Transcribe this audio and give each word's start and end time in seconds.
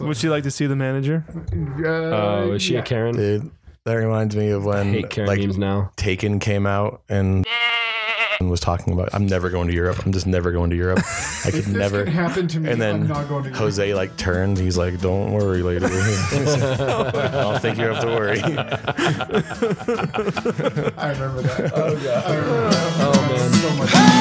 Would 0.00 0.22
you 0.22 0.28
like 0.30 0.42
to 0.42 0.50
see 0.50 0.66
the 0.66 0.76
manager? 0.76 1.24
Oh, 1.86 2.52
is 2.52 2.60
she 2.62 2.76
a 2.76 2.82
Karen? 2.82 3.16
Dude, 3.16 3.50
that 3.84 3.94
reminds 3.94 4.36
me 4.36 4.50
of 4.50 4.62
when 4.66 5.02
Karen 5.08 5.26
like 5.28 5.40
now. 5.56 5.92
Taken 5.96 6.40
came 6.40 6.66
out 6.66 7.00
and 7.08 7.46
and 8.38 8.50
was 8.50 8.60
talking 8.60 8.92
about 8.92 9.08
I'm 9.14 9.24
never 9.26 9.48
going 9.48 9.66
to 9.68 9.72
Europe. 9.74 10.04
I'm 10.04 10.12
just 10.12 10.26
never 10.26 10.52
going 10.52 10.68
to 10.70 10.76
Europe. 10.76 10.98
I 11.46 11.50
could 11.50 11.64
This 11.64 11.68
never. 11.68 12.04
happen 12.04 12.46
to 12.48 12.60
me. 12.60 12.70
And 12.70 12.82
I'm 12.84 13.00
then 13.00 13.08
not 13.08 13.28
going 13.30 13.44
to 13.44 13.50
Jose 13.54 13.94
like 13.94 14.14
turned. 14.18 14.58
He's 14.58 14.76
like, 14.76 15.00
"Don't 15.00 15.32
worry, 15.32 15.62
lady. 15.62 15.86
I 15.86 15.88
don't 17.32 17.58
think 17.62 17.78
you 17.78 17.84
have 17.86 18.00
to 18.02 18.08
worry." 18.08 18.40
I 20.98 21.12
remember 21.12 21.42
that. 21.42 21.72
Oh 21.74 21.96
god. 21.96 22.24
I 22.26 22.36
remember 22.36 22.70
that. 22.70 22.92
Oh 23.00 23.12
man. 23.32 23.52
so 23.54 23.70
much. 23.76 24.17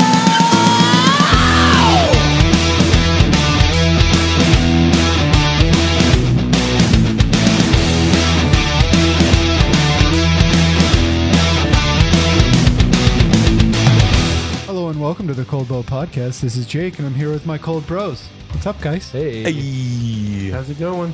Welcome 15.07 15.25
to 15.25 15.34
the 15.34 15.45
Cold 15.45 15.70
Bow 15.70 15.84
Podcast. 15.84 16.41
This 16.41 16.57
is 16.57 16.66
Jake, 16.66 16.97
and 16.97 17.07
I'm 17.07 17.13
here 17.13 17.29
with 17.29 17.45
my 17.45 17.57
cold 17.57 17.88
bros. 17.88 18.27
What's 18.52 18.65
up, 18.65 18.81
guys? 18.81 19.09
Hey. 19.09 19.41
Hey. 19.43 20.49
How's 20.49 20.70
it 20.70 20.77
going? 20.79 21.13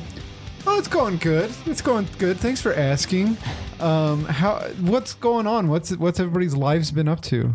Oh, 0.66 0.80
it's 0.80 0.88
going 0.88 1.16
good. 1.18 1.52
It's 1.64 1.80
going 1.80 2.08
good. 2.18 2.36
Thanks 2.36 2.60
for 2.60 2.74
asking. 2.74 3.36
Um, 3.78 4.24
how? 4.24 4.58
What's 4.80 5.14
going 5.14 5.46
on? 5.46 5.68
What's 5.68 5.96
what's 5.96 6.18
everybody's 6.18 6.56
lives 6.56 6.90
been 6.90 7.06
up 7.06 7.20
to? 7.22 7.54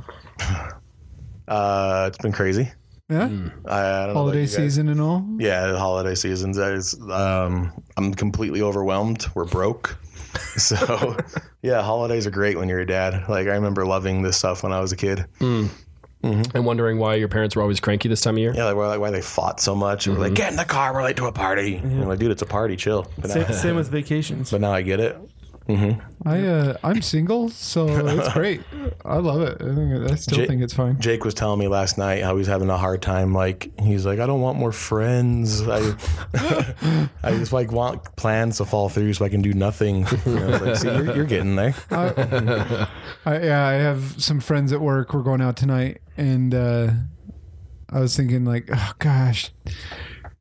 Uh, 1.46 2.06
it's 2.08 2.18
been 2.20 2.32
crazy. 2.32 2.72
Yeah, 3.10 3.24
I, 3.24 3.26
I 3.26 3.28
don't 3.28 3.36
know 3.36 3.52
about 3.66 4.14
holiday 4.14 4.42
you 4.44 4.48
guys. 4.48 4.56
season 4.56 4.88
and 4.88 5.02
all. 5.02 5.28
Yeah, 5.40 5.68
the 5.74 5.78
holiday 5.78 6.16
seasons. 6.16 6.58
Is, 6.58 6.98
um, 7.12 7.74
I'm 7.98 8.14
completely 8.14 8.62
overwhelmed. 8.62 9.28
We're 9.36 9.44
broke. 9.44 9.98
So, 10.58 11.18
yeah, 11.64 11.82
holidays 11.82 12.28
are 12.28 12.32
great 12.32 12.56
when 12.58 12.70
you're 12.70 12.80
a 12.80 12.86
dad. 12.86 13.28
Like 13.28 13.48
I 13.48 13.54
remember 13.56 13.86
loving 13.86 14.22
this 14.22 14.38
stuff 14.38 14.62
when 14.62 14.72
I 14.72 14.80
was 14.80 14.92
a 14.92 14.96
kid. 14.96 15.26
Mm-hmm. 16.24 16.58
And 16.58 16.66
wondering 16.66 17.00
why 17.00 17.16
your 17.16 17.30
parents 17.30 17.56
were 17.56 17.62
always 17.62 17.80
cranky 17.80 18.10
this 18.10 18.20
time 18.20 18.36
of 18.36 18.40
year. 18.40 18.54
Yeah, 18.54 18.66
like 18.66 18.76
why, 18.76 18.88
like 18.88 19.00
why 19.00 19.10
they 19.10 19.22
fought 19.22 19.62
so 19.62 19.74
much. 19.74 20.06
And 20.06 20.16
We're 20.18 20.24
like, 20.24 20.28
mm-hmm. 20.30 20.36
get 20.36 20.52
in 20.52 20.58
the 20.58 20.66
car. 20.66 20.94
We're 20.94 21.04
late 21.04 21.16
to 21.18 21.26
a 21.28 21.32
party. 21.32 21.78
And 21.78 22.02
I'm 22.02 22.10
like, 22.10 22.20
dude, 22.20 22.32
it's 22.32 22.42
a 22.42 22.46
party. 22.46 22.76
Chill. 22.76 23.10
But 23.18 23.30
now, 23.30 23.46
Same, 23.46 23.54
same 23.54 23.76
with 23.78 23.88
vacations. 23.88 24.52
but 24.52 24.60
now 24.60 24.74
I 24.74 24.82
get 24.82 25.00
it. 25.00 25.18
I 26.26 26.40
uh, 26.48 26.78
I'm 26.84 27.02
single, 27.04 27.50
so 27.50 27.88
it's 27.88 28.34
great. 28.34 28.62
I 29.06 29.18
love 29.18 29.42
it. 29.42 29.62
I, 29.62 29.76
think, 29.76 30.12
I 30.12 30.16
still 30.16 30.38
Jay- 30.40 30.48
think 30.48 30.64
it's 30.64 30.74
fine. 30.74 31.00
Jake 31.00 31.24
was 31.24 31.36
telling 31.36 31.60
me 31.60 31.68
last 31.68 31.98
night 31.98 32.24
how 32.24 32.36
he's 32.38 32.48
having 32.48 32.72
a 32.72 32.78
hard 32.78 33.04
time. 33.04 33.34
Like 33.36 33.70
he's 33.80 34.04
like, 34.04 34.20
I 34.20 34.26
don't 34.26 34.42
want 34.42 34.58
more 34.58 34.72
friends. 34.72 35.62
I, 35.68 35.96
I 37.24 37.32
just 37.38 37.54
like 37.54 37.72
want 37.72 38.04
plans 38.16 38.58
to 38.58 38.66
fall 38.66 38.90
through 38.90 39.14
so 39.14 39.26
I 39.26 39.30
can 39.30 39.42
do 39.42 39.54
nothing. 39.54 40.08
You 40.26 40.36
know, 40.36 40.48
I 40.48 40.52
was 40.52 40.62
like, 40.62 40.76
See, 40.76 40.88
you're, 40.88 41.16
you're 41.18 41.26
getting 41.26 41.56
there. 41.56 41.74
I, 41.92 42.88
I, 43.26 43.40
yeah, 43.42 43.66
I 43.66 43.74
have 43.74 44.22
some 44.22 44.40
friends 44.40 44.74
at 44.74 44.82
work. 44.82 45.14
We're 45.14 45.24
going 45.24 45.42
out 45.42 45.56
tonight, 45.56 46.02
and 46.20 46.54
uh, 46.54 46.92
I 47.90 48.00
was 48.02 48.16
thinking, 48.16 48.44
like, 48.44 48.70
oh 48.72 48.92
gosh, 49.00 49.52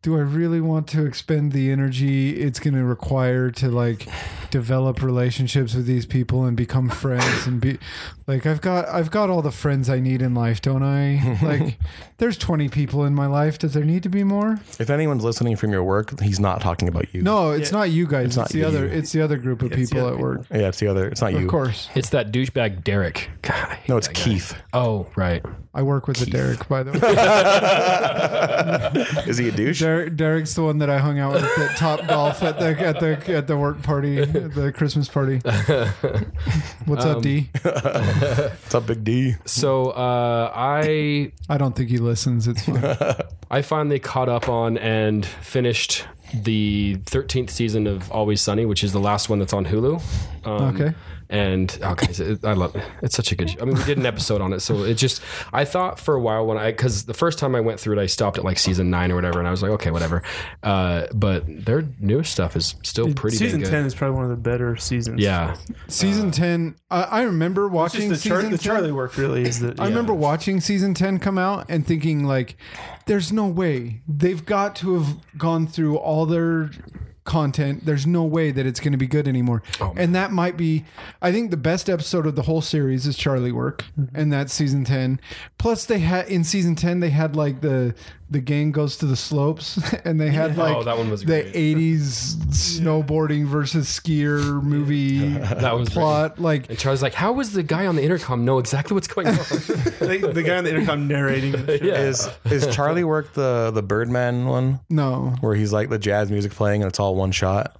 do 0.02 0.16
I 0.16 0.20
really 0.20 0.60
want 0.60 0.88
to 0.88 1.06
expend 1.06 1.52
the 1.52 1.70
energy 1.70 2.40
it's 2.40 2.58
going 2.58 2.74
to 2.74 2.84
require 2.84 3.50
to 3.52 3.70
like 3.70 4.08
develop 4.50 5.02
relationships 5.02 5.74
with 5.74 5.86
these 5.86 6.06
people 6.06 6.44
and 6.44 6.56
become 6.56 6.88
friends 6.88 7.46
and 7.46 7.60
be 7.60 7.78
like, 8.26 8.46
I've 8.46 8.60
got, 8.60 8.88
I've 8.88 9.10
got 9.10 9.30
all 9.30 9.42
the 9.42 9.50
friends 9.50 9.88
I 9.90 10.00
need 10.00 10.22
in 10.22 10.34
life, 10.34 10.60
don't 10.62 10.82
I? 10.82 11.38
like, 11.42 11.78
there's 12.18 12.38
20 12.38 12.68
people 12.68 13.04
in 13.04 13.14
my 13.14 13.26
life. 13.26 13.58
Does 13.58 13.74
there 13.74 13.84
need 13.84 14.02
to 14.04 14.08
be 14.08 14.24
more? 14.24 14.60
If 14.78 14.90
anyone's 14.90 15.24
listening 15.24 15.56
from 15.56 15.72
your 15.72 15.82
work, 15.84 16.20
he's 16.20 16.40
not 16.40 16.60
talking 16.60 16.88
about 16.88 17.12
you. 17.14 17.22
No, 17.22 17.50
it's 17.52 17.70
Yeah. 17.72 17.78
not 17.78 17.90
you 17.90 18.06
guys. 18.06 18.26
It's, 18.26 18.36
not 18.36 18.48
the 18.50 18.64
other. 18.64 18.86
It's 18.86 19.12
the 19.12 19.22
other 19.22 19.36
group 19.36 19.62
of 19.62 19.72
It's 19.72 19.90
people 19.90 20.06
other 20.06 20.14
at 20.16 20.20
work. 20.20 20.46
Yeah, 20.50 20.68
it's 20.68 20.78
the 20.80 20.88
other. 20.88 21.08
It's 21.08 21.20
not 21.20 21.32
you. 21.32 21.40
Of 21.44 21.48
course, 21.48 21.88
It's 21.94 22.10
that 22.10 22.32
douchebag 22.32 22.84
Derek. 22.84 23.30
God, 23.42 23.78
No, 23.88 23.96
it's 23.96 24.08
that 24.08 24.16
guy. 24.16 24.22
Keith. 24.22 24.54
Oh, 24.72 25.06
right. 25.16 25.44
I 25.74 25.82
work 25.82 26.08
with 26.08 26.16
the 26.16 26.26
Derek. 26.26 26.66
By 26.68 26.82
the 26.82 26.92
way. 26.92 26.98
Is 29.28 29.38
he 29.38 29.48
a 29.48 29.52
douche? 29.52 29.80
Der- 29.80 30.08
Derek's 30.08 30.54
the 30.54 30.62
one 30.62 30.78
that 30.78 30.90
I 30.90 30.98
hung 30.98 31.18
out 31.18 31.34
with 31.34 31.44
at 31.44 31.76
Top 31.76 32.06
Golf 32.08 32.42
at 32.42 32.58
the 32.58 32.78
at 32.80 33.00
the 33.00 33.34
at 33.36 33.46
the 33.46 33.56
work 33.56 33.82
party, 33.82 34.24
at 34.44 34.54
the 34.54 34.72
Christmas 34.72 35.08
party. 35.08 35.38
What's 36.86 37.04
up, 37.04 37.22
D? 37.22 37.48
What's 37.62 38.74
up, 38.74 38.86
Big 38.86 39.04
D? 39.04 39.34
So 39.44 39.90
uh, 39.90 40.50
I 40.54 41.32
I 41.48 41.58
don't 41.58 41.74
think 41.76 41.90
he 41.90 41.98
listens. 41.98 42.46
It's 42.48 42.64
fine. 42.64 42.96
I 43.50 43.62
finally 43.62 43.98
caught 43.98 44.28
up 44.28 44.48
on 44.48 44.76
and 44.78 45.24
finished 45.24 46.04
the 46.34 46.96
13th 47.06 47.50
season 47.50 47.86
of 47.86 48.10
Always 48.12 48.42
Sunny, 48.42 48.66
which 48.66 48.84
is 48.84 48.92
the 48.92 49.00
last 49.00 49.28
one 49.30 49.38
that's 49.38 49.52
on 49.54 49.64
Hulu. 49.66 50.02
Um, 50.46 50.74
Okay. 50.74 50.94
And 51.30 51.78
okay, 51.82 52.12
so 52.12 52.24
it, 52.24 52.44
I 52.44 52.54
love 52.54 52.74
it. 52.74 52.84
It's 53.02 53.14
such 53.14 53.32
a 53.32 53.36
good. 53.36 53.54
I 53.60 53.64
mean, 53.64 53.76
we 53.76 53.84
did 53.84 53.98
an 53.98 54.06
episode 54.06 54.40
on 54.40 54.52
it, 54.52 54.60
so 54.60 54.84
it 54.84 54.94
just. 54.94 55.20
I 55.52 55.64
thought 55.64 56.00
for 56.00 56.14
a 56.14 56.20
while 56.20 56.46
when 56.46 56.56
I 56.56 56.70
because 56.70 57.04
the 57.04 57.14
first 57.14 57.38
time 57.38 57.54
I 57.54 57.60
went 57.60 57.80
through 57.80 57.98
it, 57.98 58.02
I 58.02 58.06
stopped 58.06 58.38
at 58.38 58.44
like 58.44 58.58
season 58.58 58.90
nine 58.90 59.12
or 59.12 59.14
whatever, 59.14 59.38
and 59.38 59.46
I 59.46 59.50
was 59.50 59.62
like, 59.62 59.72
okay, 59.72 59.90
whatever. 59.90 60.22
Uh, 60.62 61.06
but 61.14 61.44
their 61.46 61.84
newest 62.00 62.32
stuff 62.32 62.56
is 62.56 62.76
still 62.82 63.12
pretty. 63.12 63.36
Season 63.36 63.60
good. 63.60 63.70
ten 63.70 63.84
is 63.84 63.94
probably 63.94 64.16
one 64.16 64.24
of 64.24 64.30
the 64.30 64.36
better 64.36 64.76
seasons. 64.76 65.20
Yeah, 65.20 65.56
Season 65.88 66.30
ten. 66.30 66.76
I, 66.90 67.02
I 67.02 67.22
remember 67.22 67.68
watching 67.68 68.08
just 68.08 68.22
the, 68.22 68.30
char- 68.30 68.38
season 68.38 68.52
the 68.52 68.58
Charlie 68.58 68.92
work 68.92 69.16
really 69.16 69.42
is 69.42 69.60
the. 69.60 69.74
I 69.78 69.88
remember 69.88 70.14
watching 70.14 70.60
season 70.60 70.94
10 70.94 71.18
come 71.18 71.38
out 71.38 71.66
and 71.68 71.86
thinking 71.86 72.24
like 72.24 72.56
there's 73.06 73.32
no 73.32 73.46
way 73.46 74.02
they've 74.08 74.44
got 74.44 74.76
to 74.76 74.98
have 74.98 75.38
gone 75.38 75.66
through 75.66 75.96
all 75.96 76.26
their 76.26 76.70
content 77.28 77.84
there's 77.84 78.06
no 78.06 78.24
way 78.24 78.50
that 78.50 78.66
it's 78.66 78.80
going 78.80 78.92
to 78.92 78.98
be 78.98 79.06
good 79.06 79.28
anymore. 79.28 79.62
Oh, 79.80 79.94
and 79.96 80.14
that 80.14 80.32
might 80.32 80.56
be 80.56 80.84
i 81.22 81.30
think 81.30 81.50
the 81.50 81.56
best 81.56 81.88
episode 81.88 82.26
of 82.26 82.34
the 82.34 82.42
whole 82.42 82.62
series 82.62 83.06
is 83.06 83.16
charlie 83.16 83.52
work 83.52 83.84
mm-hmm. 83.98 84.16
and 84.16 84.32
that's 84.32 84.52
season 84.52 84.84
10 84.84 85.20
plus 85.58 85.84
they 85.84 85.98
had 85.98 86.26
in 86.28 86.42
season 86.42 86.74
10 86.74 87.00
they 87.00 87.10
had 87.10 87.36
like 87.36 87.60
the 87.60 87.94
the 88.30 88.40
gang 88.40 88.72
goes 88.72 88.96
to 88.98 89.06
the 89.06 89.16
slopes 89.16 89.78
and 90.04 90.20
they 90.20 90.30
had 90.30 90.56
like 90.58 90.76
Oh, 90.76 90.82
that 90.84 90.98
one 90.98 91.08
was 91.10 91.20
the 91.22 91.26
great. 91.42 91.54
80s 91.54 92.34
snowboarding 92.78 93.46
versus 93.46 93.88
skier 93.88 94.62
movie 94.62 95.28
that 95.38 95.74
was 95.76 95.88
great. 95.88 95.94
plot 95.94 96.38
like 96.38 96.68
And 96.68 96.78
Charlie's 96.78 97.02
like, 97.02 97.14
"How 97.14 97.32
was 97.32 97.52
the 97.52 97.62
guy 97.62 97.86
on 97.86 97.96
the 97.96 98.02
intercom 98.02 98.44
know 98.44 98.58
exactly 98.58 98.94
what's 98.94 99.08
going 99.08 99.28
on?" 99.28 99.34
the, 99.34 100.30
the 100.34 100.42
guy 100.42 100.56
on 100.58 100.64
the 100.64 100.70
intercom 100.70 101.08
narrating. 101.08 101.54
and 101.54 101.66
shit. 101.66 101.82
yeah. 101.82 101.94
Is 101.94 102.28
is 102.50 102.66
Charlie 102.74 103.04
work 103.04 103.32
the 103.34 103.70
the 103.72 103.82
Birdman 103.82 104.46
one 104.46 104.80
no 104.90 105.34
where 105.40 105.54
he's 105.54 105.72
like 105.72 105.88
the 105.88 105.98
jazz 105.98 106.30
music 106.30 106.52
playing 106.52 106.82
and 106.82 106.88
it's 106.88 107.00
all 107.00 107.14
one 107.16 107.32
shot? 107.32 107.76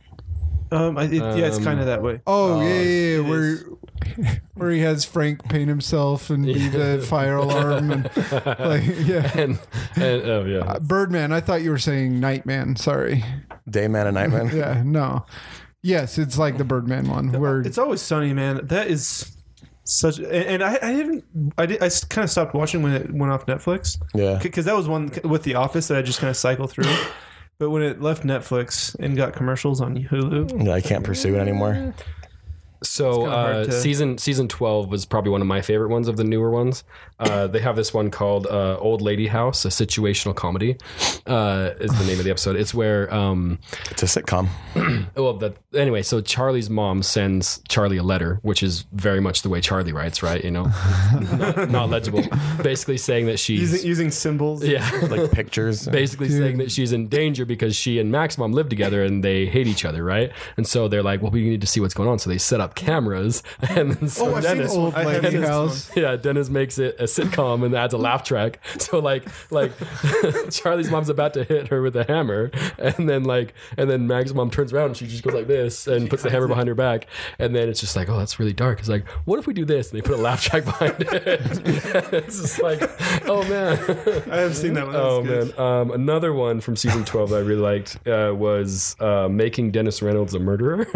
Um, 0.71 0.99
I, 0.99 1.05
it, 1.05 1.13
yeah, 1.15 1.37
it's 1.47 1.59
Um, 1.59 1.65
kind 1.65 1.81
of 1.81 1.87
that 1.87 2.03
way. 2.03 2.21
Oh, 2.27 2.61
yeah, 2.61 2.69
yeah, 2.69 2.75
yeah. 2.83 3.19
it 3.19 3.25
Where 3.25 3.45
is. 3.45 3.65
where 4.55 4.71
he 4.71 4.81
has 4.81 5.05
Frank 5.05 5.49
paint 5.49 5.69
himself 5.69 6.31
and 6.31 6.45
be 6.45 6.69
the 6.69 6.99
fire 7.09 7.37
alarm 7.37 7.91
and 7.91 8.05
like 8.59 8.85
yeah. 9.07 9.31
and, 9.35 9.59
and 9.97 10.23
oh 10.25 10.45
yeah, 10.45 10.79
Birdman, 10.81 11.33
I 11.33 11.41
thought 11.41 11.63
you 11.63 11.71
were 11.71 11.79
saying 11.79 12.21
Nightman. 12.21 12.77
Sorry. 12.77 13.25
Dayman 13.69 14.07
and 14.07 14.15
Nightman. 14.15 14.49
Yeah, 14.57 14.83
no. 14.85 15.27
Yes, 15.83 16.19
it's 16.19 16.37
like 16.39 16.59
the 16.59 16.65
Birdman 16.65 17.09
one 17.09 17.33
where 17.33 17.61
It's 17.61 17.79
always 17.79 18.01
sunny, 18.03 18.33
man. 18.33 18.67
That 18.67 18.89
is 18.89 19.35
such. 19.85 20.19
And, 20.19 20.27
and 20.33 20.63
I, 20.65 20.79
I 20.83 20.93
didn't. 20.93 21.25
I 21.57 21.67
did. 21.67 21.83
I 21.83 21.89
kind 22.09 22.25
of 22.25 22.31
stopped 22.31 22.53
watching 22.55 22.83
when 22.83 22.93
it 22.93 23.13
went 23.13 23.33
off 23.33 23.47
Netflix 23.47 23.97
Yeah. 24.15 24.39
because 24.43 24.65
that 24.65 24.77
was 24.77 24.89
one 24.89 25.11
with 25.25 25.45
The 25.45 25.55
Office 25.55 25.89
that 25.89 25.97
I 25.99 26.03
just 26.03 26.19
kind 26.21 26.31
of 26.31 26.37
cycled 26.37 26.71
through. 26.73 26.93
But 27.59 27.71
when 27.71 27.83
it 27.83 28.01
left 28.01 28.23
Netflix 28.23 28.95
and 29.01 29.17
got 29.17 29.35
commercials 29.35 29.81
on 29.81 29.97
Hulu, 29.97 30.65
Yeah, 30.65 30.75
I 30.75 30.81
can't 30.81 31.03
pursue 31.03 31.35
it 31.35 31.41
anymore. 31.41 31.73
Mm. 31.73 31.95
So 32.83 33.27
uh, 33.27 33.65
to- 33.65 33.73
season 33.73 34.19
season 34.19 34.49
twelve 34.49 34.89
was 34.89 35.05
probably 35.05 35.31
one 35.33 35.41
of 35.41 35.47
my 35.47 35.61
favorite 35.63 35.89
ones 35.89 36.09
of 36.09 36.17
the 36.17 36.25
newer 36.25 36.51
ones. 36.51 36.85
Uh, 37.19 37.49
they 37.49 37.59
have 37.59 37.75
this 37.75 37.93
one 37.93 38.11
called 38.11 38.47
uh, 38.47 38.77
"Old 38.79 39.03
Lady 39.03 39.27
House," 39.27 39.65
a 39.65 39.69
situational 39.69 40.35
comedy. 40.35 40.77
Uh, 41.27 41.71
is 41.81 41.91
the 41.99 42.05
name 42.07 42.19
of 42.19 42.25
the 42.25 42.31
episode. 42.31 42.57
It's 42.57 42.73
where 42.73 43.13
um, 43.13 43.59
It's 43.91 44.03
a 44.03 44.07
sitcom. 44.07 44.49
well, 45.17 45.35
that 45.35 45.57
anyway. 45.75 46.03
So 46.03 46.21
Charlie's 46.21 46.71
mom 46.71 47.03
sends 47.03 47.61
Charlie 47.69 47.97
a 47.97 48.03
letter, 48.03 48.39
which 48.43 48.63
is 48.63 48.87
very 48.93 49.21
much 49.21 49.43
the 49.43 49.49
way 49.49 49.61
Charlie 49.61 49.93
writes, 49.93 50.23
right? 50.23 50.43
You 50.45 50.51
know, 50.53 50.65
not, 51.37 51.71
not 51.71 51.91
legible. 51.91 52.23
Basically 52.63 52.99
saying 52.99 53.27
that 53.27 53.39
she's 53.39 53.61
using 53.61 53.87
using 53.87 54.11
symbols. 54.11 54.65
yeah. 54.65 54.89
Like 55.09 55.31
pictures. 55.33 55.87
basically 55.89 56.29
saying 56.29 56.59
that 56.59 56.71
she's 56.71 56.93
in 56.93 57.09
danger 57.09 57.45
because 57.47 57.75
she 57.75 57.99
and 57.99 58.13
Mac's 58.13 58.37
mom 58.37 58.53
live 58.53 58.69
together 58.69 59.03
and 59.03 59.25
they 59.25 59.47
hate 59.47 59.67
each 59.67 59.85
other, 59.85 60.05
right? 60.05 60.31
And 60.57 60.67
so 60.67 60.87
they're 60.87 61.03
like, 61.03 61.23
well, 61.23 61.31
we 61.31 61.49
need 61.49 61.61
to 61.63 61.67
see 61.67 61.81
what's 61.81 61.95
going 61.95 62.09
on. 62.09 62.19
So 62.19 62.29
they 62.29 62.37
set 62.39 62.61
up 62.61 62.68
cameras, 62.75 63.43
and 63.71 63.93
then 63.93 64.09
so 64.09 64.27
Oh, 64.29 64.35
I've 64.37 64.43
Dennis, 64.43 64.69
this 64.69 64.77
one. 64.77 64.85
Old 64.87 64.95
I 64.95 65.05
lady 65.05 65.31
seen 65.31 65.41
this 65.41 65.49
house. 65.49 65.91
yeah, 65.97 66.17
Dennis 66.17 66.49
makes 66.49 66.79
it 66.79 66.97
a 66.99 67.05
sitcom 67.05 67.65
and 67.65 67.75
adds 67.75 67.95
a 67.95 67.99
laugh 67.99 68.25
track. 68.25 68.61
So 68.79 68.99
like 69.01 69.27
like 69.51 69.73
Charlie's 70.51 70.91
mom's 70.91 71.09
about 71.09 71.35
to 71.35 71.45
hit 71.45 71.69
her 71.69 71.83
with 71.83 71.97
a 71.97 72.05
hammer, 72.05 72.51
and 72.79 73.09
then 73.09 73.25
like 73.25 73.55
and 73.77 73.91
then 73.91 74.07
Mac's 74.07 74.33
mom 74.33 74.51
turns 74.51 74.73
around 74.73 74.87
and 74.87 74.97
she 74.97 75.07
just 75.07 75.23
goes 75.23 75.35
like 75.35 75.47
this 75.47 75.87
and 75.87 76.09
puts 76.09 76.23
the 76.23 76.31
hammer 76.31 76.49
behind 76.49 76.69
her 76.69 76.75
back, 76.75 77.07
and 77.39 77.55
then 77.55 77.69
it's 77.69 77.81
just 77.81 77.97
like 77.97 78.09
oh 78.09 78.19
that's 78.19 78.39
really 78.39 78.53
dark. 78.53 78.79
It's 78.79 78.89
like 78.89 79.07
what 79.25 79.39
if 79.39 79.47
we 79.47 79.53
do 79.55 79.65
this? 79.65 79.91
And 79.91 79.99
they 79.99 80.03
put 80.03 80.19
a 80.19 80.23
laugh 80.23 80.43
track 80.43 80.65
behind 80.65 80.95
it. 81.01 81.11
it's 82.13 82.41
just 82.41 82.63
like 82.63 82.81
oh 83.29 83.43
man. 83.49 83.79
I 84.31 84.37
have 84.39 84.57
seen 84.57 84.75
that 84.75 84.85
one. 84.87 84.93
That 84.95 85.03
Oh 85.03 85.23
man! 85.23 85.59
Um, 85.59 85.91
another 85.91 86.33
one 86.33 86.61
from 86.61 86.77
season 86.77 87.05
twelve 87.05 87.31
that 87.31 87.37
I 87.37 87.41
really 87.41 87.61
liked 87.61 87.97
uh, 88.07 88.33
was 88.35 88.97
uh, 89.01 89.29
making 89.29 89.73
Dennis 89.73 90.01
Reynolds 90.03 90.35
a 90.35 90.39
murderer. 90.39 90.87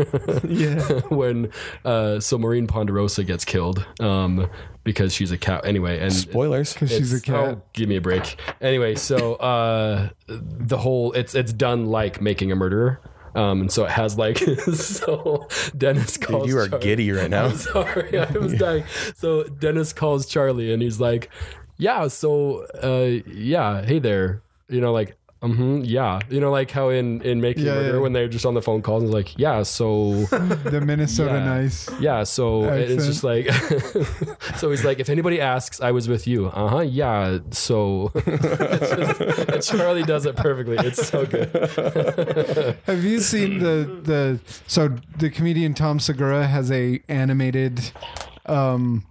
Yeah. 0.45 0.81
when 1.09 1.51
uh, 1.85 2.21
so 2.21 2.39
Maureen 2.39 2.67
Ponderosa 2.67 3.25
gets 3.25 3.45
killed 3.45 3.87
um, 4.01 4.49
because 4.85 5.15
she's 5.15 5.31
a 5.31 5.39
cat. 5.39 5.65
Anyway, 5.67 5.99
and 5.99 6.13
Spoilers. 6.13 6.73
Because 6.75 6.91
she's 6.91 7.13
a 7.13 7.17
it's- 7.17 7.23
cat. 7.23 7.37
oh, 7.57 7.63
give 7.73 7.89
me 7.89 7.97
a 7.97 8.01
break. 8.01 8.37
Anyway, 8.61 8.95
so 8.95 9.35
uh, 9.37 10.09
the 10.29 10.79
whole 10.79 11.13
it's 11.13 11.35
it's 11.35 11.53
done 11.53 11.87
like 11.87 12.21
making 12.21 12.53
a 12.53 12.57
murderer. 12.57 13.01
Um, 13.35 13.63
and 13.63 13.73
so 13.73 13.85
it 13.85 13.91
has 13.91 14.19
like 14.19 14.37
so 14.75 15.49
Dennis 15.77 16.19
calls 16.19 16.43
Dude, 16.47 16.51
you 16.51 16.59
are 16.59 16.69
giddy 16.69 17.11
right 17.13 17.31
now. 17.31 17.47
I'm 17.51 17.57
sorry, 17.57 18.19
I 18.19 18.31
was 18.33 18.53
dying. 18.59 18.85
So 19.15 19.45
Dennis 19.45 19.93
calls 19.95 20.27
Charlie 20.27 20.71
and 20.73 20.83
he's 20.83 21.01
like, 21.01 21.31
"Yeah, 21.79 22.09
so 22.09 22.67
uh, 22.83 23.23
yeah, 23.33 23.83
hey 23.87 23.99
there," 24.01 24.43
you 24.69 24.81
know, 24.81 24.93
like. 24.93 25.17
Mm-hmm, 25.43 25.81
yeah, 25.85 26.21
you 26.31 26.39
know, 26.41 26.53
like 26.53 26.71
how 26.71 26.91
in 26.91 27.21
in 27.23 27.41
making 27.41 27.65
Yeah, 27.67 27.75
murder 27.75 27.95
yeah. 27.95 28.01
when 28.01 28.13
they're 28.13 28.29
just 28.29 28.47
on 28.47 28.55
the 28.55 28.63
phone 28.63 28.81
calls 28.81 29.03
and 29.03 29.13
like, 29.13 29.37
yeah, 29.39 29.65
so 29.65 30.13
the 30.31 30.81
Minnesota 30.85 31.35
Yeah. 31.35 31.45
nice. 31.45 31.91
yeah, 32.01 32.23
so 32.23 32.65
it's 32.73 33.07
just 33.07 33.25
like, 33.25 33.51
so 34.57 34.71
he's 34.71 34.85
like, 34.85 35.01
if 35.01 35.09
anybody 35.09 35.41
asks, 35.41 35.81
I 35.81 35.91
was 35.91 36.09
with 36.09 36.27
you. 36.29 36.47
Uh 36.47 36.69
huh. 36.69 36.79
Yeah. 36.81 37.39
So 37.51 38.13
it's 38.15 38.91
just, 39.57 39.71
Charlie 39.71 40.05
does 40.05 40.27
it 40.27 40.37
perfectly. 40.37 40.77
It's 40.79 41.09
so 41.09 41.27
good. 41.27 41.51
Have 42.85 43.03
you 43.05 43.19
seen 43.21 43.59
the 43.59 43.89
the 44.03 44.41
so 44.69 44.97
the 45.19 45.29
comedian 45.29 45.75
Tom 45.75 45.99
Segura 45.99 46.47
has 46.47 46.71
a 46.71 47.03
animated 47.09 47.91
um 48.47 49.05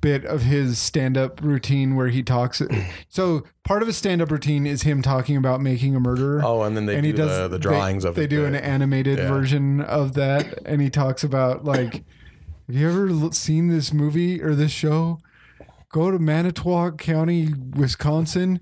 bit 0.00 0.24
of 0.26 0.42
his 0.42 0.78
stand-up 0.78 1.40
routine 1.42 1.96
where 1.96 2.08
he 2.08 2.22
talks 2.22 2.60
so 3.08 3.42
part 3.64 3.82
of 3.82 3.88
his 3.88 3.96
stand-up 3.96 4.30
routine 4.30 4.66
is 4.66 4.82
him 4.82 5.02
talking 5.02 5.36
about 5.36 5.60
making 5.60 5.96
a 5.96 6.00
murderer. 6.00 6.42
Oh, 6.44 6.62
and 6.62 6.76
then 6.76 6.86
they 6.86 6.96
and 6.96 7.04
he 7.04 7.12
do 7.12 7.18
does 7.18 7.38
the, 7.38 7.48
the 7.48 7.58
drawings 7.58 8.04
they, 8.04 8.08
of 8.10 8.16
it. 8.16 8.20
They 8.20 8.26
do 8.26 8.44
an 8.44 8.54
animated 8.54 9.18
yeah. 9.18 9.28
version 9.28 9.80
of 9.80 10.14
that 10.14 10.60
and 10.64 10.80
he 10.80 10.90
talks 10.90 11.24
about 11.24 11.64
like 11.64 11.94
have 12.66 12.76
you 12.76 12.88
ever 12.88 13.32
seen 13.32 13.68
this 13.68 13.92
movie 13.92 14.40
or 14.40 14.54
this 14.54 14.70
show? 14.70 15.18
Go 15.90 16.10
to 16.10 16.18
manitowoc 16.18 16.98
county 16.98 17.50
wisconsin. 17.74 18.60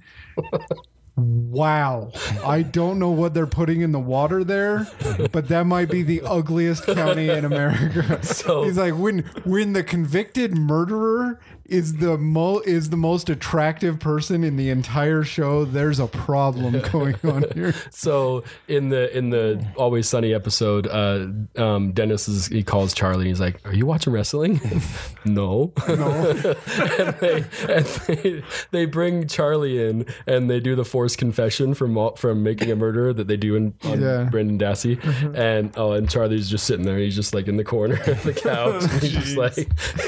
Wow. 1.17 2.11
I 2.45 2.63
don't 2.63 2.99
know 2.99 3.11
what 3.11 3.35
they're 3.35 3.47
putting 3.47 3.83
in 3.83 3.93
the 3.93 4.01
water 4.01 4.45
there 4.45 4.87
but 5.31 5.49
that 5.49 5.65
might 5.65 5.91
be 5.91 6.03
the 6.03 6.23
ugliest 6.23 6.87
county 6.87 7.29
in 7.29 7.45
america. 7.45 8.21
So- 8.23 8.63
he's 8.65 8.79
like 8.79 8.97
when 8.97 9.21
when 9.45 9.73
the 9.73 9.83
convicted 9.83 10.57
murderer 10.57 11.41
is 11.67 11.97
the 11.97 12.19
mo 12.19 12.59
is 12.61 12.91
the 12.91 12.97
most 12.97 13.31
attractive 13.31 13.99
person 14.01 14.43
in 14.45 14.57
the 14.57 14.69
entire 14.71 15.23
show 15.23 15.65
there's 15.65 15.99
a 16.01 16.07
problem 16.07 16.81
going 16.93 17.17
on 17.25 17.45
here 17.55 17.75
So 17.91 18.45
in 18.69 18.89
the 18.89 19.17
in 19.17 19.31
the 19.31 19.65
Always 19.77 20.09
Sunny 20.09 20.35
episode, 20.35 20.87
uh, 20.87 21.27
um, 21.63 21.93
Dennis 21.93 22.29
is 22.29 22.47
he 22.47 22.63
calls 22.63 22.93
Charlie. 22.95 23.21
and 23.23 23.29
He's 23.29 23.41
like, 23.41 23.61
"Are 23.67 23.75
you 23.75 23.87
watching 23.87 24.13
wrestling?" 24.13 24.61
no. 25.25 25.73
no 25.89 26.31
and 26.99 27.15
they, 27.21 27.45
and 27.69 27.85
they 27.87 28.43
they 28.71 28.85
bring 28.87 29.27
Charlie 29.29 29.85
in 29.87 30.07
and 30.27 30.51
they 30.51 30.61
do 30.61 30.75
the 30.75 30.85
forced 30.85 31.19
confession 31.19 31.75
from 31.75 31.97
from 32.17 32.43
making 32.43 32.71
a 32.71 32.77
murder 32.77 33.13
that 33.13 33.29
they 33.29 33.37
do 33.37 33.55
in 33.57 33.75
on 33.85 34.01
Yeah. 34.01 34.25
Brendan 34.31 34.59
Dassey 34.59 34.99
and 35.37 35.73
oh 35.77 35.93
and 35.93 36.09
Charlie's 36.11 36.49
just 36.51 36.67
sitting 36.67 36.85
there 36.85 36.99
he's 36.99 37.15
just 37.15 37.35
like 37.35 37.49
in 37.49 37.57
the 37.57 37.65
corner 37.65 37.95
of 37.95 38.23
the 38.25 38.33
couch 38.35 38.83
and 38.85 39.03
he's 39.03 39.13
just 39.13 39.37
like 39.37 39.57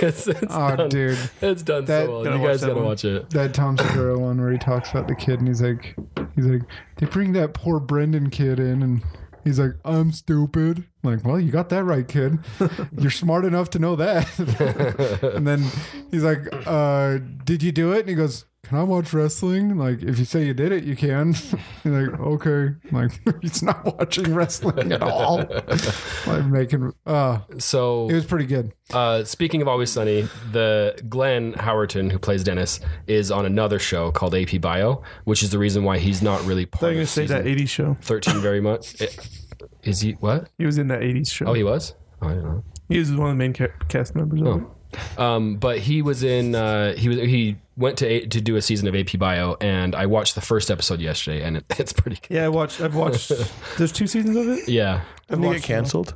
it's, 0.03 0.27
it's 0.27 0.43
Oh, 0.51 0.77
done, 0.77 0.89
dude. 0.89 1.19
It's 1.51 1.63
done 1.63 1.85
That- 1.87 2.07
so 2.07 2.13
well 2.13 2.25
Gotta 2.25 2.39
you 2.39 2.47
guys 2.47 2.61
gotta 2.61 2.75
one. 2.75 2.85
watch 2.85 3.05
it 3.05 3.31
that 3.31 3.55
Tom 3.55 3.77
Segura 3.79 4.19
one 4.19 4.41
where 4.41 4.53
he 4.53 4.59
talks 4.59 4.91
about 4.91 5.09
the 5.09 5.15
kid 5.15 5.39
and 5.41 5.49
he's 5.49 5.63
like, 5.63 5.95
he's 6.35 6.47
like, 6.47 6.63
they 6.99 7.07
bring 7.07 7.33
that 7.35 7.55
poor 7.55 7.81
Brendan 7.81 8.31
kid 8.31 8.59
in 8.61 8.83
and 8.83 9.03
he's 9.45 9.59
like, 9.59 9.73
I'm 9.85 10.13
stupid. 10.13 10.85
I'm 11.03 11.11
like, 11.17 11.25
well, 11.25 11.39
you 11.39 11.53
got 11.53 11.69
that 11.69 11.85
right, 11.85 12.07
kid. 12.09 12.39
You're 12.99 13.11
smart 13.11 13.45
enough 13.45 13.71
to 13.71 13.79
know 13.79 13.95
that. 13.97 14.27
and 15.37 15.47
then 15.47 15.65
he's 16.11 16.23
like, 16.23 16.41
uh, 16.67 17.19
did 17.45 17.63
you 17.63 17.73
do 17.73 17.93
it? 17.93 18.01
And 18.01 18.09
he 18.09 18.15
goes, 18.15 18.45
can 18.65 18.79
I 18.79 18.83
watch 18.83 19.13
wrestling? 19.13 19.77
Like, 19.79 20.03
if 20.03 20.19
you 20.19 20.25
say 20.25 20.45
you 20.45 20.55
did 20.55 20.73
it, 20.73 20.85
you 20.85 20.97
can. 20.97 21.33
he's 21.35 21.55
like, 21.85 22.19
okay. 22.19 22.75
Like, 22.91 23.21
he's 23.43 23.63
not 23.63 23.85
watching 23.99 24.35
wrestling 24.35 24.93
at 24.93 25.03
all. 25.03 25.39
like 26.27 26.47
making, 26.47 26.93
uh, 27.07 27.41
so 27.59 28.09
it 28.09 28.15
was 28.15 28.25
pretty 28.25 28.47
good. 28.47 28.73
Uh, 28.93 29.25
speaking 29.25 29.63
of 29.63 29.69
Always 29.69 29.91
Sunny, 29.91 30.29
the 30.53 31.01
Glenn 31.09 31.53
Howerton 31.55 32.11
who 32.11 32.19
plays 32.19 32.43
Dennis 32.45 32.81
is 33.07 33.31
on 33.31 33.47
another 33.47 33.79
show 33.79 34.11
called 34.11 34.35
AP 34.35 34.61
Bio, 34.61 35.03
which 35.25 35.43
is 35.43 35.51
the 35.51 35.59
reason 35.59 35.85
why 35.85 35.99
he's 35.99 36.23
not 36.23 36.45
really 36.45 36.63
I 36.63 36.65
thought 36.67 36.81
part 36.81 36.93
you 36.93 36.99
were 36.99 37.03
of 37.03 37.15
gonna 37.15 37.27
say 37.27 37.27
that 37.27 37.45
'80s 37.45 37.69
show. 37.69 37.97
thirteen 38.03 38.41
very 38.41 38.61
much. 38.61 39.01
It- 39.01 39.19
is 39.83 40.01
he 40.01 40.13
what? 40.13 40.49
He 40.59 40.65
was 40.67 40.79
in 40.79 40.89
that 40.89 41.01
'80s 41.01 41.31
show. 41.31 41.47
Oh, 41.47 41.53
he 41.53 41.63
was. 41.63 41.95
Oh, 42.23 42.29
I 42.29 42.33
don't 42.35 42.45
know. 42.45 42.65
He 42.89 42.99
was 42.99 43.11
one 43.13 43.31
of 43.31 43.35
the 43.35 43.39
main 43.39 43.53
ca- 43.53 43.69
cast 43.89 44.15
members. 44.15 44.41
Of 44.43 44.63
it. 44.63 44.67
Um, 45.19 45.57
but 45.57 45.79
he 45.79 46.03
was 46.03 46.23
in. 46.23 46.55
Uh, 46.55 46.95
he 46.95 47.09
was. 47.09 47.19
He 47.19 47.57
went 47.77 47.99
to 47.99 48.07
A- 48.07 48.27
to 48.27 48.41
do 48.41 48.57
a 48.57 48.63
season 48.63 48.87
of 48.89 48.95
AP 48.95 49.19
Bio, 49.19 49.57
and 49.61 49.95
I 49.95 50.07
watched 50.07 50.35
the 50.35 50.41
first 50.41 50.71
episode 50.71 51.01
yesterday, 51.01 51.43
and 51.43 51.57
it, 51.59 51.65
it's 51.79 51.93
pretty. 51.93 52.21
good. 52.27 52.35
Yeah, 52.35 52.45
I 52.45 52.49
watched. 52.49 52.81
I've 52.81 52.95
watched. 52.95 53.31
there's 53.79 53.93
two 53.93 54.07
seasons 54.07 54.37
of 54.37 54.49
it. 54.49 54.69
Yeah, 54.69 55.03
I've 55.31 55.41
Didn't 55.41 55.43
he 55.43 55.49
get 55.49 55.49
watched 55.55 55.69
them. 55.69 55.77
canceled? 55.77 56.15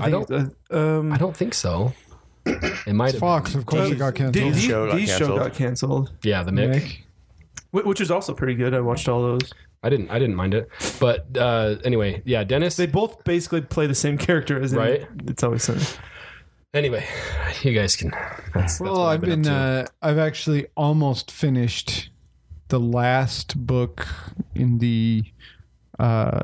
I, 0.00 0.10
think, 0.10 0.30
uh, 0.70 0.76
um, 0.98 1.12
I 1.12 1.16
don't 1.16 1.36
think 1.36 1.54
so. 1.54 1.92
It 2.46 2.94
might 2.94 3.12
have. 3.12 3.20
Fox, 3.20 3.54
of 3.54 3.66
course, 3.66 3.90
it 3.90 3.96
got 3.98 4.14
canceled. 4.14 4.54
D- 4.54 4.60
show 4.60 4.86
got 4.86 4.96
D's 4.96 5.08
show 5.08 5.18
canceled. 5.18 5.38
got 5.40 5.54
canceled, 5.54 6.12
Yeah, 6.22 6.42
the 6.44 6.52
Mick. 6.52 6.70
Nick. 6.70 7.04
wh- 7.72 7.86
which 7.86 8.00
is 8.00 8.10
also 8.10 8.32
pretty 8.32 8.54
good. 8.54 8.74
I 8.74 8.80
watched 8.80 9.08
all 9.08 9.20
those. 9.22 9.52
I 9.82 9.90
didn't. 9.90 10.10
I 10.10 10.18
didn't 10.18 10.34
mind 10.36 10.54
it. 10.54 10.68
But 10.98 11.36
uh, 11.36 11.76
anyway, 11.84 12.22
yeah, 12.24 12.44
Dennis. 12.44 12.76
They 12.76 12.86
both 12.86 13.22
basically 13.24 13.60
play 13.60 13.86
the 13.86 13.94
same 13.94 14.18
character 14.18 14.60
as 14.60 14.72
in 14.72 14.78
Right. 14.78 15.06
It's 15.26 15.42
always 15.42 15.62
sunny. 15.64 15.82
Anyway, 16.74 17.04
you 17.62 17.72
guys 17.74 17.96
can. 17.96 18.10
That's, 18.10 18.52
that's 18.54 18.80
Well, 18.80 18.98
what 19.00 19.06
I've 19.06 19.20
been, 19.20 19.40
up 19.40 19.44
to. 19.46 19.52
uh, 19.52 19.86
I've 20.02 20.18
actually 20.18 20.66
almost 20.76 21.30
finished 21.30 22.10
the 22.68 22.78
last 22.80 23.56
book 23.66 24.06
in 24.54 24.78
the 24.78 25.24
uh, 25.98 26.42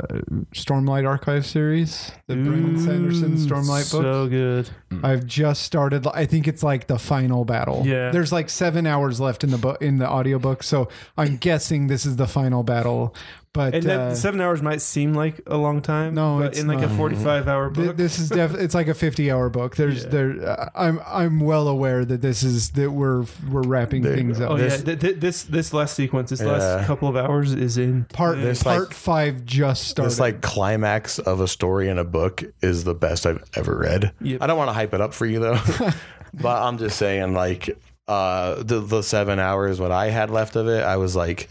Stormlight 0.55 1.07
Archive 1.07 1.45
series, 1.47 2.11
the 2.27 2.35
Brandon 2.35 2.79
Sanderson 2.79 3.37
Stormlight 3.37 3.93
book. 3.93 4.03
So 4.03 4.27
good. 4.29 4.71
I've 5.05 5.27
just 5.27 5.63
started. 5.63 6.07
I 6.09 6.25
think 6.27 6.49
it's 6.49 6.63
like 6.63 6.87
the 6.87 6.99
final 6.99 7.45
battle. 7.45 7.83
Yeah. 7.87 8.11
there's 8.11 8.33
like 8.33 8.49
seven 8.51 8.87
hours 8.87 9.21
left 9.21 9.45
in 9.45 9.51
the 9.51 9.59
book 9.59 9.81
in 9.83 9.99
the 9.99 10.09
audiobook, 10.09 10.63
so 10.63 10.89
I'm 11.17 11.37
guessing 11.37 11.87
this 11.89 12.05
is 12.07 12.17
the 12.17 12.27
final 12.27 12.63
battle. 12.65 13.15
But 13.55 13.73
And 13.73 13.85
that 13.85 14.01
uh, 14.01 14.15
seven 14.17 14.41
hours 14.41 14.61
might 14.63 14.83
seem 14.83 15.15
like 15.15 15.41
a 15.47 15.57
long 15.57 15.81
time. 15.81 16.15
No, 16.15 16.39
but 16.41 16.47
it's 16.49 16.59
in 16.59 16.67
like 16.67 16.83
a 16.83 16.89
45 16.89 17.47
hour 17.47 17.71
th- 17.71 17.87
book. 17.87 17.97
this 17.97 18.19
is 18.19 18.29
def- 18.29 18.55
it's 18.59 18.75
like 18.75 18.89
a 18.89 18.95
50 18.95 19.31
hour 19.31 19.49
book. 19.49 19.77
There's 19.77 20.03
Yeah. 20.03 20.11
there. 20.11 20.49
Uh, 20.49 20.69
I'm 20.75 21.01
I'm 21.07 21.39
well 21.39 21.69
aware 21.69 22.05
that 22.05 22.21
this 22.21 22.43
is 22.43 22.71
that 22.71 22.91
we're 22.91 23.25
we're 23.49 23.63
wrapping 23.63 24.03
There 24.03 24.17
things 24.17 24.41
up. 24.41 24.51
Oh 24.51 24.57
This- 24.57 24.81
yeah, 24.81 24.85
th- 24.87 25.01
th- 25.01 25.17
this 25.21 25.45
this 25.45 25.73
last 25.73 25.95
sequence, 25.95 26.31
this 26.31 26.41
Yeah. 26.41 26.49
last 26.49 26.87
couple 26.89 27.07
of 27.09 27.15
hours 27.15 27.55
is 27.55 27.79
in 27.79 28.07
Part 28.13 28.39
There's 28.41 28.61
part 28.65 28.89
like- 28.89 28.93
five 28.93 29.45
just 29.47 29.87
started. 29.87 30.11
This 30.11 30.19
like 30.19 30.41
climax 30.41 31.21
of 31.21 31.41
a 31.41 31.47
story 31.47 31.89
in 31.89 31.97
a 31.97 32.05
book 32.05 32.43
is 32.61 32.83
the 32.83 32.95
best 32.95 33.25
I've 33.25 33.43
ever 33.55 33.79
read. 33.79 34.11
Yep. 34.21 34.43
I 34.43 34.49
don't 34.49 34.59
want 34.59 34.71
to 34.71 34.75
hype 34.75 34.93
it 34.95 35.01
up 35.01 35.15
for 35.15 35.27
you 35.27 35.39
though, 35.39 35.61
but 36.35 36.61
I'm 36.61 36.77
just 36.79 36.99
saying 36.99 37.35
like 37.35 37.71
uh, 38.09 38.65
the 38.65 38.81
the 38.81 39.03
seven 39.03 39.39
hours 39.39 39.79
what 39.81 39.93
I 39.93 40.11
had 40.11 40.29
left 40.31 40.57
of 40.57 40.67
it, 40.67 40.83
I 40.83 40.97
was 40.97 41.15
like 41.15 41.49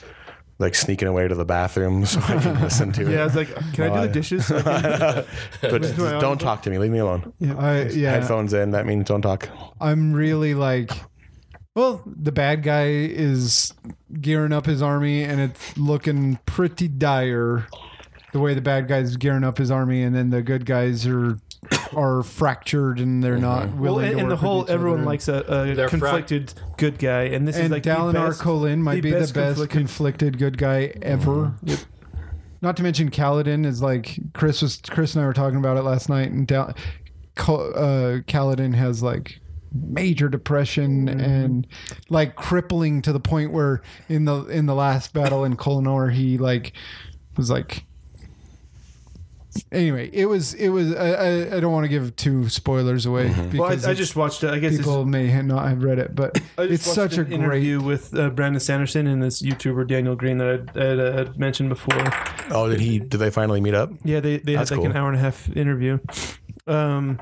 like 0.60 0.76
sneaking 0.76 1.08
away 1.08 1.28
to 1.28 1.36
the 1.36 1.46
bathroom 1.46 2.06
so 2.08 2.20
I 2.22 2.38
can 2.40 2.62
listen 2.62 2.92
to 2.94 3.02
it. 3.08 3.10
Yeah, 3.12 3.22
I 3.22 3.24
was 3.26 3.36
like, 3.36 3.48
can 3.74 3.86
I 3.86 3.88
do 3.90 3.94
I- 3.96 4.08
the 4.08 4.14
dishes? 4.14 4.46
So 4.48 4.62
can- 4.62 5.26
But 5.62 5.82
Listen 5.82 6.20
don't 6.20 6.40
talk 6.40 6.62
to 6.64 6.70
me. 6.70 6.78
Leave 6.78 6.92
me 6.92 7.00
alone. 7.00 7.34
I, 7.42 7.84
yeah, 7.90 8.12
Headphones 8.12 8.54
in. 8.54 8.72
That 8.72 8.86
means 8.86 9.06
don't 9.08 9.22
talk. 9.22 9.50
I'm 9.82 10.14
really 10.14 10.54
like, 10.54 10.92
well, 11.76 12.02
the 12.06 12.32
bad 12.32 12.62
guy 12.64 12.86
is 12.88 13.74
gearing 14.22 14.54
up 14.54 14.66
his 14.68 14.82
army, 14.82 15.24
and 15.24 15.42
it's 15.42 15.76
looking 15.78 16.40
pretty 16.46 16.88
dire. 16.88 17.68
The 18.32 18.40
way 18.40 18.54
the 18.56 18.62
bad 18.62 18.88
guy's 18.88 19.16
gearing 19.18 19.44
up 19.44 19.58
his 19.60 19.70
army, 19.72 20.02
and 20.04 20.16
then 20.16 20.30
the 20.32 20.42
good 20.42 20.66
guys 20.66 21.06
are 21.08 21.38
are 21.96 22.24
fractured, 22.24 23.00
and 23.00 23.24
they're 23.24 23.38
not 23.38 23.67
mm-hmm. 23.67 23.79
well, 23.79 23.96
willing. 23.96 24.05
and, 24.10 24.17
to 24.17 24.20
and 24.20 24.32
the 24.32 24.36
work 24.36 24.41
with 24.41 24.50
whole 24.50 24.63
each 24.63 24.70
everyone 24.70 25.00
other. 25.00 25.08
likes 25.08 25.27
a, 25.27 25.34
a 25.39 25.75
They're 25.75 25.89
fra- 25.89 26.00
conflicted 26.00 26.53
good 26.77 27.00
guy, 27.00 27.24
and 27.24 27.48
this 27.48 27.55
is 27.55 27.63
and 27.63 27.72
like 27.72 27.84
Dalinar 27.84 28.38
the 28.38 28.43
best, 28.43 28.77
might 28.79 28.96
the 28.96 29.01
be 29.01 29.12
the 29.12 29.20
best 29.20 29.34
best 29.34 29.55
conflicted- 29.55 29.77
conflicted 29.77 30.38
good 30.38 30.58
guy 30.58 30.93
ever. 31.01 31.32
Mm-hmm. 31.32 31.67
Yep. 31.70 31.79
Not 32.62 32.77
to 32.77 32.84
mention 32.84 33.12
Kaladin 33.12 33.65
is 33.65 33.82
like 33.82 34.17
Chris 34.34 34.62
was 34.62 34.82
Chris 34.89 35.15
and 35.15 35.24
I 35.24 35.27
were 35.27 35.34
talking 35.34 35.58
about 35.60 35.77
it 35.77 35.82
last 35.84 36.08
night, 36.10 36.32
and 36.32 36.48
Dal- 36.48 36.74
Col- 37.36 37.74
uh, 37.75 38.20
Kaladin 38.22 38.74
has 38.75 39.03
like 39.03 39.39
major 39.74 40.29
depression 40.29 41.08
mm-hmm. 41.08 41.20
and 41.20 41.67
like 42.10 42.36
crippling 42.36 43.01
to 43.01 43.12
the 43.12 43.20
point 43.20 43.51
where 43.51 43.82
in 44.08 44.25
the 44.25 44.46
in 44.46 44.65
the 44.67 44.75
last 44.75 45.13
battle 45.13 45.43
in 45.43 45.58
Kolonor 45.58 46.13
he 46.13 46.38
like 46.38 46.74
was 47.36 47.50
like 47.50 47.84
anyway 49.72 50.10
it 50.14 50.26
was 50.26 50.54
it 50.56 50.70
was 50.70 50.94
I, 50.96 51.10
I, 51.10 51.58
I 51.58 51.60
don't 51.60 51.72
want 51.72 51.84
to 51.86 51.90
give 51.90 52.16
two 52.16 52.50
spoilers 52.50 53.06
away 53.06 53.30
Well, 53.30 53.42
I, 53.42 53.48
because 53.48 53.86
I 53.86 53.94
just 53.94 54.16
watched 54.16 54.44
it. 54.44 54.50
I 54.52 54.60
guess 54.60 54.78
people 54.78 55.06
may 55.06 55.30
ha- 55.30 55.42
not 55.42 55.68
have 55.68 55.84
read 55.84 56.00
it 56.00 56.16
but 56.16 56.40
it's 56.58 56.86
watched 56.86 56.96
such 56.96 57.18
a 57.18 57.22
an 57.22 57.28
great 57.28 57.40
interview 57.40 57.82
with 57.82 58.18
uh, 58.18 58.30
Brandon 58.30 58.60
Sanderson 58.60 59.08
and 59.08 59.22
this 59.22 59.42
YouTuber 59.42 59.88
Daniel 59.88 60.16
Greene 60.16 60.38
that 60.40 60.70
I 60.76 60.80
had 60.84 61.00
uh, 61.28 61.32
mentioned 61.38 61.70
before. 61.70 62.02
Oh, 62.52 62.70
did 62.70 62.80
he? 62.80 63.00
Did 63.00 63.18
they 63.18 63.30
finally 63.30 63.62
meet 63.62 63.74
up? 63.74 63.92
Yeah, 64.04 64.20
they 64.20 64.38
they 64.38 64.56
That's 64.56 64.70
had 64.70 64.80
like 64.80 64.90
an 64.90 64.96
hour 64.98 65.08
and 65.10 65.18
a 65.18 65.22
half 65.22 65.50
interview. 65.56 66.00
Um, 66.68 67.20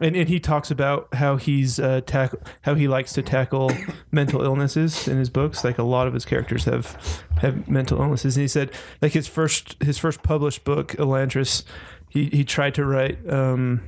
and, 0.00 0.16
and 0.16 0.28
he 0.28 0.40
talks 0.40 0.70
about 0.70 1.08
how 1.14 1.36
he's 1.36 1.78
uh, 1.78 2.00
tackle 2.06 2.40
how 2.62 2.74
he 2.74 2.88
likes 2.88 3.12
to 3.14 3.22
tackle 3.22 3.70
mental 4.12 4.42
illnesses 4.42 5.06
in 5.08 5.18
his 5.18 5.30
books. 5.30 5.64
Like 5.64 5.78
a 5.78 5.82
lot 5.84 6.06
of 6.06 6.14
his 6.14 6.24
characters 6.24 6.64
have 6.64 7.24
have 7.38 7.68
mental 7.68 8.00
illnesses. 8.00 8.36
And 8.36 8.42
he 8.42 8.48
said 8.48 8.70
like 9.02 9.12
his 9.12 9.26
first 9.28 9.76
his 9.82 9.98
first 9.98 10.22
published 10.22 10.64
book, 10.64 10.88
Elantris, 10.92 11.64
he 12.08 12.26
he 12.26 12.44
tried 12.44 12.74
to 12.74 12.84
write 12.84 13.18
um, 13.30 13.82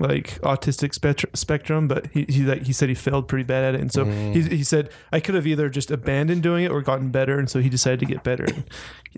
like 0.00 0.40
autistic 0.42 0.92
spectrum, 0.94 1.30
spectrum 1.34 1.88
but 1.88 2.08
he 2.12 2.24
he, 2.28 2.42
like, 2.42 2.62
he 2.64 2.72
said 2.72 2.88
he 2.88 2.94
failed 2.94 3.28
pretty 3.28 3.44
bad 3.44 3.64
at 3.64 3.74
it. 3.76 3.80
And 3.80 3.92
so 3.92 4.04
Mm. 4.04 4.34
he, 4.34 4.56
he 4.58 4.64
said 4.64 4.90
I 5.12 5.20
could 5.20 5.34
have 5.36 5.46
either 5.46 5.68
just 5.68 5.90
abandoned 5.90 6.42
doing 6.42 6.64
it 6.64 6.70
or 6.70 6.82
gotten 6.82 7.10
better. 7.10 7.38
And 7.38 7.48
so 7.48 7.60
he 7.60 7.68
decided 7.68 8.00
to 8.00 8.06
get 8.06 8.22
better. 8.24 8.46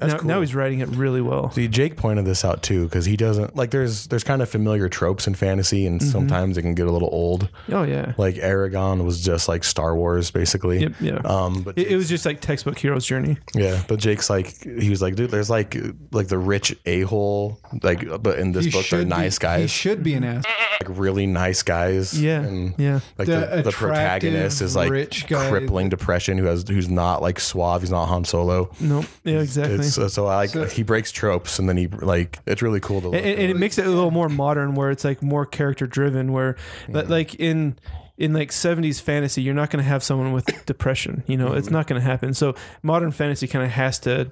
And 0.01 0.11
That's 0.11 0.13
now, 0.13 0.19
cool. 0.21 0.29
now 0.29 0.41
he's 0.41 0.55
writing 0.55 0.79
it 0.81 0.89
really 0.91 1.21
well. 1.21 1.51
See, 1.51 1.67
Jake 1.69 1.97
pointed 1.97 2.25
this 2.25 2.45
out 2.45 2.63
too 2.63 2.85
because 2.85 3.05
he 3.05 3.17
doesn't 3.17 3.57
like. 3.57 3.71
There's 3.71 4.07
there's 4.07 4.25
kind 4.25 4.43
of 4.43 4.49
familiar 4.49 4.89
tropes 4.89 5.27
in 5.27 5.35
fantasy, 5.35 5.87
and 5.87 6.01
Mm-hmm. 6.01 6.11
sometimes 6.11 6.57
it 6.57 6.63
can 6.63 6.75
get 6.75 6.87
a 6.87 6.93
little 6.93 7.09
old. 7.13 7.49
Oh 7.73 7.83
yeah. 7.83 8.13
Like 8.17 8.37
Eragon 8.37 9.05
was 9.05 9.25
just 9.25 9.49
like 9.49 9.65
Star 9.65 9.97
Wars, 9.97 10.31
basically. 10.31 10.81
Yep, 10.83 10.93
yeah. 11.01 11.21
Um, 11.25 11.63
but 11.63 11.77
It, 11.79 11.89
it 11.89 11.97
was 11.97 12.09
just 12.09 12.25
like 12.25 12.41
textbook 12.41 12.79
hero's 12.79 13.05
journey. 13.07 13.39
yeah, 13.55 13.83
but 13.89 13.99
Jake's 13.99 14.31
like 14.31 14.63
he 14.63 14.91
was 14.91 15.03
like, 15.03 15.17
dude, 15.17 15.31
there's 15.31 15.51
like 15.51 15.77
like 16.13 16.29
the 16.29 16.39
rich 16.39 16.77
a 16.87 17.01
hole, 17.03 17.61
like, 17.83 18.05
but 18.23 18.39
in 18.39 18.53
this 18.53 18.67
He 18.67 18.71
book 18.71 18.87
they're 18.89 19.01
be- 19.03 19.09
nice 19.09 19.39
guys. 19.39 19.63
he 19.63 19.67
should 19.69 20.03
be 20.05 20.15
an 20.15 20.25
ass 20.25 20.45
like 20.81 20.97
really 20.97 21.27
nice 21.27 21.63
guys. 21.65 22.21
Yeah, 22.21 22.41
and 22.43 22.75
yeah. 22.79 23.01
like 23.19 23.27
The 23.27 23.51
the, 23.57 23.63
the, 23.63 23.73
protagonist 23.73 24.63
is 24.63 24.77
like 24.77 24.91
rich 24.91 25.27
guy. 25.27 25.49
crippling 25.51 25.89
depression 25.89 26.39
who 26.39 26.45
has 26.45 26.65
who's 26.69 26.89
not 26.89 27.21
like 27.23 27.41
suave, 27.41 27.81
he's 27.83 27.91
not 27.91 28.07
Han 28.07 28.25
Solo. 28.25 28.71
Nope. 28.81 29.07
Yeah, 29.25 29.41
exactly. 29.41 29.75
It's 29.77 29.88
uh, 29.97 30.09
so 30.09 30.27
I 30.27 30.47
like 30.47 30.73
he 30.73 30.83
breaks 30.83 31.13
tropes 31.13 31.59
and 31.59 31.69
then 31.69 31.77
he 31.77 31.87
like 31.87 32.41
it's 32.47 32.61
really 32.61 32.81
cool 32.81 33.01
to 33.01 33.09
look 33.09 33.15
and, 33.15 33.25
and 33.25 33.43
at. 33.45 33.51
it 33.51 33.57
makes 33.57 33.79
it 33.79 33.87
a 33.87 33.91
little 33.91 34.11
more 34.11 34.29
modern, 34.29 34.75
where 34.75 34.91
it's 34.91 35.05
like 35.05 35.23
more 35.23 35.47
character 35.47 35.87
driven. 35.87 36.33
Where, 36.33 36.57
li- 36.89 37.03
like 37.05 37.37
in 37.37 37.79
in 38.19 38.33
like 38.35 38.53
seventies 38.53 39.01
fantasy, 39.01 39.43
you're 39.43 39.55
not 39.55 39.71
going 39.71 39.83
to 39.83 39.89
have 39.89 40.03
someone 40.03 40.33
with 40.33 40.47
depression. 40.67 41.23
You 41.27 41.37
know, 41.37 41.53
it's 41.53 41.71
not 41.71 41.87
going 41.87 42.01
to 42.01 42.07
happen. 42.07 42.35
So 42.35 42.55
modern 42.83 43.13
fantasy 43.13 43.47
kind 43.47 43.65
of 43.65 43.71
has 43.71 43.99
to 44.01 44.31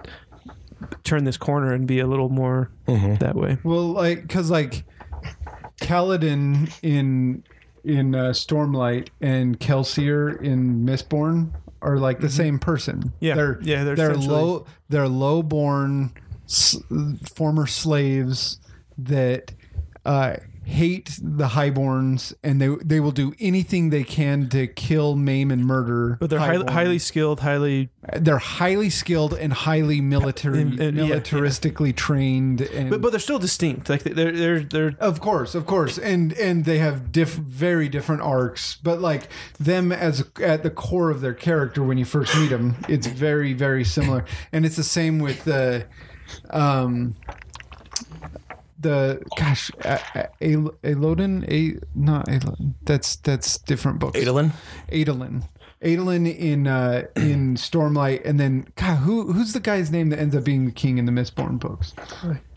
turn 1.04 1.24
this 1.24 1.36
corner 1.36 1.72
and 1.72 1.86
be 1.86 2.00
a 2.00 2.06
little 2.06 2.28
more 2.28 2.70
that 2.86 3.34
way. 3.34 3.58
Well, 3.64 3.92
like 3.92 4.22
because 4.22 4.50
like 4.50 4.84
Kaladin 5.80 6.72
in 6.82 7.44
in 7.84 8.14
uh, 8.14 8.30
Stormlight 8.30 9.08
and 9.20 9.58
Kelsier 9.60 10.40
in 10.42 10.84
Mistborn 10.84 11.52
are 11.86 11.98
like 11.98 12.18
the 12.20 12.28
same 12.28 12.58
person. 12.58 12.98
Mm-hmm. 12.98 13.08
Yeah, 13.20 13.34
they're 13.36 13.58
yeah, 13.62 13.84
they're 13.84 13.96
they're 13.96 14.10
essentially- 14.10 14.34
low 14.34 14.66
they're 14.88 15.08
low 15.08 15.42
born 15.42 16.12
s- 16.44 16.76
former 17.34 17.66
slaves 17.66 18.58
that 18.98 19.52
uh, 20.04 20.36
hate 20.68 21.16
the 21.22 21.46
highborns 21.46 22.34
and 22.42 22.60
they 22.60 22.68
they 22.84 22.98
will 22.98 23.12
do 23.12 23.32
anything 23.38 23.90
they 23.90 24.02
can 24.02 24.48
to 24.48 24.66
kill, 24.66 25.14
maim, 25.14 25.52
and 25.52 25.64
murder. 25.64 26.16
But 26.18 26.28
they're 26.28 26.40
highly, 26.40 26.72
highly 26.72 26.98
skilled, 26.98 27.38
highly. 27.40 27.90
they're 28.16 28.38
highly 28.38 28.90
skilled 28.90 29.32
and 29.34 29.52
highly 29.52 30.00
military 30.00 30.62
And- 30.62 30.80
and- 30.80 30.96
yeah, 30.98 31.04
yeah. 31.04 31.14
militaristically 31.20 31.94
trained 31.94 32.62
and 32.62 32.90
But, 32.90 33.00
but 33.00 33.10
they're 33.12 33.20
still 33.20 33.38
distinct. 33.38 33.88
Like 33.88 34.02
they're 34.02 34.32
they're 34.32 34.60
they're 34.60 34.96
Of 34.98 35.20
course, 35.20 35.54
of 35.54 35.66
course, 35.66 35.98
and 35.98 36.32
and 36.32 36.64
they 36.64 36.78
have 36.78 37.12
diff, 37.12 37.34
very 37.34 37.88
different 37.88 38.22
arcs, 38.22 38.76
but 38.82 39.00
like 39.00 39.28
them 39.60 39.92
as 39.92 40.24
at 40.42 40.64
the 40.64 40.70
core 40.70 41.10
of 41.10 41.20
their 41.20 41.34
character 41.34 41.82
when 41.84 41.96
you 41.96 42.04
first 42.04 42.36
meet 42.36 42.48
them, 42.50 42.74
it's 42.88 43.06
very 43.06 43.52
very 43.52 43.84
similar, 43.84 44.24
and 44.52 44.66
it's 44.66 44.76
the 44.76 44.82
same 44.82 45.20
with 45.20 45.44
the, 45.44 45.86
um, 46.50 47.14
the 48.78 49.22
gosh, 49.36 49.70
a, 49.80 50.28
a, 50.40 50.70
Elodin, 50.84 51.44
a 51.48 51.76
not 51.94 52.28
Elodin, 52.28 52.74
that's 52.84 53.16
that's 53.16 53.58
different 53.58 53.98
books. 53.98 54.18
Adolin? 54.18 54.52
Adolin. 54.92 55.42
Adolin 55.82 56.26
in 56.26 56.66
uh, 56.66 57.02
in 57.16 57.54
Stormlight, 57.56 58.24
and 58.24 58.40
then 58.40 58.66
God, 58.76 58.96
who 58.98 59.32
who's 59.32 59.52
the 59.52 59.60
guy's 59.60 59.90
name 59.90 60.08
that 60.10 60.18
ends 60.18 60.34
up 60.34 60.44
being 60.44 60.64
the 60.66 60.72
king 60.72 60.98
in 60.98 61.04
the 61.06 61.12
Mistborn 61.12 61.58
books? 61.58 61.94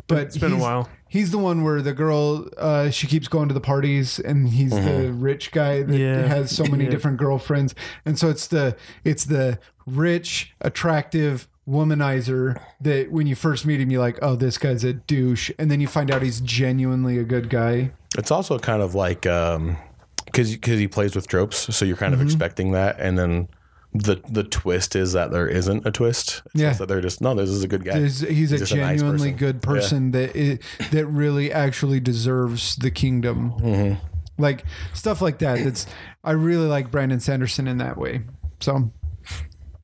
But 0.08 0.20
It's 0.24 0.38
been 0.38 0.54
a 0.54 0.56
he's- 0.56 0.62
while. 0.64 0.90
He's 1.12 1.32
the 1.32 1.40
one 1.40 1.64
where 1.64 1.82
the 1.82 1.94
girl 1.94 2.48
uh, 2.56 2.92
she 2.92 3.08
keeps 3.08 3.28
going 3.28 3.48
to 3.48 3.54
the 3.56 3.60
parties, 3.62 4.20
and 4.20 4.48
he's 4.50 4.70
the 4.70 5.12
rich 5.12 5.52
guy 5.52 5.82
that 5.82 5.98
Yeah. 5.98 6.28
has 6.28 6.56
so 6.56 6.64
many 6.66 6.84
Yeah. 6.84 6.92
different 6.92 7.18
girlfriends, 7.18 7.74
and 8.06 8.18
so 8.20 8.30
it's 8.30 8.46
the 8.46 8.76
it's 9.04 9.26
the 9.26 9.58
rich, 9.88 10.54
attractive 10.62 11.48
womanizer 11.70 12.60
that 12.82 13.12
when 13.12 13.28
you 13.28 13.36
first 13.36 13.66
meet 13.66 13.80
him, 13.80 13.92
you're 13.92 14.02
like, 14.02 14.18
oh, 14.22 14.36
this 14.36 14.58
guy's 14.58 14.84
a 14.84 14.94
douche, 14.94 15.52
and 15.60 15.70
then 15.70 15.80
you 15.82 15.88
find 15.88 16.12
out 16.12 16.22
he's 16.22 16.42
genuinely 16.42 17.18
a 17.18 17.24
good 17.24 17.50
guy. 17.50 17.92
It's 18.18 18.32
also 18.32 18.58
kind 18.60 18.82
of 18.82 18.96
like 18.96 19.26
um 19.28 19.78
because 20.26 20.52
because 20.52 20.80
he 20.80 20.88
plays 20.88 21.16
with 21.16 21.28
tropes, 21.28 21.76
so 21.76 21.86
you're 21.86 21.96
kind 21.98 22.14
Mm-hmm. 22.14 22.22
of 22.22 22.28
expecting 22.28 22.72
that, 22.72 23.00
and 23.00 23.18
then 23.18 23.48
the 23.94 24.22
the 24.30 24.44
twist 24.44 24.96
is 24.96 25.14
that 25.14 25.32
there 25.32 25.48
isn't 25.48 25.86
a 25.86 25.92
twist. 25.92 26.42
It's 26.54 26.62
Yeah. 26.62 26.74
that 26.74 26.88
they're 26.88 27.02
just 27.02 27.22
no, 27.22 27.34
this 27.36 27.50
is 27.50 27.64
a 27.64 27.68
good 27.68 27.84
guy. 27.84 28.00
He's, 28.02 28.20
he's, 28.20 28.52
a 28.52 28.56
a 28.56 28.60
nice 28.60 28.70
genuinely 29.00 29.32
person. 29.32 29.38
good 29.38 29.62
person 29.62 30.12
that 30.12 30.36
i 30.38 30.60
that 30.92 31.06
really 31.08 31.52
actually 31.52 32.00
deserves 32.00 32.76
the 32.76 32.92
kingdom. 32.92 33.52
Mm-hmm. 33.60 34.06
Like 34.38 34.64
stuff 34.94 35.22
like 35.22 35.40
that. 35.40 35.64
That's 35.64 35.86
I 36.24 36.32
really 36.32 36.68
like 36.68 36.92
Brandon 36.92 37.20
Sanderson 37.20 37.68
in 37.68 37.78
that 37.80 37.98
way. 37.98 38.22
So, 38.62 38.92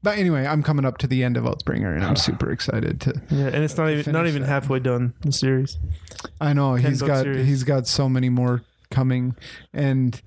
but 0.06 0.18
anyway, 0.18 0.46
I'm 0.46 0.64
coming 0.64 0.86
up 0.86 0.98
to 1.00 1.08
the 1.08 1.22
end 1.24 1.36
of 1.36 1.44
Oathbringer, 1.44 1.94
and 1.94 2.06
I'm 2.06 2.16
super 2.16 2.50
excited 2.52 3.02
to. 3.02 3.22
yeah, 3.30 3.48
and 3.48 3.64
it's 3.64 3.76
not 3.76 3.90
even 3.90 4.14
not 4.14 4.28
even 4.28 4.44
that. 4.44 4.48
halfway 4.48 4.80
done 4.80 5.14
the 5.22 5.34
series. 5.34 5.78
I 6.40 6.54
know 6.54 6.76
he's 6.76 7.02
got 7.02 7.24
series. 7.24 7.46
he's 7.48 7.64
got 7.66 7.88
so 7.88 8.08
many 8.08 8.30
more 8.30 8.62
coming, 8.92 9.36
and 9.74 10.22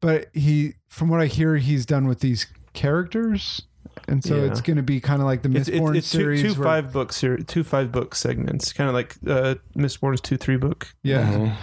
but 0.00 0.26
he 0.34 0.74
from 0.88 1.08
what 1.08 1.20
I 1.22 1.26
hear 1.26 1.56
he's 1.56 1.86
done 1.86 2.06
with 2.06 2.20
these 2.20 2.46
characters, 2.74 3.62
and 4.08 4.22
so 4.22 4.36
Yeah. 4.36 4.50
it's 4.50 4.60
going 4.60 4.76
to 4.76 4.82
be 4.82 5.00
kind 5.00 5.20
of 5.22 5.26
like 5.26 5.42
the 5.42 5.50
It's, 5.56 5.68
it's, 5.68 5.78
Mistborn 5.78 5.96
it's 5.96 6.06
series. 6.06 6.42
two 6.42 6.54
where- 6.60 6.64
five 6.68 6.92
book 6.92 7.12
series, 7.12 7.44
two 7.46 7.64
five 7.64 7.90
book 7.92 8.14
segments, 8.14 8.72
kind 8.72 8.88
of 8.88 8.94
like 8.94 9.14
uh, 9.26 9.54
Mistborn's 9.76 10.20
two 10.20 10.36
three 10.36 10.56
book. 10.56 10.88
Yeah. 11.02 11.30
Mm-hmm. 11.32 11.54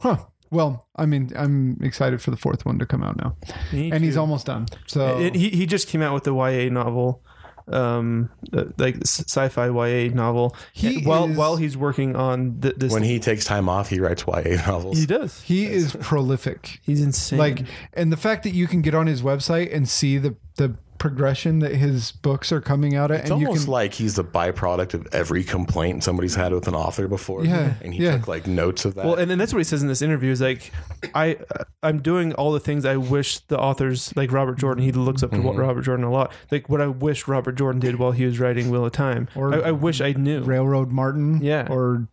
Huh. 0.00 0.18
Well, 0.50 0.86
I 0.96 1.06
mean, 1.06 1.30
I'm 1.36 1.78
excited 1.82 2.20
for 2.22 2.30
the 2.30 2.36
fourth 2.36 2.64
one 2.64 2.78
to 2.78 2.86
come 2.86 3.02
out 3.02 3.16
now, 3.18 3.36
Me 3.72 3.90
and 3.92 4.02
he's 4.04 4.14
too. 4.14 4.20
almost 4.20 4.46
done. 4.46 4.66
So 4.86 5.18
It- 5.18 5.34
he 5.34 5.50
he 5.50 5.66
just 5.66 5.88
came 5.88 6.02
out 6.02 6.14
with 6.14 6.24
the 6.24 6.32
YA 6.34 6.70
novel, 6.70 7.22
um, 7.70 8.30
uh, 8.54 8.64
like 8.78 8.96
sci-fi 9.04 9.66
YA 9.68 10.08
novel. 10.14 10.56
He 10.72 11.02
while 11.02 11.26
is- 11.30 11.36
while 11.36 11.56
he's 11.56 11.76
working 11.76 12.16
on 12.16 12.60
th- 12.62 12.76
this, 12.76 12.92
when 12.92 13.02
he 13.02 13.18
takes 13.18 13.44
time 13.44 13.68
off, 13.68 13.90
he 13.90 14.00
writes 14.00 14.24
YA 14.26 14.56
novels. 14.66 14.98
he 14.98 15.04
does. 15.06 15.42
he 15.42 15.66
is 15.66 15.94
prolific. 16.00 16.80
He's 16.82 17.02
insane. 17.02 17.38
Like, 17.38 17.64
and 17.92 18.10
the 18.10 18.16
fact 18.16 18.42
that 18.44 18.54
you 18.54 18.66
can 18.66 18.80
get 18.80 18.94
on 18.94 19.06
his 19.06 19.22
website 19.22 19.74
and 19.74 19.88
see 19.88 20.16
the 20.18 20.36
the 20.56 20.76
progression 20.98 21.60
that 21.60 21.74
his 21.74 22.12
books 22.12 22.50
are 22.52 22.60
coming 22.60 22.94
out 22.94 23.10
at, 23.10 23.20
It's 23.20 23.30
and 23.30 23.40
you 23.40 23.46
almost 23.48 23.64
can 23.64 23.72
like 23.72 23.94
he's 23.94 24.14
the 24.16 24.24
byproduct 24.24 24.94
of 24.94 25.06
every 25.12 25.44
complaint 25.44 26.04
somebody's 26.04 26.34
had 26.34 26.52
with 26.52 26.68
an 26.68 26.74
author 26.74 27.08
before. 27.08 27.44
Yeah, 27.44 27.74
and 27.82 27.94
he 27.94 28.02
yeah. 28.04 28.16
took 28.18 28.28
like 28.28 28.46
notes 28.46 28.84
of 28.84 28.94
that. 28.96 29.04
Well, 29.06 29.14
and 29.14 29.30
then 29.30 29.38
that's 29.38 29.52
what 29.52 29.58
he 29.58 29.64
says 29.64 29.82
in 29.82 29.88
this 29.88 30.02
interview 30.02 30.30
is 30.30 30.40
like, 30.40 30.72
I 31.14 31.36
uh, 31.54 31.64
I'm 31.82 32.02
doing 32.02 32.34
all 32.34 32.52
the 32.52 32.60
things 32.60 32.84
I 32.84 32.96
wish 32.96 33.38
the 33.46 33.58
authors 33.58 34.14
like 34.16 34.32
Robert 34.32 34.58
Jordan. 34.58 34.84
He 34.84 34.92
looks 34.92 35.22
up 35.22 35.30
to 35.30 35.36
Mm-hmm. 35.38 35.56
Robert 35.60 35.82
Jordan 35.82 36.04
a 36.04 36.10
lot. 36.10 36.32
Like 36.50 36.68
what 36.68 36.80
I 36.80 36.88
wish 36.88 37.28
Robert 37.28 37.52
Jordan 37.52 37.80
did 37.80 37.98
while 37.98 38.12
he 38.12 38.24
was 38.26 38.38
writing 38.40 38.70
Wheel 38.70 38.84
of 38.84 38.92
Time. 38.92 39.28
Or- 39.36 39.54
I, 39.54 39.68
I 39.68 39.70
wish 39.70 40.00
I 40.00 40.12
knew. 40.12 40.42
Railroad 40.42 40.90
Martin, 40.90 41.40
Yeah. 41.42 41.66
or 41.70 42.08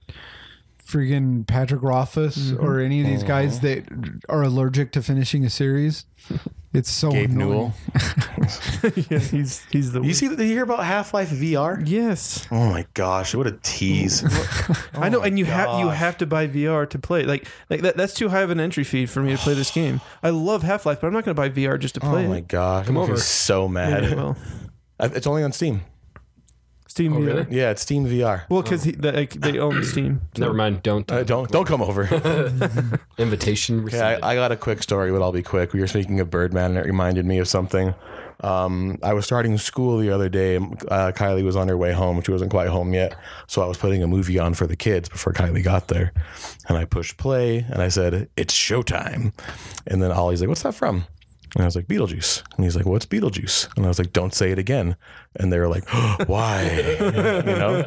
friggin' 0.87 1.45
Patrick 1.47 1.81
Rothfuss, 1.81 2.37
Mm-hmm. 2.37 2.65
or 2.65 2.79
any 2.79 3.01
of 3.01 3.07
these 3.07 3.23
guys 3.23 3.59
that 3.61 3.85
are 4.29 4.43
allergic 4.43 4.91
to 4.93 5.01
finishing 5.01 5.43
a 5.45 5.49
series. 5.49 6.05
It's 6.73 6.89
so 6.91 7.09
Gabe 7.11 7.29
annoying. 7.29 7.49
Newell. 7.49 7.73
yeah, 9.09 9.19
he's 9.19 9.63
he's 9.71 9.91
the 9.93 10.01
You 10.01 10.13
see, 10.13 10.27
did 10.27 10.39
you 10.39 10.45
hear 10.47 10.63
about 10.63 10.83
Half 10.83 11.13
Life 11.13 11.29
VR? 11.29 11.81
yes. 11.87 12.45
Oh 12.51 12.69
my 12.69 12.85
gosh, 12.93 13.33
what 13.33 13.47
a 13.47 13.53
tease! 13.63 14.23
I 14.93 15.07
know, 15.09 15.21
and 15.21 15.39
you 15.39 15.45
have 15.45 15.79
you 15.79 15.87
have 15.89 16.17
to 16.17 16.25
buy 16.25 16.47
VR 16.47 16.89
to 16.89 16.99
play. 16.99 17.23
Like 17.23 17.47
like 17.69 17.81
that, 17.81 17.95
that's 17.95 18.13
too 18.13 18.27
high 18.29 18.41
of 18.41 18.49
an 18.49 18.59
entry 18.59 18.83
fee 18.83 19.05
for 19.05 19.21
me 19.21 19.31
to 19.31 19.37
play 19.37 19.53
this 19.53 19.71
game. 19.79 20.01
I 20.21 20.31
love 20.31 20.63
Half 20.63 20.85
Life, 20.85 20.99
but 20.99 21.07
I'm 21.07 21.13
not 21.13 21.23
going 21.23 21.35
to 21.35 21.41
buy 21.41 21.49
VR 21.49 21.79
just 21.79 21.95
to 21.95 22.01
play. 22.01 22.25
oh 22.25 22.29
my 22.29 22.37
it. 22.37 22.47
gosh, 22.49 22.89
I'm 22.89 22.97
over. 22.97 23.15
so 23.17 23.67
mad. 23.69 24.03
Yeah, 24.03 24.15
well, 24.15 24.37
It's 24.99 25.27
only 25.27 25.43
on 25.43 25.53
Steam. 25.53 25.81
Steam 26.95 27.11
Oh, 27.11 27.19
VR. 27.19 27.25
really? 27.25 27.45
Yeah, 27.49 27.71
it's 27.71 27.81
Steam 27.81 28.05
VR. 28.07 28.43
Well, 28.47 28.61
because 28.61 28.85
they, 28.85 29.11
like, 29.11 29.33
they 29.33 29.59
own 29.59 29.83
Steam. 29.91 30.21
Never 30.37 30.53
mind. 30.53 30.81
Don't. 30.81 31.11
Uh, 31.11 31.25
don't 31.25 31.51
don't 31.51 31.65
come 31.67 31.81
over. 31.81 32.03
Invitation 33.17 33.75
Okay, 33.79 33.85
received. 33.85 34.23
I, 34.23 34.31
I 34.31 34.35
got 34.35 34.53
a 34.53 34.55
quick 34.55 34.81
story, 34.81 35.11
but 35.11 35.21
I'll 35.21 35.33
be 35.33 35.43
quick. 35.43 35.73
We 35.73 35.81
were 35.81 35.87
speaking 35.87 36.21
of 36.21 36.29
Birdman, 36.29 36.71
and 36.71 36.77
it 36.77 36.85
reminded 36.85 37.25
me 37.25 37.37
of 37.39 37.49
something. 37.49 37.93
Um, 38.41 38.97
I 39.03 39.11
was 39.13 39.25
starting 39.25 39.57
school 39.57 39.97
the 39.97 40.09
other 40.09 40.29
day. 40.29 40.55
Uh, 40.55 41.11
Kylie 41.13 41.43
was 41.43 41.57
on 41.57 41.67
her 41.67 41.77
way 41.77 41.91
home. 41.91 42.21
She 42.21 42.31
wasn't 42.31 42.51
quite 42.51 42.67
home 42.69 42.93
yet. 42.93 43.13
So 43.47 43.61
I 43.61 43.65
was 43.65 43.77
putting 43.77 44.01
a 44.01 44.07
movie 44.07 44.39
on 44.39 44.53
for 44.53 44.65
the 44.65 44.75
kids 44.77 45.09
before 45.09 45.33
Kylie 45.33 45.63
got 45.63 45.89
there. 45.89 46.13
And 46.69 46.77
I 46.77 46.85
pushed 46.85 47.17
play 47.17 47.59
and 47.69 47.81
I 47.81 47.87
said, 47.89 48.29
It's 48.37 48.53
showtime. 48.53 49.33
And 49.87 50.01
then 50.01 50.11
Ollie's 50.11 50.39
like, 50.41 50.47
What's 50.49 50.63
that 50.63 50.75
from? 50.75 51.05
And 51.55 51.63
I 51.63 51.65
was 51.65 51.75
like, 51.75 51.87
Beetlejuice. 51.87 52.43
And 52.55 52.65
he's 52.65 52.75
like, 52.75 52.85
What's 52.85 53.05
Beetlejuice? 53.05 53.75
And 53.77 53.85
I 53.85 53.87
was 53.87 53.97
like, 53.97 54.13
Don't 54.13 54.33
say 54.33 54.51
it 54.51 54.59
again. 54.59 54.97
And 55.37 55.51
they 55.51 55.57
were 55.57 55.69
like, 55.69 55.87
Why? 56.27 56.63
you 56.99 57.55
know? 57.55 57.81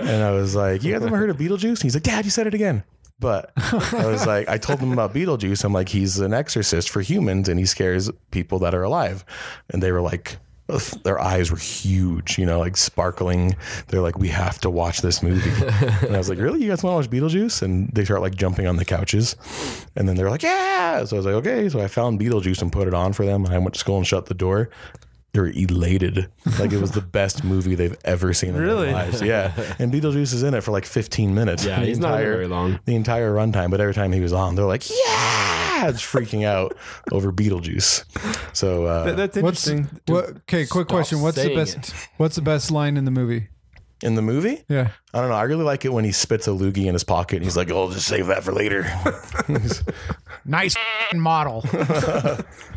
And 0.00 0.22
I 0.22 0.30
was 0.32 0.54
like, 0.54 0.84
You 0.84 0.92
guys 0.92 1.02
ever 1.02 1.16
heard 1.16 1.30
of 1.30 1.38
Beetlejuice? 1.38 1.70
And 1.70 1.82
he's 1.82 1.94
like, 1.94 2.02
Dad, 2.02 2.24
you 2.24 2.30
said 2.30 2.46
it 2.46 2.54
again. 2.54 2.84
But 3.18 3.50
I 3.56 4.06
was 4.06 4.26
like, 4.26 4.48
I 4.48 4.58
told 4.58 4.78
them 4.80 4.92
about 4.92 5.14
Beetlejuice. 5.14 5.64
I'm 5.64 5.72
like, 5.72 5.88
he's 5.88 6.18
an 6.18 6.34
exorcist 6.34 6.90
for 6.90 7.00
humans 7.00 7.48
and 7.48 7.58
he 7.58 7.64
scares 7.64 8.10
people 8.30 8.58
that 8.58 8.74
are 8.74 8.82
alive. 8.82 9.24
And 9.70 9.82
they 9.82 9.90
were 9.90 10.02
like, 10.02 10.36
their 11.04 11.20
eyes 11.20 11.50
were 11.50 11.56
huge, 11.56 12.38
you 12.38 12.46
know, 12.46 12.58
like 12.58 12.76
sparkling. 12.76 13.56
They're 13.88 14.00
like, 14.00 14.18
we 14.18 14.28
have 14.28 14.58
to 14.60 14.70
watch 14.70 15.00
this 15.00 15.22
movie. 15.22 15.50
and 16.04 16.14
I 16.14 16.18
was 16.18 16.28
like, 16.28 16.38
really? 16.38 16.62
You 16.62 16.68
guys 16.68 16.82
want 16.82 17.04
to 17.04 17.08
watch 17.08 17.10
Beetlejuice? 17.22 17.62
And 17.62 17.88
they 17.90 18.04
start 18.04 18.20
like 18.20 18.34
jumping 18.34 18.66
on 18.66 18.76
the 18.76 18.84
couches. 18.84 19.36
And 19.94 20.08
then 20.08 20.16
they're 20.16 20.30
like, 20.30 20.42
yeah. 20.42 21.04
So 21.04 21.16
I 21.16 21.18
was 21.18 21.26
like, 21.26 21.34
okay. 21.36 21.68
So 21.68 21.80
I 21.80 21.88
found 21.88 22.18
Beetlejuice 22.20 22.62
and 22.62 22.72
put 22.72 22.88
it 22.88 22.94
on 22.94 23.12
for 23.12 23.24
them. 23.24 23.44
And 23.44 23.54
I 23.54 23.58
went 23.58 23.74
to 23.74 23.80
school 23.80 23.96
and 23.96 24.06
shut 24.06 24.26
the 24.26 24.34
door. 24.34 24.70
They 25.36 25.42
were 25.42 25.48
elated. 25.54 26.30
Like 26.58 26.72
it 26.72 26.80
was 26.80 26.92
the 26.92 27.00
best 27.20 27.44
movie 27.44 27.74
they've 27.74 27.96
ever 28.06 28.32
seen 28.32 28.54
in 28.54 28.60
Really? 28.62 28.86
their 28.86 28.94
lives. 28.94 29.20
Yeah. 29.20 29.52
And 29.78 29.92
Beetlejuice 29.92 30.32
is 30.32 30.42
in 30.42 30.54
it 30.54 30.62
for 30.62 30.70
like 30.72 30.86
15 30.86 31.34
minutes. 31.34 31.62
Yeah, 31.62 31.78
The 31.80 31.86
he's 31.86 31.98
not 31.98 32.14
in 32.20 32.26
it 32.26 32.30
very 32.30 32.48
long. 32.48 32.80
The 32.86 32.94
entire 32.96 33.34
runtime, 33.34 33.70
but 33.70 33.78
every 33.80 33.92
time 33.92 34.12
he 34.12 34.20
was 34.20 34.32
on, 34.32 34.54
they're 34.54 34.64
like, 34.64 34.88
yeah, 34.88 35.88
it's 35.88 36.00
freaking 36.00 36.44
out 36.46 36.74
over 37.12 37.32
Beetlejuice. 37.32 38.04
So 38.56 38.86
uh, 38.86 39.04
That- 39.04 39.16
that's 39.34 39.36
What's 39.36 39.66
interesting. 39.68 40.00
what? 40.06 40.24
Okay, 40.38 40.64
quick 40.64 40.88
question. 40.88 41.20
What's 41.20 41.36
the 41.36 41.54
best? 41.54 41.76
it. 41.76 41.94
What's 42.16 42.36
the 42.36 42.42
best 42.42 42.70
line 42.70 42.96
in 42.96 43.04
the 43.04 43.10
movie? 43.10 43.48
in 44.02 44.14
the 44.14 44.20
movie, 44.22 44.62
Yeah. 44.68 44.90
I 45.14 45.20
don't 45.20 45.30
know. 45.30 45.36
I 45.36 45.44
really 45.44 45.64
like 45.64 45.86
it 45.86 45.92
when 45.92 46.04
he 46.04 46.12
spits 46.12 46.46
a 46.46 46.50
loogie 46.50 46.84
in 46.84 46.92
his 46.92 47.02
pocket 47.02 47.36
and 47.36 47.44
he's 47.44 47.56
like, 47.56 47.70
"Oh, 47.70 47.90
just 47.90 48.06
save 48.06 48.26
that 48.26 48.44
for 48.44 48.52
later." 48.52 48.84
Nice 50.44 50.76
model. 51.14 51.64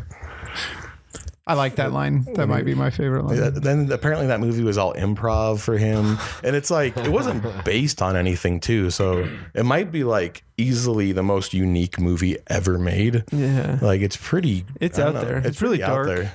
I 1.50 1.54
like 1.54 1.76
that 1.76 1.92
line. 1.92 2.22
That 2.34 2.46
might 2.46 2.64
be 2.64 2.74
my 2.74 2.90
favorite 2.90 3.24
line. 3.24 3.54
Then 3.54 3.90
apparently 3.90 4.28
that 4.28 4.38
movie 4.38 4.62
was 4.62 4.78
all 4.78 4.94
improv 4.94 5.58
for 5.58 5.76
him, 5.76 6.16
and 6.44 6.54
it's 6.54 6.70
like 6.70 6.96
it 6.96 7.10
wasn't 7.10 7.44
based 7.64 8.00
on 8.00 8.14
anything 8.14 8.60
too. 8.60 8.90
So 8.90 9.28
it 9.54 9.64
might 9.64 9.90
be 9.90 10.04
like 10.04 10.44
easily 10.56 11.10
the 11.10 11.24
most 11.24 11.52
unique 11.52 11.98
movie 11.98 12.36
ever 12.46 12.78
made. 12.78 13.24
Yeah. 13.32 13.78
Like 13.82 14.00
it's 14.00 14.16
pretty. 14.16 14.64
It's 14.80 14.98
out 14.98 15.14
know. 15.14 15.24
there. 15.24 15.38
It's 15.38 15.60
really 15.60 15.78
pretty 15.78 15.92
out 15.92 16.06
there. 16.06 16.32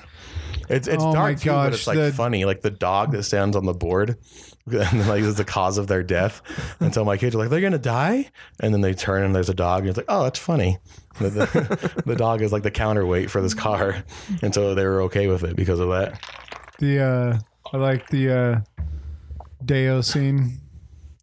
It's 0.70 0.88
it's 0.88 1.04
Oh 1.04 1.08
my 1.08 1.14
dark 1.34 1.40
too, 1.40 1.50
but 1.50 1.74
it's 1.74 1.88
like 1.88 1.98
the- 1.98 2.12
funny. 2.12 2.46
Like 2.46 2.62
the 2.62 2.72
dog 2.72 3.12
that 3.12 3.24
stands 3.24 3.56
on 3.56 3.66
the 3.66 3.74
board, 3.74 4.18
and 4.72 5.08
like 5.08 5.22
is 5.22 5.36
the 5.36 5.46
cause 5.46 5.78
of 5.78 5.88
their 5.88 6.04
death. 6.04 6.42
Until 6.80 7.06
my 7.06 7.18
kids 7.18 7.36
are 7.36 7.40
like, 7.40 7.50
they're 7.50 7.62
gonna 7.62 7.78
die, 7.78 8.30
and 8.60 8.74
then 8.74 8.82
they 8.82 8.94
turn 8.94 9.24
and 9.24 9.36
there's 9.36 9.50
a 9.50 9.54
dog, 9.54 9.82
and 9.82 9.90
it's 9.90 9.98
like, 9.98 10.08
oh, 10.10 10.24
that's 10.24 10.40
funny. 10.40 10.78
The, 11.20 11.30
the, 11.30 12.04
the 12.06 12.16
dog 12.16 12.42
is 12.42 12.52
like 12.52 12.64
the 12.64 12.72
counterweight 12.72 13.30
for 13.32 13.42
this 13.42 13.54
car, 13.54 14.04
and 14.42 14.54
so 14.54 14.76
they 14.76 14.86
were 14.86 15.02
okay 15.04 15.28
with 15.28 15.44
it 15.44 15.56
because 15.56 15.80
of 15.80 15.90
that. 15.90 16.22
The 16.80 17.00
uh, 17.00 17.40
I 17.74 17.78
like 17.78 18.10
the 18.10 18.32
uh, 18.32 18.84
Day-O 19.64 20.02
scene, 20.02 20.60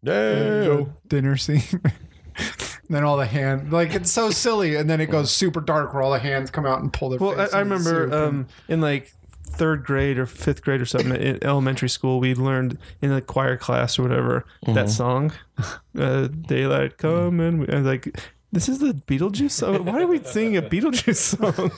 Yeah. 0.01 0.85
dinner 1.07 1.37
scene. 1.37 1.61
And 1.73 1.91
then 2.89 3.03
all 3.03 3.17
the 3.17 3.25
hand, 3.27 3.71
like 3.71 3.93
it's 3.93 4.11
so 4.11 4.31
silly, 4.31 4.75
and 4.75 4.89
then 4.89 4.99
it 4.99 5.07
goes 5.11 5.31
super 5.31 5.61
dark 5.61 5.93
where 5.93 6.01
all 6.01 6.11
the 6.11 6.19
hands 6.19 6.49
come 6.49 6.65
out 6.65 6.81
and 6.81 6.91
pull 6.91 7.09
their. 7.09 7.19
Well, 7.19 7.35
face 7.35 7.53
I, 7.53 7.57
I 7.57 7.59
remember 7.61 8.13
um, 8.13 8.47
in 8.67 8.81
like 8.81 9.13
third 9.53 9.83
grade 9.85 10.17
or 10.17 10.25
fifth 10.25 10.61
grade 10.63 10.81
or 10.81 10.85
something 10.85 11.13
in 11.15 11.43
elementary 11.43 11.89
school, 11.89 12.19
we 12.19 12.33
learned 12.35 12.77
in 13.01 13.09
the 13.11 13.21
choir 13.21 13.55
class 13.57 13.97
or 13.99 14.03
whatever 14.03 14.45
that 14.65 14.89
song, 14.89 15.31
uh, 15.97 16.27
"Daylight 16.27 16.97
Come," 16.97 17.39
and 17.39 17.59
we- 17.61 17.67
like, 17.67 18.19
"This 18.53 18.69
is 18.69 18.79
the 18.79 18.93
Beetlejuice 18.93 19.51
song. 19.51 19.83
Why 19.85 20.01
are 20.03 20.07
we 20.07 20.23
singing 20.23 20.55
a 20.57 20.61
Beetlejuice 20.61 21.15
song?" 21.15 21.71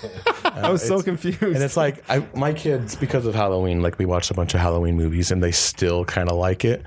I 0.46 0.70
was 0.72 0.84
uh, 0.84 0.98
so 1.00 1.02
confused. 1.02 1.42
And 1.42 1.58
it's 1.58 1.76
like 1.78 2.04
I, 2.10 2.26
my 2.36 2.54
kids, 2.54 2.96
because 2.96 3.26
of 3.26 3.34
Halloween, 3.34 3.82
like 3.82 3.98
we 3.98 4.06
watched 4.06 4.30
a 4.32 4.34
bunch 4.34 4.54
of 4.54 4.60
Halloween 4.60 4.96
movies, 4.96 5.32
and 5.32 5.42
they 5.42 5.52
still 5.52 6.06
kind 6.06 6.30
of 6.30 6.38
like 6.38 6.64
it. 6.64 6.84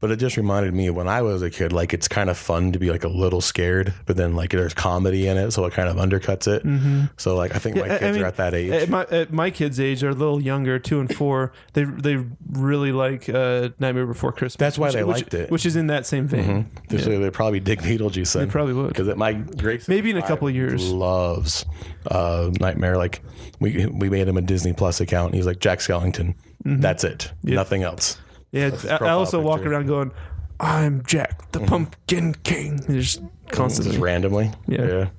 But 0.00 0.10
it 0.10 0.16
just 0.16 0.36
reminded 0.36 0.74
me 0.74 0.90
when 0.90 1.06
I 1.08 1.22
was 1.22 1.42
a 1.42 1.50
kid. 1.50 1.72
Like 1.72 1.92
it's 1.94 2.08
kind 2.08 2.30
of 2.30 2.36
fun 2.38 2.72
to 2.72 2.78
be 2.78 2.90
like 2.90 3.04
a 3.04 3.08
little 3.08 3.40
scared, 3.40 3.92
but 4.06 4.16
then 4.16 4.34
like 4.34 4.50
there's 4.50 4.74
comedy 4.74 5.26
in 5.28 5.36
it, 5.36 5.50
so 5.52 5.64
it 5.66 5.72
kind 5.72 5.88
of 5.88 5.96
undercuts 5.96 6.48
it. 6.48 6.64
Mm-hmm. 6.64 7.04
So 7.18 7.36
like 7.36 7.54
I 7.54 7.58
think 7.58 7.76
my 7.76 7.82
I- 7.82 7.94
I 7.96 7.98
kids 7.98 8.16
mean, 8.16 8.24
are 8.24 8.28
at 8.28 8.36
that 8.36 8.54
age. 8.54 8.70
At 8.72 8.88
my, 8.88 9.02
at 9.10 9.32
my 9.32 9.50
kids' 9.50 9.78
age, 9.78 10.00
they're 10.00 10.10
a 10.10 10.14
little 10.14 10.40
younger, 10.42 10.78
two 10.78 11.00
and 11.00 11.14
four. 11.14 11.52
They 11.74 11.84
they 11.84 12.24
really 12.50 12.92
like 12.92 13.28
uh, 13.28 13.70
Nightmare 13.78 14.06
Before 14.06 14.32
Christmas. 14.32 14.56
That's 14.56 14.78
why 14.78 14.88
which- 14.88 14.94
they 14.94 15.04
which- 15.04 15.16
liked 15.16 15.34
it. 15.34 15.50
which 15.50 15.66
is 15.66 15.76
in 15.76 15.86
that 15.88 16.06
same 16.06 16.26
vein. 16.26 16.44
Mm-hmm. 16.64 16.86
Just 16.90 17.04
so 17.04 17.18
they 17.18 17.30
probably 17.30 17.60
dig 17.60 17.80
Beetlejuice. 17.80 18.32
Then. 18.34 18.46
They 18.46 18.50
probably 18.50 18.74
would. 18.74 18.88
because 18.88 19.08
Grace 19.34 19.88
Maybe 19.88 20.10
in 20.10 20.16
a 20.16 20.26
couple 20.26 20.48
of 20.48 20.54
years. 20.54 20.90
loves 20.90 21.64
uh, 22.10 22.50
Nightmare. 22.60 22.96
Like 22.96 23.22
we 23.60 23.86
we 23.86 24.08
made 24.10 24.28
him 24.28 24.36
a 24.36 24.42
Disney 24.42 24.72
Plus 24.72 25.00
account. 25.00 25.34
He's 25.34 25.46
like 25.46 25.58
Jack 25.60 25.78
Skellington. 25.80 26.34
Mm-hmm. 26.64 26.80
That's 26.80 27.04
it. 27.04 27.32
Nothing 27.42 27.82
else. 27.82 28.18
Yeah, 28.52 28.70
I, 29.00 29.08
also 29.10 29.40
walk 29.40 29.64
around 29.64 29.86
going, 29.86 30.12
"I'm 30.60 31.02
Jack, 31.04 31.50
the 31.52 31.60
Pumpkin 31.60 32.34
King." 32.44 32.80
Just 32.86 33.22
constantly. 33.50 33.92
Just 33.92 34.02
randomly. 34.02 34.50
Yeah. 34.66 35.08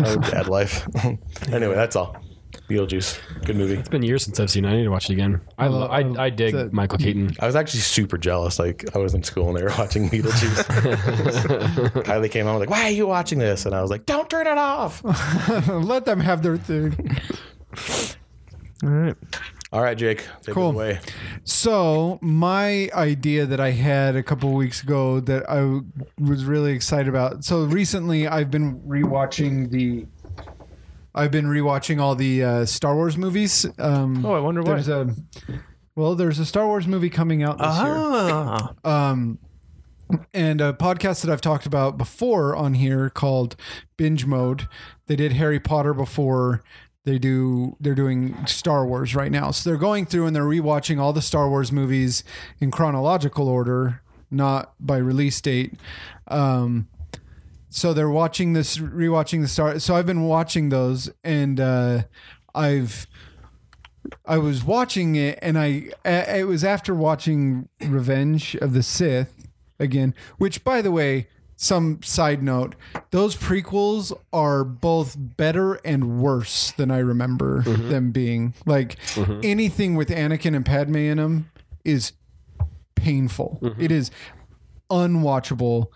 Oh, 0.00 0.16
dad 0.16 0.48
life. 0.48 0.84
anyway, 1.52 1.76
that's 1.76 1.94
all. 1.94 2.16
Beetlejuice. 2.68 3.18
Good 3.44 3.56
movie. 3.56 3.74
It's 3.74 3.88
been 3.88 4.02
years 4.02 4.24
since 4.24 4.38
I've 4.40 4.50
seen. 4.50 4.64
it. 4.64 4.70
I 4.70 4.76
need 4.76 4.84
to 4.84 4.90
watch 4.90 5.08
it 5.10 5.14
again. 5.14 5.40
I 5.58 5.66
lo- 5.68 5.86
I, 5.88 6.24
I 6.26 6.30
dig 6.30 6.54
that- 6.54 6.72
Michael 6.72 6.98
Keaton. 6.98 7.34
I 7.40 7.46
was 7.46 7.56
actually 7.56 7.80
super 7.80 8.16
jealous. 8.18 8.58
Like 8.58 8.84
I 8.94 8.98
was 8.98 9.14
in 9.14 9.22
school 9.22 9.48
and 9.48 9.56
they 9.56 9.62
were 9.62 9.72
watching 9.78 10.08
Beetlejuice. 10.08 10.64
Kylie 12.04 12.30
came 12.30 12.46
home 12.46 12.56
and 12.56 12.60
was 12.60 12.68
like, 12.68 12.70
"Why 12.70 12.84
are 12.84 12.90
you 12.90 13.06
watching 13.06 13.38
this?" 13.38 13.66
And 13.66 13.74
I 13.74 13.82
was 13.82 13.90
like, 13.90 14.06
"Don't 14.06 14.28
turn 14.30 14.46
it 14.46 14.58
off." 14.58 15.02
let 15.68 16.04
them 16.04 16.20
have 16.20 16.42
their 16.42 16.56
thing. 16.56 17.18
All 18.82 18.88
right. 18.90 19.16
All 19.72 19.82
right, 19.82 19.96
Jake, 19.96 20.24
take 20.42 20.54
Cool. 20.56 20.70
it 20.70 20.74
away. 20.74 21.00
So 21.44 22.18
my 22.22 22.90
idea 22.92 23.46
that 23.46 23.60
I 23.60 23.70
had 23.70 24.16
a 24.16 24.22
couple 24.22 24.52
weeks 24.52 24.82
ago 24.82 25.20
that 25.20 25.48
I 25.48 25.56
w- 25.60 25.84
was 26.18 26.44
really 26.44 26.72
excited 26.72 27.06
about. 27.06 27.44
So 27.44 27.64
recently, 27.66 28.26
I've 28.26 28.50
been 28.50 28.80
rewatching 28.80 29.70
the. 29.70 30.06
I've 31.14 31.30
been 31.30 31.46
rewatching 31.46 32.00
all 32.00 32.14
the 32.14 32.44
uh, 32.44 32.64
Star 32.66 32.94
Wars 32.94 33.16
movies. 33.16 33.66
Um, 33.78 34.24
Oh, 34.24 34.32
I 34.34 34.40
wonder 34.40 34.62
why. 34.62 34.74
there's 34.74 34.88
a. 34.88 35.14
Well, 35.96 36.14
there's 36.14 36.38
a 36.38 36.46
Star 36.46 36.66
Wars 36.66 36.86
movie 36.86 37.10
coming 37.10 37.42
out 37.42 37.58
this 37.58 37.66
year. 37.76 37.94
Ah, 37.94 38.74
um, 38.84 39.38
and 40.32 40.60
a 40.60 40.72
podcast 40.72 41.22
that 41.22 41.30
I've 41.30 41.40
talked 41.40 41.66
about 41.66 41.98
before 41.98 42.54
on 42.56 42.74
here 42.74 43.10
called 43.10 43.56
Binge 43.96 44.24
Mode. 44.24 44.66
They 45.06 45.16
did 45.16 45.32
Harry 45.32 45.60
Potter 45.60 45.92
before. 45.92 46.62
They 47.04 47.18
do. 47.18 47.76
They're 47.80 47.94
doing 47.94 48.46
Star 48.46 48.86
Wars 48.86 49.14
right 49.14 49.32
now. 49.32 49.50
So 49.50 49.68
they're 49.68 49.78
going 49.78 50.06
through 50.06 50.26
and 50.26 50.34
they're 50.36 50.44
rewatching 50.44 51.00
all 51.00 51.12
the 51.12 51.22
Star 51.22 51.48
Wars 51.48 51.72
movies 51.72 52.22
in 52.60 52.70
chronological 52.70 53.48
order, 53.48 54.02
not 54.30 54.72
by 54.78 54.96
release 54.98 55.40
date. 55.40 55.74
Um, 56.28 56.88
so 57.70 57.94
they're 57.94 58.10
watching 58.10 58.52
this, 58.52 58.78
rewatching 58.78 59.40
the 59.40 59.48
Star. 59.48 59.78
So 59.78 59.94
I've 59.94 60.06
been 60.06 60.24
watching 60.24 60.68
those, 60.68 61.10
and 61.24 61.58
uh, 61.58 62.02
I've. 62.54 63.06
I 64.24 64.38
was 64.38 64.64
watching 64.64 65.14
it, 65.14 65.38
and 65.42 65.58
I 65.58 65.90
it 66.04 66.46
was 66.46 66.64
after 66.64 66.94
watching 66.94 67.68
Revenge 67.80 68.56
of 68.56 68.72
the 68.72 68.82
Sith 68.82 69.46
again. 69.78 70.14
Which, 70.38 70.64
by 70.64 70.82
the 70.82 70.90
way, 70.90 71.28
some 71.54 72.02
side 72.02 72.42
note: 72.42 72.74
those 73.10 73.36
prequels 73.36 74.12
are 74.32 74.64
both 74.64 75.16
better 75.18 75.74
and 75.84 76.20
worse 76.20 76.72
than 76.72 76.90
I 76.90 76.98
remember 76.98 77.62
mm-hmm. 77.62 77.88
them 77.88 78.10
being. 78.10 78.54
Like 78.66 78.96
mm-hmm. 79.14 79.40
anything 79.44 79.94
with 79.94 80.08
Anakin 80.08 80.56
and 80.56 80.66
Padme 80.66 80.96
in 80.96 81.18
them 81.18 81.50
is 81.84 82.12
painful. 82.94 83.58
Mm-hmm. 83.62 83.80
It 83.80 83.92
is 83.92 84.10
unwatchable. 84.90 85.88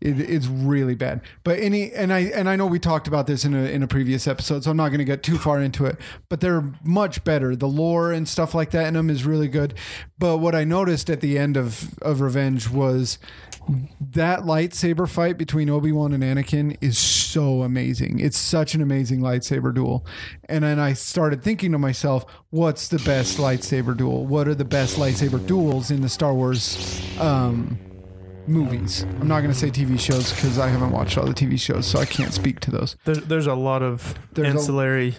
It, 0.00 0.18
it's 0.20 0.46
really 0.46 0.94
bad. 0.94 1.20
But 1.44 1.58
any 1.58 1.92
and 1.92 2.12
I 2.12 2.20
and 2.20 2.48
I 2.48 2.56
know 2.56 2.66
we 2.66 2.78
talked 2.78 3.06
about 3.06 3.26
this 3.26 3.44
in 3.44 3.54
a 3.54 3.64
in 3.64 3.82
a 3.82 3.86
previous 3.86 4.26
episode, 4.26 4.64
so 4.64 4.70
I'm 4.70 4.76
not 4.76 4.88
going 4.88 4.98
to 4.98 5.04
get 5.04 5.22
too 5.22 5.38
far 5.38 5.60
into 5.60 5.84
it. 5.86 5.96
But 6.28 6.40
they're 6.40 6.72
much 6.84 7.22
better. 7.24 7.54
The 7.54 7.68
lore 7.68 8.12
and 8.12 8.28
stuff 8.28 8.54
like 8.54 8.70
that 8.70 8.86
in 8.86 8.94
them 8.94 9.10
is 9.10 9.24
really 9.24 9.48
good. 9.48 9.74
But 10.18 10.38
what 10.38 10.54
I 10.54 10.64
noticed 10.64 11.10
at 11.10 11.20
the 11.20 11.38
end 11.38 11.56
of 11.56 11.98
of 12.00 12.20
Revenge 12.20 12.70
was 12.70 13.18
that 14.00 14.40
lightsaber 14.40 15.08
fight 15.08 15.38
between 15.38 15.68
Obi-Wan 15.68 16.12
and 16.12 16.22
Anakin 16.22 16.76
is 16.80 16.98
so 16.98 17.62
amazing. 17.62 18.18
It's 18.18 18.38
such 18.38 18.74
an 18.74 18.80
amazing 18.80 19.20
lightsaber 19.20 19.72
duel. 19.74 20.04
And 20.48 20.64
then 20.64 20.78
I 20.78 20.94
started 20.94 21.42
thinking 21.42 21.72
to 21.72 21.78
myself, 21.78 22.24
what's 22.50 22.88
the 22.88 22.98
best 22.98 23.38
lightsaber 23.38 23.96
duel? 23.96 24.26
What 24.26 24.48
are 24.48 24.54
the 24.54 24.64
best 24.64 24.98
lightsaber 24.98 25.46
duels 25.46 25.90
in 25.90 26.00
the 26.00 26.08
Star 26.08 26.34
Wars 26.34 27.00
um, 27.20 27.78
movies? 28.50 29.02
I'm 29.20 29.28
not 29.28 29.40
going 29.40 29.52
to 29.52 29.58
say 29.58 29.70
TV 29.70 29.98
shows 29.98 30.32
because 30.32 30.58
I 30.58 30.68
haven't 30.68 30.90
watched 30.90 31.16
all 31.16 31.24
the 31.26 31.32
TV 31.34 31.58
shows, 31.58 31.86
so 31.86 31.98
I 31.98 32.04
can't 32.04 32.32
speak 32.34 32.60
to 32.60 32.70
those. 32.70 32.96
There's 33.04 33.18
there's 33.24 33.46
a 33.46 33.54
lot 33.54 33.82
of 33.82 34.14
There's 34.32 34.48
a- 34.48 34.50
ancillary. 34.58 35.14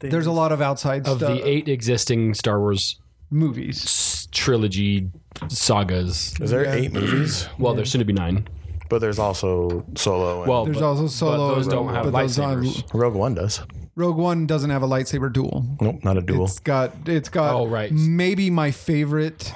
things. 0.00 0.12
There's 0.12 0.26
a 0.26 0.32
lot 0.32 0.52
of 0.52 0.60
outside 0.60 1.06
Of 1.08 1.18
stuff, 1.18 1.30
the 1.38 1.48
eight 1.48 1.68
existing 1.68 2.34
Star 2.34 2.60
Wars 2.60 3.00
movies. 3.30 4.28
trilogy 4.32 5.10
sagas, 5.48 6.34
Is 6.40 6.50
there 6.50 6.64
Yeah. 6.64 6.74
eight 6.74 6.92
movies? 6.92 7.48
well, 7.58 7.74
there's 7.74 7.90
soon 7.90 8.00
to 8.00 8.04
be 8.04 8.12
nine. 8.12 8.46
But 8.90 9.00
there's 9.00 9.18
also 9.18 9.84
Solo. 9.96 10.40
And 10.42 10.48
Well, 10.48 10.64
There's 10.66 10.76
but- 10.76 10.84
also 10.84 11.06
Solo. 11.06 11.48
But 11.48 11.54
those 11.56 11.68
don't 11.68 11.86
and- 11.88 11.96
have 11.96 12.12
but 12.12 12.20
those 12.20 12.36
don't- 12.36 12.62
lightsabers. 12.62 12.94
Rogue 12.94 13.14
One 13.14 13.34
does. 13.34 13.60
Rogue 13.96 14.16
One 14.16 14.46
doesn't 14.46 14.70
have 14.70 14.82
a 14.82 14.88
lightsaber 14.88 15.32
duel. 15.32 15.64
Nope, 15.80 16.02
not 16.04 16.16
a 16.18 16.20
duel. 16.20 16.44
It's 16.46 16.58
got 16.58 16.92
it's 17.06 17.28
got 17.28 17.54
Oh, 17.54 17.66
right. 17.66 17.90
maybe 17.92 18.50
my 18.50 18.70
favorite 18.72 19.52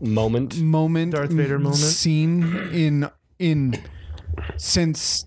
Moment. 0.00 0.58
moment 0.60 1.12
Darth 1.12 1.30
Vader 1.32 1.56
m- 1.56 1.64
moment? 1.64 1.78
scene 1.80 2.42
in 2.72 3.10
in 3.38 3.78
since 4.56 5.26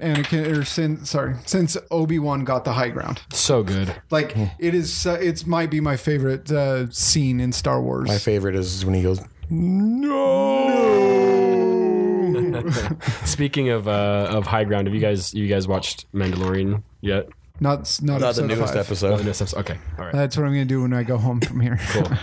Anakin 0.00 0.56
or 0.58 0.64
since 0.64 1.10
sorry 1.10 1.36
since 1.46 1.76
Obi 1.90 2.18
Wan 2.18 2.44
got 2.44 2.64
the 2.64 2.72
high 2.72 2.88
ground. 2.88 3.22
So 3.32 3.62
good. 3.62 3.94
Like 4.10 4.34
it 4.58 4.74
is 4.74 5.06
uh, 5.06 5.18
it's 5.20 5.46
might 5.46 5.70
be 5.70 5.80
my 5.80 5.96
favorite 5.96 6.50
uh, 6.50 6.90
scene 6.90 7.40
in 7.40 7.52
Star 7.52 7.80
Wars. 7.82 8.08
My 8.08 8.18
favorite 8.18 8.54
is 8.54 8.84
when 8.84 8.94
he 8.94 9.02
goes, 9.02 9.20
no. 9.50 10.68
Speaking 13.24 13.70
of 13.70 13.88
uh, 13.88 14.26
of 14.30 14.46
high 14.46 14.64
ground, 14.64 14.86
have 14.86 14.94
you 14.94 15.00
guys 15.00 15.34
you 15.34 15.48
guys 15.48 15.66
watched 15.68 16.10
Mandalorian 16.12 16.82
yet? 17.00 17.28
Not 17.60 17.98
not, 18.02 18.20
not 18.20 18.34
the 18.34 18.42
episode 18.42 18.46
newest 18.46 18.74
five. 18.74 18.86
Episode. 18.86 19.16
the 19.18 19.24
newest 19.24 19.42
episode. 19.42 19.60
Okay, 19.60 19.78
all 19.98 20.04
right. 20.06 20.12
That's 20.14 20.36
what 20.36 20.46
I'm 20.46 20.52
going 20.52 20.66
to 20.66 20.74
do 20.74 20.82
when 20.82 20.92
I 20.92 21.02
go 21.02 21.18
home 21.18 21.40
from 21.40 21.60
here. 21.60 21.78
Cool. 21.90 22.02
I 22.06 22.16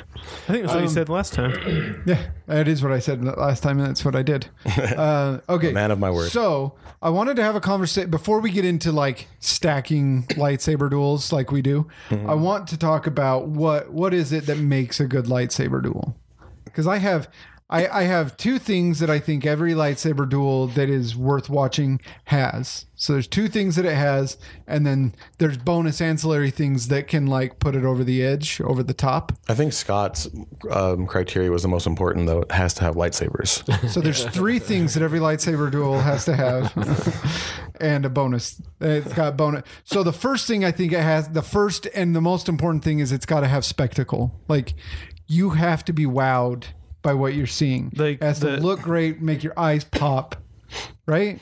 think 0.52 0.63
that's 0.63 0.67
what 0.67 0.78
Um, 0.78 0.84
you 0.84 0.89
said 0.89 1.10
last 1.10 1.34
time. 1.34 2.04
yeah, 2.08 2.30
that 2.47 2.67
is 2.67 2.82
what 2.84 2.91
I 2.91 3.00
said 3.00 3.23
last 3.23 3.62
time, 3.63 3.80
and 3.80 3.88
that's 3.88 4.04
what 4.04 4.15
I 4.15 4.23
did. 4.23 4.47
Uh, 4.97 5.39
okay, 5.50 5.71
Man 5.71 5.91
of 5.91 6.00
my 6.00 6.10
word. 6.10 6.32
So 6.32 6.73
I 7.02 7.10
wanted 7.10 7.36
to 7.36 7.43
have 7.43 7.56
a 7.56 7.60
conversation 7.62 8.10
before 8.10 8.39
we 8.39 8.50
get 8.52 8.65
into 8.65 8.91
like 8.91 9.28
stacking 9.39 10.23
lightsaber 10.30 10.89
duels 10.89 11.32
like 11.32 11.52
we 11.52 11.62
do. 11.62 11.88
Mm-hmm. 12.10 12.30
I 12.30 12.34
want 12.34 12.67
to 12.69 12.78
talk 12.78 13.06
about 13.06 13.47
what 13.47 13.91
what 13.91 14.13
is 14.13 14.32
it 14.34 14.45
that 14.47 14.58
makes 14.58 15.00
a 15.00 15.06
good 15.06 15.26
lightsaber 15.26 15.82
duel? 15.84 16.15
Because 16.65 16.88
I 16.88 16.97
have 16.97 17.30
I, 17.69 17.88
I 17.88 18.03
have 18.03 18.38
two 18.38 18.60
things 18.60 18.99
that 18.99 19.10
I 19.10 19.19
think 19.19 19.45
every 19.45 19.73
lightsaber 19.73 20.27
duel 20.27 20.67
that 20.67 20.89
is 20.89 21.17
worth 21.17 21.49
watching 21.49 21.99
has. 22.25 22.86
So 22.95 23.13
there's 23.13 23.27
two 23.27 23.49
things 23.49 23.75
that 23.75 23.86
it 23.86 23.95
has, 23.95 24.38
and 24.65 24.88
then 24.88 25.13
there's 25.38 25.58
bonus 25.58 25.99
ancillary 25.99 26.49
things 26.49 26.88
that 26.88 27.08
can 27.08 27.27
like 27.27 27.60
put 27.60 27.75
it 27.75 27.84
over 27.84 28.06
the 28.06 28.23
edge, 28.23 28.62
over 28.62 28.84
the 28.84 28.93
top. 28.93 29.34
I 29.49 29.53
think 29.53 29.73
Scott's 29.73 30.30
um, 30.71 31.06
criteria 31.08 31.51
was 31.51 31.62
the 31.62 31.67
most 31.67 31.86
important, 31.86 32.27
though. 32.27 32.41
It 32.41 32.53
has 32.53 32.73
to 32.75 32.84
have 32.84 32.95
lightsabers. 32.95 33.63
So 33.88 34.01
there's 34.01 34.25
three 34.25 34.60
things 34.60 34.95
that 34.95 35.03
every 35.03 35.19
lightsaber 35.19 35.71
duel 35.71 35.99
has 35.99 36.25
to 36.25 36.36
have, 36.36 36.73
and 37.80 38.06
a 38.06 38.10
bonus. 38.10 38.62
It's 38.82 39.13
got 39.13 39.38
bonus. 39.38 39.63
So 39.84 40.03
the 40.03 40.13
first 40.13 40.47
thing 40.47 40.65
I 40.65 40.71
think 40.71 40.93
it 40.93 41.01
has, 41.01 41.30
the 41.30 41.41
first 41.41 41.86
and 41.93 42.15
the 42.15 42.21
most 42.21 42.49
important 42.49 42.84
thing 42.84 42.99
is 42.99 43.12
it's 43.12 43.25
got 43.25 43.41
to 43.41 43.47
have 43.47 43.63
spectacle. 43.65 44.34
Like 44.47 44.73
you 45.27 45.51
have 45.51 45.86
to 45.86 45.93
be 45.93 46.06
wowed 46.06 46.65
by 47.08 47.13
what 47.13 47.34
you're 47.34 47.48
seeing. 47.48 47.89
Like 47.96 48.17
it 48.17 48.24
has 48.24 48.41
to 48.41 48.58
look 48.58 48.82
great, 48.82 49.22
make 49.22 49.41
your 49.41 49.58
eyes 49.58 49.86
pop. 49.86 50.36
Right? 51.06 51.39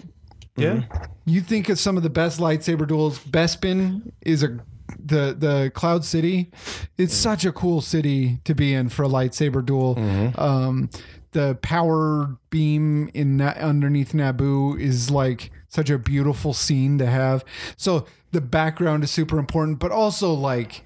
Yeah. 0.55 0.83
You 1.25 1.41
think 1.41 1.69
of 1.69 1.79
some 1.79 1.97
of 1.97 2.03
the 2.03 2.09
best 2.11 2.39
lightsaber 2.39 2.87
duels. 2.87 3.17
Bespin 3.17 4.11
is 4.21 4.43
a 4.43 4.59
the 5.03 5.35
the 5.37 5.71
Cloud 5.73 6.05
City. 6.05 6.51
It's 6.99 7.15
such 7.15 7.45
a 7.45 7.51
cool 7.51 7.81
city 7.81 8.41
to 8.43 8.53
be 8.53 8.75
in 8.75 8.89
for 8.89 9.03
a 9.05 9.07
lightsaber 9.07 9.65
duel. 9.65 9.97
Um, 10.37 10.91
the 11.31 11.57
power 11.63 12.37
beam 12.51 13.09
in 13.15 13.37
Na- 13.37 13.55
underneath 13.59 14.13
Naboo 14.13 14.79
is 14.79 15.09
like 15.09 15.49
such 15.67 15.89
a 15.89 15.97
beautiful 15.97 16.53
scene 16.53 16.99
to 16.99 17.07
have. 17.07 17.43
So 17.75 18.05
the 18.31 18.41
background 18.41 19.03
is 19.03 19.09
super 19.09 19.39
important, 19.39 19.79
but 19.79 19.91
also 19.91 20.31
like 20.31 20.83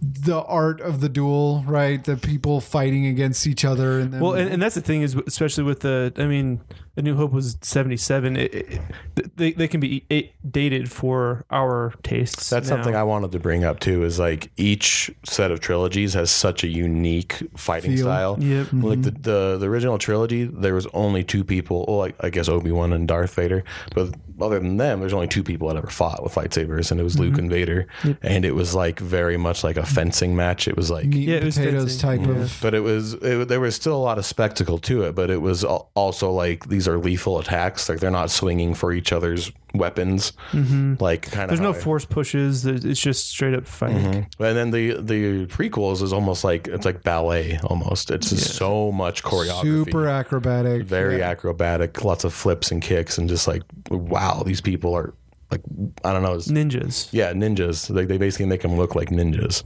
the 0.00 0.42
art 0.42 0.80
of 0.80 1.00
the 1.00 1.08
duel, 1.08 1.64
right? 1.66 2.02
The 2.02 2.16
people 2.16 2.60
fighting 2.60 3.06
against 3.06 3.46
each 3.46 3.64
other, 3.64 3.98
and 3.98 4.12
then 4.12 4.20
Well, 4.20 4.34
and, 4.34 4.48
and 4.50 4.62
that's 4.62 4.74
the 4.76 4.80
thing 4.80 5.02
is, 5.02 5.16
especially 5.26 5.64
with 5.64 5.80
the, 5.80 6.12
I 6.16 6.26
mean, 6.26 6.60
A 6.96 7.02
New 7.02 7.16
Hope 7.16 7.32
was 7.32 7.58
seventy 7.62 7.96
seven. 7.96 8.36
It, 8.36 8.54
it, 8.54 9.36
they 9.36 9.52
they 9.52 9.66
can 9.66 9.80
be 9.80 10.04
dated 10.48 10.90
for 10.90 11.44
our 11.50 11.94
tastes. 12.02 12.48
That's 12.48 12.68
now. 12.68 12.76
something 12.76 12.94
I 12.94 13.02
wanted 13.02 13.32
to 13.32 13.40
bring 13.40 13.64
up 13.64 13.80
too. 13.80 14.04
Is 14.04 14.18
like 14.18 14.50
each 14.56 15.10
set 15.24 15.50
of 15.50 15.60
trilogies 15.60 16.14
has 16.14 16.30
such 16.30 16.62
a 16.62 16.68
unique 16.68 17.34
fighting 17.56 17.96
Feel. 17.96 18.06
style. 18.06 18.36
Yep. 18.38 18.68
Like 18.72 19.02
the, 19.02 19.10
mm-hmm. 19.10 19.22
the 19.22 19.56
the 19.58 19.66
original 19.66 19.98
trilogy, 19.98 20.44
there 20.44 20.74
was 20.74 20.86
only 20.94 21.24
two 21.24 21.42
people. 21.42 21.84
Well, 21.88 21.98
like, 21.98 22.14
I 22.20 22.30
guess 22.30 22.48
Obi 22.48 22.70
Wan 22.70 22.92
and 22.92 23.08
Darth 23.08 23.34
Vader. 23.34 23.64
But 23.94 24.14
other 24.40 24.58
than 24.58 24.76
them, 24.76 25.00
there's 25.00 25.12
only 25.12 25.28
two 25.28 25.42
people 25.42 25.68
that 25.68 25.76
ever 25.76 25.88
fought 25.88 26.22
with 26.22 26.34
lightsabers, 26.34 26.90
and 26.90 27.00
it 27.00 27.04
was 27.04 27.14
mm-hmm. 27.14 27.22
Luke 27.24 27.38
and 27.38 27.50
Vader. 27.50 27.86
And 28.22 28.44
it 28.44 28.52
was 28.52 28.74
like 28.74 28.98
very 29.00 29.36
much 29.36 29.64
like 29.64 29.76
a 29.76 29.84
fencing 29.86 30.36
match. 30.36 30.68
It 30.68 30.76
was 30.76 30.90
like 30.90 31.06
meat 31.06 31.28
Yeah, 31.28 31.34
and 31.36 31.42
it 31.42 31.46
was 31.46 31.58
potatoes 31.58 32.00
fencing. 32.00 32.24
type 32.24 32.36
Yeah. 32.36 32.42
of. 32.42 32.58
but 32.62 32.74
it 32.74 32.80
was 32.80 33.14
it, 33.14 33.48
there 33.48 33.60
was 33.60 33.74
still 33.74 33.96
a 33.96 33.98
lot 33.98 34.18
of 34.18 34.24
spectacle 34.26 34.78
to 34.78 35.02
it 35.02 35.14
but 35.14 35.30
it 35.30 35.40
was 35.40 35.64
also 35.64 36.30
like 36.30 36.68
these 36.68 36.86
are 36.88 36.98
lethal 36.98 37.38
attacks 37.38 37.88
like 37.88 38.00
they're 38.00 38.10
not 38.10 38.30
swinging 38.30 38.74
for 38.74 38.92
each 38.92 39.12
other's 39.12 39.50
weapons 39.74 40.32
mm-hmm. 40.52 40.94
like 40.98 41.22
kind 41.22 41.44
of 41.44 41.48
There's 41.48 41.60
no 41.60 41.72
force 41.72 42.04
pushes. 42.04 42.64
It's 42.66 43.00
just 43.00 43.28
straight 43.28 43.54
up 43.54 43.66
fighting. 43.66 44.26
Mm-hmm. 44.26 44.42
and 44.42 44.56
then 44.56 44.70
the 44.70 44.94
the 45.00 45.46
prequels 45.46 46.02
is 46.02 46.12
almost 46.12 46.44
like 46.44 46.68
it's 46.68 46.84
like 46.84 47.02
ballet 47.02 47.58
almost 47.64 48.10
it's 48.10 48.30
just 48.30 48.54
so 48.54 48.90
much 48.92 49.22
choreography 49.22 49.84
super 49.84 50.08
acrobatic. 50.08 50.84
very 50.84 51.18
Yeah. 51.18 51.30
acrobatic 51.30 52.04
lots 52.04 52.24
of 52.24 52.32
flips 52.32 52.70
and 52.70 52.82
kicks 52.82 53.18
and 53.18 53.28
just 53.28 53.46
like 53.46 53.62
wow 53.90 54.42
these 54.44 54.60
people 54.60 54.94
are 54.94 55.14
like 55.50 55.62
i 56.04 56.12
don't 56.12 56.22
know 56.22 56.34
it's, 56.34 56.48
Ninjas. 56.48 57.08
yeah 57.12 57.32
ninjas 57.32 57.88
like 57.94 58.08
they 58.08 58.18
basically 58.18 58.46
make 58.46 58.62
them 58.62 58.76
look 58.76 58.94
like 58.94 59.08
ninjas 59.08 59.64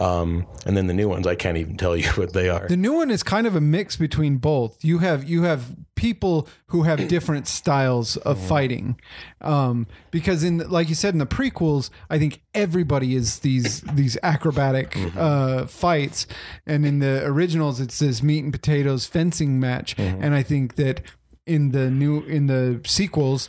um 0.00 0.46
and 0.66 0.76
then 0.76 0.86
the 0.86 0.94
new 0.94 1.08
ones 1.08 1.26
i 1.26 1.34
can't 1.34 1.56
even 1.56 1.76
tell 1.76 1.96
you 2.02 2.08
what 2.10 2.32
they 2.32 2.48
are 2.48 2.66
The 2.68 2.76
new 2.76 2.92
one 2.94 3.10
is 3.10 3.22
kind 3.22 3.46
of 3.46 3.56
a 3.56 3.60
mix 3.60 3.96
between 3.96 4.36
both. 4.38 4.84
You 4.84 4.98
have 4.98 5.24
you 5.24 5.42
have 5.44 5.74
people 5.94 6.48
who 6.66 6.82
have 6.82 7.08
different 7.16 7.46
styles 7.46 8.16
of 8.18 8.38
fighting, 8.38 9.00
um, 9.40 9.86
because 10.10 10.42
in 10.44 10.58
like 10.70 10.88
you 10.88 10.94
said 10.94 11.14
in 11.14 11.18
the 11.18 11.26
prequels, 11.26 11.90
I 12.10 12.18
think 12.18 12.42
everybody 12.54 13.14
is 13.14 13.38
these 13.40 13.80
these 13.82 14.18
acrobatic 14.22 14.96
uh, 15.16 15.66
fights, 15.66 16.26
and 16.66 16.84
in 16.84 16.98
the 16.98 17.24
originals, 17.24 17.80
it's 17.80 17.98
this 17.98 18.22
meat 18.22 18.44
and 18.44 18.52
potatoes 18.52 19.06
fencing 19.06 19.58
match. 19.60 19.94
And 19.98 20.34
I 20.34 20.42
think 20.42 20.74
that 20.76 21.00
in 21.46 21.70
the 21.72 21.90
new 21.90 22.20
in 22.22 22.46
the 22.46 22.80
sequels. 22.84 23.48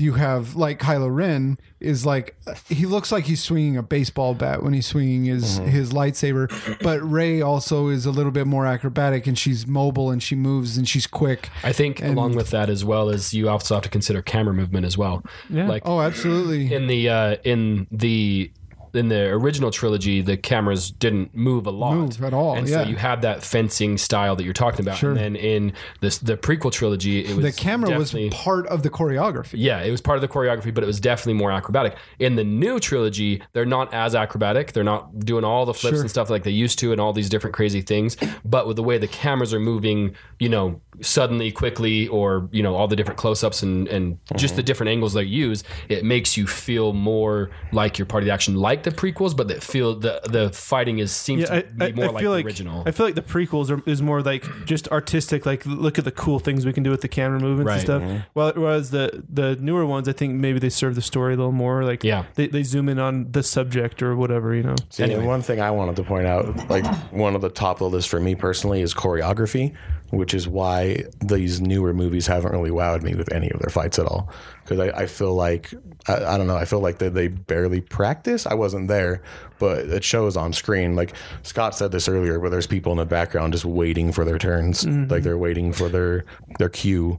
You 0.00 0.14
have 0.14 0.56
like 0.56 0.80
Kylo 0.80 1.14
Ren 1.14 1.58
is 1.78 2.04
like 2.06 2.36
he 2.68 2.86
looks 2.86 3.12
like 3.12 3.24
he's 3.24 3.42
swinging 3.42 3.76
a 3.76 3.82
baseball 3.82 4.34
bat 4.34 4.62
when 4.62 4.72
he's 4.72 4.86
swinging 4.86 5.24
his 5.26 5.58
his 5.58 5.92
lightsaber, 5.92 6.48
but 6.82 7.00
Rey 7.02 7.40
also 7.42 7.88
is 7.88 8.06
a 8.06 8.10
little 8.10 8.32
bit 8.32 8.46
more 8.46 8.66
acrobatic 8.66 9.26
and 9.26 9.38
she's 9.38 9.66
mobile 9.66 10.10
and 10.10 10.22
she 10.22 10.34
moves 10.34 10.76
and 10.76 10.88
she's 10.88 11.06
quick. 11.06 11.48
I 11.62 11.72
think 11.72 12.02
along 12.02 12.34
with 12.34 12.50
that 12.50 12.68
as 12.70 12.84
well 12.84 13.10
as 13.10 13.32
you 13.34 13.48
also 13.48 13.74
have 13.74 13.82
to 13.84 13.88
consider 13.90 14.22
camera 14.22 14.54
movement 14.54 14.86
as 14.86 14.96
well. 14.98 15.22
Yeah. 15.48 15.68
Like 15.68 15.82
Oh, 15.86 16.00
absolutely. 16.00 16.72
in 16.72 16.86
the 16.86 17.08
uh, 17.08 17.36
in 17.44 17.86
the 17.90 18.50
in 18.94 19.08
the 19.08 19.28
original 19.28 19.70
trilogy, 19.70 20.20
the 20.20 20.36
cameras 20.36 20.90
didn't 20.90 21.34
move 21.34 21.66
a 21.66 21.70
lot 21.70 21.94
Move 21.94 22.22
at 22.22 22.32
all, 22.32 22.56
and 22.56 22.68
yeah. 22.68 22.82
so 22.82 22.88
you 22.88 22.96
had 22.96 23.22
that 23.22 23.42
fencing 23.42 23.98
style 23.98 24.36
that 24.36 24.44
you're 24.44 24.52
talking 24.52 24.80
about. 24.80 24.98
Sure. 24.98 25.10
And 25.10 25.18
then 25.18 25.36
in 25.36 25.72
this 26.00 26.18
the 26.18 26.36
prequel 26.36 26.72
trilogy, 26.72 27.24
it 27.24 27.36
was 27.36 27.44
The 27.44 27.52
camera 27.52 27.96
was 27.96 28.14
part 28.30 28.66
of 28.66 28.82
the 28.82 28.90
choreography. 28.90 29.54
yeah, 29.54 29.80
it 29.80 29.90
was 29.90 30.00
part 30.00 30.16
of 30.16 30.22
the 30.22 30.28
choreography, 30.28 30.72
but 30.72 30.84
it 30.84 30.86
was 30.86 31.00
definitely 31.00 31.34
more 31.34 31.52
acrobatic. 31.52 31.96
In 32.18 32.36
the 32.36 32.44
new 32.44 32.80
trilogy, 32.80 33.42
they're 33.52 33.64
not 33.64 33.92
as 33.92 34.14
acrobatic. 34.14 34.72
They're 34.72 34.84
not 34.84 35.20
doing 35.20 35.44
all 35.44 35.66
the 35.66 35.74
flips 35.74 35.96
Sure. 35.96 36.00
and 36.00 36.10
stuff 36.10 36.30
like 36.30 36.44
they 36.44 36.50
used 36.50 36.78
to 36.80 36.92
and 36.92 37.00
all 37.00 37.12
these 37.12 37.28
different 37.28 37.54
crazy 37.54 37.82
things. 37.82 38.16
But 38.44 38.66
with 38.66 38.76
the 38.76 38.82
way 38.82 38.98
the 38.98 39.08
cameras 39.08 39.52
are 39.54 39.60
moving, 39.60 40.14
you 40.38 40.48
know, 40.48 40.80
suddenly, 41.02 41.50
quickly, 41.50 42.08
or, 42.08 42.48
you 42.52 42.62
know, 42.62 42.74
all 42.74 42.88
the 42.88 42.96
different 42.96 43.18
close 43.18 43.42
ups 43.42 43.62
and, 43.62 43.88
and 43.88 44.18
just 44.36 44.56
the 44.56 44.60
mm-hmm. 44.60 44.66
different 44.66 44.90
angles 44.90 45.14
they 45.14 45.22
use, 45.22 45.64
it 45.88 46.04
makes 46.04 46.36
you 46.36 46.46
feel 46.46 46.92
more 46.92 47.50
like 47.72 47.98
you're 47.98 48.06
part 48.06 48.22
of 48.22 48.26
the 48.26 48.32
action, 48.32 48.54
like 48.54 48.79
the 48.84 48.90
prequels, 48.90 49.36
but 49.36 49.48
that 49.48 49.62
feel 49.62 49.94
the 49.98 50.20
the 50.24 50.50
fighting 50.50 50.98
is 50.98 51.12
seems 51.12 51.42
Yeah, 51.42 51.54
I, 51.56 51.60
to 51.62 51.72
be 51.74 51.92
more 51.92 52.04
I 52.06 52.08
like 52.08 52.20
feel 52.22 52.30
the 52.32 52.36
like 52.38 52.46
original. 52.46 52.82
I 52.86 52.90
feel 52.90 53.06
like 53.06 53.14
the 53.14 53.22
prequels 53.22 53.70
are, 53.70 53.82
is 53.88 54.02
more 54.02 54.22
like 54.22 54.44
just 54.66 54.88
artistic. 54.88 55.46
Like 55.46 55.64
look 55.66 55.98
at 55.98 56.04
the 56.04 56.10
cool 56.12 56.38
things 56.38 56.64
we 56.66 56.72
can 56.72 56.82
do 56.82 56.90
with 56.90 57.00
the 57.00 57.08
camera 57.08 57.40
movements 57.40 57.66
Right. 57.68 57.74
and 57.76 57.82
stuff. 57.82 58.02
Mm-hmm. 58.02 58.18
While 58.34 58.52
whereas 58.54 58.90
the 58.90 59.22
the 59.28 59.56
newer 59.56 59.86
ones, 59.86 60.08
I 60.08 60.12
think 60.12 60.34
maybe 60.34 60.58
they 60.58 60.68
serve 60.70 60.94
the 60.94 61.02
story 61.02 61.34
a 61.34 61.36
little 61.36 61.52
more. 61.52 61.84
Like 61.84 62.04
Yeah. 62.04 62.24
they, 62.34 62.46
they 62.46 62.62
zoom 62.62 62.88
in 62.88 62.98
on 62.98 63.30
the 63.32 63.42
subject 63.42 64.02
or 64.02 64.16
whatever. 64.16 64.54
You 64.54 64.62
know. 64.62 64.76
See, 64.90 65.02
and 65.04 65.26
one 65.26 65.42
thing 65.42 65.60
I 65.60 65.70
wanted 65.70 65.96
to 65.96 66.02
point 66.02 66.26
out, 66.26 66.68
like 66.70 66.84
one 67.12 67.34
of 67.34 67.40
the 67.40 67.50
top 67.50 67.76
of 67.80 67.90
the 67.90 67.96
list 67.96 68.08
for 68.08 68.20
me 68.20 68.34
personally, 68.34 68.80
is 68.82 68.94
choreography. 68.94 69.74
Which 70.10 70.34
is 70.34 70.46
why 70.48 71.04
these 71.20 71.60
newer 71.60 71.92
movies 71.94 72.26
haven't 72.26 72.52
really 72.52 72.70
wowed 72.70 73.02
me 73.02 73.14
with 73.14 73.32
any 73.32 73.50
of 73.50 73.60
their 73.60 73.70
fights 73.70 73.98
at 73.98 74.06
all. 74.06 74.28
Because 74.64 74.78
I, 74.92 75.02
I 75.02 75.06
feel 75.06 75.34
like 75.34 75.72
I, 76.08 76.14
I 76.34 76.38
don't 76.38 76.46
know, 76.46 76.56
I 76.56 76.64
feel 76.64 76.80
like 76.80 76.98
they, 76.98 77.08
they 77.08 77.28
barely 77.28 77.80
practice. 77.80 78.46
I 78.46 78.54
wasn't 78.54 78.88
there, 78.88 79.22
but 79.58 79.78
it 79.86 80.04
shows 80.04 80.36
on 80.36 80.52
screen. 80.52 80.94
Like 80.94 81.14
Scott 81.42 81.74
said 81.74 81.90
this 81.92 82.08
earlier, 82.08 82.38
where 82.38 82.50
there's 82.50 82.66
people 82.68 82.92
in 82.92 82.98
the 82.98 83.06
background 83.06 83.52
just 83.52 83.64
waiting 83.64 84.12
for 84.12 84.24
their 84.24 84.38
turns, 84.38 84.86
like 84.86 85.22
they're 85.22 85.38
waiting 85.38 85.72
for 85.72 85.88
their 85.88 86.24
their 86.58 86.68
cue, 86.68 87.18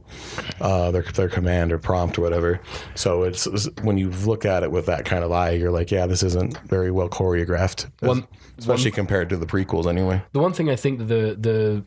uh, 0.60 0.90
their 0.90 1.02
their 1.02 1.28
command 1.28 1.72
or 1.72 1.78
prompt 1.78 2.18
or 2.18 2.22
whatever. 2.22 2.60
So 2.94 3.22
it's, 3.24 3.46
it's- 3.46 3.68
when 3.82 3.98
you 3.98 4.10
look 4.10 4.44
at 4.46 4.62
it 4.62 4.70
with 4.70 4.86
that 4.86 5.04
kind 5.04 5.22
of 5.24 5.32
eye, 5.32 5.50
you're 5.50 5.70
like, 5.72 5.90
yeah, 5.90 6.06
this 6.06 6.22
isn't 6.22 6.56
very 6.68 6.90
well 6.90 7.08
choreographed, 7.08 7.90
One- 8.00 8.26
especially 8.58 8.90
compared 8.92 9.28
to 9.30 9.36
the 9.36 9.46
prequels 9.46 9.86
anyway. 9.86 10.22
The 10.32 10.40
one 10.40 10.52
thing 10.52 10.70
I 10.70 10.76
think 10.76 11.00
the 11.00 11.36
the 11.38 11.84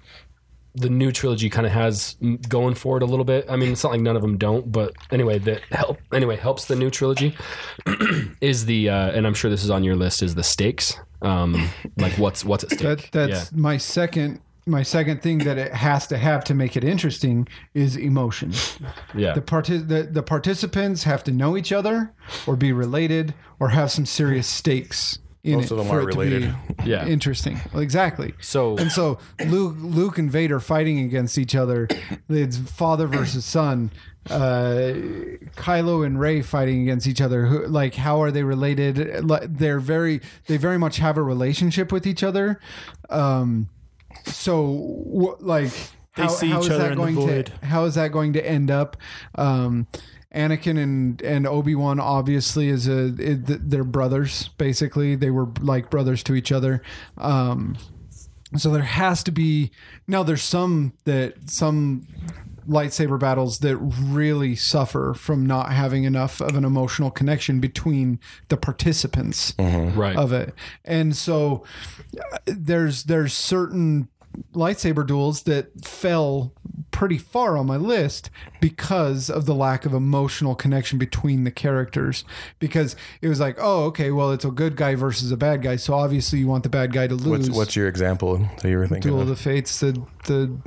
the 0.76 0.90
new 0.90 1.12
trilogy 1.12 1.50
kind 1.50 1.66
of 1.66 1.72
has 1.74 2.16
going 2.50 2.76
for 2.76 2.98
it 2.98 3.04
a 3.04 3.06
little 3.06 3.26
bit. 3.26 3.46
I 3.50 3.56
mean, 3.56 3.72
it's 3.72 3.84
not 3.84 3.92
like 3.92 4.02
none 4.02 4.16
of 4.16 4.22
them 4.22 4.38
don't, 4.38 4.72
but 4.72 4.94
anyway, 5.12 5.40
that 5.40 5.62
help 5.72 6.00
anyway 6.14 6.36
helps 6.36 6.66
the 6.66 6.76
new 6.76 6.90
trilogy 6.90 7.36
is 8.42 8.66
the 8.66 8.90
uh, 8.90 9.12
and 9.12 9.26
I'm 9.26 9.34
sure 9.34 9.50
this 9.50 9.64
is 9.64 9.70
on 9.70 9.84
your 9.84 9.96
list 9.96 10.22
is 10.24 10.36
the 10.36 10.44
stakes. 10.44 10.96
Um, 11.22 11.70
like 11.98 12.14
what's 12.18 12.44
what's 12.46 12.64
at 12.64 12.72
stake? 12.72 13.12
That 13.12 13.30
that's 13.30 13.52
my 13.52 13.78
second 13.78 14.42
my 14.68 14.82
second 14.84 15.22
thing 15.22 15.40
that 15.40 15.58
it 15.60 15.74
has 15.74 16.08
to 16.08 16.18
have 16.18 16.44
to 16.46 16.54
make 16.56 16.76
it 16.76 16.84
interesting 16.84 17.48
is 17.76 17.96
emotion. 17.96 18.52
yeah, 19.16 19.34
The, 19.34 19.42
parti- 19.42 19.78
the 19.78 20.04
the 20.04 20.24
participants 20.24 21.04
have 21.04 21.24
to 21.26 21.32
know 21.32 21.56
each 21.56 21.72
other 21.72 22.12
or 22.48 22.56
be 22.56 22.72
related 22.74 23.34
or 23.60 23.70
have 23.70 23.92
some 23.92 24.06
serious 24.06 24.48
stakes 24.48 25.20
in 25.46 25.58
Most 25.58 25.66
it 25.66 25.72
of 25.72 25.78
them 25.78 25.88
for 25.88 26.00
are 26.00 26.10
it 26.10 26.14
to 26.14 26.20
related. 26.20 26.56
be 26.84 26.90
Yeah. 26.90 27.06
interesting. 27.06 27.60
Well, 27.72 27.82
exactly. 27.84 28.34
So- 28.42 28.78
and 28.78 28.92
so 28.92 29.20
Luke 29.46 29.76
Luke 29.80 30.18
and 30.18 30.30
Vader 30.32 30.60
fighting 30.60 31.00
against 31.00 31.38
each 31.38 31.56
other. 31.56 31.88
It's 32.30 32.58
father 32.58 33.08
versus 33.08 33.46
son. 33.46 33.92
Uh, 34.28 34.94
Kylo 35.56 36.04
and 36.06 36.20
Rey 36.20 36.42
fighting 36.42 36.82
against 36.82 37.06
each 37.06 37.22
other. 37.22 37.46
Who, 37.46 37.68
like, 37.68 37.94
how 37.96 38.22
are 38.24 38.32
they 38.32 38.42
related? 38.44 39.24
Like, 39.30 39.58
They're 39.58 39.80
very, 39.80 40.20
they 40.48 40.58
very 40.58 40.80
much 40.80 40.98
have 40.98 41.16
a 41.18 41.22
relationship 41.22 41.92
with 41.92 42.08
each 42.08 42.24
other. 42.24 42.60
Um, 43.12 43.70
so, 44.26 44.66
wh- 45.06 45.42
like, 45.44 45.72
They 46.16 46.24
how, 46.24 46.28
see 46.30 46.52
each 46.52 46.58
is 46.58 46.70
other 46.72 46.78
that 46.80 46.92
in 46.94 46.98
the 46.98 47.04
going 47.04 47.16
void. 47.16 47.46
to? 47.62 47.66
How 47.68 47.86
is 47.86 47.94
that 47.96 48.12
going 48.12 48.34
to 48.34 48.44
end 48.46 48.72
up? 48.72 48.98
Um, 49.36 49.86
Anakin 50.36 50.78
and 50.78 51.22
and 51.22 51.48
Obi 51.48 51.76
Wan 51.76 52.00
obviously 52.00 52.68
is 52.68 52.88
a 52.88 53.16
it, 53.18 53.70
they're 53.70 53.84
brothers. 53.84 54.50
Basically, 54.58 55.16
they 55.16 55.30
were 55.30 55.48
like 55.62 55.90
brothers 55.90 56.22
to 56.24 56.36
each 56.36 56.52
other. 56.52 56.82
Um, 57.18 57.78
so 58.58 58.70
there 58.70 58.84
has 58.84 59.24
to 59.24 59.32
be 59.32 59.72
now. 60.08 60.24
There's 60.24 60.44
some 60.44 60.94
that 61.06 61.50
some 61.50 62.08
lightsaber 62.68 63.20
battles 63.20 63.60
that 63.60 63.78
really 63.78 64.56
suffer 64.56 65.14
from 65.14 65.46
not 65.46 65.72
having 65.72 66.04
enough 66.04 66.42
of 66.42 66.56
an 66.56 66.66
emotional 66.66 67.12
connection 67.12 67.60
between 67.60 68.20
the 68.50 68.58
participants 68.58 69.54
right. 69.58 70.16
of 70.16 70.34
it. 70.34 70.54
And 70.84 71.16
so 71.16 71.64
uh, 72.20 72.38
there's 72.46 73.04
there's 73.04 73.34
certain 73.34 74.10
lightsaber 74.54 75.06
duels 75.06 75.44
that 75.44 75.86
fell 75.86 76.54
pretty 76.92 77.18
far 77.18 77.58
on 77.58 77.66
my 77.66 77.76
list 77.76 78.30
because 78.62 79.30
of 79.30 79.46
the 79.46 79.54
lack 79.54 79.86
of 79.86 79.94
emotional 79.94 80.56
connection 80.56 80.98
between 80.98 81.44
the 81.44 81.52
characters 81.52 82.24
because 82.60 82.96
it 83.22 83.28
was 83.28 83.40
like 83.40 83.58
oh 83.60 83.84
okay 83.84 84.12
well 84.12 84.32
it's 84.32 84.46
a 84.46 84.52
good 84.52 84.78
guy 84.78 84.96
versus 84.96 85.30
a 85.30 85.36
bad 85.38 85.62
guy 85.62 85.76
so 85.76 85.94
obviously 85.94 86.40
you 86.40 86.48
want 86.48 86.64
the 86.64 86.70
bad 86.70 86.94
guy 86.94 87.06
to 87.06 87.16
lose 87.16 87.48
What's, 87.48 87.58
what's 87.58 87.76
your 87.76 87.90
example 87.90 88.38
that 88.62 88.70
you 88.70 88.78
were 88.78 88.88
thinking 88.88 89.10
duel 89.12 89.22
of? 89.22 89.30
of 89.30 89.38
the 89.38 89.44
fates 89.44 89.80
the 89.82 90.02
the 90.26 90.58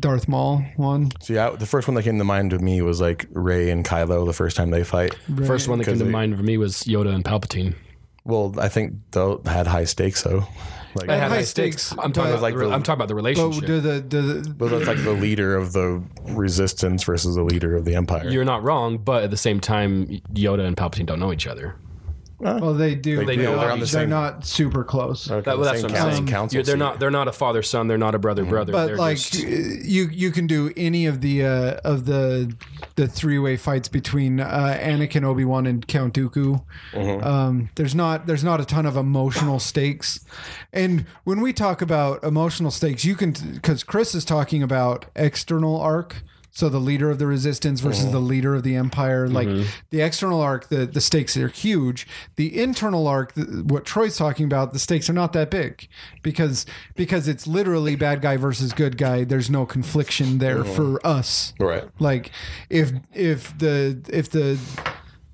darth 0.00 0.26
maul 0.26 0.64
one 0.76 1.10
So 1.20 1.34
yeah, 1.34 1.50
the 1.50 1.66
first 1.66 1.86
one 1.86 1.94
that 1.96 2.02
came 2.02 2.18
to 2.18 2.24
mind 2.24 2.50
to 2.50 2.58
me 2.58 2.80
was 2.80 3.00
like 3.00 3.26
Rey 3.32 3.68
and 3.70 3.84
Kylo 3.84 4.24
the 4.24 4.32
first 4.32 4.56
time 4.56 4.70
they 4.70 4.84
fight. 4.84 5.14
First 5.46 5.68
one 5.68 5.78
that 5.78 5.84
came 5.84 5.98
to 5.98 6.04
they- 6.04 6.10
mind 6.10 6.36
for 6.36 6.42
me 6.42 6.56
was 6.56 6.84
Yoda 6.84 7.14
and 7.14 7.22
Palpatine. 7.24 7.74
Well, 8.24 8.54
I 8.58 8.70
think 8.70 8.94
they 9.10 9.36
had 9.44 9.66
high 9.66 9.84
stakes 9.84 10.22
though. 10.22 10.44
Like, 10.96 11.08
At 11.08 11.18
Had 11.18 11.28
high 11.30 11.36
high 11.36 11.42
stakes, 11.42 11.92
I'm 11.92 12.12
talking 12.12 12.30
about 12.30 12.42
like 12.42 12.54
like 12.54 12.62
the- 12.68 12.70
I'm 12.72 12.82
talking 12.82 12.98
about 12.98 13.08
the 13.08 13.14
but 13.14 13.22
relationship. 13.22 13.66
do 13.66 13.80
the, 13.80 14.00
do 14.00 14.22
the 14.42 14.50
but 14.50 14.70
that's 14.70 14.86
like 14.86 15.02
the 15.02 15.12
leader 15.12 15.56
of 15.56 15.72
the 15.72 16.02
resistance 16.28 17.02
versus 17.04 17.34
the 17.34 17.42
leader 17.42 17.76
of 17.76 17.84
the 17.84 17.94
empire. 17.94 18.28
You're 18.28 18.44
not 18.44 18.62
wrong, 18.62 18.98
but 18.98 19.24
at 19.24 19.30
the 19.30 19.36
same 19.36 19.60
time, 19.60 20.06
Yoda 20.32 20.64
and 20.66 20.76
Palpatine 20.76 21.06
don't 21.06 21.18
know 21.20 21.32
each 21.32 21.46
other. 21.46 21.74
Well 22.40 22.74
they 22.74 22.94
do 22.94 23.24
They 23.24 23.36
do. 23.36 23.44
but 23.46 23.60
They're 23.60 23.70
on 23.70 23.78
the 23.80 23.86
they're 23.86 24.02
same- 24.02 24.10
not 24.10 24.44
super 24.44 24.84
close 24.84 25.30
Okay, 25.30 25.40
That, 25.44 25.56
well, 25.58 25.64
that's 25.64 25.80
same 25.80 25.90
what 25.90 25.92
I'm 25.92 25.96
council- 26.04 26.16
saying. 26.18 26.26
council 26.28 26.54
You're- 26.56 26.64
they're 26.64 26.74
seat. 26.74 26.78
not. 26.78 27.00
They're 27.00 27.10
not 27.10 27.28
a 27.28 27.32
father 27.32 27.62
son. 27.62 27.86
They're 27.88 27.96
not 27.98 28.14
a 28.14 28.18
brother 28.18 28.44
brother. 28.44 28.72
but 28.72 28.86
they're 28.86 28.96
like 28.96 29.16
just- 29.16 29.34
you 29.42 30.08
you 30.12 30.30
can 30.30 30.46
do 30.46 30.72
any 30.76 31.06
of 31.06 31.20
the 31.20 31.44
uh, 31.44 31.74
of 31.84 32.06
the 32.06 32.52
the 32.96 33.06
three 33.08 33.38
way 33.38 33.56
fights 33.56 33.88
between 33.88 34.40
uh, 34.40 34.78
Anakin, 34.80 35.24
Obi 35.24 35.44
Wan, 35.44 35.66
and 35.66 35.86
Count 35.86 36.14
Dooku. 36.14 36.62
Mm-hmm. 36.92 37.24
Um, 37.26 37.70
there's 37.76 37.94
not 37.94 38.26
there's 38.26 38.44
not 38.44 38.60
a 38.60 38.64
ton 38.64 38.86
of 38.86 38.96
emotional 38.96 39.58
stakes, 39.58 40.20
and 40.72 41.06
when 41.24 41.40
we 41.40 41.52
talk 41.52 41.82
about 41.82 42.22
emotional 42.24 42.70
stakes, 42.70 43.04
you 43.04 43.14
can 43.14 43.32
because 43.32 43.82
Chris 43.84 44.14
is 44.14 44.24
talking 44.24 44.62
about 44.62 45.06
external 45.16 45.80
arc. 45.80 46.22
So 46.54 46.68
the 46.68 46.78
leader 46.78 47.10
of 47.10 47.18
the 47.18 47.26
resistance 47.26 47.80
versus 47.80 48.04
mm-hmm. 48.04 48.12
the 48.12 48.20
leader 48.20 48.54
of 48.54 48.62
the 48.62 48.76
empire, 48.76 49.26
like 49.26 49.48
mm-hmm. 49.48 49.68
the 49.90 50.02
external 50.02 50.40
arc, 50.40 50.68
the 50.68 50.86
the 50.86 51.00
stakes 51.00 51.36
are 51.36 51.48
huge. 51.48 52.06
The 52.36 52.62
internal 52.62 53.08
arc, 53.08 53.32
what 53.34 53.84
Troy's 53.84 54.16
talking 54.16 54.46
about, 54.46 54.72
the 54.72 54.78
stakes 54.78 55.10
are 55.10 55.14
not 55.14 55.32
that 55.32 55.50
big 55.50 55.88
because 56.22 56.64
because 56.94 57.26
it's 57.26 57.48
literally 57.48 57.96
bad 57.96 58.22
guy 58.22 58.36
versus 58.36 58.72
good 58.72 58.96
guy. 58.96 59.24
There's 59.24 59.50
no 59.50 59.66
confliction 59.66 60.38
there 60.38 60.62
mm-hmm. 60.62 60.74
for 60.74 61.04
us. 61.04 61.54
right. 61.58 61.88
Like 61.98 62.30
if 62.70 62.92
if 63.12 63.58
the 63.58 64.00
if 64.08 64.30
the 64.30 64.56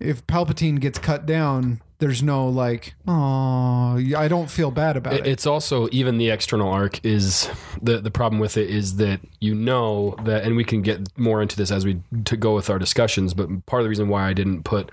if 0.00 0.26
Palpatine 0.26 0.80
gets 0.80 0.98
cut 0.98 1.26
down, 1.26 1.82
there's 2.00 2.22
no 2.22 2.48
like, 2.48 2.94
oh, 3.06 3.96
I 4.16 4.26
don't 4.26 4.50
feel 4.50 4.70
bad 4.70 4.96
about 4.96 5.12
it. 5.12 5.26
It's 5.26 5.46
also 5.46 5.88
even 5.92 6.18
the 6.18 6.30
external 6.30 6.68
arc 6.68 7.04
is 7.04 7.48
the 7.80 7.98
the 7.98 8.10
problem 8.10 8.40
with 8.40 8.56
it 8.56 8.68
is 8.68 8.96
that 8.96 9.20
you 9.38 9.54
know 9.54 10.16
that, 10.24 10.42
and 10.44 10.56
we 10.56 10.64
can 10.64 10.82
get 10.82 11.16
more 11.18 11.40
into 11.40 11.56
this 11.56 11.70
as 11.70 11.84
we 11.84 12.00
to 12.24 12.36
go 12.36 12.54
with 12.54 12.68
our 12.68 12.78
discussions. 12.78 13.34
But 13.34 13.66
part 13.66 13.80
of 13.80 13.84
the 13.84 13.90
reason 13.90 14.08
why 14.08 14.28
I 14.28 14.32
didn't 14.32 14.64
put 14.64 14.90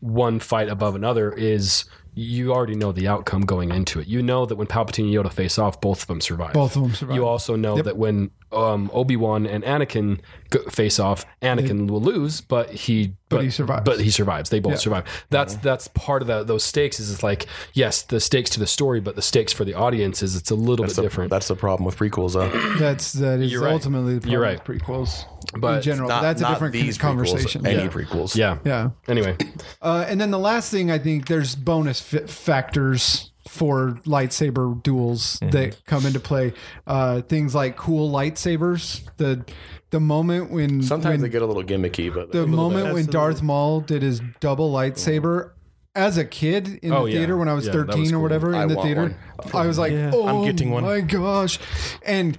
one 0.00 0.38
fight 0.38 0.68
above 0.68 0.94
another 0.94 1.32
is 1.32 1.86
you 2.14 2.52
already 2.52 2.74
know 2.76 2.92
the 2.92 3.08
outcome 3.08 3.42
going 3.42 3.70
into 3.70 4.00
it. 4.00 4.06
You 4.06 4.22
know 4.22 4.46
that 4.46 4.56
when 4.56 4.66
Palpatine 4.66 5.04
and 5.04 5.14
Yoda 5.14 5.32
face 5.32 5.58
off, 5.58 5.80
both 5.80 6.02
of 6.02 6.06
them 6.08 6.20
survive. 6.20 6.52
Both 6.52 6.76
of 6.76 6.82
them 6.82 6.94
survive. 6.94 7.16
You 7.16 7.26
also 7.26 7.56
know 7.56 7.80
that 7.82 7.96
when 7.96 8.30
um, 8.52 8.88
Obi 8.92 9.16
Wan 9.16 9.46
and 9.46 9.64
Anakin 9.64 10.20
go, 10.50 10.62
face 10.64 11.00
off, 11.00 11.24
Anakin 11.42 11.90
will 11.90 12.00
lose, 12.00 12.40
but 12.40 12.70
he 12.70 13.14
but, 13.28 13.42
he 13.42 13.50
survives. 13.50 13.82
But 13.84 14.00
he 14.00 14.10
survives. 14.10 14.50
They 14.50 14.60
both 14.60 14.74
Yeah. 14.74 14.78
survive. 14.78 15.26
That's 15.30 15.56
that's 15.56 15.88
part 15.88 16.22
of 16.22 16.28
that. 16.28 16.46
Those 16.46 16.62
stakes 16.62 17.00
is 17.00 17.10
it's 17.12 17.22
like 17.24 17.46
yes, 17.72 18.02
the 18.02 18.20
stakes 18.20 18.50
to 18.50 18.60
the 18.60 18.66
story, 18.68 19.00
but 19.00 19.16
the 19.16 19.22
stakes 19.22 19.52
for 19.52 19.64
the 19.64 19.74
audience 19.74 20.22
is 20.22 20.36
it's 20.36 20.52
a 20.52 20.54
little 20.54 20.84
That's 20.84 20.94
bit 20.94 21.02
the, 21.02 21.08
different. 21.08 21.30
that's 21.30 21.48
the 21.48 21.56
problem 21.56 21.84
with 21.84 21.96
prequels 21.96 22.34
though. 22.34 22.48
That's 22.78 23.12
that 23.14 23.40
is 23.40 23.50
You're 23.50 23.62
right. 23.62 23.72
ultimately 23.72 24.14
the 24.14 24.20
problem 24.20 24.32
You're 24.32 24.50
with 24.52 24.64
prequels 24.64 25.24
But 25.56 25.76
in 25.76 25.82
general. 25.82 26.08
Not, 26.08 26.22
that's 26.22 26.40
a 26.40 26.44
not 26.44 26.50
different 26.52 26.72
these 26.72 26.98
conversation. 26.98 27.62
Prequels, 27.62 27.66
any 27.66 27.82
Yeah. 27.84 27.88
prequels. 27.88 28.36
yeah. 28.36 28.58
yeah. 28.64 28.90
Anyway, 29.08 29.36
Uh, 29.82 30.04
and 30.08 30.20
then 30.20 30.30
the 30.30 30.38
last 30.38 30.70
thing 30.70 30.90
I 30.90 30.98
think 30.98 31.26
there's 31.26 31.54
bonus 31.54 32.00
fi- 32.00 32.26
factors 32.26 33.30
for 33.48 33.98
lightsaber 34.06 34.82
duels 34.82 35.38
Mm-hmm. 35.40 35.50
that 35.50 35.84
come 35.86 36.06
into 36.06 36.20
play. 36.20 36.52
Uh, 36.86 37.20
things 37.22 37.54
like 37.54 37.76
cool 37.76 38.10
lightsabers. 38.10 39.02
The 39.18 39.44
the 39.90 40.00
moment 40.00 40.50
when 40.50 40.82
Sometimes 40.82 41.12
when, 41.14 41.20
they 41.22 41.28
get 41.28 41.42
a 41.42 41.46
little 41.46 41.62
gimmicky, 41.62 42.12
but 42.12 42.32
the 42.32 42.46
moment 42.46 42.86
when 42.86 43.04
Absolutely. 43.04 43.12
Darth 43.12 43.42
Maul 43.42 43.80
did 43.80 44.02
his 44.02 44.20
double 44.40 44.72
lightsaber. 44.72 45.50
As 45.96 46.18
a 46.18 46.24
kid 46.24 46.80
in 46.82 46.90
Oh, 46.92 47.04
the 47.04 47.12
yeah. 47.12 47.18
theater 47.18 47.36
when 47.36 47.48
I 47.48 47.54
was 47.54 47.66
Yeah, 47.66 47.72
13 47.74 48.00
was 48.00 48.10
or 48.10 48.14
cool. 48.14 48.22
whatever 48.22 48.52
in 48.52 48.66
the 48.66 48.74
want 48.74 48.84
theater, 48.88 49.16
I 49.52 49.66
was 49.66 49.78
like, 49.78 49.92
Yeah. 49.92 50.10
"Oh 50.14 50.26
I'm 50.26 50.44
getting 50.44 50.70
one. 50.70 50.84
my 50.84 51.00
gosh!" 51.00 51.58
And 52.04 52.38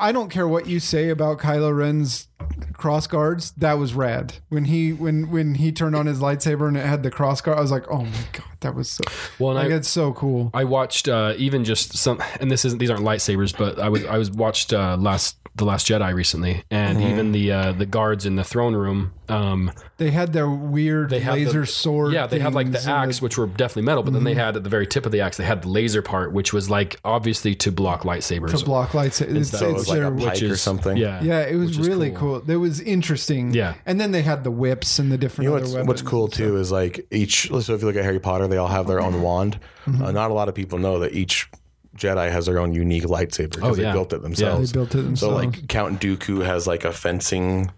I 0.00 0.12
don't 0.12 0.30
care 0.30 0.46
what 0.48 0.66
you 0.66 0.80
say 0.80 1.08
about 1.10 1.38
Kylo 1.38 1.76
Ren's 1.76 2.28
cross 2.72 3.06
guards. 3.06 3.50
That 3.52 3.74
was 3.74 3.94
rad 3.94 4.34
when 4.48 4.66
he 4.66 4.92
when 4.92 5.30
when 5.30 5.56
he 5.56 5.72
turned 5.72 5.96
on 5.96 6.06
his 6.06 6.20
lightsaber 6.20 6.68
and 6.68 6.76
it 6.76 6.86
had 6.86 7.02
the 7.02 7.10
cross 7.10 7.40
guard. 7.40 7.58
I 7.58 7.60
was 7.60 7.70
like, 7.70 7.84
"Oh 7.90 8.04
my 8.04 8.10
god, 8.32 8.44
that 8.60 8.74
was 8.74 8.88
so 8.90 9.02
well, 9.38 9.50
and 9.56 9.58
like 9.64 9.72
I, 9.72 9.76
it's 9.76 9.88
so 9.88 10.12
cool." 10.12 10.50
I 10.54 10.64
watched 10.64 11.08
uh, 11.08 11.34
even 11.36 11.64
just 11.64 11.96
some, 11.96 12.22
and 12.40 12.50
this 12.50 12.64
isn't 12.64 12.78
these 12.78 12.90
aren't 12.90 13.04
lightsabers, 13.04 13.56
but 13.56 13.78
I 13.78 13.88
was 13.88 14.04
I 14.04 14.18
was 14.18 14.30
watched 14.30 14.72
uh, 14.72 14.96
last 14.98 15.36
the 15.56 15.64
Last 15.64 15.88
Jedi 15.88 16.14
recently, 16.14 16.62
and 16.70 16.98
Mm-hmm. 16.98 17.08
even 17.08 17.32
the 17.32 17.50
uh, 17.52 17.72
the 17.72 17.86
guards 17.86 18.24
in 18.24 18.36
the 18.36 18.44
throne 18.44 18.74
room. 18.76 19.12
Um, 19.28 19.72
They 19.96 20.12
had 20.12 20.32
their 20.32 20.48
weird 20.48 21.10
they 21.10 21.18
had 21.18 21.34
laser 21.34 21.60
the, 21.62 21.66
sword. 21.66 22.12
Yeah, 22.12 22.28
they 22.28 22.38
had 22.38 22.54
like 22.54 22.68
the 22.68 22.74
things 22.74 22.86
and 22.86 23.10
axe, 23.10 23.20
which 23.20 23.36
were 23.36 23.46
definitely 23.48 23.82
metal, 23.82 24.04
but 24.04 24.12
then 24.12 24.20
Mm-hmm. 24.20 24.24
they 24.26 24.34
had 24.34 24.56
at 24.56 24.62
the 24.62 24.70
very 24.70 24.86
tip 24.86 25.04
of 25.04 25.10
the 25.10 25.20
axe, 25.20 25.36
they 25.36 25.44
had 25.44 25.62
the 25.62 25.68
laser 25.68 26.00
part, 26.00 26.27
which 26.32 26.52
was 26.52 26.68
like 26.70 26.96
obviously 27.04 27.54
to 27.56 27.72
block 27.72 28.02
lightsabers. 28.02 28.56
to 28.58 28.64
block 28.64 28.90
lightsabers. 28.90 29.36
It's, 29.36 29.48
stuff. 29.48 29.60
so 29.60 29.66
it 29.66 29.70
it's 29.70 29.78
was 29.80 29.88
like 29.88 30.00
a 30.00 30.10
pike 30.10 30.40
which 30.40 30.42
or 30.44 30.56
something. 30.56 30.96
Yeah, 30.96 31.22
Yeah, 31.22 31.40
it 31.40 31.56
was 31.56 31.78
really 31.78 32.10
cool. 32.10 32.42
It 32.50 32.56
was 32.56 32.80
interesting. 32.80 33.52
Yeah. 33.52 33.74
and 33.86 34.00
then 34.00 34.12
they 34.12 34.22
had 34.22 34.44
the 34.44 34.50
whips 34.50 34.98
and 34.98 35.10
the 35.12 35.18
different. 35.18 35.44
You 35.44 35.50
know 35.50 35.56
other 35.56 35.64
what's, 35.64 35.74
weapons 35.74 35.88
what's 35.88 36.02
cool 36.02 36.24
and 36.24 36.34
stuff. 36.34 36.46
too 36.46 36.56
is 36.56 36.72
like 36.72 37.06
each. 37.10 37.48
So 37.48 37.56
if 37.74 37.80
you 37.80 37.86
look 37.86 37.96
at 37.96 38.04
Harry 38.04 38.20
Potter, 38.20 38.46
they 38.48 38.56
all 38.56 38.68
have 38.68 38.86
their 38.86 39.00
own 39.00 39.22
wand. 39.22 39.58
Mm-hmm. 39.86 40.02
Uh, 40.04 40.12
not 40.12 40.30
a 40.30 40.34
lot 40.34 40.48
of 40.48 40.54
people 40.54 40.78
know 40.78 40.98
that 41.00 41.12
each 41.12 41.48
Jedi 41.96 42.30
has 42.30 42.46
their 42.46 42.58
own 42.58 42.72
unique 42.74 43.04
lightsaber 43.04 43.54
because 43.56 43.78
Oh, 43.78 43.82
they 43.82 43.90
built 43.90 44.12
it 44.12 44.18
They 44.18 44.22
themselves. 44.22 44.72
built 44.72 44.94
it 44.94 44.98
themselves. 45.02 45.20
So 45.20 45.30
like 45.34 45.66
Count 45.68 46.00
Dooku 46.00 46.44
has 46.44 46.66
like 46.66 46.84
a 46.84 46.92
fencing, 46.92 47.72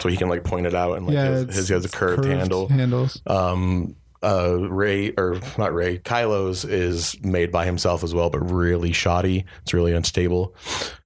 so 0.00 0.08
he 0.10 0.16
can 0.16 0.28
like 0.28 0.44
point 0.44 0.66
it 0.66 0.74
out 0.74 0.96
and 0.98 1.06
like 1.06 1.14
yeah, 1.14 1.30
his, 1.30 1.42
it's- 1.42 1.56
his 1.56 1.68
has 1.70 1.84
a 1.84 1.86
it's 1.86 1.94
curved, 1.94 2.24
handle. 2.26 2.68
Handles. 2.68 3.20
Um, 3.26 3.96
uh, 4.22 4.56
Rey 4.68 5.12
or 5.16 5.40
not 5.58 5.74
Rey, 5.74 5.98
Kylo's 5.98 6.64
is 6.64 7.20
made 7.22 7.50
by 7.50 7.64
himself 7.64 8.04
as 8.04 8.14
well, 8.14 8.30
but 8.30 8.38
really 8.50 8.92
shoddy. 8.92 9.44
It's 9.62 9.74
really 9.74 9.92
unstable. 9.92 10.54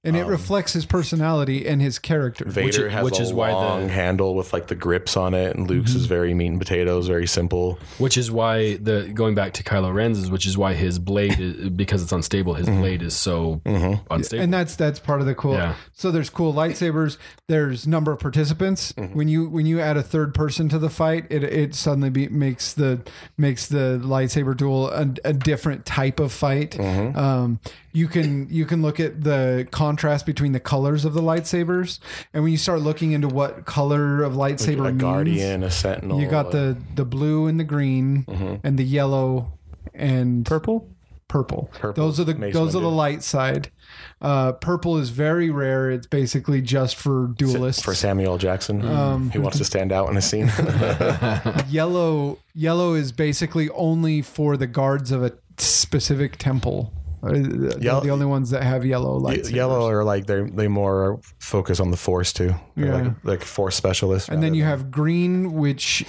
and 0.03 0.15
it 0.15 0.21
um, 0.21 0.29
reflects 0.29 0.73
his 0.73 0.85
personality 0.85 1.67
and 1.67 1.81
his 1.81 1.99
character. 1.99 2.45
Vader 2.45 2.83
Which- 2.83 2.93
has 2.93 3.03
which 3.03 3.19
a 3.19 3.23
is 3.23 3.33
why 3.33 3.49
the- 3.49 3.55
long 3.55 3.89
handle 3.89 4.35
with 4.35 4.53
like 4.53 4.67
the 4.67 4.75
grips 4.75 5.17
on 5.17 5.33
it, 5.33 5.55
and 5.55 5.67
Luke's 5.67 5.95
is 5.95 6.05
mhm. 6.05 6.09
very 6.09 6.33
meat 6.33 6.47
and 6.47 6.59
potatoes, 6.59 7.07
very 7.07 7.27
simple. 7.27 7.79
Which 7.97 8.17
is 8.17 8.31
why 8.31 8.77
the 8.77 9.11
going 9.13 9.35
back 9.35 9.53
to 9.53 9.63
Kylo 9.63 9.93
Ren's 9.93 10.19
is 10.19 10.29
which 10.31 10.45
is 10.45 10.57
why 10.57 10.73
his 10.73 10.99
blade 10.99 11.39
is, 11.39 11.69
because 11.75 12.03
it's 12.03 12.11
unstable. 12.11 12.53
His 12.53 12.67
mm-hmm. 12.67 12.79
blade 12.79 13.01
is 13.01 13.15
so 13.15 13.61
mm-hmm. 13.65 14.01
unstable. 14.13 14.43
and 14.43 14.53
that's 14.53 14.75
that's 14.75 14.99
part 14.99 15.21
of 15.21 15.27
the 15.27 15.35
cool. 15.35 15.53
Yeah. 15.53 15.75
So 15.93 16.11
there's 16.11 16.29
cool 16.29 16.53
lightsabers. 16.53 17.17
There's 17.47 17.87
number 17.87 18.11
of 18.11 18.19
participants. 18.19 18.91
Mm-hmm. 18.93 19.17
When 19.17 19.27
you 19.27 19.49
when 19.49 19.65
you 19.65 19.79
add 19.79 19.97
a 19.97 20.03
third 20.03 20.33
person 20.33 20.69
to 20.69 20.79
the 20.79 20.89
fight, 20.89 21.25
it 21.29 21.43
it 21.43 21.75
suddenly 21.75 22.09
be, 22.09 22.27
makes 22.27 22.73
the 22.73 23.01
makes 23.37 23.67
the 23.67 23.99
lightsaber 24.03 24.55
duel 24.55 24.89
a, 24.89 25.07
a 25.23 25.33
different 25.33 25.85
type 25.85 26.19
of 26.19 26.31
fight. 26.31 26.79
Um, 26.79 27.59
you 27.93 28.07
can 28.07 28.47
you 28.49 28.65
can 28.65 28.81
look 28.81 28.99
at 28.99 29.23
the 29.23 29.67
contrast 29.71 30.25
between 30.25 30.51
the 30.51 30.59
colors 30.59 31.05
of 31.05 31.13
the 31.13 31.21
lightsabers, 31.21 31.99
and 32.33 32.43
when 32.43 32.51
you 32.51 32.57
start 32.57 32.81
looking 32.81 33.11
into 33.11 33.27
what 33.27 33.65
color 33.65 34.23
of 34.23 34.33
lightsaber 34.33 34.87
a 34.87 34.91
means, 34.91 35.01
guardian, 35.01 35.63
a 35.63 35.71
sentinel. 35.71 36.21
you 36.21 36.27
got 36.27 36.51
the 36.51 36.77
the 36.95 37.05
blue 37.05 37.47
and 37.47 37.59
the 37.59 37.63
green 37.63 38.25
and 38.63 38.77
the 38.77 38.83
yellow 38.83 39.53
and 39.93 40.45
Purple? 40.45 40.89
purple. 41.27 41.69
Purple 41.73 42.05
Those 42.05 42.19
are 42.19 42.23
the 42.23 42.35
Mace 42.35 42.53
those 42.53 42.75
are 42.75 42.81
the 42.81 42.89
light 42.89 43.23
side. 43.23 43.69
Uh, 44.19 44.51
purple 44.53 44.97
is 44.97 45.09
very 45.11 45.49
rare. 45.51 45.91
It's 45.91 46.07
basically 46.07 46.61
just 46.61 46.95
for 46.95 47.27
duelists. 47.37 47.83
for 47.83 47.93
Samuel 47.93 48.37
Jackson. 48.39 48.83
Um, 48.83 49.29
he 49.29 49.37
wants 49.37 49.57
to 49.59 49.63
stand 49.73 49.91
out 49.91 50.09
in 50.09 50.17
a 50.17 50.21
scene. 50.21 50.47
yellow 51.69 52.39
yellow 52.53 52.93
is 52.93 53.11
basically 53.11 53.69
only 53.71 54.21
for 54.21 54.57
the 54.57 54.67
guards 54.67 55.11
of 55.11 55.23
a 55.23 55.33
specific 55.57 56.37
temple. 56.37 56.91
Uh, 57.23 57.33
Yellow- 57.79 58.01
the 58.01 58.09
only 58.11 58.25
ones 58.27 58.51
that 58.51 58.63
have 58.63 58.85
yellow 58.85 59.17
lights. 59.17 59.49
Yellow 59.51 59.87
are 59.89 60.03
like 60.03 60.25
they 60.27 60.41
they 60.41 60.67
more 60.67 61.19
focus 61.39 61.79
on 61.79 61.91
the 61.91 61.97
force 61.97 62.31
too. 62.33 62.53
They're 62.75 62.85
Yeah. 62.87 62.93
like, 63.01 63.13
like 63.23 63.41
force 63.43 63.75
specialists. 63.75 64.29
and 64.29 64.41
then 64.43 64.53
you 64.53 64.61
than- 64.63 64.69
have 64.69 64.91
green, 64.91 65.53
which 65.53 66.05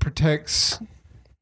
protects. 0.00 0.78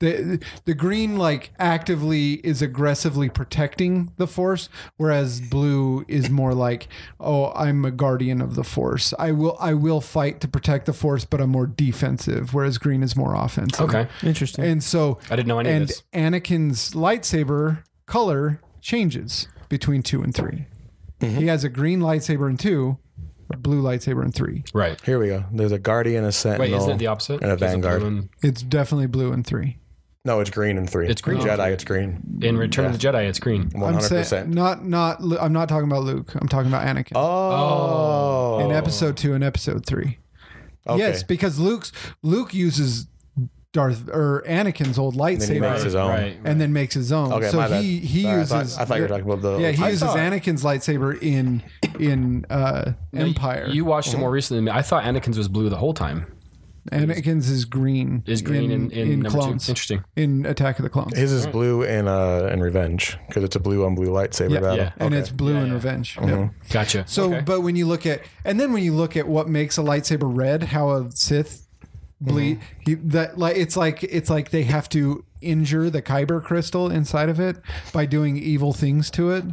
The, 0.00 0.40
the 0.64 0.72
green 0.72 1.18
like 1.18 1.52
actively 1.58 2.34
is 2.36 2.62
aggressively 2.62 3.28
protecting 3.28 4.12
the 4.16 4.26
force 4.26 4.70
whereas 4.96 5.42
blue 5.42 6.06
is 6.08 6.30
more 6.30 6.54
like 6.54 6.88
oh 7.20 7.52
i'm 7.52 7.84
a 7.84 7.90
guardian 7.90 8.40
of 8.40 8.54
the 8.54 8.64
force 8.64 9.12
i 9.18 9.30
will 9.30 9.58
i 9.60 9.74
will 9.74 10.00
fight 10.00 10.40
to 10.40 10.48
protect 10.48 10.86
the 10.86 10.94
force 10.94 11.26
but 11.26 11.38
i'm 11.38 11.50
more 11.50 11.66
defensive 11.66 12.54
whereas 12.54 12.78
green 12.78 13.02
is 13.02 13.14
more 13.14 13.34
offensive 13.34 13.88
okay. 13.90 14.08
Interesting. 14.22 14.64
and 14.64 14.82
so 14.82 15.18
I 15.30 15.36
didn't 15.36 15.48
know 15.48 15.58
any 15.58 15.68
of 15.68 15.76
and 15.76 15.88
this. 15.88 16.02
anakin's 16.14 16.92
lightsaber 16.92 17.84
color 18.06 18.62
changes 18.80 19.48
between 19.68 20.02
two 20.02 20.22
and 20.22 20.34
3 20.34 20.66
mm-hmm. 21.20 21.38
he 21.38 21.46
has 21.48 21.62
a 21.62 21.68
green 21.68 22.00
lightsaber 22.00 22.48
in 22.48 22.56
two 22.56 22.96
a 23.52 23.56
blue 23.56 23.82
lightsaber 23.82 24.24
in 24.24 24.32
three 24.32 24.64
Right. 24.72 25.00
Here 25.04 25.18
we 25.18 25.26
go. 25.26 25.44
There's 25.52 25.72
a 25.72 25.78
guardian, 25.78 26.24
a 26.24 26.30
sentinel. 26.32 26.70
Wait, 26.70 26.76
isn't 26.76 26.90
it 26.92 26.98
the 26.98 27.08
opposite? 27.08 27.42
And 27.42 27.50
a 27.50 27.54
Is 27.54 27.62
it 27.62 27.64
vanguard. 27.64 28.00
blue 28.00 28.08
and- 28.08 28.28
it's 28.42 28.62
definitely 28.62 29.08
blue 29.08 29.32
in 29.32 29.42
three 29.42 29.78
No, 30.24 30.40
it's 30.40 30.50
green 30.50 30.76
in 30.76 30.86
three. 30.86 31.08
It's 31.08 31.22
green. 31.22 31.40
Jedi, 31.40 31.72
it's 31.72 31.84
green. 31.84 32.20
In 32.42 32.58
Return 32.58 32.84
of 32.86 32.92
the 32.92 32.98
Jedi, 32.98 33.26
it's 33.28 33.38
green. 33.38 33.70
One 33.72 33.84
I'm 33.88 33.94
hundred 33.94 34.08
saying 34.08 34.22
percent. 34.22 34.48
not 34.50 34.84
not. 34.84 35.22
Lu- 35.22 35.38
I'm 35.38 35.52
not 35.54 35.68
talking 35.68 35.90
about 35.90 36.02
Luke. 36.02 36.34
I'm 36.34 36.46
talking 36.48 36.70
about 36.70 36.86
Anakin 36.86 37.12
Oh, 37.14 38.60
in 38.64 38.72
episode 38.72 39.16
two 39.16 39.32
and 39.32 39.42
episode 39.42 39.86
three. 39.86 40.18
Okay. 40.86 40.98
Yes, 40.98 41.22
because 41.22 41.58
Luke's 41.58 41.90
Luke 42.22 42.52
uses 42.52 43.06
Darth 43.72 44.08
or 44.10 44.42
Anakin's 44.46 44.98
old 44.98 45.14
then 45.14 45.20
he 45.20 45.36
lightsaber 45.38 45.60
makes 45.60 45.82
his 45.84 45.94
own. 45.94 46.10
Right. 46.10 46.36
and 46.44 46.60
then 46.60 46.72
makes 46.74 46.92
his 46.94 47.12
own. 47.12 47.32
Okay, 47.32 47.48
so 47.48 47.56
my 47.56 47.68
bad. 47.68 47.82
he 47.84 47.98
he 48.00 48.22
Sorry, 48.22 48.34
I 48.34 48.38
uses. 48.40 48.50
thought- 48.74 48.82
I 48.82 48.84
thought 48.84 48.94
you 48.96 49.02
were 49.02 49.08
talking 49.08 49.24
about 49.24 49.42
the- 49.42 49.58
Yeah, 49.58 49.70
he 49.70 49.84
I 49.84 49.88
uses 49.88 50.02
thought- 50.02 50.16
Anakin's 50.18 50.64
lightsaber 50.64 51.22
in 51.22 51.62
in 51.98 52.44
uh, 52.50 52.92
No, 53.12 53.20
you- 53.22 53.26
Empire. 53.28 53.68
You 53.70 53.84
watched 53.86 54.12
it 54.12 54.18
more 54.18 54.30
recently 54.30 54.58
than 54.58 54.64
me. 54.66 54.70
I 54.72 54.82
thought 54.82 55.04
Anakin's 55.04 55.38
was 55.38 55.48
blue 55.48 55.68
the 55.70 55.76
whole 55.76 55.94
time. 55.94 56.26
Anakin's 56.92 57.48
is 57.50 57.64
green. 57.64 58.22
Is 58.26 58.42
green 58.42 58.70
in, 58.70 58.90
in, 58.90 59.20
number 59.20 59.28
clones. 59.30 59.66
two. 59.66 59.72
Interesting. 59.72 60.04
In 60.16 60.46
Attack 60.46 60.78
of 60.78 60.82
the 60.84 60.88
Clones. 60.88 61.16
His 61.16 61.32
is 61.32 61.46
blue 61.46 61.82
in 61.82 62.08
uh 62.08 62.48
in 62.52 62.60
Revenge 62.60 63.18
because 63.28 63.44
it's 63.44 63.56
a 63.56 63.60
blue 63.60 63.84
on 63.84 63.94
blue 63.94 64.08
lightsaber 64.08 64.52
yeah, 64.54 64.60
battle. 64.60 64.76
yeah. 64.78 64.92
and 64.98 65.12
Okay. 65.14 65.18
it's 65.20 65.30
blue 65.30 65.54
Yeah, 65.54 65.60
in 65.62 65.66
yeah. 65.68 65.72
Revenge. 65.74 66.16
Mm-hmm. 66.16 66.28
Yep. 66.28 66.50
Gotcha. 66.70 67.04
So, 67.06 67.24
Okay. 67.34 67.40
but 67.42 67.60
when 67.60 67.76
you 67.76 67.86
look 67.86 68.06
at, 68.06 68.22
and 68.44 68.58
then 68.58 68.72
when 68.72 68.82
you 68.82 68.94
look 68.94 69.16
at 69.16 69.28
what 69.28 69.48
makes 69.48 69.76
a 69.78 69.82
lightsaber 69.82 70.30
red, 70.34 70.62
how 70.64 70.90
a 70.90 71.10
Sith 71.12 71.66
bleed, 72.20 72.60
Mm-hmm. 72.60 72.90
he, 72.90 72.94
that 72.94 73.38
like 73.38 73.56
it's 73.56 73.76
like 73.76 74.02
it's 74.02 74.30
like 74.30 74.50
they 74.50 74.62
have 74.64 74.88
to 74.90 75.24
injure 75.42 75.88
the 75.88 76.02
kyber 76.02 76.42
crystal 76.42 76.90
inside 76.90 77.28
of 77.30 77.40
it 77.40 77.56
by 77.92 78.04
doing 78.06 78.36
evil 78.36 78.72
things 78.72 79.10
to 79.10 79.30
it. 79.30 79.44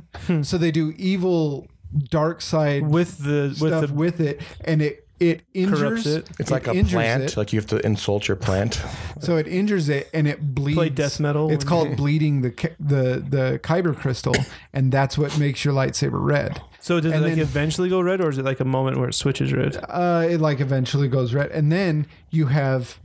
So 0.46 0.58
they 0.58 0.72
do 0.72 0.94
evil 0.98 1.68
dark 2.10 2.42
side 2.42 2.86
with 2.88 3.20
the 3.20 3.56
with 3.62 3.72
stuff 3.72 3.88
the 3.88 3.94
with 3.94 4.20
it, 4.20 4.42
and 4.66 4.82
it 4.82 5.07
it 5.20 5.42
injures 5.54 6.06
it. 6.06 6.28
It's 6.40 6.52
like 6.52 6.68
a 6.68 6.74
plant. 6.84 7.24
it. 7.24 7.38
Like 7.38 7.52
you 7.54 7.60
have 7.60 7.68
to 7.68 7.86
insult 7.86 8.28
your 8.28 8.38
plant. 8.38 8.82
So 9.20 9.36
it 9.38 9.48
injures 9.48 9.90
it 9.90 10.10
and 10.14 10.28
it 10.28 10.54
bleeds. 10.54 10.78
Play 10.78 10.90
death 10.90 11.20
metal 11.20 11.50
It's 11.52 11.64
and- 11.64 11.70
called 11.70 11.98
bleeding 11.98 12.42
the 12.44 12.52
ki- 12.52 12.76
the 12.80 13.26
the 13.28 13.60
kyber 13.64 13.96
crystal, 13.96 14.36
and 14.74 14.92
that's 14.92 15.18
what 15.18 15.38
makes 15.40 15.66
your 15.66 15.74
lightsaber 15.74 16.24
red. 16.24 16.62
so 16.80 17.00
does 17.00 17.14
it 17.14 17.20
like 17.22 17.32
then- 17.32 17.40
eventually 17.40 17.90
go 17.90 18.00
red 18.00 18.22
or 18.22 18.30
is 18.30 18.38
it 18.38 18.46
like 18.46 18.60
a 18.60 18.66
moment 18.66 18.98
where 19.00 19.10
it 19.10 19.16
switches 19.16 19.52
red? 19.52 19.76
uh, 19.90 20.24
it 20.30 20.40
like 20.40 20.60
eventually 20.60 21.08
goes 21.08 21.34
red, 21.34 21.50
and 21.52 21.72
then 21.72 22.06
you 22.30 22.46
have 22.46 23.00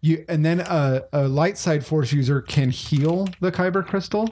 you, 0.00 0.24
and 0.28 0.44
then 0.46 0.60
a, 0.60 1.02
a 1.12 1.26
light 1.26 1.58
side 1.58 1.84
force 1.84 2.12
user 2.12 2.40
can 2.40 2.70
heal 2.70 3.28
the 3.40 3.50
kyber 3.50 3.84
crystal, 3.84 4.28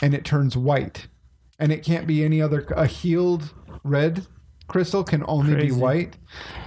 and 0.00 0.14
it 0.14 0.24
turns 0.24 0.56
white, 0.56 1.08
and 1.58 1.70
it 1.70 1.84
can't 1.84 2.06
be 2.06 2.24
any 2.24 2.40
other. 2.40 2.60
A 2.74 2.86
healed 2.86 3.52
red 3.84 4.24
crystal 4.70 5.04
can 5.04 5.24
only 5.26 5.54
be 5.54 5.72
white, 5.72 6.16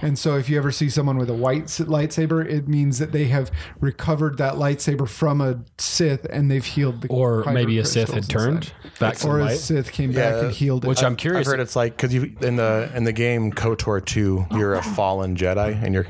and 0.02 0.18
so 0.18 0.36
if 0.36 0.48
you 0.48 0.58
ever 0.58 0.70
see 0.70 0.88
someone 0.90 1.16
with 1.16 1.30
a 1.30 1.34
white 1.34 1.64
lightsaber, 1.64 2.46
it 2.46 2.68
means 2.68 2.98
that 2.98 3.12
they 3.12 3.24
have 3.24 3.50
recovered 3.80 4.38
that 4.38 4.54
lightsaber 4.54 5.08
from 5.08 5.40
a 5.40 5.60
Sith, 5.78 6.26
and 6.26 6.50
they've 6.50 6.64
healed 6.64 7.00
the. 7.00 7.08
or 7.08 7.44
maybe 7.52 7.78
a 7.78 7.84
Sith 7.84 8.12
had 8.12 8.28
turned 8.28 8.72
inside. 8.84 8.98
back 9.00 9.16
to 9.16 9.28
or 9.28 9.40
a 9.40 9.44
light. 9.44 9.58
Sith 9.58 9.90
came 9.90 10.12
back 10.12 10.42
and 10.42 10.52
healed 10.52 10.84
it. 10.84 10.88
Which 10.88 11.02
I'm 11.02 11.16
curious. 11.16 11.40
I've 11.40 11.44
curious. 11.44 11.48
heard 11.48 11.60
it's 11.60 11.76
like 11.76 11.96
because 11.96 12.12
you 12.12 12.36
in 12.40 12.56
the 12.56 12.90
in 12.94 13.04
the 13.04 13.12
game 13.12 13.50
KOTOR 13.50 14.04
two, 14.04 14.46
you're 14.52 14.74
a 14.74 14.82
fallen 14.82 15.36
Jedi, 15.36 15.82
and 15.82 15.94
you're 15.94 16.06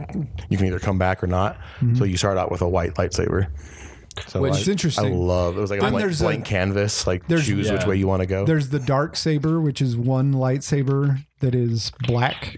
you 0.49 0.57
can 0.57 0.67
either 0.67 0.81
come 0.81 0.99
back 0.99 1.23
or 1.23 1.29
not. 1.29 1.57
So 1.79 1.87
mm-hmm. 1.87 2.05
you 2.07 2.17
start 2.17 2.37
out 2.37 2.51
with 2.51 2.61
a 2.61 2.69
white 2.69 2.95
lightsaber. 2.95 3.49
So 4.29 4.41
Which 4.41 4.59
is 4.61 4.69
interesting. 4.69 5.13
I 5.13 5.17
love 5.17 5.57
it. 5.57 5.61
Was 5.61 5.71
like 5.71 5.81
a 5.81 5.83
Then 5.83 5.93
blank, 5.93 6.03
there's 6.05 6.21
a- 6.21 6.25
blank 6.25 6.45
canvas. 6.45 7.07
Like 7.07 7.27
choose 7.29 7.71
which 7.71 7.85
way 7.87 7.97
you 7.97 8.07
want 8.07 8.21
to 8.21 8.27
go. 8.27 8.45
There's 8.45 8.69
the 8.69 8.79
dark 8.79 9.17
saber, 9.17 9.61
which 9.61 9.81
is 9.81 9.97
one 9.97 10.33
lightsaber 10.35 11.25
that 11.41 11.55
is 11.55 11.91
black, 12.07 12.57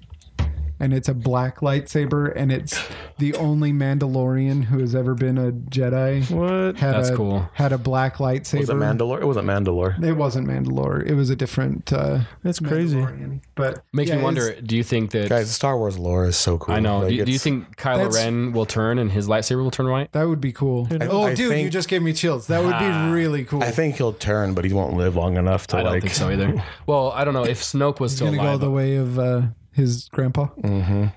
and 0.79 0.93
it's 0.93 1.09
a 1.09 1.15
black 1.15 1.61
lightsaber, 1.61 2.33
and 2.35 2.53
it's 2.53 2.83
the 3.19 3.35
only 3.35 3.73
Mandalorian 3.73 4.65
who 4.65 4.79
has 4.81 4.95
ever 4.95 5.15
been 5.15 5.39
a 5.39 5.53
Jedi. 5.53 6.31
What? 6.31 6.77
Had 6.77 6.95
That's 6.95 7.11
a, 7.11 7.17
cool. 7.17 7.49
Had 7.55 7.73
a 7.73 7.79
black 7.79 8.17
lightsaber. 8.17 8.59
was 8.61 8.71
it 8.71 8.77
Mandalore? 8.77 9.21
It 9.23 9.27
wasn't 9.27 9.47
Mandalore. 9.47 10.03
It 10.03 10.12
wasn't 10.15 10.47
Mandalore. 10.47 11.05
It 11.07 11.15
was 11.15 11.31
a 11.31 11.37
different. 11.37 11.93
Uh, 11.93 12.21
That's 12.43 12.61
crazy. 12.61 12.99
Mandalorian. 12.99 13.41
But 13.55 13.83
Makes 13.93 14.11
yeah, 14.11 14.17
me 14.17 14.23
wonder. 14.23 14.61
Do 14.61 14.77
you 14.77 14.83
think 14.83 15.12
that? 15.12 15.29
Guys, 15.29 15.51
Star 15.51 15.79
Wars 15.79 15.99
lore 15.99 16.27
is 16.27 16.37
so 16.37 16.59
cool. 16.59 16.75
I 16.75 16.81
know. 16.81 17.01
Like, 17.01 17.11
do, 17.11 17.25
do 17.25 17.33
you 17.33 17.39
think 17.39 17.77
Kylo 17.77 18.12
Ren 18.12 18.53
will 18.53 18.67
turn 18.67 18.99
and 18.99 19.11
his 19.11 19.29
lightsaber 19.29 19.62
will 19.62 19.71
turn 19.71 19.89
white? 19.91 20.12
That 20.12 20.29
would 20.29 20.41
be 20.41 20.53
cool. 20.53 20.89
oh, 21.01 21.23
I 21.25 21.35
dude, 21.35 21.59
you 21.59 21.71
just 21.71 21.89
gave 21.89 22.03
me 22.03 22.12
chills. 22.12 22.49
That 22.49 22.62
would 22.62 22.79
be 22.79 23.12
really 23.12 23.45
cool. 23.45 23.62
I 23.62 23.71
think 23.71 23.97
he'll 23.97 24.12
turn, 24.12 24.55
but 24.55 24.65
he 24.65 24.73
won't 24.73 24.97
live 24.97 25.17
long 25.17 25.37
enough 25.37 25.67
to 25.69 25.77
like. 25.77 25.81
I 25.81 25.85
don't 25.85 25.93
like. 25.95 26.03
think 26.03 26.15
so 26.15 26.31
either. 26.31 26.62
Well, 26.87 27.11
I 27.12 27.25
don't 27.25 27.35
know 27.35 27.45
if 27.45 27.62
Snoke 27.62 28.01
was 28.01 28.12
He's 28.12 28.19
still 28.19 28.29
gonna 28.29 28.39
go 28.39 28.49
alive. 28.51 28.61
the 28.61 28.71
way 28.71 28.97
of 28.97 29.19
uh, 29.19 29.43
his 29.77 30.09
grandpa. 30.09 30.49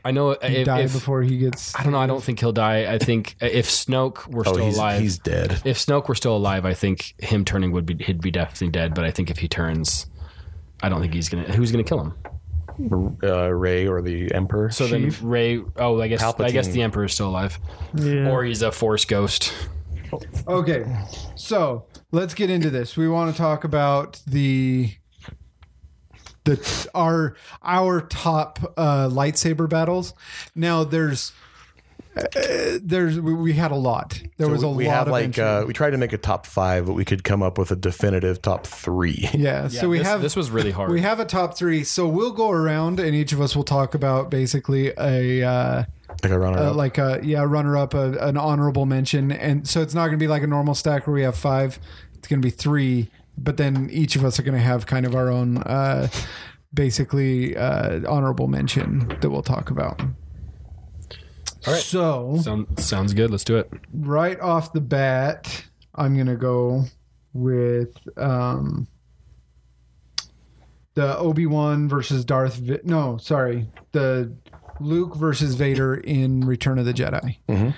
I 0.05 0.11
know 0.11 0.37
He 0.41 0.57
if, 0.57 0.65
die 0.65 0.81
if- 0.81 0.93
before 0.93 1.21
he 1.23 1.37
gets. 1.39 1.73
I 1.79 1.83
don't 1.83 1.93
know. 1.93 1.99
I 1.99 2.07
don't 2.07 2.23
think 2.23 2.39
he'll 2.39 2.51
die. 2.51 2.91
I 2.93 2.97
think 2.99 3.35
if 3.41 3.67
Snoke 3.67 4.27
were 4.27 4.43
Oh, 4.45 4.53
still 4.53 4.65
he's 4.65 4.77
alive, 4.77 5.01
he's 5.01 5.17
dead. 5.17 5.61
if 5.65 5.77
Snoke 5.77 6.07
were 6.07 6.15
still 6.15 6.35
alive, 6.37 6.65
I 6.65 6.73
think 6.73 7.15
him 7.23 7.45
turning 7.45 7.71
would 7.71 7.85
be 7.85 7.95
he'd 8.03 8.21
be 8.21 8.31
definitely 8.31 8.69
dead. 8.69 8.93
But 8.93 9.05
I 9.05 9.11
think 9.11 9.31
if 9.31 9.37
he 9.39 9.47
turns, 9.47 10.05
I 10.83 10.89
don't 10.89 11.01
think 11.01 11.13
he's 11.13 11.29
gonna. 11.29 11.43
Who's 11.51 11.71
gonna 11.71 11.83
kill 11.83 12.01
him? 12.01 12.13
Uh, 13.23 13.49
Rey 13.49 13.87
or 13.87 14.01
the 14.01 14.33
Emperor. 14.33 14.69
So 14.69 14.87
then 14.87 15.13
Rey. 15.21 15.61
Oh, 15.77 15.99
I 16.01 16.07
guess 16.07 16.21
I 16.23 16.51
guess 16.51 16.67
the 16.69 16.81
Emperor 16.81 17.05
is 17.05 17.13
still 17.13 17.29
alive, 17.29 17.59
Yeah. 17.95 18.29
or 18.29 18.43
he's 18.43 18.61
a 18.61 18.71
Force 18.71 19.03
ghost. 19.05 19.53
Okay, 20.47 20.85
so 21.35 21.85
let's 22.11 22.33
get 22.33 22.49
into 22.49 22.69
this. 22.71 22.97
We 22.97 23.07
want 23.07 23.31
to 23.31 23.37
talk 23.37 23.63
about 23.63 24.19
the 24.25 24.91
the 26.55 26.89
our 26.93 27.35
our 27.63 28.01
top 28.01 28.73
uh, 28.77 29.07
lightsaber 29.09 29.69
battles. 29.69 30.13
Now 30.55 30.83
there's 30.83 31.31
uh, 32.17 32.23
there's 32.81 33.19
we, 33.19 33.33
we 33.33 33.53
had 33.53 33.71
a 33.71 33.75
lot 33.75 34.21
There 34.37 34.47
So 34.47 34.51
was 34.51 34.63
a 34.63 34.69
we 34.69 34.87
lot 34.87 34.93
have 34.95 35.07
of 35.07 35.11
like 35.11 35.23
entry. 35.25 35.43
uh, 35.43 35.65
we 35.65 35.73
tried 35.73 35.91
to 35.91 35.97
make 35.97 36.11
a 36.11 36.17
top 36.17 36.45
five, 36.45 36.87
but 36.87 36.93
we 36.93 37.05
could 37.05 37.23
come 37.23 37.43
up 37.43 37.57
with 37.57 37.71
a 37.71 37.75
definitive 37.75 38.41
top 38.41 38.65
three. 38.65 39.29
yeah, 39.33 39.63
Yeah, 39.63 39.67
so 39.67 39.89
we 39.89 39.99
this, 39.99 40.07
have 40.07 40.21
this 40.21 40.35
was 40.35 40.49
really 40.49 40.71
hard. 40.71 40.91
we 40.91 41.01
have 41.01 41.19
a 41.19 41.25
top 41.25 41.55
three. 41.55 41.83
So 41.83 42.07
we'll 42.07 42.31
go 42.33 42.49
around 42.49 42.99
and 42.99 43.15
each 43.15 43.31
of 43.31 43.39
us 43.41 43.55
will 43.55 43.63
talk 43.63 43.93
about 43.93 44.29
basically 44.31 44.91
a 44.97 45.43
uh, 45.43 45.83
like 46.23 46.31
a 46.31 46.39
runner 46.39 46.57
uh, 46.57 46.69
up. 46.71 46.75
like 46.75 46.97
a 46.97 47.19
yeah 47.23 47.43
runner 47.43 47.77
up, 47.77 47.93
a, 47.93 48.17
an 48.27 48.37
honorable 48.37 48.85
mention, 48.87 49.31
and 49.31 49.67
so 49.67 49.81
it's 49.81 49.93
not 49.93 50.07
going 50.07 50.17
to 50.19 50.23
be 50.23 50.27
like 50.27 50.43
a 50.43 50.47
normal 50.47 50.73
stack 50.75 51.05
where 51.07 51.13
we 51.13 51.21
have 51.21 51.37
five. 51.37 51.79
It's 52.15 52.27
going 52.27 52.41
to 52.41 52.45
be 52.45 52.49
three, 52.51 53.09
but 53.43 53.57
then 53.57 53.89
each 53.91 54.15
of 54.15 54.23
us 54.25 54.39
are 54.39 54.43
going 54.43 54.57
to 54.57 54.63
have 54.63 54.85
kind 54.85 55.05
of 55.05 55.15
our 55.15 55.29
own 55.29 55.57
uh, 55.59 56.07
basically 56.73 57.55
uh, 57.57 58.01
honorable 58.09 58.47
mention 58.47 59.07
that 59.21 59.29
we'll 59.29 59.41
talk 59.41 59.69
about. 59.71 60.01
All 61.67 61.73
right. 61.73 61.81
So 61.81 62.37
Sound, 62.41 62.79
sounds 62.79 63.13
good. 63.13 63.31
Let's 63.31 63.43
do 63.43 63.57
it. 63.57 63.69
right 63.93 64.39
off 64.39 64.71
the 64.71 64.81
bat, 64.81 65.65
I'm 65.95 66.15
gonna 66.17 66.35
go 66.37 66.85
with 67.33 67.97
um, 68.17 68.87
the 70.93 71.17
Obi 71.17 71.45
Wan 71.45 71.89
versus 71.89 72.23
Darth. 72.25 72.55
Va- 72.55 72.79
no, 72.83 73.17
sorry, 73.17 73.67
the 73.91 74.33
Luke 74.79 75.15
versus 75.15 75.55
Vader 75.55 75.95
in 75.95 76.41
Return 76.45 76.79
of 76.79 76.85
the 76.85 76.93
Jedi. 76.93 77.37
you 77.49 77.73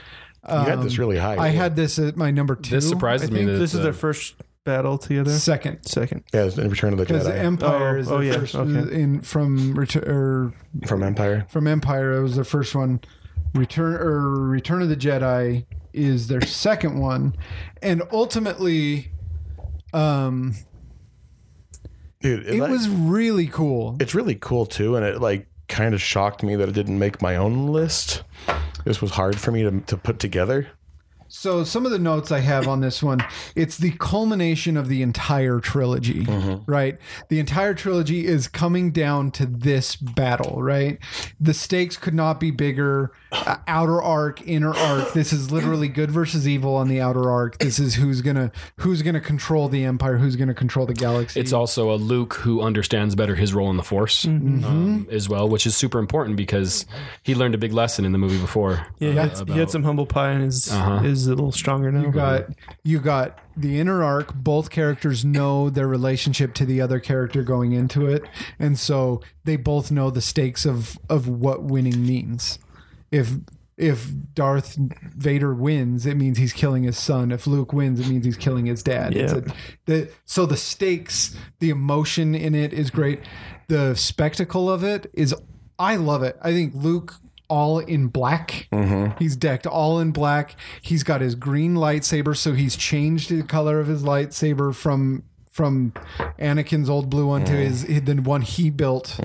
had 0.47 0.81
this 0.83 0.97
really 0.99 1.17
high. 1.17 1.33
I 1.37 1.47
didn't 1.47 1.55
had 1.61 1.75
this 1.75 1.97
at 1.99 2.15
my 2.15 2.29
number 2.31 2.55
two. 2.55 2.75
This 2.75 2.87
surprises 2.87 3.29
I 3.29 3.33
me 3.33 3.39
think. 3.39 3.51
that 3.51 3.57
This 3.57 3.73
is 3.73 3.79
uh, 3.79 3.83
their 3.83 3.93
first 3.93 4.35
battle 4.63 4.97
together. 4.97 5.31
second. 5.31 5.83
Second. 5.85 6.23
yeah, 6.33 6.43
it's 6.45 6.57
in 6.57 6.69
Return 6.69 6.93
of 6.93 6.99
the 6.99 7.05
Because 7.05 7.27
Jedi 7.27 7.37
Empire 7.37 7.95
Oh, 7.95 7.99
is 7.99 8.07
the 8.07 8.13
oh, 8.15 8.19
yeah, 8.19 8.33
first 8.33 8.55
okay. 8.55 8.93
in 9.01 9.21
from 9.21 9.73
return 9.73 10.03
or 10.07 10.53
from 10.87 11.03
Empire. 11.03 11.45
from 11.49 11.67
Empire. 11.67 12.13
It 12.17 12.21
was 12.21 12.35
the 12.35 12.43
first 12.43 12.75
one. 12.75 13.01
Return 13.53 13.95
or 13.95 14.29
Return 14.47 14.81
of 14.81 14.89
the 14.89 14.95
Jedi 14.95 15.65
is 15.93 16.27
their 16.27 16.41
second 16.41 16.99
one, 16.99 17.35
and 17.81 18.01
ultimately, 18.11 19.11
um, 19.93 20.55
Dude, 22.21 22.45
it 22.45 22.59
like- 22.59 22.71
was 22.71 22.87
really 22.87 23.47
cool. 23.47 23.97
it's 23.99 24.15
really 24.15 24.35
cool 24.35 24.65
too, 24.65 24.95
and 24.95 25.05
it 25.05 25.19
like 25.19 25.47
kind 25.67 25.93
of 25.93 26.01
shocked 26.01 26.43
me 26.43 26.55
that 26.55 26.69
it 26.69 26.73
didn't 26.73 26.97
make 26.99 27.21
my 27.21 27.35
own 27.35 27.67
list. 27.67 28.23
This 28.85 29.01
was 29.01 29.11
hard 29.11 29.37
for 29.39 29.51
me 29.51 29.63
to 29.63 29.81
to 29.81 29.97
put 29.97 30.19
together. 30.19 30.67
So 31.33 31.63
some 31.63 31.85
of 31.85 31.91
the 31.93 31.97
notes 31.99 32.29
I 32.29 32.39
have 32.39 32.67
on 32.67 32.81
this 32.81 33.01
one, 33.01 33.23
it's 33.55 33.77
the 33.77 33.91
culmination 33.91 34.75
of 34.75 34.89
the 34.89 35.01
entire 35.01 35.59
trilogy, 35.61 36.25
right? 36.67 36.97
The 37.29 37.39
entire 37.39 37.73
trilogy 37.73 38.25
is 38.27 38.49
coming 38.49 38.91
down 38.91 39.31
to 39.31 39.45
this 39.45 39.95
battle, 39.95 40.61
right? 40.61 40.99
The 41.39 41.53
stakes 41.53 41.95
could 41.95 42.13
not 42.13 42.39
be 42.41 42.51
bigger. 42.51 43.11
Uh, 43.31 43.55
outer 43.65 44.01
arc, 44.01 44.45
inner 44.45 44.73
arc. 44.75 45.13
This 45.13 45.31
is 45.31 45.51
literally 45.51 45.87
good 45.87 46.11
versus 46.11 46.45
evil 46.45 46.75
on 46.75 46.89
the 46.89 46.99
outer 46.99 47.29
arc. 47.31 47.57
This 47.59 47.79
is 47.79 47.95
who's 47.95 48.21
gonna 48.21 48.51
who's 48.79 49.01
gonna 49.01 49.21
control 49.21 49.69
the 49.69 49.85
empire, 49.85 50.17
who's 50.17 50.35
gonna 50.35 50.53
control 50.53 50.85
the 50.85 50.93
galaxy. 50.93 51.39
It's 51.39 51.53
also 51.53 51.93
a 51.93 51.95
Luke 51.95 52.33
who 52.33 52.61
understands 52.61 53.15
better 53.15 53.35
his 53.35 53.53
role 53.53 53.69
in 53.71 53.77
the 53.77 53.83
Force 53.83 54.25
um, 54.25 55.07
as 55.09 55.29
well, 55.29 55.47
which 55.47 55.65
is 55.65 55.77
super 55.77 55.97
important 55.97 56.35
because 56.35 56.85
he 57.23 57.33
learned 57.33 57.55
a 57.55 57.57
big 57.57 57.71
lesson 57.71 58.03
in 58.03 58.11
the 58.11 58.17
movie 58.17 58.37
before. 58.37 58.85
Yeah, 58.99 59.11
he, 59.11 59.17
uh, 59.17 59.29
had, 59.29 59.49
he 59.49 59.59
had 59.59 59.69
some 59.71 59.83
humble 59.85 60.05
pie 60.05 60.31
and 60.31 60.43
his 60.43 60.69
Uh-huh. 60.69 60.99
Is 61.21 61.27
a 61.27 61.35
little 61.35 61.51
stronger 61.51 61.91
now. 61.91 62.01
You 62.01 62.11
got 62.11 62.45
you 62.83 62.99
got 62.99 63.39
the 63.55 63.79
inner 63.79 64.03
arc. 64.03 64.33
Both 64.33 64.69
characters 64.69 65.23
know 65.25 65.69
their 65.69 65.87
relationship 65.87 66.53
to 66.55 66.65
the 66.65 66.81
other 66.81 66.99
character 66.99 67.43
going 67.43 67.71
into 67.73 68.05
it, 68.07 68.23
and 68.59 68.77
so 68.77 69.21
they 69.43 69.55
both 69.55 69.91
know 69.91 70.09
the 70.09 70.21
stakes 70.21 70.65
of 70.65 70.97
of 71.09 71.27
what 71.27 71.63
winning 71.63 72.05
means. 72.05 72.59
If 73.11 73.31
if 73.77 74.11
Darth 74.35 74.75
Vader 74.77 75.53
wins, 75.55 76.05
it 76.05 76.15
means 76.15 76.37
he's 76.37 76.53
killing 76.53 76.83
his 76.83 76.97
son. 76.99 77.31
If 77.31 77.47
Luke 77.47 77.73
wins, 77.73 77.99
it 77.99 78.07
means 78.07 78.25
he's 78.25 78.37
killing 78.37 78.67
his 78.67 78.83
dad. 78.83 79.15
It's 79.15 79.33
Yeah. 79.33 79.39
a, 79.39 79.53
the, 79.85 80.09
so 80.25 80.45
the 80.45 80.57
stakes, 80.57 81.35
the 81.59 81.71
emotion 81.71 82.35
in 82.35 82.53
it 82.53 82.73
is 82.73 82.91
great. 82.91 83.21
The 83.69 83.95
spectacle 83.95 84.69
of 84.69 84.83
it 84.83 85.09
is, 85.13 85.33
I 85.79 85.95
love 85.95 86.21
it. 86.21 86.37
I 86.43 86.51
think 86.51 86.75
Luke 86.75 87.15
all 87.51 87.79
in 87.79 88.07
black. 88.07 88.69
He's 89.19 89.35
decked 89.35 89.67
all 89.67 89.99
in 89.99 90.11
black. 90.11 90.55
He's 90.81 91.03
got 91.03 91.19
his 91.19 91.35
green 91.35 91.75
lightsaber, 91.75 92.35
so 92.35 92.53
he's 92.53 92.77
changed 92.77 93.29
the 93.29 93.43
color 93.43 93.79
of 93.79 93.87
his 93.87 94.03
lightsaber 94.03 94.73
from 94.73 95.23
from 95.51 95.91
Anakin's 96.39 96.89
old 96.89 97.09
blue 97.09 97.27
one 97.27 97.43
to 97.43 97.51
his 97.51 97.83
the 97.83 98.15
one 98.23 98.41
he 98.41 98.69
built. 98.69 99.19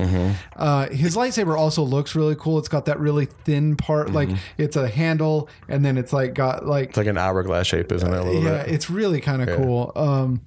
Uh, 0.56 0.88
his 0.88 1.16
lightsaber 1.16 1.56
also 1.56 1.84
looks 1.84 2.16
really 2.16 2.34
cool. 2.34 2.58
It's 2.58 2.68
got 2.68 2.86
that 2.86 2.98
really 2.98 3.26
thin 3.26 3.76
part, 3.76 4.10
like 4.10 4.30
it's 4.58 4.74
a 4.74 4.88
handle, 4.88 5.48
and 5.68 5.84
then 5.84 5.96
it's 5.96 6.12
like 6.12 6.34
got 6.34 6.66
like 6.66 6.88
It's 6.88 6.96
like 6.96 7.06
an 7.06 7.16
hourglass 7.16 7.68
shape, 7.68 7.92
isn't 7.92 8.12
it? 8.12 8.18
A 8.18 8.22
little 8.24 8.42
yeah, 8.42 8.64
bit. 8.64 8.74
it's 8.74 8.90
really 8.90 9.20
kind 9.20 9.48
of 9.48 9.56
cool. 9.56 9.92
Um, 9.94 10.42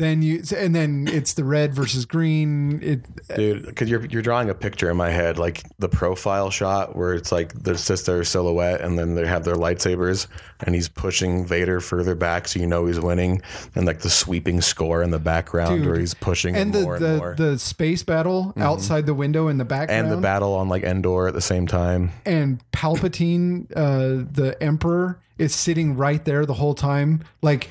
then 0.00 0.22
you 0.22 0.42
and 0.56 0.74
then 0.74 1.06
it's 1.08 1.34
the 1.34 1.44
red 1.44 1.74
versus 1.74 2.06
green. 2.06 2.82
It 2.82 3.36
Dude, 3.36 3.66
because 3.66 3.88
you're 3.88 4.04
you're 4.06 4.22
drawing 4.22 4.48
a 4.48 4.54
picture 4.54 4.90
in 4.90 4.96
my 4.96 5.10
head, 5.10 5.38
like 5.38 5.62
the 5.78 5.88
profile 5.88 6.50
shot 6.50 6.96
where 6.96 7.14
it's 7.14 7.30
like 7.30 7.62
the 7.62 7.76
sister 7.76 8.24
silhouette, 8.24 8.80
and 8.80 8.98
then 8.98 9.14
they 9.14 9.26
have 9.26 9.44
their 9.44 9.54
lightsabers, 9.54 10.26
and 10.60 10.74
he's 10.74 10.88
pushing 10.88 11.46
Vader 11.46 11.80
further 11.80 12.14
back, 12.14 12.48
so 12.48 12.58
you 12.58 12.66
know 12.66 12.86
he's 12.86 12.98
winning, 12.98 13.42
and 13.74 13.86
like 13.86 14.00
the 14.00 14.10
sweeping 14.10 14.60
score 14.60 15.02
in 15.02 15.10
the 15.10 15.18
background 15.18 15.82
Dude. 15.82 15.86
where 15.86 15.98
he's 15.98 16.14
pushing 16.14 16.56
and 16.56 16.72
the 16.72 16.80
more 16.80 16.96
and 16.96 17.04
the, 17.04 17.16
more, 17.18 17.34
the 17.36 17.58
space 17.58 18.02
battle 18.02 18.54
outside 18.56 19.06
the 19.06 19.14
window 19.14 19.48
in 19.48 19.58
the 19.58 19.64
background 19.64 20.08
and 20.08 20.10
the 20.10 20.20
battle 20.20 20.54
on 20.54 20.68
like 20.68 20.82
Endor 20.82 21.28
at 21.28 21.34
the 21.34 21.40
same 21.40 21.66
time. 21.66 22.10
and 22.24 22.60
Palpatine, 22.72 23.70
uh, 23.76 24.26
the 24.32 24.56
Emperor, 24.60 25.20
is 25.38 25.54
sitting 25.54 25.96
right 25.96 26.24
there 26.24 26.46
the 26.46 26.54
whole 26.54 26.74
time, 26.74 27.22
like 27.42 27.68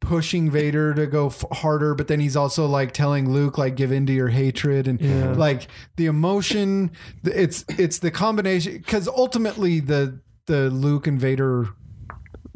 pushing 0.00 0.50
Vader 0.50 0.94
to 0.94 1.06
go 1.06 1.26
f- 1.26 1.44
harder. 1.52 1.94
But 1.94 2.08
then 2.08 2.20
he's 2.20 2.36
also 2.36 2.66
like 2.66 2.92
telling 2.92 3.30
Luke, 3.30 3.58
like, 3.58 3.76
give 3.76 3.92
in 3.92 4.06
to 4.06 4.12
your 4.12 4.28
hatred, 4.28 4.88
and 4.88 5.36
like 5.38 5.68
the 5.96 6.06
emotion. 6.06 6.90
It's 7.24 7.64
it's 7.68 7.98
the 7.98 8.10
combination 8.10 8.78
because 8.78 9.06
ultimately 9.08 9.80
the 9.80 10.18
the 10.46 10.70
Luke 10.70 11.06
and 11.06 11.18
Vader 11.20 11.68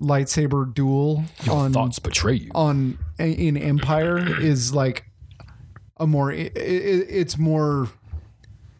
lightsaber 0.00 0.72
duel 0.74 1.24
on 1.48 1.72
Thoughts 1.72 1.98
betray 1.98 2.34
you. 2.34 2.50
on 2.54 2.98
in 3.18 3.56
Empire 3.56 4.18
is 4.40 4.74
like 4.74 5.04
a 5.98 6.06
more 6.06 6.32
it, 6.32 6.56
it, 6.56 7.06
it's 7.08 7.38
more 7.38 7.88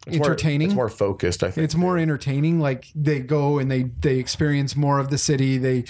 It's 0.05 0.17
more- 0.17 0.25
entertaining. 0.27 0.67
it's 0.67 0.75
more 0.75 0.89
focused, 0.89 1.41
I 1.43 1.51
think. 1.51 1.63
it's 1.63 1.75
more 1.75 1.97
entertaining 1.97 2.59
like 2.59 2.87
they 2.93 3.19
go 3.21 3.57
and 3.59 3.71
they 3.71 3.83
they 4.01 4.17
experience 4.17 4.75
more 4.75 4.99
of 4.99 5.09
the 5.09 5.17
city 5.17 5.57
they 5.57 5.85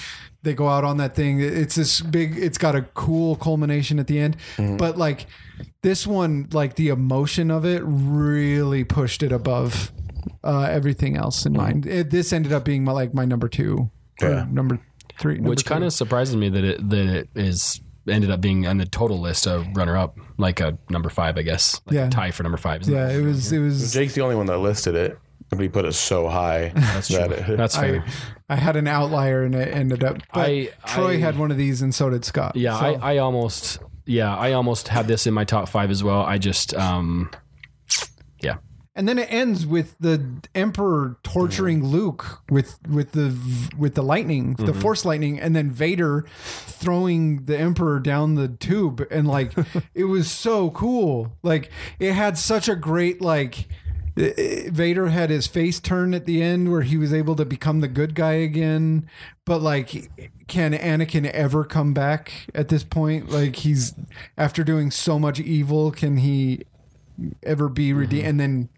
they 0.45 0.53
go 0.53 0.69
out 0.69 0.83
on 0.85 0.95
that 0.97 1.13
thing 1.15 1.41
it's 1.41 1.75
this 1.75 1.99
big 1.99 2.37
it's 2.37 2.57
got 2.57 2.75
a 2.75 2.83
cool 2.93 3.35
culmination 3.35 3.99
at 3.99 4.07
the 4.07 4.17
end 4.19 4.37
Mm-hmm. 4.55 4.77
but 4.77 4.97
like 4.97 5.25
this 5.81 6.07
one 6.07 6.47
like 6.53 6.75
the 6.75 6.87
emotion 6.89 7.51
of 7.51 7.65
it 7.65 7.81
really 7.85 8.83
pushed 8.83 9.21
it 9.23 9.31
above 9.33 9.91
uh, 10.43 10.61
everything 10.71 11.17
else 11.17 11.45
in 11.45 11.53
mind 11.53 11.85
it, 11.85 12.09
this 12.09 12.31
ended 12.31 12.53
up 12.53 12.63
being 12.63 12.83
my 12.83 12.91
like 12.93 13.13
my 13.13 13.25
number 13.25 13.47
two 13.49 13.89
or 14.21 14.27
Mm-hmm. 14.27 14.33
Yeah. 14.37 14.45
number 14.49 14.79
three 15.19 15.35
number 15.35 15.49
which 15.49 15.65
kind 15.65 15.83
of 15.83 15.91
surprises 15.91 16.35
me 16.37 16.47
that 16.49 16.63
it 16.63 16.89
that 16.89 17.05
it 17.07 17.29
is 17.35 17.81
ended 18.07 18.29
up 18.31 18.39
being 18.39 18.65
on 18.67 18.77
the 18.77 18.85
total 18.85 19.19
list 19.19 19.45
a 19.47 19.65
runner 19.73 19.97
up 19.97 20.17
like 20.37 20.59
a 20.61 20.77
number 20.89 21.09
five 21.09 21.37
i 21.37 21.41
guess 21.41 21.81
like 21.87 21.95
Yeah. 21.95 22.07
a 22.07 22.09
tie 22.09 22.31
for 22.31 22.43
number 22.43 22.57
five 22.57 22.81
isn't 22.83 22.93
yeah 22.93 23.09
it? 23.09 23.17
it 23.17 23.21
was 23.23 23.51
it 23.51 23.59
was 23.59 23.91
Jake's 23.93 24.13
the 24.13 24.21
only 24.21 24.35
one 24.35 24.45
that 24.45 24.59
listed 24.59 24.95
it, 24.95 25.17
but 25.55 25.63
he 25.63 25.69
put 25.69 25.85
it 25.85 25.93
so 25.93 26.27
high 26.27 26.69
that's 26.75 27.07
true. 27.07 27.17
it, 27.19 27.57
that's 27.57 27.75
fair. 27.75 28.03
I, 28.49 28.53
I 28.53 28.55
had 28.57 28.75
an 28.75 28.87
outlier 28.87 29.43
and 29.43 29.55
it 29.55 29.73
ended 29.73 30.03
up 30.03 30.17
but 30.33 30.39
I- 30.49 30.69
Troy 30.87 31.13
I- 31.13 31.17
had 31.17 31.37
one 31.37 31.51
of 31.51 31.57
these 31.57 31.81
and 31.81 31.93
so 31.93 32.09
did 32.09 32.23
Scott. 32.25 32.55
Yeah 32.55 32.79
So- 32.79 32.85
I, 32.85 33.13
I 33.13 33.17
almost 33.17 33.79
yeah 34.07 34.35
i 34.37 34.51
almost 34.53 34.89
had 34.89 35.07
this 35.07 35.25
in 35.25 35.33
my 35.33 35.43
top 35.45 35.67
five 35.67 35.89
as 35.89 36.03
well. 36.03 36.21
I 36.21 36.37
just 36.37 36.73
um 36.75 37.31
yeah. 38.41 38.57
And 38.97 39.09
then 39.09 39.19
it 39.19 39.27
ends 39.29 39.65
with 39.65 39.95
the 39.99 40.23
Emperor 40.53 41.17
torturing 41.21 41.83
Luke 41.83 42.39
with 42.49 42.77
with 42.87 43.11
the 43.11 43.35
with 43.77 43.95
the 43.95 44.01
lightning, 44.01 44.53
the 44.53 44.73
Force 44.73 45.03
lightning, 45.03 45.37
and 45.37 45.53
then 45.53 45.69
Vader 45.69 46.25
throwing 46.37 47.43
the 47.43 47.57
Emperor 47.57 47.99
down 47.99 48.35
the 48.35 48.47
tube, 48.47 49.05
and 49.11 49.27
like 49.27 49.51
it 49.93 50.05
was 50.05 50.31
so 50.31 50.69
cool. 50.69 51.33
Like 51.43 51.71
it 51.99 52.13
had 52.13 52.37
such 52.37 52.69
a 52.69 52.75
great 52.75 53.21
like. 53.21 53.67
Vader 54.15 55.07
had 55.07 55.29
his 55.29 55.45
face 55.47 55.79
turn 55.79 56.13
at 56.13 56.25
the 56.25 56.41
end 56.41 56.71
where 56.71 56.83
he 56.83 56.97
was 56.97 57.13
able 57.13 57.35
to 57.35 57.45
become 57.45 57.81
the 57.81 57.87
good 57.87 58.15
guy 58.15 58.33
again. 58.33 59.09
But 59.45 59.61
like, 59.61 60.09
can 60.47 60.73
Anakin 60.73 61.29
ever 61.31 61.65
come 61.65 61.93
back 61.93 62.47
at 62.55 62.69
this 62.69 62.83
point? 62.83 63.29
Like 63.29 63.57
he's 63.57 63.93
after 64.37 64.63
doing 64.63 64.89
so 64.91 65.19
much 65.19 65.39
evil, 65.39 65.91
can 65.91 66.17
he 66.17 66.63
ever 67.43 67.67
be 67.67 67.91
redeemed? 67.93 68.21
Mm-hmm. 68.23 68.29
And 68.29 68.39
then 68.39 68.69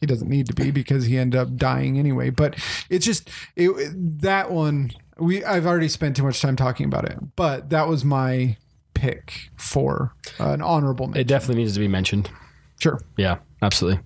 he 0.00 0.06
doesn't 0.06 0.28
need 0.28 0.46
to 0.46 0.54
be 0.54 0.70
because 0.70 1.04
he 1.06 1.18
ended 1.18 1.38
up 1.38 1.56
dying 1.56 1.98
anyway. 1.98 2.30
But 2.30 2.56
it's 2.88 3.04
just 3.04 3.28
it, 3.56 3.72
that 4.22 4.50
one. 4.50 4.92
We 5.18 5.44
I've 5.44 5.66
already 5.66 5.88
spent 5.88 6.16
too 6.16 6.22
much 6.24 6.40
time 6.40 6.56
talking 6.56 6.86
about 6.86 7.06
it, 7.06 7.18
but 7.36 7.70
that 7.70 7.88
was 7.88 8.04
my 8.04 8.56
pick 8.94 9.50
for 9.56 10.14
an 10.38 10.62
honorable 10.62 11.06
mention. 11.06 11.20
it 11.20 11.26
definitely 11.26 11.62
needs 11.62 11.74
to 11.74 11.80
be 11.80 11.86
mentioned 11.88 12.30
Sure. 12.80 12.98
yeah 13.18 13.36
absolutely 13.60 14.02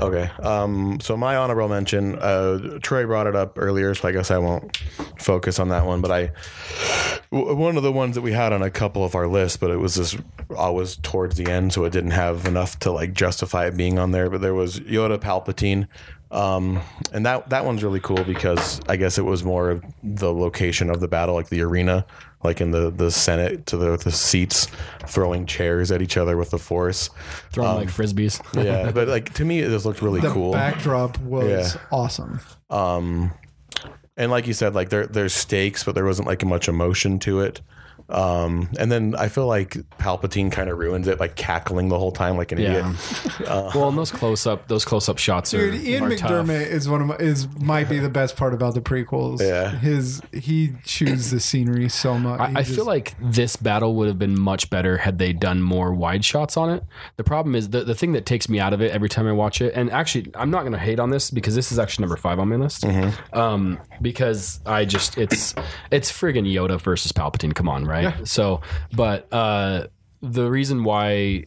Okay. 0.00 0.30
Um, 0.40 1.00
so 1.00 1.16
my 1.16 1.36
honorable 1.36 1.68
mention, 1.68 2.16
uh, 2.20 2.78
Troy 2.82 3.04
brought 3.04 3.26
it 3.26 3.34
up 3.34 3.58
earlier, 3.58 3.94
so 3.94 4.06
I 4.06 4.12
guess 4.12 4.30
I 4.30 4.38
won't 4.38 4.76
focus 5.18 5.58
on 5.58 5.70
that 5.70 5.86
one. 5.86 6.00
But 6.00 6.12
I, 6.12 6.30
w- 7.32 7.56
one 7.56 7.76
of 7.76 7.82
the 7.82 7.90
ones 7.90 8.14
that 8.14 8.22
we 8.22 8.32
had 8.32 8.52
on 8.52 8.62
a 8.62 8.70
couple 8.70 9.04
of 9.04 9.16
our 9.16 9.26
lists, 9.26 9.56
but 9.56 9.70
it 9.72 9.78
was 9.78 9.96
just 9.96 10.18
always 10.56 10.96
towards 10.96 11.36
the 11.36 11.50
end, 11.50 11.72
so 11.72 11.84
it 11.84 11.90
didn't 11.90 12.12
have 12.12 12.46
enough 12.46 12.78
to 12.80 12.92
like 12.92 13.12
justify 13.12 13.66
it 13.66 13.76
being 13.76 13.98
on 13.98 14.12
there. 14.12 14.30
But 14.30 14.40
there 14.40 14.54
was 14.54 14.78
Yoda 14.80 15.18
Palpatine. 15.18 15.88
Um, 16.30 16.80
and 17.12 17.24
that 17.24 17.48
that 17.48 17.64
one's 17.64 17.82
really 17.82 18.00
cool 18.00 18.22
because 18.22 18.80
I 18.86 18.96
guess 18.96 19.16
it 19.16 19.22
was 19.22 19.44
more 19.44 19.70
of 19.70 19.84
the 20.02 20.32
location 20.32 20.90
of 20.90 21.00
the 21.00 21.08
battle, 21.08 21.34
like 21.34 21.48
the 21.48 21.62
arena, 21.62 22.04
like 22.44 22.60
in 22.60 22.70
the 22.70 22.90
the 22.90 23.10
Senate 23.10 23.66
to 23.66 23.76
the 23.76 23.96
the 23.96 24.12
seats, 24.12 24.68
throwing 25.06 25.44
chairs 25.46 25.90
at 25.90 26.00
each 26.02 26.16
other 26.16 26.36
with 26.36 26.50
the 26.50 26.58
Force. 26.58 27.10
Throwing 27.52 27.76
like 27.76 27.88
frisbees. 27.88 28.40
Yeah, 28.54 28.90
but 28.94 29.08
like 29.08 29.34
to 29.34 29.44
me, 29.44 29.60
it 29.60 29.68
just 29.68 29.84
looked 29.86 30.02
really 30.02 30.20
The 30.20 30.30
cool. 30.30 30.52
backdrop 30.52 31.18
was 31.20 31.74
Yeah. 31.74 31.80
awesome. 31.90 32.40
Um, 32.70 33.32
and 34.16 34.30
like 34.30 34.46
you 34.46 34.52
said, 34.52 34.74
like 34.74 34.88
there 34.90 35.06
there's 35.06 35.34
stakes, 35.34 35.84
but 35.84 35.94
there 35.94 36.04
wasn't 36.04 36.28
like 36.28 36.44
much 36.44 36.68
emotion 36.68 37.18
to 37.20 37.40
it. 37.40 37.60
Um, 38.10 38.70
and 38.78 38.90
then 38.90 39.14
I 39.16 39.28
feel 39.28 39.46
like 39.46 39.72
Palpatine 39.98 40.50
kind 40.50 40.70
of 40.70 40.78
ruins 40.78 41.08
it 41.08 41.18
by 41.18 41.28
cackling 41.28 41.88
the 41.88 41.98
whole 41.98 42.12
time 42.12 42.36
like 42.38 42.52
an 42.52 42.58
Yeah. 42.58 42.90
idiot. 42.90 43.40
well, 43.74 43.88
and 43.90 43.98
those 43.98 44.10
close 44.10 44.46
up, 44.46 44.66
those 44.68 44.84
close 44.84 45.08
up 45.08 45.18
shots 45.18 45.52
are, 45.52 45.70
Dude, 45.70 45.82
Ian 45.82 46.04
are 46.04 46.16
tough. 46.16 46.30
McDiarmid 46.30 46.66
is 46.68 46.88
one 46.88 47.02
of 47.02 47.06
my 47.08 47.16
is 47.16 47.46
might 47.60 47.88
be 47.88 47.98
the 47.98 48.08
best 48.08 48.36
part 48.36 48.54
about 48.54 48.74
the 48.74 48.80
prequels. 48.80 49.40
Yeah. 49.40 49.70
his 49.70 50.22
he 50.32 50.72
chews 50.84 51.30
the 51.30 51.40
scenery 51.40 51.88
so 51.90 52.18
much. 52.18 52.40
I, 52.40 52.44
I 52.60 52.62
just- 52.62 52.74
feel 52.76 52.86
like 52.86 53.14
this 53.20 53.56
battle 53.56 53.94
would 53.96 54.08
have 54.08 54.18
been 54.18 54.38
much 54.40 54.70
better 54.70 54.96
had 54.98 55.18
they 55.18 55.32
done 55.32 55.60
more 55.62 55.92
wide 55.92 56.24
shots 56.24 56.56
on 56.56 56.70
it. 56.70 56.84
The 57.16 57.24
problem 57.24 57.54
is 57.54 57.70
the, 57.70 57.84
the 57.84 57.94
thing 57.94 58.12
that 58.12 58.24
takes 58.24 58.48
me 58.48 58.58
out 58.58 58.72
of 58.72 58.80
it 58.80 58.90
every 58.90 59.08
time 59.10 59.26
I 59.26 59.32
watch 59.32 59.60
it, 59.60 59.74
and 59.74 59.90
actually, 59.90 60.30
I'm 60.34 60.50
not 60.50 60.60
going 60.60 60.72
to 60.72 60.78
hate 60.78 60.98
on 60.98 61.10
this 61.10 61.30
because 61.30 61.54
this 61.54 61.70
is 61.72 61.78
actually 61.78 62.04
number 62.04 62.16
five 62.16 62.38
on 62.38 62.48
my 62.48 62.56
list. 62.56 62.86
Um, 63.34 63.78
because 64.00 64.60
I 64.64 64.84
just 64.84 65.18
it's 65.18 65.54
it's 65.90 66.10
friggin' 66.10 66.50
Yoda 66.50 66.80
versus 66.80 67.12
Palpatine. 67.12 67.54
Come 67.54 67.68
on, 67.68 67.84
right? 67.84 67.97
So, 68.24 68.60
but 68.92 69.32
uh, 69.32 69.86
the 70.22 70.50
reason 70.50 70.84
why 70.84 71.44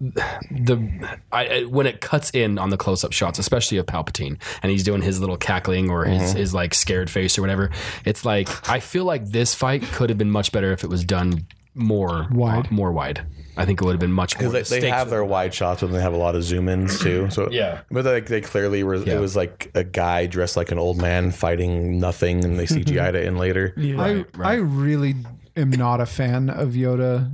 the 0.00 1.08
I, 1.30 1.46
I 1.46 1.62
when 1.64 1.86
it 1.86 2.00
cuts 2.00 2.30
in 2.30 2.58
on 2.58 2.70
the 2.70 2.76
close 2.76 3.04
up 3.04 3.12
shots, 3.12 3.38
especially 3.38 3.78
of 3.78 3.86
Palpatine, 3.86 4.38
and 4.62 4.70
he's 4.72 4.82
doing 4.82 5.02
his 5.02 5.20
little 5.20 5.36
cackling 5.36 5.90
or 5.90 6.04
his, 6.04 6.32
his 6.32 6.54
like 6.54 6.74
scared 6.74 7.08
face 7.10 7.38
or 7.38 7.40
whatever, 7.42 7.70
it's 8.04 8.24
like 8.24 8.68
I 8.68 8.80
feel 8.80 9.04
like 9.04 9.26
this 9.26 9.54
fight 9.54 9.82
could 9.82 10.10
have 10.10 10.18
been 10.18 10.30
much 10.30 10.52
better 10.52 10.72
if 10.72 10.82
it 10.84 10.90
was 10.90 11.04
done 11.04 11.46
more 11.74 12.26
Wide. 12.30 12.70
more 12.70 12.92
wide. 12.92 13.24
I 13.54 13.66
think 13.66 13.80
it 13.82 13.84
would 13.84 13.92
have 13.92 14.00
been 14.00 14.12
much 14.12 14.40
more. 14.40 14.50
They, 14.50 14.62
the 14.62 14.80
they 14.80 14.88
have 14.88 15.10
their 15.10 15.24
wide 15.24 15.52
shots, 15.52 15.82
but 15.82 15.88
they 15.88 16.00
have 16.00 16.14
a 16.14 16.18
lot 16.18 16.34
of 16.34 16.42
zoom 16.42 16.68
ins 16.70 16.98
too. 16.98 17.28
So 17.30 17.50
Yeah. 17.50 17.82
but 17.90 18.04
like 18.06 18.26
they 18.26 18.40
clearly 18.40 18.82
were. 18.82 18.96
Yeah. 18.96 19.16
It 19.16 19.20
was 19.20 19.36
like 19.36 19.70
a 19.74 19.84
guy 19.84 20.24
dressed 20.26 20.56
like 20.56 20.72
an 20.72 20.78
old 20.78 20.96
man 21.00 21.30
fighting 21.32 22.00
nothing, 22.00 22.44
and 22.44 22.58
they 22.58 22.64
CGI'd 22.66 23.14
it 23.14 23.26
in 23.26 23.36
later. 23.36 23.74
Yeah. 23.76 24.00
I 24.00 24.12
right. 24.14 24.26
I 24.42 24.54
really 24.54 25.14
am 25.56 25.70
not 25.70 26.00
a 26.00 26.06
fan 26.06 26.48
of 26.50 26.70
Yoda 26.70 27.30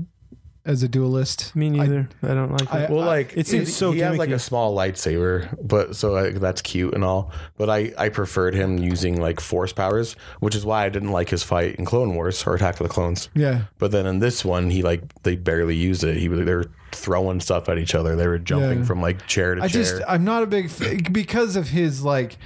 as 0.64 0.82
a 0.82 0.88
duelist. 0.88 1.56
Me 1.56 1.70
neither. 1.70 2.08
I, 2.22 2.34
don't 2.34 2.50
like 2.52 2.70
I- 2.74 2.86
Well, 2.90 3.06
like 3.06 3.34
It 3.36 3.46
seems 3.46 3.74
so 3.74 3.92
he 3.92 4.00
has 4.00 4.18
like 4.18 4.28
a 4.30 4.38
small 4.38 4.76
lightsaber, 4.76 5.56
but 5.66 5.96
so 5.96 6.12
like, 6.12 6.34
that's 6.40 6.60
cute 6.60 6.92
and 6.94 7.02
all. 7.02 7.32
But 7.56 7.70
I 7.70 7.92
I 7.96 8.10
preferred 8.10 8.54
him 8.54 8.76
using 8.76 9.18
like 9.20 9.40
force 9.40 9.72
powers, 9.72 10.14
which 10.40 10.54
is 10.54 10.66
why 10.66 10.84
I 10.84 10.88
didn't 10.90 11.12
like 11.12 11.30
his 11.30 11.42
fight 11.42 11.76
in 11.76 11.84
Clone 11.86 12.14
Wars 12.14 12.46
or 12.46 12.54
Attack 12.54 12.80
of 12.80 12.86
the 12.86 12.92
Clones. 12.92 13.30
Yeah, 13.34 13.62
But 13.78 13.92
then 13.92 14.04
in 14.06 14.18
this 14.18 14.44
one, 14.44 14.68
he 14.70 14.82
like 14.82 15.22
they 15.22 15.36
barely 15.36 15.76
used 15.76 16.04
it. 16.04 16.18
He 16.18 16.28
was 16.28 16.44
they're 16.44 16.66
throwing 16.92 17.40
stuff 17.40 17.68
at 17.70 17.78
each 17.78 17.94
other. 17.94 18.14
They 18.16 18.26
were 18.26 18.38
jumping 18.38 18.80
Yeah. 18.80 18.84
from 18.84 19.00
like 19.00 19.26
chair 19.26 19.54
to 19.54 19.62
I 19.62 19.68
chair. 19.68 19.82
just 19.82 20.02
I'm 20.06 20.24
not 20.24 20.42
a 20.42 20.46
big 20.46 20.66
f- 20.66 21.10
because 21.12 21.56
of 21.56 21.68
his 21.70 22.02
like 22.04 22.36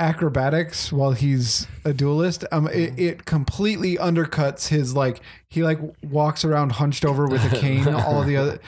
acrobatics 0.00 0.92
while 0.92 1.12
he's 1.12 1.66
a 1.84 1.92
duelist. 1.92 2.44
Um, 2.50 2.66
it, 2.68 2.98
it 2.98 3.24
completely 3.26 3.96
undercuts 3.96 4.68
his 4.68 4.94
like 4.96 5.20
he 5.48 5.62
like 5.62 5.78
walks 6.02 6.44
around 6.44 6.72
hunched 6.72 7.04
over 7.04 7.26
with 7.26 7.44
a 7.52 7.56
cane. 7.60 7.86
all 7.88 8.22
the 8.22 8.36
other 8.36 8.58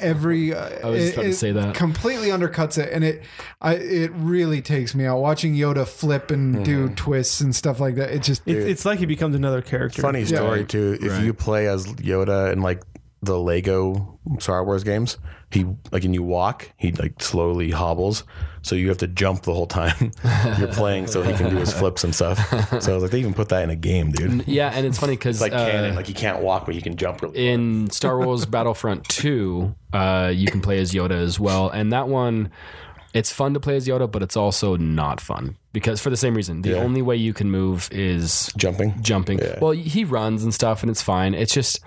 every 0.00 0.54
uh, 0.54 0.70
I 0.84 0.90
was 0.90 1.00
just 1.02 1.12
about 1.14 1.22
to 1.24 1.32
say 1.34 1.52
that. 1.52 1.74
completely 1.74 2.28
undercuts 2.28 2.78
it, 2.78 2.92
and 2.92 3.04
it 3.04 3.22
I 3.60 3.74
it 3.74 4.10
really 4.14 4.62
takes 4.62 4.94
me 4.94 5.04
out 5.06 5.18
watching 5.18 5.54
Yoda 5.54 5.86
flip 5.86 6.30
and 6.30 6.38
Mm-hmm. 6.54 6.62
do 6.64 6.88
twists 6.90 7.40
and 7.40 7.54
stuff 7.54 7.78
like 7.80 7.96
that. 7.96 8.10
It 8.10 8.22
just 8.22 8.42
It, 8.46 8.56
it's 8.56 8.84
like 8.84 8.98
he 9.00 9.06
becomes 9.06 9.34
another 9.34 9.60
character. 9.60 10.00
Funny 10.00 10.24
story 10.24 10.60
Right. 10.60 10.68
too. 10.68 10.96
If 11.02 11.12
Right. 11.12 11.24
you 11.24 11.34
play 11.34 11.66
as 11.68 11.86
Yoda 11.94 12.50
and 12.52 12.62
like 12.62 12.82
the 13.22 13.38
Lego 13.38 14.18
Star 14.38 14.64
Wars 14.64 14.84
games, 14.84 15.18
he 15.50 15.64
like 15.90 16.04
and 16.04 16.14
you 16.14 16.22
walk, 16.22 16.70
he 16.76 16.92
like 16.92 17.20
slowly 17.22 17.70
hobbles. 17.70 18.24
So 18.62 18.74
you 18.74 18.88
have 18.88 18.98
to 18.98 19.06
jump 19.06 19.42
the 19.42 19.54
whole 19.54 19.66
time 19.66 20.12
you're 20.58 20.68
playing, 20.68 21.06
so 21.06 21.22
he 21.22 21.32
can 21.32 21.48
do 21.48 21.56
his 21.56 21.72
flips 21.72 22.04
and 22.04 22.14
stuff. 22.14 22.38
So 22.82 22.92
I 22.92 22.94
was 22.94 23.02
like, 23.02 23.12
they 23.12 23.20
even 23.20 23.32
put 23.34 23.48
that 23.48 23.62
in 23.64 23.70
a 23.70 23.76
game, 23.76 24.10
dude. 24.12 24.46
Yeah, 24.46 24.70
and 24.74 24.84
it's 24.86 24.98
funny 24.98 25.14
because 25.14 25.40
like 25.40 25.52
canon, 25.52 25.94
like 25.94 26.06
he 26.06 26.12
can't 26.12 26.42
walk, 26.42 26.66
but 26.66 26.74
he 26.74 26.82
can 26.82 26.96
jump 26.96 27.22
really. 27.22 27.48
in 27.48 27.88
Star 27.90 28.18
Wars 28.20 28.44
Battlefront 28.50 29.08
2, 29.08 29.74
uh, 29.94 30.32
you 30.34 30.48
can 30.48 30.60
play 30.60 30.78
as 30.80 30.92
Yoda 30.92 31.12
as 31.12 31.40
well. 31.40 31.70
And 31.70 31.92
that 31.92 32.08
one, 32.08 32.50
it's 33.14 33.32
fun 33.32 33.54
to 33.54 33.60
play 33.60 33.76
as 33.76 33.86
Yoda, 33.88 34.10
but 34.10 34.22
it's 34.22 34.36
also 34.36 34.76
not 34.76 35.20
fun 35.20 35.56
because 35.72 36.00
for 36.00 36.10
the 36.10 36.16
same 36.16 36.34
reason, 36.34 36.60
the 36.62 36.70
Yeah. 36.70 36.76
only 36.82 37.00
way 37.00 37.16
you 37.16 37.32
can 37.32 37.50
move 37.50 37.88
is 37.90 38.52
jumping. 38.56 39.00
jumping. 39.00 39.38
Yeah. 39.38 39.58
Well, 39.60 39.70
he 39.72 40.04
runs 40.04 40.42
and 40.44 40.52
stuff, 40.52 40.82
and 40.82 40.90
it's 40.90 41.00
fine. 41.02 41.32
It's 41.32 41.54
just, 41.54 41.80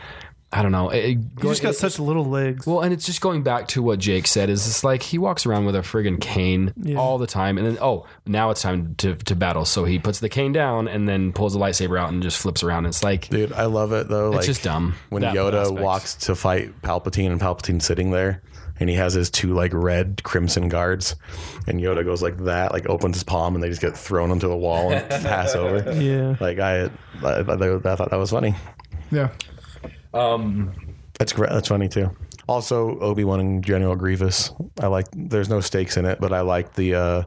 I 0.53 0.61
don't 0.61 0.73
know. 0.73 0.89
It, 0.89 0.97
it- 0.97 1.09
You 1.17 1.43
just 1.43 1.61
got 1.63 1.69
it- 1.69 1.77
such 1.77 1.97
little 1.97 2.25
legs. 2.25 2.67
well, 2.67 2.81
and 2.81 2.91
it's 2.93 3.05
just 3.05 3.21
going 3.21 3.41
back 3.41 3.69
to 3.69 3.81
what 3.81 3.99
Jake 3.99 4.27
said. 4.27 4.49
Is 4.49 4.67
it's 4.67 4.83
like 4.83 5.01
he 5.01 5.17
walks 5.17 5.45
around 5.45 5.65
with 5.65 5.75
a 5.75 5.79
friggin' 5.79 6.19
cane 6.19 6.73
all 6.97 7.17
the 7.17 7.25
time, 7.27 7.57
and 7.57 7.65
then 7.65 7.77
oh, 7.81 8.05
now 8.25 8.49
it's 8.49 8.61
time 8.61 8.95
to, 8.95 9.15
to 9.15 9.35
battle. 9.35 9.63
So 9.63 9.85
he 9.85 9.97
puts 9.97 10.19
the 10.19 10.27
cane 10.29 10.51
down 10.51 10.87
and 10.89 11.07
then 11.07 11.31
pulls 11.31 11.53
the 11.53 11.59
lightsaber 11.59 11.97
out 11.97 12.09
and 12.11 12.21
just 12.21 12.37
flips 12.37 12.63
around. 12.63 12.85
It's 12.85 13.01
like 13.03 13.29
Dude, 13.29 13.53
I 13.53 13.65
love 13.65 13.93
it 13.93 14.09
though. 14.09 14.27
it's 14.29 14.37
like 14.37 14.45
just 14.45 14.63
dumb. 14.63 14.95
when 15.09 15.21
that 15.21 15.35
Yoda 15.35 15.61
aspect. 15.61 15.79
walks 15.81 16.15
to 16.15 16.35
fight 16.35 16.81
Palpatine 16.81 17.31
and 17.31 17.39
Palpatine's 17.39 17.85
sitting 17.85 18.11
there 18.11 18.41
and 18.79 18.89
he 18.89 18.95
has 18.97 19.13
his 19.13 19.29
two 19.29 19.53
like 19.53 19.71
red 19.73 20.21
crimson 20.23 20.67
guards 20.67 21.15
and 21.67 21.79
Yoda 21.79 22.03
goes 22.03 22.21
like 22.21 22.35
that, 22.39 22.73
like 22.73 22.89
opens 22.89 23.15
his 23.15 23.23
palm 23.23 23.55
and 23.55 23.63
they 23.63 23.69
just 23.69 23.79
get 23.81 23.95
thrown 23.97 24.31
into 24.31 24.47
the 24.49 24.57
wall 24.57 24.91
and 24.91 25.07
pass 25.23 25.55
over. 25.55 25.93
yeah. 25.93 26.35
Like 26.41 26.59
I, 26.59 26.85
I, 27.23 27.27
I, 27.27 27.75
I 27.77 27.95
thought 27.95 28.09
that 28.09 28.17
was 28.17 28.31
funny. 28.31 28.55
yeah. 29.11 29.29
That's 31.17 31.33
great. 31.33 31.51
That's 31.51 31.67
funny 31.67 31.87
too. 31.87 32.09
Also, 32.47 32.99
Obi 32.99 33.23
Wan 33.23 33.39
and 33.39 33.63
General 33.63 33.95
Grievous. 33.95 34.51
I 34.79 34.87
like. 34.87 35.07
There's 35.13 35.49
no 35.49 35.61
stakes 35.61 35.97
in 35.97 36.05
it, 36.05 36.19
but 36.19 36.33
I 36.33 36.41
like 36.41 36.73
the 36.73 36.95
uh, 36.95 37.23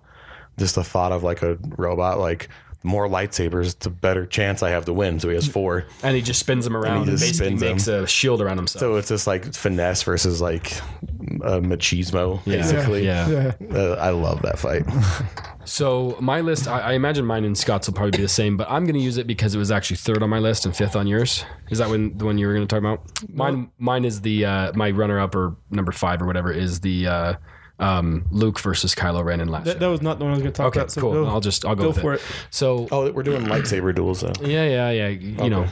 just 0.59 0.75
the 0.75 0.85
thought 0.85 1.13
of 1.13 1.23
like 1.23 1.43
a 1.43 1.59
robot. 1.79 2.19
Like 2.19 2.49
more 2.85 3.09
lightsabers, 3.09 3.77
the 3.81 3.91
better 3.91 4.27
chance 4.27 4.63
I 4.63 4.71
have 4.71 4.85
to 4.85 4.93
win. 4.93 5.19
So 5.19 5.29
he 5.31 5.35
has 5.35 5.49
four. 5.49 5.87
and 6.03 6.15
he 6.15 6.23
just 6.23 6.39
spins 6.39 6.65
them 6.65 6.77
around 6.77 7.09
and, 7.09 7.19
just 7.19 7.25
basically 7.25 7.57
spins 7.57 7.61
makes 7.61 7.87
a 7.89 8.07
shield 8.07 8.41
around 8.41 8.59
himself. 8.59 8.81
So 8.81 8.97
it's 8.97 9.09
just 9.09 9.27
like 9.27 9.53
finesse 9.55 10.03
versus 10.03 10.41
like 10.41 10.77
uh, 11.43 11.61
machismo, 11.61 12.45
basically. 12.45 13.07
yeah. 13.07 13.29
Yeah. 13.29 13.53
Uh, 13.77 13.97
I 13.99 14.11
love 14.11 14.43
that 14.43 14.59
fight. 14.59 14.85
So 15.67 16.17
my 16.21 16.43
list, 16.43 16.69
I, 16.69 16.81
I 16.81 16.93
imagine 16.93 17.25
mine 17.25 17.45
and 17.45 17.57
Scott's 17.57 17.89
will 17.89 17.95
probably 17.95 18.19
be 18.19 18.23
the 18.23 18.29
same, 18.29 18.57
but 18.57 18.71
I'm 18.71 18.85
going 18.85 18.97
to 18.97 19.01
use 19.01 19.17
it 19.17 19.27
because 19.27 19.55
it 19.55 19.59
was 19.59 19.71
actually 19.71 19.97
third 19.97 20.23
on 20.23 20.29
my 20.29 20.39
list 20.39 20.67
and 20.67 20.77
fifth 20.77 20.95
on 20.95 21.07
yours. 21.07 21.45
Is 21.71 21.79
that 21.79 21.89
when 21.89 22.17
the 22.19 22.27
one 22.27 22.37
you 22.39 22.47
were 22.47 22.55
going 22.55 22.67
to 22.67 22.71
talk 22.71 22.81
about? 22.81 23.01
Mine, 23.31 23.71
mine 23.79 24.05
is 24.05 24.21
the 24.21 24.45
uh, 24.45 24.73
my 24.75 24.91
runner 24.91 25.19
up 25.19 25.35
or 25.35 25.57
number 25.71 25.93
five 25.93 26.21
or 26.21 26.27
whatever 26.27 26.53
is 26.53 26.81
the 26.81 27.07
uh, 27.07 27.35
um, 27.79 28.27
Luke 28.31 28.61
versus 28.61 28.95
Kylo 28.95 29.25
Ren 29.25 29.41
in 29.41 29.49
Last. 29.49 29.65
That, 29.65 29.77
Jedi. 29.77 29.81
that 29.81 29.89
was 29.89 30.03
not 30.03 30.19
the 30.19 30.25
one 30.25 30.33
I 30.33 30.37
was 30.37 30.43
going 30.43 30.53
to 30.53 30.57
talk 30.57 30.67
okay, 30.69 30.81
about. 30.81 30.93
So 30.93 31.01
cool. 31.01 31.13
go, 31.13 31.27
I'll 31.27 31.41
just 31.41 31.65
I'll 31.65 31.75
go, 31.75 31.83
go 31.83 31.89
with 31.89 32.01
for 32.01 32.15
it. 32.15 32.17
it. 32.21 32.27
So 32.51 32.89
oh, 32.93 33.11
we're 33.11 33.23
doing 33.23 33.45
lightsaber 33.45 33.95
duels 33.95 34.21
though. 34.21 34.33
yeah, 34.43 34.67
yeah, 34.67 34.91
yeah. 34.91 35.09
You 35.09 35.51
know, 35.51 35.69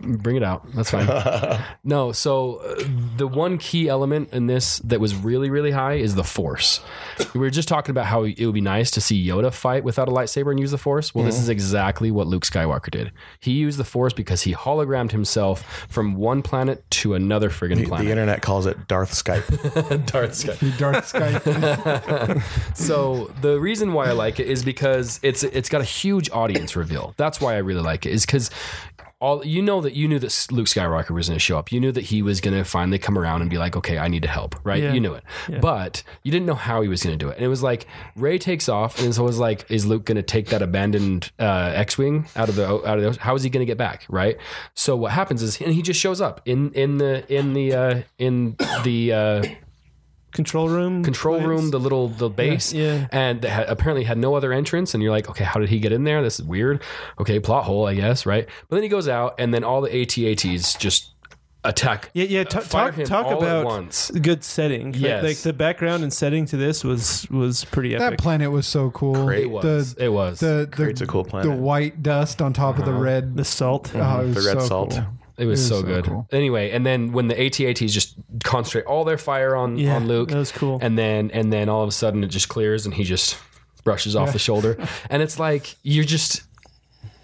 bring 0.00 0.36
it 0.36 0.42
out. 0.42 0.70
That's 0.72 0.90
fine. 0.90 1.62
no, 1.84 2.12
so 2.12 2.56
uh, 2.56 2.84
the 3.16 3.26
one 3.26 3.58
key 3.58 3.88
element 3.88 4.32
in 4.32 4.46
this 4.46 4.78
that 4.80 5.00
was 5.00 5.14
really, 5.14 5.48
really 5.48 5.70
high 5.70 5.94
is 5.94 6.14
the 6.14 6.24
Force. 6.24 6.80
We 7.32 7.40
were 7.40 7.50
just 7.50 7.68
talking 7.68 7.90
about 7.90 8.06
how 8.06 8.24
it 8.24 8.44
would 8.44 8.54
be 8.54 8.60
nice 8.60 8.90
to 8.92 9.00
see 9.00 9.26
Yoda 9.26 9.52
fight 9.52 9.84
without 9.84 10.08
a 10.08 10.12
lightsaber 10.12 10.50
and 10.50 10.60
use 10.60 10.70
the 10.70 10.78
Force. 10.78 11.14
Well, 11.14 11.24
this 11.24 11.38
is 11.38 11.48
exactly 11.48 12.10
what 12.10 12.26
Luke 12.26 12.44
Skywalker 12.44 12.90
did. 12.90 13.12
He 13.40 13.52
used 13.52 13.78
the 13.78 13.84
Force 13.84 14.12
because 14.12 14.42
he 14.42 14.52
hologrammed 14.52 15.12
himself 15.12 15.86
from 15.88 16.14
one 16.16 16.42
planet 16.42 16.88
to 16.90 17.14
another 17.14 17.48
friggin' 17.48 17.76
The 17.76 17.86
planet. 17.86 18.06
The 18.06 18.10
internet 18.10 18.42
calls 18.42 18.66
it 18.66 18.86
Darth 18.88 19.12
Skype. 19.12 20.06
Darth 20.12 20.34
Sky- 20.34 20.76
Darth 20.78 21.12
Skype. 21.12 21.45
so 22.74 23.32
the 23.40 23.58
reason 23.60 23.92
why 23.92 24.08
I 24.08 24.12
like 24.12 24.40
it 24.40 24.48
is 24.48 24.64
because 24.64 25.20
it's 25.22 25.42
it's 25.42 25.68
got 25.68 25.80
a 25.80 25.84
huge 25.84 26.30
audience 26.30 26.76
reveal. 26.76 27.14
That's 27.16 27.40
why 27.40 27.54
I 27.54 27.58
really 27.58 27.82
like 27.82 28.06
it. 28.06 28.12
Is 28.12 28.26
because 28.26 28.50
all 29.18 29.44
you 29.46 29.62
know 29.62 29.80
that 29.80 29.94
you 29.94 30.06
knew 30.06 30.18
that 30.18 30.46
Luke 30.50 30.66
Skywalker 30.66 31.10
was 31.10 31.28
going 31.28 31.36
to 31.36 31.40
show 31.40 31.58
up. 31.58 31.72
You 31.72 31.80
knew 31.80 31.92
that 31.92 32.04
he 32.04 32.20
was 32.20 32.40
going 32.40 32.54
to 32.54 32.64
finally 32.64 32.98
come 32.98 33.18
around 33.18 33.40
and 33.40 33.48
be 33.48 33.56
like, 33.56 33.74
okay, 33.74 33.96
I 33.96 34.08
need 34.08 34.22
to 34.22 34.28
help. 34.28 34.56
Right? 34.62 34.82
Yeah. 34.82 34.92
You 34.92 35.00
knew 35.00 35.14
it, 35.14 35.24
but 35.60 36.02
you 36.22 36.30
didn't 36.30 36.46
know 36.46 36.54
how 36.54 36.82
he 36.82 36.88
was 36.88 37.02
going 37.02 37.18
to 37.18 37.24
do 37.24 37.30
it. 37.30 37.36
And 37.36 37.44
it 37.44 37.48
was 37.48 37.62
like 37.62 37.86
Rey 38.14 38.38
takes 38.38 38.68
off, 38.68 39.00
and 39.00 39.14
so 39.14 39.22
it 39.22 39.26
was 39.26 39.38
like, 39.38 39.70
is 39.70 39.86
Luke 39.86 40.04
going 40.04 40.16
to 40.16 40.22
take 40.22 40.48
that 40.48 40.60
abandoned 40.60 41.32
uh, 41.38 41.72
X-wing 41.74 42.26
out 42.36 42.48
of 42.48 42.56
the 42.56 42.66
out 42.66 42.98
of 42.98 43.16
the? 43.16 43.20
How 43.20 43.34
is 43.34 43.42
he 43.42 43.50
going 43.50 43.64
to 43.64 43.70
get 43.70 43.78
back? 43.78 44.04
Right? 44.08 44.36
So 44.74 44.94
what 44.96 45.12
happens 45.12 45.42
is, 45.42 45.60
and 45.60 45.72
he 45.72 45.82
just 45.82 45.98
shows 45.98 46.20
up 46.20 46.42
in 46.44 46.72
in 46.72 46.98
the 46.98 47.24
in 47.34 47.54
the 47.54 47.74
uh, 47.74 48.02
in 48.18 48.56
the. 48.84 49.12
Uh, 49.12 49.44
control 50.36 50.68
room. 50.68 51.02
control 51.02 51.36
place. 51.38 51.48
room, 51.48 51.70
the 51.70 51.80
little 51.80 52.08
the 52.08 52.28
base, 52.28 52.72
Yeah. 52.72 53.08
and 53.10 53.42
they 53.42 53.48
had, 53.48 53.68
apparently 53.68 54.04
had 54.04 54.18
no 54.18 54.34
other 54.36 54.52
entrance. 54.52 54.94
And 54.94 55.02
you're 55.02 55.10
like, 55.12 55.28
okay, 55.28 55.42
how 55.44 55.58
did 55.58 55.68
he 55.70 55.80
get 55.80 55.90
in 55.92 56.04
there? 56.04 56.22
This 56.22 56.38
is 56.38 56.46
weird. 56.46 56.82
Okay, 57.20 57.40
plot 57.40 57.64
hole, 57.64 57.86
I 57.86 57.94
guess, 57.94 58.24
right? 58.26 58.46
But 58.68 58.76
then 58.76 58.82
he 58.84 58.88
goes 58.88 59.08
out, 59.08 59.34
and 59.38 59.52
then 59.52 59.64
all 59.64 59.80
the 59.80 59.90
AT-ATs 60.02 60.74
just 60.74 61.10
attack. 61.64 62.10
Yeah, 62.14 62.26
yeah. 62.26 62.40
uh, 62.42 62.44
T- 62.44 62.60
fire 62.60 62.92
talk 62.92 63.04
talk 63.06 63.38
about 63.38 63.64
once. 63.64 64.10
good 64.12 64.44
setting. 64.44 64.92
Like- 64.92 65.00
Yes. 65.02 65.24
like, 65.24 65.36
the 65.38 65.52
background 65.52 66.04
and 66.04 66.12
setting 66.12 66.46
to 66.46 66.56
this 66.56 66.84
was 66.84 67.26
was 67.28 67.64
pretty 67.64 67.96
epic 67.96 68.10
That 68.10 68.18
planet 68.22 68.52
was 68.52 68.68
so 68.68 68.90
cool. 68.92 69.24
Great. 69.24 69.44
It 69.44 69.50
was. 69.50 69.94
The 69.96 70.04
it 70.04 70.08
was. 70.12 70.38
the 70.38 70.68
Creates 70.70 71.00
the, 71.00 71.06
a 71.06 71.08
cool 71.08 71.24
planet 71.24 71.50
the 71.50 71.56
white 71.56 72.04
dust 72.04 72.40
on 72.40 72.52
top 72.52 72.78
of 72.78 72.84
the 72.84 72.92
red. 72.92 73.36
the 73.36 73.44
salt. 73.44 73.90
Oh, 73.96 74.20
it 74.20 74.26
was 74.28 74.34
The 74.44 74.54
red 74.54 74.62
so 74.62 74.68
salt. 74.68 74.90
cool. 74.92 75.06
It 75.38 75.44
was 75.46 75.60
it 75.60 75.62
was 75.62 75.68
so 75.68 75.80
so 75.80 75.86
good. 75.86 76.04
cool. 76.06 76.28
Anyway, 76.32 76.70
and 76.70 76.84
then 76.86 77.12
when 77.12 77.28
the 77.28 77.40
AT-ATs 77.40 77.92
just 77.92 78.16
concentrate 78.44 78.84
all 78.86 79.04
their 79.04 79.18
fire 79.18 79.54
on 79.56 79.78
Yeah, 79.78 79.96
on 79.96 80.08
Luke, 80.08 80.30
that 80.30 80.38
was 80.38 80.52
cool. 80.52 80.78
and 80.82 80.98
then 80.98 81.30
and 81.32 81.52
then 81.52 81.68
all 81.68 81.82
of 81.82 81.88
a 81.88 81.92
sudden 81.92 82.24
it 82.24 82.28
just 82.28 82.48
clears 82.48 82.84
and 82.86 82.94
he 82.94 83.04
just 83.04 83.36
brushes 83.84 84.16
off 84.16 84.32
the 84.32 84.38
shoulder, 84.38 84.76
and 85.10 85.22
it's 85.22 85.38
like 85.38 85.76
you're 85.82 86.04
just 86.04 86.42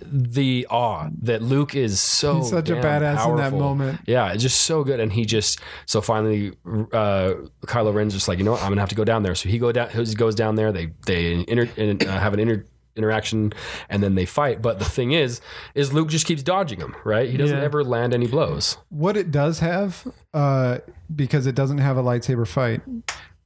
the 0.05 0.67
awe 0.69 1.09
that 1.23 1.43
Luke 1.43 1.75
is 1.75 2.01
so 2.01 2.39
He's 2.39 2.51
such 2.51 2.69
a 2.71 2.75
badass 2.75 3.29
in 3.31 3.37
that 3.37 3.53
moment. 3.53 4.01
Yeah, 4.07 4.33
it's 4.33 4.43
just 4.43 4.63
so 4.63 4.85
good, 4.85 5.01
and 5.01 5.13
he 5.13 5.25
just 5.25 5.61
so 5.87 6.01
finally, 6.01 6.51
uh, 6.67 7.35
Kylo 7.67 7.95
Ren's 7.95 8.13
just 8.13 8.29
like, 8.29 8.39
you 8.39 8.45
know 8.45 8.53
what, 8.53 8.63
I'm 8.63 8.71
gonna 8.71 8.81
have 8.81 8.91
to 8.91 8.95
go 8.95 9.05
down 9.05 9.23
there. 9.23 9.35
So 9.35 9.49
he 9.49 9.59
go 9.59 9.73
down, 9.73 9.91
he 9.91 10.15
goes 10.15 10.35
down 10.35 10.57
there. 10.57 10.73
They 10.73 10.91
they 11.07 11.45
inter, 11.49 11.69
uh, 11.79 12.19
have 12.19 12.35
an 12.35 12.41
inter, 12.41 12.67
interaction, 12.97 13.53
and 13.89 14.03
then 14.03 14.15
they 14.15 14.27
fight. 14.27 14.61
But 14.63 14.79
the 14.79 14.85
thing 14.85 15.13
is, 15.13 15.41
is 15.75 15.93
Luke 15.93 16.09
just 16.09 16.27
keeps 16.27 16.43
dodging 16.43 16.81
him. 16.81 16.95
Right? 17.05 17.29
He 17.31 17.37
doesn't 17.37 17.59
Yeah. 17.59 17.65
ever 17.65 17.83
land 17.85 18.13
any 18.15 18.27
blows. 18.27 18.77
What 18.91 19.17
it 19.17 19.31
does 19.31 19.61
have, 19.61 20.07
uh, 20.35 20.79
because 21.15 21.47
it 21.47 21.55
doesn't 21.55 21.79
have 21.79 21.97
a 21.97 22.03
lightsaber 22.03 22.47
fight, 22.47 22.81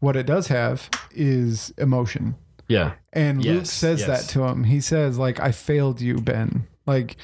what 0.01 0.17
it 0.17 0.27
does 0.27 0.49
have 0.49 0.91
is 1.13 1.73
emotion. 1.79 2.35
Yeah, 2.69 2.95
And 3.13 3.45
Luke 3.45 3.67
says 3.67 4.01
yes. 4.01 4.09
that 4.09 4.33
to 4.33 4.43
him. 4.43 4.65
He 4.65 4.81
says, 4.81 5.19
like, 5.19 5.39
I 5.39 5.53
failed 5.53 6.01
you, 6.01 6.17
Ben. 6.17 6.67
Like, 6.85 7.17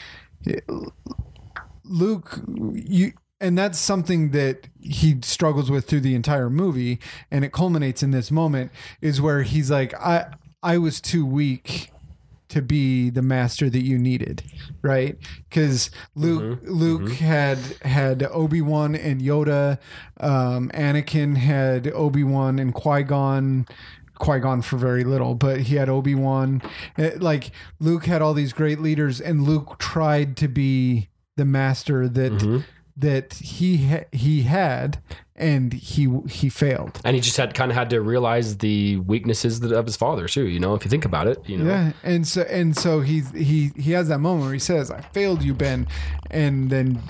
Luke, 1.84 2.40
you. 2.74 3.12
And 3.40 3.58
that's 3.58 3.78
something 3.78 4.30
that 4.30 4.68
he 4.80 5.18
struggles 5.22 5.68
with 5.68 5.88
through 5.88 6.02
the 6.02 6.14
entire 6.14 6.48
movie, 6.48 7.00
and 7.28 7.44
it 7.44 7.52
culminates 7.52 8.00
in 8.00 8.12
this 8.12 8.30
moment 8.30 8.70
is 9.00 9.20
where 9.20 9.42
he's 9.42 9.68
like, 9.68 9.92
"I, 10.00 10.26
I 10.62 10.78
was 10.78 11.00
too 11.00 11.26
weak 11.26 11.90
to 12.52 12.60
be 12.60 13.08
the 13.08 13.22
master 13.22 13.70
that 13.70 13.82
you 13.82 13.98
needed, 13.98 14.42
right? 14.82 15.16
Because 15.48 15.90
Luke, 16.14 16.60
mm-hmm. 16.60 16.70
Luke 16.70 17.02
mm-hmm. 17.02 17.24
had 17.24 17.58
had 17.82 18.22
Obi 18.24 18.60
Wan 18.60 18.94
and 18.94 19.22
Yoda, 19.22 19.78
um, 20.20 20.70
Anakin 20.74 21.36
had 21.36 21.88
Obi 21.88 22.22
Wan 22.22 22.58
and 22.58 22.74
Qui 22.74 23.02
Gon. 23.02 23.66
Qui 24.18 24.38
Gon 24.38 24.62
for 24.62 24.76
very 24.76 25.02
little, 25.02 25.34
but 25.34 25.62
he 25.62 25.76
had 25.76 25.88
Obi 25.88 26.14
Wan. 26.14 26.62
Eh, 26.96 27.12
like 27.18 27.50
Luke 27.80 28.04
had 28.04 28.22
all 28.22 28.34
these 28.34 28.52
great 28.52 28.78
leaders, 28.78 29.20
and 29.20 29.42
Luke 29.42 29.78
tried 29.78 30.36
to 30.36 30.46
be 30.46 31.08
the 31.36 31.44
master 31.44 32.06
that 32.08 32.32
mm-hmm. 32.32 32.58
that 32.96 33.34
he 33.34 33.88
ha- 33.88 34.04
he 34.12 34.42
had, 34.42 35.02
and 35.36 35.72
he 35.72 36.08
he 36.28 36.48
failed. 36.48 37.00
and 37.04 37.14
he 37.14 37.20
just 37.22 37.36
had 37.36 37.54
kind 37.54 37.70
of 37.70 37.76
had 37.76 37.88
to 37.90 38.00
realize 38.00 38.58
the 38.58 38.96
weaknesses 38.98 39.62
of 39.62 39.86
his 39.86 39.96
father 39.96 40.28
too. 40.28 40.46
You 40.46 40.60
know, 40.60 40.74
if 40.74 40.84
you 40.84 40.90
think 40.90 41.04
about 41.04 41.26
it, 41.26 41.38
you 41.48 41.56
know, 41.58 41.70
Yeah, 41.70 41.92
and 42.02 42.26
so 42.28 42.42
and 42.42 42.76
so 42.76 43.00
he's 43.00 43.30
he 43.32 43.72
he 43.76 43.92
has 43.92 44.08
that 44.08 44.18
moment 44.18 44.44
where 44.44 44.52
he 44.52 44.58
says, 44.58 44.90
"I 44.90 45.00
failed 45.00 45.42
you, 45.42 45.54
Ben," 45.54 45.86
and 46.30 46.68
then 46.70 47.00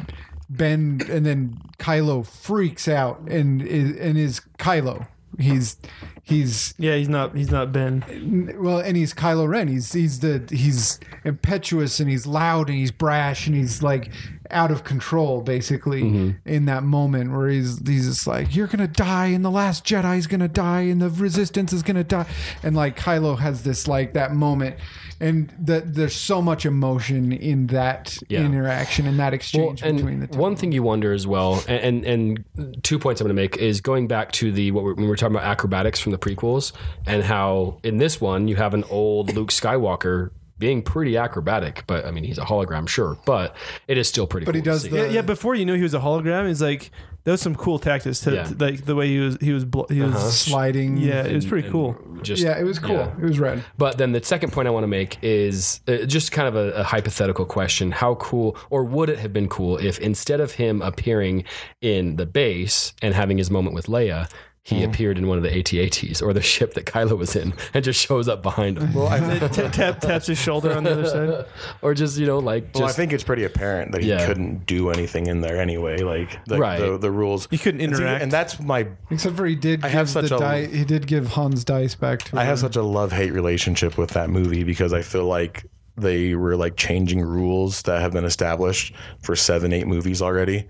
Ben 0.49 1.01
and 1.11 1.25
then 1.27 1.59
Kylo 1.79 2.27
freaks 2.27 2.87
out 2.89 3.21
and 3.29 3.63
is 3.63 3.97
and 3.99 4.17
is 4.19 4.41
Kylo. 4.59 5.09
He's 5.39 5.77
he's 6.23 6.75
Yeah, 6.79 6.97
he's 6.97 7.09
not 7.09 7.37
he's 7.37 7.51
not 7.51 7.73
Ben. 7.73 8.55
well, 8.59 8.79
and 8.79 8.97
he's 8.97 9.15
Kylo 9.15 9.49
Ren. 9.49 9.69
He's 9.69 9.93
he's 9.93 10.21
the 10.21 10.47
he's 10.51 11.01
impetuous 11.25 12.01
and 12.01 12.11
he's 12.11 12.27
loud 12.27 12.69
and 12.69 12.79
he's 12.79 12.91
brash 12.91 13.47
and 13.47 13.57
he's 13.57 13.83
like 13.83 14.11
out 14.51 14.71
of 14.71 14.85
control 14.85 15.41
basically 15.41 16.03
mm-hmm. 16.03 16.49
in 16.49 16.67
that 16.67 16.83
moment 16.83 17.33
where 17.33 17.49
he's 17.49 17.79
he's 17.87 18.07
just 18.07 18.27
like 18.27 18.55
you're 18.55 18.67
gonna 18.67 18.87
die 18.87 19.29
and 19.29 19.45
the 19.45 19.51
last 19.51 19.85
Jedi's 19.85 20.27
gonna 20.27 20.49
die 20.49 20.83
and 20.83 21.01
the 21.01 21.09
Resistance 21.09 21.73
is 21.73 21.83
gonna 21.83 22.05
die 22.05 22.27
and 22.63 22.77
like 22.77 22.99
Kylo 22.99 23.39
has 23.39 23.63
this 23.63 23.89
like 23.89 24.13
that 24.13 24.35
moment 24.35 24.77
and 25.23 25.51
that 25.59 25.95
there's 25.95 26.15
so 26.15 26.43
much 26.43 26.67
emotion 26.67 27.33
in 27.33 27.69
that 27.69 28.19
Yeah. 28.29 28.45
interaction 28.45 29.07
and 29.07 29.19
that 29.19 29.27
Well, 29.31 29.35
exchange 29.35 29.83
and 29.83 29.97
between 29.97 30.21
the 30.21 30.27
two. 30.27 30.39
one 30.39 30.57
thing 30.57 30.73
you 30.73 30.83
wonder 30.83 31.13
as 31.13 31.27
well, 31.27 31.63
and, 31.69 32.05
and 32.05 32.45
and 32.55 32.83
two 32.85 32.99
points 32.99 33.21
I'm 33.21 33.27
going 33.29 33.37
to 33.37 33.41
make 33.43 33.57
is 33.57 33.81
going 33.81 34.09
back 34.09 34.33
to 34.33 34.51
the 34.53 34.71
what 34.73 34.85
we're, 34.85 34.95
when 34.95 35.09
we're 35.09 35.17
talking 35.17 35.37
about 35.37 35.47
acrobatics 35.49 36.01
from 36.01 36.13
the 36.13 36.19
prequels, 36.19 36.73
and 37.07 37.23
how 37.23 37.79
in 37.83 37.97
this 37.99 38.21
one 38.21 38.49
you 38.49 38.57
have 38.57 38.75
an 38.75 38.85
old 38.91 39.33
Luke 39.35 39.51
Skywalker 39.51 40.31
being 40.59 40.83
pretty 40.83 41.17
acrobatic, 41.17 41.85
but 41.87 42.05
I 42.05 42.11
mean 42.11 42.25
he's 42.25 42.39
a 42.39 42.45
hologram, 42.45 42.89
sure, 42.89 43.17
but 43.25 43.57
it 43.89 43.97
is 43.99 44.09
still 44.09 44.27
pretty. 44.27 44.45
But 44.47 44.55
he 44.55 44.61
cool 44.61 44.65
to 44.65 44.71
does 44.71 44.83
the- 44.91 44.97
Yeah, 44.97 45.07
yeah. 45.07 45.23
Before 45.23 45.55
you 45.55 45.65
knew 45.65 45.75
he 45.75 45.83
was 45.83 45.95
a 45.95 45.99
hologram, 46.01 46.47
he's 46.49 46.63
like 46.63 46.91
that 47.25 47.31
was 47.31 47.41
some 47.41 47.55
cool 47.55 47.79
tactics 47.79 48.21
to, 48.21 48.35
Yeah. 48.35 48.43
to- 48.45 48.55
like 48.57 48.85
the 48.85 48.95
way 48.95 49.09
he 49.09 49.19
was 49.19 49.39
he 49.41 49.53
was 49.53 49.65
blo- 49.65 49.87
he 49.89 50.01
was 50.01 50.39
sliding. 50.39 50.97
yeah, 50.97 51.23
it 51.25 51.35
was 51.35 51.47
pretty 51.47 51.67
And 51.67 51.73
cool. 51.73 51.97
Just 52.23 52.43
Yeah, 52.43 52.59
it 52.59 52.65
was 52.65 52.79
cool. 52.79 52.97
yeah. 52.97 53.13
It 53.17 53.23
was 53.23 53.39
red. 53.39 53.65
But 53.79 53.99
then 53.99 54.13
the 54.13 54.23
second 54.23 54.53
point 54.53 54.69
I 54.69 54.71
want 54.71 54.85
to 54.85 54.89
make 54.89 55.19
is 55.23 55.81
uh, 55.89 55.99
just 56.07 56.33
kind 56.33 56.49
of 56.49 56.55
a, 56.57 56.73
a 56.81 56.83
hypothetical 56.83 57.45
question. 57.45 57.91
How 57.93 58.15
cool, 58.17 58.57
or 58.71 58.85
would 58.85 59.09
it 59.09 59.19
have 59.19 59.33
been 59.33 59.49
cool 59.49 59.77
if 59.79 59.99
instead 59.99 60.41
of 60.41 60.53
him 60.53 60.83
appearing 60.83 61.45
in 61.81 62.17
the 62.17 62.27
base 62.27 62.93
and 63.03 63.15
having 63.15 63.39
his 63.39 63.51
moment 63.51 63.75
with 63.75 63.87
Leia, 63.87 64.29
he 64.65 64.85
hmm. 64.85 64.91
appeared 64.91 65.19
in 65.19 65.27
one 65.27 65.39
of 65.39 65.43
the 65.43 65.59
AT-ATs 65.59 66.23
or 66.23 66.33
the 66.33 66.41
ship 66.41 66.75
that 66.75 66.85
Kylo 66.87 67.19
was 67.19 67.35
in 67.35 67.53
and 67.75 67.85
just 67.85 68.01
shows 68.01 68.29
up 68.29 68.43
behind 68.43 68.79
him? 68.79 68.95
Well, 68.95 69.09
I, 69.09 69.19
T- 69.49 69.69
tap, 69.69 70.01
taps 70.01 70.29
his 70.29 70.39
shoulder 70.39 70.73
on 70.73 70.85
the 70.85 70.93
other 70.93 71.07
side. 71.07 71.47
or 71.83 71.95
just, 71.95 72.17
you 72.17 72.27
know, 72.27 72.39
like 72.39 72.69
well, 72.75 72.85
I 72.85 72.93
think 72.93 73.13
it's 73.13 73.25
pretty 73.25 73.43
apparent 73.43 73.91
that 73.91 74.03
he 74.03 74.09
Yeah. 74.11 74.25
couldn't 74.25 74.65
do 74.67 74.91
anything 74.91 75.27
in 75.27 75.41
there 75.41 75.61
anyway. 75.61 75.99
Like 75.99 76.45
the, 76.45 76.59
Right. 76.59 76.79
the, 76.79 76.97
the 76.97 77.11
rules. 77.11 77.49
he 77.51 77.59
couldn't 77.59 77.81
And 77.81 77.97
see, 77.97 78.03
interact. 78.03 78.23
and 78.23 78.31
that's 78.31 78.61
my 78.61 78.87
Except 79.11 79.37
for 79.37 79.47
he 79.47 79.57
did. 79.57 79.81
I 79.81 79.89
give 79.89 79.93
have 79.95 80.09
such 80.09 80.29
the 80.29 80.37
a- 80.37 80.41
die, 80.41 80.67
He 80.67 80.85
did 80.85 81.09
give 81.09 81.33
Han's 81.33 81.65
dice 81.65 81.97
back 81.97 82.21
to. 82.25 82.37
I 82.39 82.41
her. 82.43 82.47
have 82.47 82.61
such 82.61 82.77
a 82.77 82.83
love 82.83 83.11
hate 83.11 83.33
relationship 83.33 83.99
with 83.99 84.11
that 84.11 84.31
movie 84.31 84.63
because 84.63 84.93
I 84.93 85.03
feel 85.03 85.27
like 85.27 85.65
they 85.97 86.35
were 86.35 86.57
like 86.57 86.77
changing 86.77 87.21
rules 87.21 87.83
that 87.83 88.01
have 88.01 88.13
been 88.13 88.25
established 88.25 88.95
for 89.23 89.37
seven, 89.37 89.73
eight 89.73 89.87
movies 89.87 90.23
already. 90.23 90.67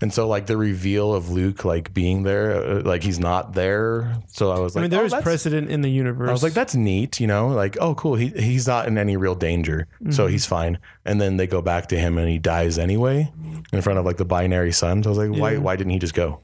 And 0.00 0.12
so, 0.12 0.26
like 0.26 0.46
the 0.46 0.56
reveal 0.56 1.14
of 1.14 1.30
Luke 1.30 1.64
like 1.64 1.94
being 1.94 2.24
there, 2.24 2.54
uh, 2.56 2.80
like 2.82 3.04
he's 3.04 3.20
not 3.20 3.52
there. 3.52 4.16
So 4.26 4.50
I 4.50 4.58
was 4.58 4.74
like, 4.74 4.80
I 4.80 4.82
mean, 4.84 4.90
there 4.90 5.02
oh, 5.02 5.04
is 5.04 5.14
precedent 5.14 5.70
in 5.70 5.80
the 5.82 5.90
universe. 5.90 6.28
I 6.28 6.32
was 6.32 6.42
like, 6.42 6.54
that's 6.54 6.74
neat, 6.74 7.20
you 7.20 7.28
know, 7.28 7.48
like, 7.48 7.76
oh, 7.80 7.94
cool. 7.94 8.16
He 8.16 8.28
he's 8.30 8.66
not 8.66 8.88
in 8.88 8.98
any 8.98 9.16
real 9.16 9.36
danger, 9.36 9.86
so 10.10 10.24
Mm-hmm. 10.24 10.32
he's 10.32 10.44
fine. 10.44 10.78
And 11.04 11.20
then 11.20 11.36
they 11.36 11.46
go 11.46 11.62
back 11.62 11.86
to 11.88 11.96
him, 11.96 12.18
and 12.18 12.28
he 12.28 12.40
dies 12.40 12.78
anyway 12.78 13.32
in 13.72 13.80
front 13.80 14.00
of 14.00 14.04
like 14.04 14.16
the 14.16 14.24
binary 14.24 14.72
sun. 14.72 15.04
So 15.04 15.10
I 15.10 15.16
was 15.16 15.18
like, 15.18 15.40
why 15.40 15.58
why 15.58 15.76
didn't 15.76 15.92
he 15.92 16.00
just 16.00 16.14
go? 16.14 16.40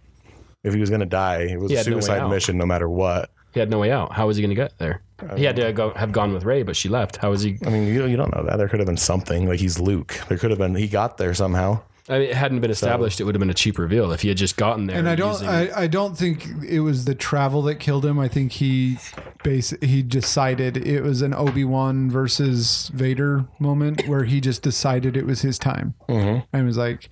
If 0.63 0.73
he 0.75 0.79
was 0.81 0.91
gonna 0.91 1.07
die, 1.07 1.43
it 1.51 1.59
was 1.59 1.71
He 1.71 1.75
a 1.75 1.79
had 1.79 1.87
no 1.89 1.95
suicide 1.95 2.29
mission, 2.31 2.59
no 2.59 2.67
matter 2.67 2.89
what. 2.89 3.31
he 3.55 3.59
had 3.61 3.71
no 3.71 3.81
way 3.81 3.91
out. 3.91 4.13
How 4.13 4.29
was 4.29 4.37
he 4.37 4.43
going 4.43 4.51
to 4.51 4.57
get 4.57 4.79
there? 4.79 5.03
He 5.37 5.45
had 5.45 5.57
to 5.57 5.73
go 5.73 5.91
have 5.95 6.13
gone 6.13 6.33
with 6.33 6.45
Rey, 6.45 6.63
but 6.63 6.77
she 6.77 6.89
left. 6.89 7.17
How 7.17 7.31
was 7.31 7.43
he? 7.43 7.59
I 7.67 7.71
mean, 7.71 7.87
you 7.87 8.07
you 8.07 8.17
don't 8.17 8.35
know 8.35 8.45
that. 8.45 8.57
There 8.57 8.69
could 8.69 8.79
have 8.79 8.87
been 8.87 8.97
something. 8.97 9.49
Like 9.49 9.59
he's 9.61 9.79
Luke. 9.81 10.21
There 10.29 10.39
could 10.39 10.51
have 10.51 10.59
been. 10.59 10.75
He 10.75 10.87
got 10.89 11.19
there 11.19 11.35
somehow. 11.35 11.81
I 12.11 12.21
mean, 12.21 12.31
it 12.31 12.37
hadn't 12.37 12.61
been 12.61 12.71
established. 12.71 13.21
It 13.21 13.25
would 13.25 13.35
have 13.35 13.41
been 13.41 13.51
a 13.51 13.55
cheap 13.55 13.77
reveal 13.79 14.13
if 14.13 14.23
he 14.23 14.29
had 14.29 14.39
just 14.39 14.57
gotten 14.57 14.87
there. 14.87 14.97
And 14.97 15.07
I 15.07 15.15
don't, 15.15 15.33
using- 15.33 15.49
I, 15.49 15.83
I 15.83 15.87
don't 15.89 16.17
think 16.17 16.47
it 16.67 16.81
was 16.81 17.05
the 17.05 17.15
travel 17.15 17.61
that 17.63 17.75
killed 17.75 18.07
him. 18.07 18.19
I 18.19 18.29
think 18.29 18.53
he, 18.53 18.97
base, 19.45 19.75
he 19.83 20.03
decided 20.03 20.79
it 20.79 21.03
was 21.03 21.21
an 21.21 21.35
Obi 21.35 21.65
Wan 21.65 22.11
versus 22.11 22.91
Vader 22.95 23.45
moment 23.59 24.09
where 24.09 24.25
he 24.25 24.41
just 24.41 24.63
decided 24.63 25.19
it 25.19 25.27
was 25.27 25.43
his 25.43 25.59
time, 25.59 25.93
Mm-hmm. 26.09 26.47
and 26.51 26.65
was 26.67 26.79
like, 26.79 27.11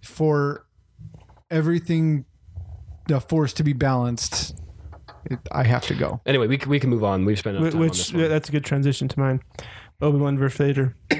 for 0.00 0.64
everything, 1.50 2.24
the 3.08 3.20
force 3.20 3.52
to 3.54 3.64
be 3.64 3.72
balanced, 3.72 4.54
it, 5.30 5.38
I 5.52 5.64
have 5.64 5.84
to 5.86 5.94
go. 5.94 6.20
anyway, 6.26 6.46
we 6.46 6.58
can, 6.58 6.70
we 6.70 6.80
can 6.80 6.90
move 6.90 7.04
on. 7.04 7.24
We've 7.24 7.38
spent 7.38 7.56
enough 7.56 7.68
Wh- 7.68 7.72
time 7.72 7.80
on 7.82 7.88
which 7.88 7.98
this 7.98 8.12
one. 8.12 8.28
that's 8.28 8.48
a 8.48 8.52
good 8.52 8.64
transition 8.64 9.08
to 9.08 9.18
mine. 9.20 9.40
Obi 10.00 10.18
Wan 10.18 10.36
versus 10.38 10.58
Vader 10.58 10.94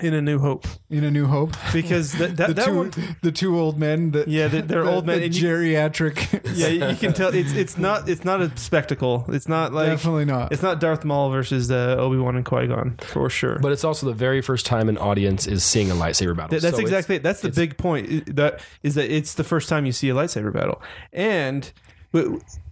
in 0.00 0.12
A 0.12 0.20
New 0.20 0.40
Hope 0.40 0.66
In 0.90 1.04
A 1.04 1.10
New 1.10 1.26
Hope, 1.26 1.54
because 1.72 2.12
that 2.14 2.36
that, 2.36 2.48
the 2.48 2.54
that 2.54 2.64
two, 2.66 2.74
one. 2.76 2.92
the 3.22 3.30
two 3.32 3.56
old 3.58 3.78
men, 3.78 4.10
that 4.10 4.26
Yeah, 4.28 4.48
they- 4.48 4.60
they're 4.60 4.82
the, 4.84 4.90
old 4.90 5.06
men. 5.06 5.20
the 5.20 5.26
and 5.26 5.34
you- 5.36 5.46
geriatric. 5.48 6.42
yeah, 6.56 6.66
you 6.66 6.84
you 6.88 6.96
can 6.96 7.12
tell 7.12 7.32
it's 7.32 7.52
it's 7.52 7.78
not 7.78 8.08
it's 8.08 8.24
not 8.24 8.42
a 8.42 8.54
spectacle. 8.56 9.24
It's 9.28 9.48
not 9.48 9.72
like 9.72 9.86
definitely 9.88 10.24
not. 10.24 10.50
it's 10.52 10.62
not 10.62 10.80
Darth 10.80 11.04
Maul 11.04 11.30
versus 11.30 11.70
uh, 11.70 11.94
Obi 11.98 12.18
Wan 12.18 12.34
and 12.36 12.44
Qui 12.44 12.66
Gon 12.66 12.96
for 13.02 13.30
sure. 13.30 13.58
But 13.60 13.70
it's 13.72 13.84
also 13.84 14.06
the 14.06 14.12
very 14.12 14.42
first 14.42 14.66
time 14.66 14.88
an 14.88 14.98
audience 14.98 15.46
is 15.46 15.62
seeing 15.64 15.90
a 15.90 15.94
lightsaber 15.94 16.36
battle. 16.36 16.50
Th- 16.50 16.62
that's 16.62 16.76
So 16.76 16.80
it's- 16.82 16.90
exactly 16.90 17.18
that's 17.18 17.40
the 17.40 17.48
it's- 17.48 17.56
big 17.58 17.78
point. 17.78 18.10
i- 18.10 18.32
That 18.32 18.60
is 18.82 18.96
that 18.96 19.08
it's 19.14 19.34
the 19.34 19.44
first 19.44 19.68
time 19.68 19.86
you 19.86 19.92
see 19.92 20.08
a 20.10 20.14
lightsaber 20.14 20.52
battle, 20.52 20.82
and 21.12 21.62
w- 21.62 21.72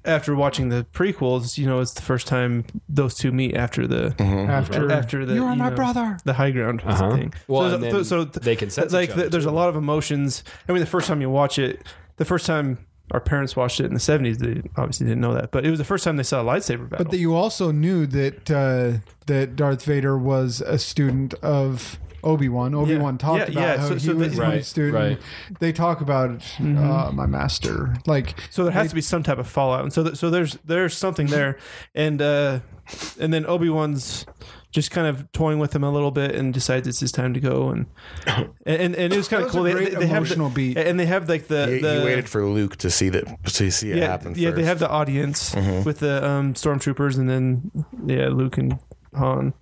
after 0.04 0.34
watching 0.34 0.68
the 0.68 0.84
prequels, 0.92 1.56
you 1.58 1.66
know 1.66 1.80
it's 1.80 1.92
the 1.94 2.02
first 2.02 2.26
time 2.26 2.64
those 2.88 3.14
two 3.14 3.30
meet 3.32 3.54
after 3.54 3.86
the 3.86 4.14
after, 4.48 4.90
after 4.90 5.24
the 5.24 5.34
you 5.34 5.44
are 5.44 5.52
you 5.52 5.56
my 5.58 5.68
know, 5.70 5.76
brother. 5.76 6.18
the 6.24 6.34
high 6.34 6.50
ground 6.50 6.82
Uh-huh. 6.84 7.16
thing. 7.16 7.34
Well, 7.48 7.68
so, 7.68 7.74
and 7.76 7.84
then 7.84 8.04
so 8.04 8.24
they 8.24 8.56
can 8.56 8.70
sense 8.70 8.92
like 8.92 9.10
each 9.10 9.14
other, 9.16 9.28
there's 9.28 9.44
too. 9.44 9.50
a 9.50 9.52
lot 9.52 9.68
of 9.68 9.76
emotions. 9.76 10.42
I 10.68 10.72
mean, 10.72 10.80
the 10.80 10.86
first 10.86 11.06
time 11.06 11.20
you 11.20 11.30
watch 11.30 11.58
it, 11.58 11.82
the 12.16 12.24
first 12.24 12.46
time 12.46 12.78
our 13.10 13.20
parents 13.20 13.54
watched 13.54 13.78
it 13.78 13.84
in 13.86 13.92
the 13.92 14.00
70s. 14.00 14.38
They 14.38 14.62
obviously 14.80 15.06
didn't 15.06 15.20
know 15.20 15.34
that, 15.34 15.50
but 15.50 15.66
it 15.66 15.70
was 15.70 15.78
the 15.78 15.84
first 15.84 16.02
time 16.02 16.16
they 16.16 16.22
saw 16.22 16.40
a 16.40 16.44
lightsaber 16.44 16.88
battle. 16.88 17.04
But 17.04 17.10
that 17.10 17.18
you 17.18 17.34
also 17.34 17.70
knew 17.70 18.06
that 18.06 18.50
uh, 18.50 19.00
that 19.26 19.54
Darth 19.54 19.84
Vader 19.84 20.16
was 20.16 20.62
a 20.62 20.78
student 20.78 21.34
of 21.34 21.98
Obi 22.24 22.48
Wan. 22.48 22.74
Obi 22.74 22.96
Wan 22.96 23.18
talked 23.18 23.38
Yeah, 23.38 23.44
about 23.44 23.54
yeah, 23.60 23.76
how 23.78 23.88
so- 23.88 23.94
he 23.94 24.00
so 24.00 24.14
was 24.14 24.36
the- 24.36 24.42
a 24.42 24.46
Right, 24.48 24.64
student. 24.64 24.94
right. 24.94 25.18
They 25.60 25.72
talk 25.72 26.00
about 26.00 26.42
uh, 26.60 27.10
my 27.12 27.26
master. 27.26 27.94
Like 28.06 28.34
so 28.50 28.64
there 28.64 28.72
has 28.72 28.88
to 28.90 28.94
be 28.94 29.00
some 29.00 29.22
type 29.22 29.38
of 29.38 29.48
fallout, 29.48 29.82
and 29.82 29.92
so 29.92 30.04
th- 30.04 30.16
so 30.16 30.30
there's 30.30 30.58
there's 30.64 30.96
something 30.96 31.26
there, 31.26 31.58
and 31.94 32.22
uh, 32.22 32.60
and 33.20 33.32
then 33.32 33.44
Obi 33.46 33.68
Wan's 33.70 34.26
just 34.70 34.90
kind 34.90 35.06
of 35.06 35.30
toying 35.32 35.58
with 35.58 35.74
him 35.76 35.84
a 35.84 35.90
little 35.90 36.10
bit 36.10 36.34
and 36.34 36.54
decides 36.54 36.88
it's 36.88 37.00
his 37.00 37.12
time 37.12 37.34
to 37.34 37.40
go, 37.40 37.68
and 37.68 37.86
and, 38.66 38.94
and 38.96 39.12
it 39.12 39.16
was 39.16 39.28
kind 39.28 39.42
of 39.42 39.48
was 39.48 39.54
a 39.54 39.56
cool. 39.58 39.64
They, 39.64 39.72
great 39.72 39.90
they, 39.92 40.00
they 40.00 40.06
have 40.06 40.18
emotional 40.18 40.48
the, 40.48 40.54
beat. 40.74 40.78
and 40.78 40.98
they 40.98 41.06
have 41.06 41.28
like 41.28 41.48
the 41.48 41.66
He, 41.66 41.78
the 41.80 41.98
he 42.00 42.04
waited 42.04 42.28
for 42.28 42.46
Luke 42.46 42.76
to 42.78 42.90
see 42.90 43.08
that 43.10 43.24
to 43.44 43.70
see 43.70 43.90
it 43.90 43.98
yeah 43.98 44.06
happen. 44.06 44.34
yeah 44.36 44.50
they 44.50 44.64
have 44.64 44.78
the 44.78 44.88
audience 44.88 45.54
Mhm. 45.54 45.84
with 45.84 45.98
the 45.98 46.26
um, 46.26 46.54
stormtroopers, 46.54 47.18
and 47.18 47.28
then 47.28 47.70
yeah 48.06 48.28
Luke 48.28 48.56
and 48.58 48.78
Han. 49.14 49.52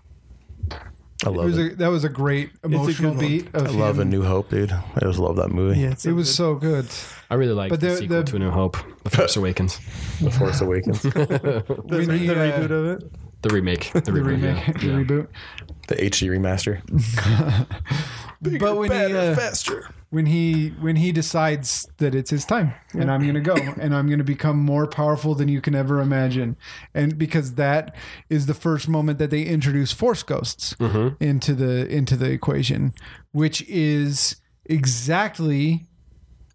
I 1.24 1.28
it 1.30 1.36
was 1.36 1.58
it. 1.58 1.72
a, 1.72 1.76
that 1.76 1.88
was 1.88 2.04
a 2.04 2.08
great 2.08 2.50
emotional 2.64 3.10
one. 3.12 3.20
beat. 3.20 3.54
Of 3.54 3.66
I 3.66 3.70
love 3.70 3.98
A. 3.98 4.04
New 4.04 4.22
Hope, 4.22 4.48
dude. 4.50 4.72
I 4.72 5.00
just 5.00 5.18
love 5.18 5.36
that 5.36 5.50
movie. 5.50 5.80
Yeah, 5.80 5.90
it's 5.90 6.06
It 6.06 6.12
was 6.12 6.28
good. 6.28 6.34
so 6.34 6.54
good. 6.54 6.86
I 7.30 7.34
really 7.34 7.52
like 7.52 7.70
But 7.70 7.80
the, 7.80 7.88
the- 7.88 7.96
sequel 7.96 8.16
the- 8.18 8.24
to 8.30 8.36
A 8.36 8.38
New 8.38 8.50
Hope, 8.50 8.76
The 9.04 9.10
Force 9.10 9.36
Awakens, 9.40 9.78
The 10.20 10.30
Force 10.30 10.60
Awakens, 10.60 11.02
the, 11.02 11.64
when 11.86 12.06
the 12.06 12.30
uh, 12.32 12.34
reboot 12.34 12.70
of 12.70 12.86
it. 13.02 13.12
the 13.42 13.48
remake, 13.50 13.90
the, 13.94 14.00
The 14.00 14.12
remake, 14.12 14.42
remake, 14.42 14.66
yeah. 14.66 14.72
the 14.72 14.86
Yeah. 14.86 14.92
reboot. 15.04 15.26
the 15.88 15.94
HD 15.96 16.28
remaster. 16.30 16.80
But 18.42 18.76
when 18.76 18.90
he 18.90 19.14
uh, 19.16 19.34
faster. 19.36 19.88
when 20.08 20.26
he 20.26 20.68
when 20.80 20.96
he 20.96 21.12
decides 21.12 21.86
that 21.98 22.14
it's 22.14 22.30
his 22.30 22.44
time 22.44 22.72
and 22.94 23.10
I'm 23.10 23.20
going 23.22 23.34
to 23.34 23.40
go 23.40 23.54
and 23.54 23.94
I'm 23.94 24.06
going 24.06 24.18
to 24.18 24.24
become 24.24 24.58
more 24.58 24.86
powerful 24.86 25.34
than 25.34 25.48
you 25.48 25.60
can 25.60 25.74
ever 25.74 26.00
imagine. 26.00 26.56
And 26.94 27.18
because 27.18 27.54
that 27.54 27.94
is 28.28 28.46
the 28.46 28.54
first 28.54 28.88
moment 28.88 29.18
that 29.18 29.30
they 29.30 29.42
introduce 29.42 29.92
force 29.92 30.22
ghosts 30.22 30.74
into 31.20 31.54
the 31.54 31.86
into 31.88 32.16
the 32.16 32.30
equation 32.30 32.94
which 33.32 33.62
is 33.68 34.36
exactly 34.66 35.86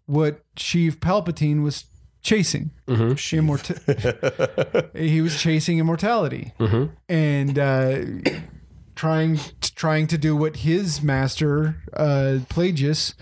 what 0.06 0.40
Sheev 0.56 0.96
Palpatine 0.96 1.62
was 1.62 1.84
chasing. 2.22 2.70
Immorta- 3.38 4.90
he 4.96 5.20
was 5.20 5.40
chasing 5.40 5.78
immortality. 5.78 6.52
And 7.08 7.58
uh 7.58 8.00
trying 8.96 9.38
trying 9.76 10.06
to 10.08 10.18
do 10.18 10.34
what 10.34 10.56
his 10.58 11.02
master 11.02 11.76
uh 11.92 12.38
Plagueis 12.48 13.14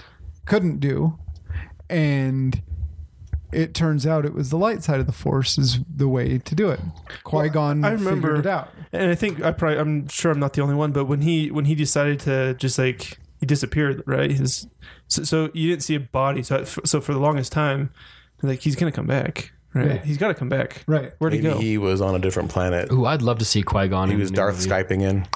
couldn't 0.46 0.78
do 0.80 1.18
and 1.90 2.62
it 3.52 3.74
turns 3.74 4.06
out 4.06 4.24
it 4.24 4.34
was 4.34 4.50
the 4.50 4.56
light 4.56 4.82
side 4.82 4.98
of 5.00 5.06
the 5.06 5.12
force 5.12 5.58
is 5.58 5.78
the 5.94 6.08
way 6.08 6.38
to 6.38 6.54
do 6.54 6.70
it 6.70 6.80
qui-gon 7.24 7.84
I 7.84 7.90
remember- 7.92 8.28
figured 8.28 8.46
it 8.46 8.46
out 8.46 8.70
And 8.92 9.10
I 9.10 9.14
think 9.14 9.42
I 9.42 9.50
probably 9.52 9.78
I'm 9.78 10.08
sure 10.08 10.30
I'm 10.32 10.38
not 10.40 10.52
the 10.54 10.62
only 10.62 10.74
one, 10.76 10.92
but 10.92 11.04
when 11.06 11.20
he 11.22 11.50
when 11.50 11.64
he 11.66 11.74
decided 11.74 12.20
to 12.20 12.54
just 12.54 12.78
like 12.78 13.18
he 13.40 13.46
disappeared, 13.46 14.02
right? 14.06 14.30
His 14.30 14.68
so, 15.08 15.24
so 15.24 15.50
you 15.52 15.68
didn't 15.70 15.82
see 15.82 15.96
a 15.96 16.00
body. 16.00 16.42
So 16.44 16.62
so 16.64 17.00
for 17.00 17.12
the 17.12 17.18
longest 17.18 17.50
time, 17.50 17.90
like 18.42 18.60
he's 18.60 18.76
gonna 18.76 18.92
come 18.92 19.06
back, 19.08 19.52
right? 19.74 19.86
Yeah. 19.96 20.04
He's 20.04 20.16
got 20.18 20.28
to 20.28 20.34
come 20.34 20.48
back. 20.48 20.84
right 20.86 21.10
Where'd 21.18 21.32
he 21.32 21.40
go? 21.40 21.58
he 21.58 21.76
was 21.76 22.00
on 22.00 22.14
a 22.14 22.20
different 22.20 22.50
planet. 22.50 22.92
Ooh, 22.92 23.04
I'd 23.04 23.20
love 23.22 23.38
to 23.38 23.44
see 23.44 23.62
Qui 23.62 23.88
Gon. 23.88 24.08
He 24.10 24.16
was 24.16 24.30
Darth 24.30 24.58
Skyping 24.64 25.02
in. 25.02 25.26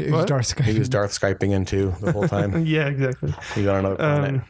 It 0.00 0.10
was 0.10 0.20
What? 0.20 0.28
Darth 0.28 0.58
He 0.64 0.78
was 0.78 0.88
Darth 0.88 1.12
Skyping 1.18 1.52
into 1.52 1.94
the 2.00 2.12
whole 2.12 2.28
time. 2.28 2.64
yeah, 2.66 2.86
exactly. 2.88 3.34
He's 3.54 3.66
on 3.66 3.80
another 3.80 3.96
planet. 3.96 4.34
Um, 4.40 4.44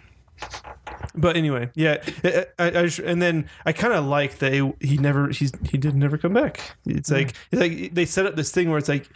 but 1.14 1.36
anyway, 1.36 1.70
yeah, 1.74 1.96
I, 2.24 2.46
I, 2.58 2.64
I 2.82 2.88
and 3.04 3.20
then 3.20 3.48
I 3.66 3.72
kind 3.72 3.92
of 3.94 4.04
like 4.04 4.38
that 4.38 4.52
he, 4.52 4.72
he 4.80 4.96
never 4.96 5.28
he's 5.28 5.52
he 5.70 5.76
did 5.78 5.94
never 5.94 6.16
come 6.18 6.32
back. 6.32 6.60
It's 6.86 7.10
like 7.10 7.34
it's 7.50 7.60
like 7.60 7.94
they 7.94 8.04
set 8.06 8.26
up 8.26 8.36
this 8.36 8.50
thing 8.52 8.68
where 8.70 8.78
it's 8.78 8.88
like, 8.88 9.06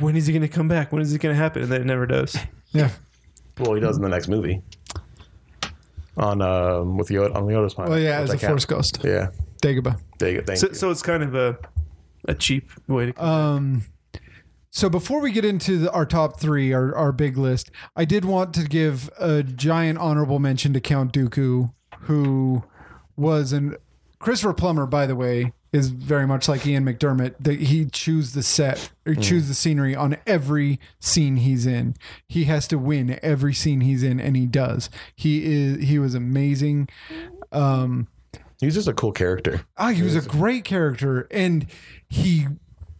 when 0.00 0.16
is 0.16 0.26
he 0.26 0.32
going 0.32 0.42
to 0.42 0.48
come 0.48 0.68
back? 0.68 0.92
When 0.92 1.02
is 1.02 1.12
it 1.12 1.20
going 1.20 1.34
to 1.34 1.40
happen? 1.40 1.62
And 1.62 1.70
then 1.70 1.80
it 1.82 1.86
never 1.86 2.06
does. 2.06 2.36
yeah 2.72 2.90
well, 3.58 3.74
he 3.74 3.80
does 3.80 3.96
in 3.96 4.02
the 4.02 4.08
next 4.08 4.28
movie. 4.28 4.62
On 6.16 6.42
um 6.42 6.98
with 6.98 7.08
Yoda 7.08 7.34
on 7.34 7.46
the 7.46 7.52
Yoda's 7.52 7.74
planet. 7.74 7.90
well 7.90 7.98
yeah 8.00 8.20
as 8.20 8.30
I 8.30 8.34
a 8.34 8.38
can't- 8.38 8.50
force 8.52 8.64
ghost 8.66 8.98
Yeah. 9.02 9.30
Dagobah 9.62 9.98
Thank 10.18 10.34
you. 10.36 10.42
Thank 10.42 10.58
So, 10.58 10.72
so 10.72 10.90
it's 10.90 11.02
kind 11.02 11.22
of 11.22 11.34
a 11.34 11.56
a 12.28 12.34
cheap 12.34 12.70
way 12.88 13.12
to. 13.12 13.24
Um, 13.24 13.82
so 14.74 14.88
before 14.88 15.20
we 15.20 15.32
get 15.32 15.44
into 15.44 15.76
the, 15.78 15.92
our 15.92 16.06
top 16.06 16.40
three, 16.40 16.72
our, 16.72 16.96
our 16.96 17.12
big 17.12 17.36
list, 17.36 17.70
I 17.94 18.06
did 18.06 18.24
want 18.24 18.54
to 18.54 18.64
give 18.64 19.10
a 19.18 19.42
giant 19.42 19.98
honorable 19.98 20.38
mention 20.38 20.72
to 20.72 20.80
Count 20.80 21.12
Dooku, 21.12 21.74
who 22.00 22.64
was 23.14 23.52
an 23.52 23.76
Christopher 24.18 24.54
Plummer, 24.54 24.86
by 24.86 25.04
the 25.04 25.14
way, 25.14 25.52
is 25.72 25.90
very 25.90 26.26
much 26.26 26.48
like 26.48 26.66
Ian 26.66 26.86
McDiarmid. 26.86 27.34
That 27.38 27.60
he 27.60 27.84
choose 27.84 28.32
the 28.32 28.42
set 28.42 28.90
or 29.04 29.14
choose 29.14 29.46
the 29.48 29.54
scenery 29.54 29.94
on 29.94 30.16
every 30.26 30.80
scene 31.00 31.36
he's 31.36 31.66
in. 31.66 31.94
He 32.26 32.44
has 32.44 32.66
to 32.68 32.78
win 32.78 33.18
every 33.22 33.52
scene 33.52 33.82
he's 33.82 34.02
in, 34.02 34.20
and 34.20 34.36
he 34.38 34.46
does. 34.46 34.88
He 35.14 35.44
is 35.44 35.86
he 35.86 35.98
was 35.98 36.14
amazing. 36.14 36.88
Um, 37.52 38.08
He's 38.58 38.74
just 38.74 38.86
a 38.86 38.94
cool 38.94 39.10
character. 39.10 39.66
Ah, 39.76 39.88
he 39.88 40.02
was 40.02 40.14
a 40.14 40.22
great 40.22 40.62
character, 40.64 41.26
and 41.32 41.66
he 42.08 42.46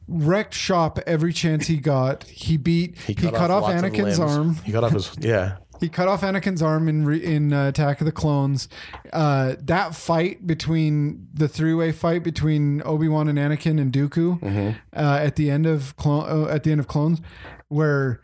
wrecked 0.08 0.54
shop 0.54 0.98
every 1.06 1.32
chance 1.32 1.66
he 1.66 1.76
got. 1.76 2.24
He 2.24 2.56
beat. 2.56 2.98
He 2.98 3.14
cut, 3.14 3.34
off, 3.34 3.62
lots 3.62 3.74
of 3.74 3.90
Anakin's 3.90 4.18
limbs. 4.18 4.36
arm. 4.36 4.54
He 4.64 4.72
cut 4.72 4.84
off 4.84 4.92
his 4.92 5.10
yeah. 5.20 5.56
He 5.80 5.88
cut 5.88 6.06
off 6.06 6.20
Anakin's 6.20 6.62
arm 6.62 6.88
in 6.88 7.04
re, 7.04 7.22
in 7.22 7.52
uh, 7.52 7.68
Attack 7.68 8.00
of 8.00 8.04
the 8.04 8.12
Clones. 8.12 8.68
Uh, 9.12 9.56
that 9.62 9.96
fight 9.96 10.46
between 10.46 11.26
the 11.34 11.48
three 11.48 11.74
way 11.74 11.90
fight 11.90 12.22
between 12.22 12.82
Obi 12.84 13.08
Wan 13.08 13.28
and 13.28 13.36
Anakin 13.36 13.80
and 13.80 13.92
Dooku 13.92 14.76
uh, 14.94 15.00
at 15.00 15.34
the 15.34 15.50
end 15.50 15.66
of 15.66 15.96
clone 15.96 16.46
uh, 16.46 16.50
at 16.52 16.62
the 16.62 16.70
end 16.70 16.78
of 16.78 16.86
Clones, 16.86 17.20
where 17.68 18.20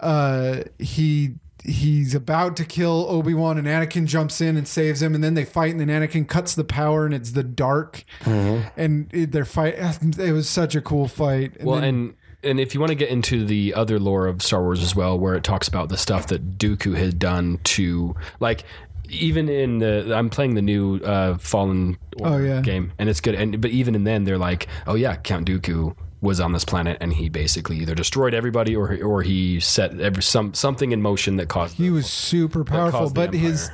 uh, 0.00 0.62
he 0.78 1.36
he's 1.64 2.14
about 2.14 2.56
to 2.56 2.64
kill 2.64 3.06
Obi 3.08 3.34
Wan 3.34 3.58
and 3.58 3.66
Anakin 3.66 4.06
jumps 4.06 4.40
in 4.40 4.56
and 4.56 4.66
saves 4.66 5.02
him, 5.02 5.14
and 5.14 5.22
then 5.22 5.34
they 5.34 5.44
fight, 5.44 5.72
and 5.74 5.80
then 5.80 5.88
Anakin 5.88 6.26
cuts 6.28 6.54
the 6.54 6.64
power, 6.64 7.04
and 7.04 7.14
it's 7.14 7.32
the 7.32 7.42
dark, 7.44 8.04
and 8.26 9.08
it, 9.12 9.32
their 9.32 9.44
fight. 9.44 9.74
It 10.18 10.32
was 10.32 10.48
such 10.48 10.74
a 10.74 10.80
cool 10.80 11.08
fight. 11.08 11.56
And 11.58 11.66
Well, 11.66 11.80
then- 11.80 11.88
and 11.94 12.14
and 12.42 12.58
if 12.58 12.72
you 12.72 12.80
want 12.80 12.88
to 12.88 12.94
get 12.96 13.10
into 13.10 13.44
the 13.44 13.74
other 13.74 13.98
lore 13.98 14.26
of 14.26 14.42
Star 14.42 14.62
Wars 14.62 14.82
as 14.82 14.96
well, 14.96 15.18
where 15.18 15.34
it 15.34 15.44
talks 15.44 15.68
about 15.68 15.90
the 15.90 15.98
stuff 15.98 16.26
that 16.28 16.56
Dooku 16.58 16.96
had 16.96 17.18
done 17.18 17.58
to 17.64 18.14
like. 18.40 18.64
Even 19.12 19.48
in 19.48 19.78
the, 19.80 20.14
I'm 20.14 20.30
playing 20.30 20.54
the 20.54 20.62
new 20.62 20.98
uh, 20.98 21.36
Fallen 21.38 21.98
Order 22.20 22.32
Oh, 22.34 22.38
yeah. 22.38 22.60
game, 22.60 22.92
and 22.96 23.08
it's 23.08 23.20
good. 23.20 23.34
And 23.34 23.60
but 23.60 23.72
even 23.72 23.96
in 23.96 24.04
then, 24.04 24.22
they're 24.22 24.38
like, 24.38 24.68
oh 24.86 24.94
yeah, 24.94 25.16
Count 25.16 25.48
Dooku 25.48 25.96
was 26.20 26.40
on 26.40 26.52
this 26.52 26.64
planet, 26.64 26.98
and 27.00 27.14
he 27.14 27.28
basically 27.28 27.78
either 27.78 27.94
destroyed 27.94 28.34
everybody 28.34 28.74
or 28.76 28.98
or 29.02 29.22
he 29.22 29.60
set 29.60 29.98
every, 30.00 30.22
some 30.22 30.52
something 30.54 30.92
in 30.92 31.00
motion 31.02 31.36
that 31.36 31.48
caused. 31.48 31.76
he 31.76 31.84
the- 31.84 31.90
was 31.94 32.06
super 32.06 32.64
powerful, 32.64 33.10
but 33.10 33.32
his 33.34 33.70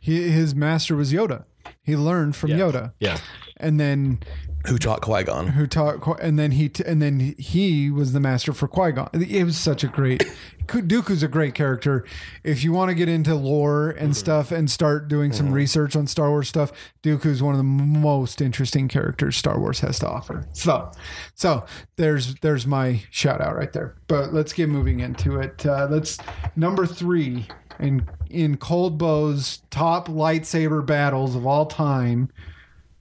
he, 0.00 0.28
his 0.30 0.54
master 0.54 0.96
was 0.96 1.12
Yoda. 1.12 1.44
He 1.82 1.96
learned 1.96 2.34
from 2.36 2.50
Yeah. 2.50 2.58
Yoda, 2.58 2.92
yeah. 3.00 3.18
and 3.56 3.78
then 3.78 4.20
Who 4.66 4.78
taught 4.78 5.00
Qui 5.00 5.24
Gon? 5.24 5.48
who 5.48 5.66
taught, 5.66 6.20
and 6.20 6.38
then 6.38 6.52
he 6.52 6.68
t- 6.68 6.84
and 6.86 7.02
then 7.02 7.34
he 7.38 7.90
was 7.90 8.12
the 8.12 8.20
master 8.20 8.52
for 8.52 8.68
Qui 8.68 8.92
Gon. 8.92 9.08
It 9.12 9.44
was 9.44 9.56
such 9.56 9.82
a 9.82 9.88
great. 9.88 10.24
Dooku's 10.68 11.22
a 11.22 11.28
great 11.28 11.54
character. 11.54 12.06
If 12.44 12.62
you 12.62 12.72
want 12.72 12.88
to 12.90 12.94
get 12.94 13.08
into 13.08 13.34
lore 13.34 13.90
and 13.90 14.16
stuff 14.16 14.52
and 14.52 14.70
start 14.70 15.08
doing 15.08 15.32
some 15.32 15.52
research 15.52 15.96
on 15.96 16.06
Star 16.06 16.30
Wars 16.30 16.48
stuff, 16.48 16.72
Dooku's 17.02 17.42
one 17.42 17.52
of 17.52 17.58
the 17.58 17.64
most 17.64 18.40
interesting 18.40 18.86
characters 18.88 19.36
Star 19.36 19.58
Wars 19.58 19.80
has 19.80 19.98
to 19.98 20.08
offer. 20.08 20.46
So, 20.52 20.90
so 21.34 21.64
there's 21.96 22.36
there's 22.36 22.66
my 22.66 23.02
shout 23.10 23.40
out 23.40 23.56
right 23.56 23.72
there. 23.72 23.96
But 24.06 24.32
let's 24.32 24.52
get 24.52 24.68
moving 24.68 25.00
into 25.00 25.40
it. 25.40 25.66
Uh, 25.66 25.88
let's 25.90 26.18
number 26.54 26.86
three 26.86 27.48
in 27.80 28.08
in 28.30 28.56
Cold 28.56 28.96
Bow's 28.96 29.62
top 29.70 30.06
lightsaber 30.08 30.86
battles 30.86 31.34
of 31.34 31.44
all 31.44 31.66
time. 31.66 32.30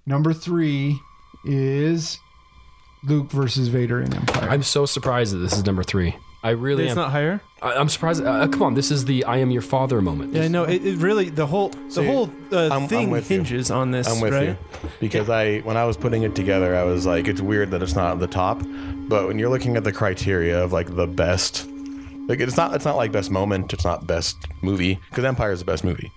Number 0.06 0.34
three 0.34 1.00
is 1.44 2.20
Luke 3.04 3.32
versus 3.32 3.68
Vader 3.70 4.00
in 4.02 4.14
Empire. 4.14 4.50
I'm 4.50 4.64
so 4.64 4.86
surprised 4.86 5.34
that 5.34 5.38
this 5.40 5.54
is 5.54 5.66
number 5.66 5.84
three. 5.84 6.16
I 6.44 6.52
really 6.52 6.86
It's 6.86 6.92
am. 6.92 6.98
not 6.98 7.12
higher. 7.12 7.40
I, 7.62 7.74
I'm 7.74 7.88
surprised. 7.88 8.24
Uh, 8.24 8.48
come 8.48 8.64
on, 8.64 8.74
this 8.74 8.90
is 8.90 9.06
the 9.06 9.26
"I 9.26 9.38
am 9.38 9.52
your 9.52 9.62
father" 9.62 10.02
moment. 10.02 10.34
Yeah, 10.34 10.48
no. 10.48 10.64
It, 10.64 10.84
it 10.84 10.98
really 10.98 11.30
the 11.30 11.46
whole 11.46 11.70
the 11.70 11.92
See, 11.92 12.06
whole 12.08 12.32
uh, 12.52 12.58
I'm- 12.64 12.72
I'm 12.72 12.88
thing 12.88 13.12
with 13.12 13.30
you. 13.30 13.38
hinges 13.38 13.70
on 13.70 13.92
this. 13.92 14.08
I'm 14.08 14.20
with 14.22 14.34
right? 14.34 14.48
you 14.50 14.58
because 15.00 15.30
I 15.30 15.60
when 15.60 15.78
I 15.78 15.86
was 15.86 15.98
putting 15.98 16.24
it 16.24 16.34
together, 16.36 16.76
I 16.76 16.84
was 16.84 17.06
like, 17.06 17.28
it's 17.28 17.42
weird 17.42 17.70
that 17.72 17.84
it's 17.84 17.96
not 17.96 18.14
at 18.14 18.20
the 18.20 18.28
top, 18.28 18.60
but 19.08 19.28
when 19.28 19.38
you're 19.38 19.50
looking 19.50 19.78
at 19.78 19.84
the 19.84 19.92
criteria 19.94 20.64
of 20.64 20.74
like 20.74 20.96
the 20.96 21.06
best, 21.06 21.70
like 22.28 22.40
it's 22.40 22.58
not 22.58 22.76
it's 22.76 22.86
not 22.86 22.96
like 22.96 23.12
best 23.12 23.32
moment, 23.32 23.74
it's 23.74 23.84
not 23.84 24.08
best 24.08 24.38
movie 24.62 25.00
because 25.10 25.26
Empire 25.26 25.52
is 25.52 25.60
the 25.60 25.66
best 25.66 25.84
movie 25.84 26.12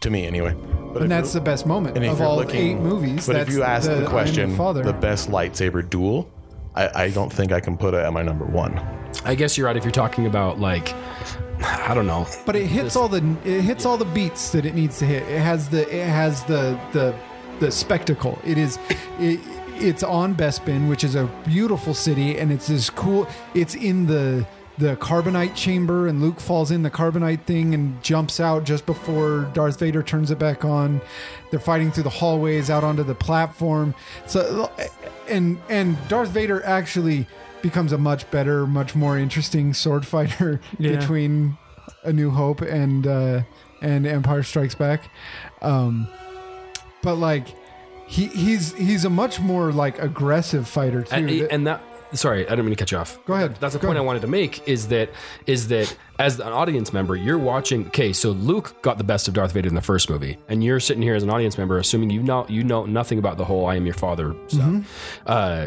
to 0.00 0.10
me 0.10 0.26
anyway. 0.26 0.54
But 0.92 1.02
and 1.02 1.10
that's 1.10 1.32
the 1.32 1.40
best 1.40 1.66
moment 1.66 1.96
and 1.96 2.06
of 2.06 2.20
all 2.20 2.36
looking- 2.36 2.78
eight 2.78 2.80
movies. 2.82 3.26
But 3.26 3.34
that's 3.34 3.48
if 3.50 3.54
you 3.54 3.62
ask 3.62 3.88
the, 3.88 3.96
the, 3.96 4.06
question, 4.06 4.54
your 4.56 4.82
the 4.82 4.92
best 4.92 5.28
lightsaber 5.30 5.88
duel, 5.88 6.30
I, 6.74 7.04
I 7.04 7.10
don't 7.10 7.32
think 7.32 7.52
I 7.52 7.60
can 7.60 7.76
put 7.76 7.94
it 7.94 7.98
at 7.98 8.12
my 8.12 8.22
number 8.22 8.44
one. 8.44 8.78
I 9.24 9.34
guess 9.34 9.56
you're 9.56 9.66
right 9.66 9.76
if 9.76 9.84
you're 9.84 9.92
talking 9.92 10.26
about 10.26 10.58
like 10.58 10.94
I 11.62 11.94
don't 11.94 12.06
know. 12.06 12.26
but 12.44 12.56
it 12.56 12.66
hits 12.66 12.96
all 12.96 13.08
the 13.08 13.36
it 13.44 13.62
hits 13.62 13.86
all 13.86 13.96
the 13.96 14.04
beats 14.04 14.50
that 14.50 14.66
it 14.66 14.74
needs 14.74 14.98
to 14.98 15.06
hit. 15.06 15.22
It 15.24 15.40
has 15.40 15.68
the 15.68 15.82
it 15.94 16.06
has 16.06 16.44
the 16.44 16.78
the 16.92 17.14
the 17.60 17.70
spectacle. 17.70 18.38
It 18.44 18.58
is 18.58 18.78
it, 19.18 19.40
it's 19.78 20.02
on 20.02 20.34
Bespin, 20.34 20.88
which 20.88 21.04
is 21.04 21.14
a 21.14 21.24
beautiful 21.46 21.94
city, 21.94 22.38
and 22.38 22.50
it's 22.52 22.68
this 22.68 22.90
cool. 22.90 23.26
It's 23.54 23.74
in 23.74 24.06
the 24.06 24.46
the 24.78 24.96
carbonite 24.96 25.54
chamber, 25.54 26.06
and 26.06 26.20
Luke 26.20 26.38
falls 26.40 26.70
in 26.70 26.82
the 26.82 26.90
carbonite 26.90 27.44
thing 27.44 27.72
and 27.74 28.02
jumps 28.02 28.40
out 28.40 28.64
just 28.64 28.84
before 28.86 29.50
Darth 29.54 29.78
Vader 29.78 30.02
turns 30.02 30.30
it 30.30 30.38
back 30.38 30.64
on. 30.64 31.00
They're 31.50 31.60
fighting 31.60 31.90
through 31.92 32.02
the 32.04 32.10
hallways 32.10 32.68
out 32.70 32.84
onto 32.84 33.02
the 33.02 33.14
platform. 33.14 33.94
So 34.26 34.70
and 35.28 35.58
and 35.70 35.96
Darth 36.08 36.28
Vader 36.30 36.62
actually 36.64 37.26
becomes 37.62 37.92
a 37.92 37.98
much 37.98 38.30
better, 38.30 38.66
much 38.66 38.94
more 38.94 39.16
interesting 39.18 39.72
sword 39.74 40.06
fighter 40.06 40.60
Yeah. 40.78 40.96
between 40.98 41.56
A 42.04 42.12
New 42.12 42.30
Hope 42.30 42.60
and 42.60 43.06
uh, 43.06 43.42
and 43.80 44.06
Empire 44.06 44.42
Strikes 44.42 44.74
Back. 44.74 45.10
Um, 45.62 46.06
but 47.02 47.14
like 47.16 47.46
he 48.06 48.26
he's 48.26 48.74
he's 48.74 49.04
a 49.04 49.10
much 49.10 49.40
more 49.40 49.72
like 49.72 49.98
aggressive 50.00 50.68
fighter 50.68 51.02
too. 51.02 51.14
and, 51.14 51.30
and 51.30 51.66
that 51.66 51.82
sorry 52.12 52.46
i 52.46 52.50
didn't 52.50 52.64
mean 52.64 52.74
to 52.74 52.78
cut 52.78 52.90
you 52.92 52.98
off 52.98 53.18
Go 53.26 53.34
ahead. 53.34 53.56
that's 53.60 53.74
the 53.74 53.78
Go 53.80 53.88
point 53.88 53.96
ahead. 53.96 54.04
i 54.04 54.06
wanted 54.06 54.20
to 54.22 54.26
make 54.28 54.66
is 54.68 54.88
that 54.88 55.10
is 55.46 55.68
that 55.68 55.94
as 56.18 56.38
an 56.40 56.52
audience 56.52 56.92
member 56.92 57.16
you're 57.16 57.38
watching 57.38 57.86
okay 57.88 58.12
so 58.12 58.30
luke 58.30 58.80
got 58.82 58.98
the 58.98 59.04
best 59.04 59.28
of 59.28 59.34
darth 59.34 59.52
vader 59.52 59.68
in 59.68 59.74
the 59.74 59.80
first 59.82 60.08
movie 60.08 60.38
and 60.48 60.62
you're 60.64 60.80
sitting 60.80 61.02
here 61.02 61.14
as 61.14 61.22
an 61.22 61.30
audience 61.30 61.58
member 61.58 61.78
assuming 61.78 62.10
you 62.10 62.22
know 62.22 62.46
you 62.48 62.62
know 62.62 62.86
nothing 62.86 63.18
about 63.18 63.36
the 63.38 63.44
whole 63.44 63.66
i 63.66 63.74
am 63.74 63.84
your 63.86 63.94
father 63.94 64.34
stuff 64.48 64.62
Mm-hmm. 64.66 64.80
uh 65.26 65.66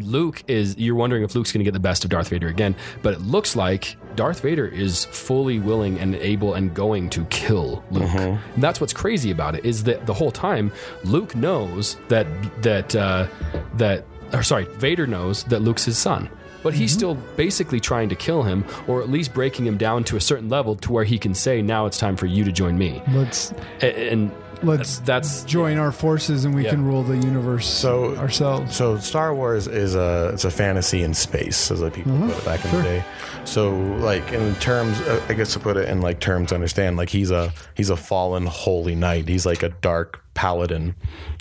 Luke 0.00 0.42
is 0.48 0.76
you're 0.76 0.96
wondering 0.96 1.22
if 1.22 1.34
Luke's 1.34 1.52
going 1.52 1.60
to 1.60 1.64
get 1.64 1.72
the 1.72 1.80
best 1.80 2.04
of 2.04 2.10
Darth 2.10 2.28
Vader 2.28 2.48
again, 2.48 2.74
but 3.02 3.14
it 3.14 3.20
looks 3.22 3.54
like 3.56 3.96
Darth 4.14 4.40
Vader 4.40 4.66
is 4.66 5.04
fully 5.06 5.58
willing 5.58 5.98
and 6.00 6.16
able 6.16 6.54
and 6.54 6.74
going 6.74 7.08
to 7.10 7.24
kill 7.26 7.82
Luke. 7.90 8.10
And 8.12 8.38
that's 8.56 8.80
what's 8.80 8.92
crazy 8.92 9.30
about 9.30 9.54
it 9.54 9.64
is 9.64 9.84
that 9.84 10.04
the 10.04 10.12
whole 10.12 10.32
time 10.32 10.72
Luke 11.04 11.34
knows 11.36 11.96
that 12.08 12.26
that 12.62 12.94
uh, 12.96 13.26
that 13.74 14.04
or 14.32 14.42
sorry, 14.42 14.64
Vader 14.76 15.06
knows 15.06 15.44
that 15.44 15.60
Luke's 15.62 15.84
his 15.84 15.98
son. 15.98 16.28
But 16.62 16.74
he's 16.74 16.92
still 16.92 17.14
basically 17.36 17.78
trying 17.78 18.08
to 18.08 18.16
kill 18.16 18.42
him, 18.42 18.64
or 18.88 19.00
at 19.00 19.08
least 19.08 19.32
breaking 19.32 19.66
him 19.66 19.76
down 19.76 20.02
to 20.04 20.16
a 20.16 20.20
certain 20.20 20.48
level 20.48 20.74
to 20.76 20.90
where 20.92 21.04
he 21.04 21.16
can 21.16 21.32
say, 21.32 21.62
"Now 21.62 21.86
it's 21.86 21.96
time 21.96 22.16
for 22.16 22.26
you 22.26 22.42
to 22.42 22.50
join 22.50 22.76
me." 22.76 23.00
let's 23.12 23.52
A- 23.82 24.10
And 24.10 24.32
let's 24.64 24.98
that's 25.00 25.44
join 25.44 25.78
our 25.78 25.92
forces 25.92 26.44
and 26.44 26.54
we 26.56 26.64
Yeah. 26.64 26.70
can 26.70 26.84
rule 26.84 27.04
the 27.04 27.18
universe 27.18 27.66
So- 27.68 28.16
ourselves. 28.16 28.74
So 28.74 28.98
Star 28.98 29.32
Wars 29.32 29.68
is 29.68 29.94
a 29.94 30.30
it's 30.34 30.44
a 30.44 30.50
fantasy 30.50 31.02
in 31.04 31.14
space, 31.14 31.70
as 31.70 31.80
like 31.80 31.92
people 31.94 32.18
put 32.18 32.30
it 32.36 32.44
back 32.44 32.64
in 32.64 32.72
the 32.76 32.82
day. 32.82 33.04
So 33.44 33.70
like 34.00 34.32
in 34.32 34.56
terms, 34.56 34.98
uh, 35.02 35.20
I 35.28 35.34
guess 35.34 35.52
to 35.52 35.60
put 35.60 35.76
it 35.76 35.88
in 35.88 36.00
like 36.00 36.18
terms 36.18 36.48
to 36.48 36.56
understand, 36.56 36.96
like 36.96 37.10
he's 37.10 37.30
a 37.30 37.52
he's 37.74 37.90
a 37.90 37.96
fallen 37.96 38.46
holy 38.46 38.96
knight. 38.96 39.28
He's 39.28 39.46
like 39.46 39.62
a 39.62 39.68
dark 39.68 40.20
paladin. 40.36 40.94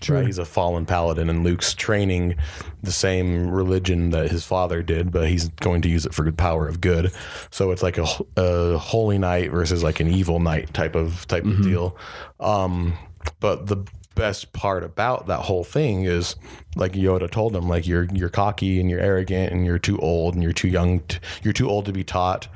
Right? 0.09 0.25
He's 0.25 0.39
a 0.39 0.45
fallen 0.45 0.85
paladin, 0.85 1.29
and 1.29 1.43
Luke's 1.43 1.75
training 1.75 2.35
the 2.81 2.91
same 2.91 3.51
religion 3.51 4.09
that 4.11 4.31
his 4.31 4.43
father 4.45 4.81
did, 4.81 5.11
but 5.11 5.27
he's 5.27 5.49
going 5.49 5.81
to 5.83 5.89
use 5.89 6.05
it 6.05 6.13
for 6.13 6.23
the 6.23 6.31
power 6.31 6.67
of 6.67 6.81
good. 6.81 7.11
So 7.51 7.71
it's 7.71 7.83
like 7.83 7.97
a, 7.99 8.07
a 8.37 8.77
holy 8.77 9.17
knight 9.19 9.51
versus 9.51 9.83
like 9.83 9.99
an 9.99 10.07
evil 10.07 10.39
knight 10.39 10.73
type 10.73 10.95
of 10.95 11.27
type 11.27 11.45
of 11.45 11.61
deal. 11.61 11.97
Um, 12.39 12.93
but 13.39 13.67
the 13.67 13.85
best 14.15 14.53
part 14.53 14.83
about 14.83 15.27
that 15.27 15.41
whole 15.41 15.63
thing 15.63 16.05
is 16.05 16.35
like 16.75 16.93
Yoda 16.93 17.29
told 17.29 17.55
him 17.55 17.67
like 17.67 17.85
you're 17.85 18.07
you're 18.13 18.29
cocky 18.29 18.79
and 18.79 18.89
you're 18.89 18.99
arrogant 18.99 19.51
and 19.51 19.65
you're 19.65 19.77
too 19.77 19.99
old 19.99 20.33
and 20.33 20.41
you're 20.41 20.53
too 20.53 20.69
young 20.69 21.01
t- 21.01 21.19
you're 21.43 21.53
too 21.53 21.69
old 21.69 21.85
to 21.85 21.91
be 21.91 22.03
taught 22.03 22.47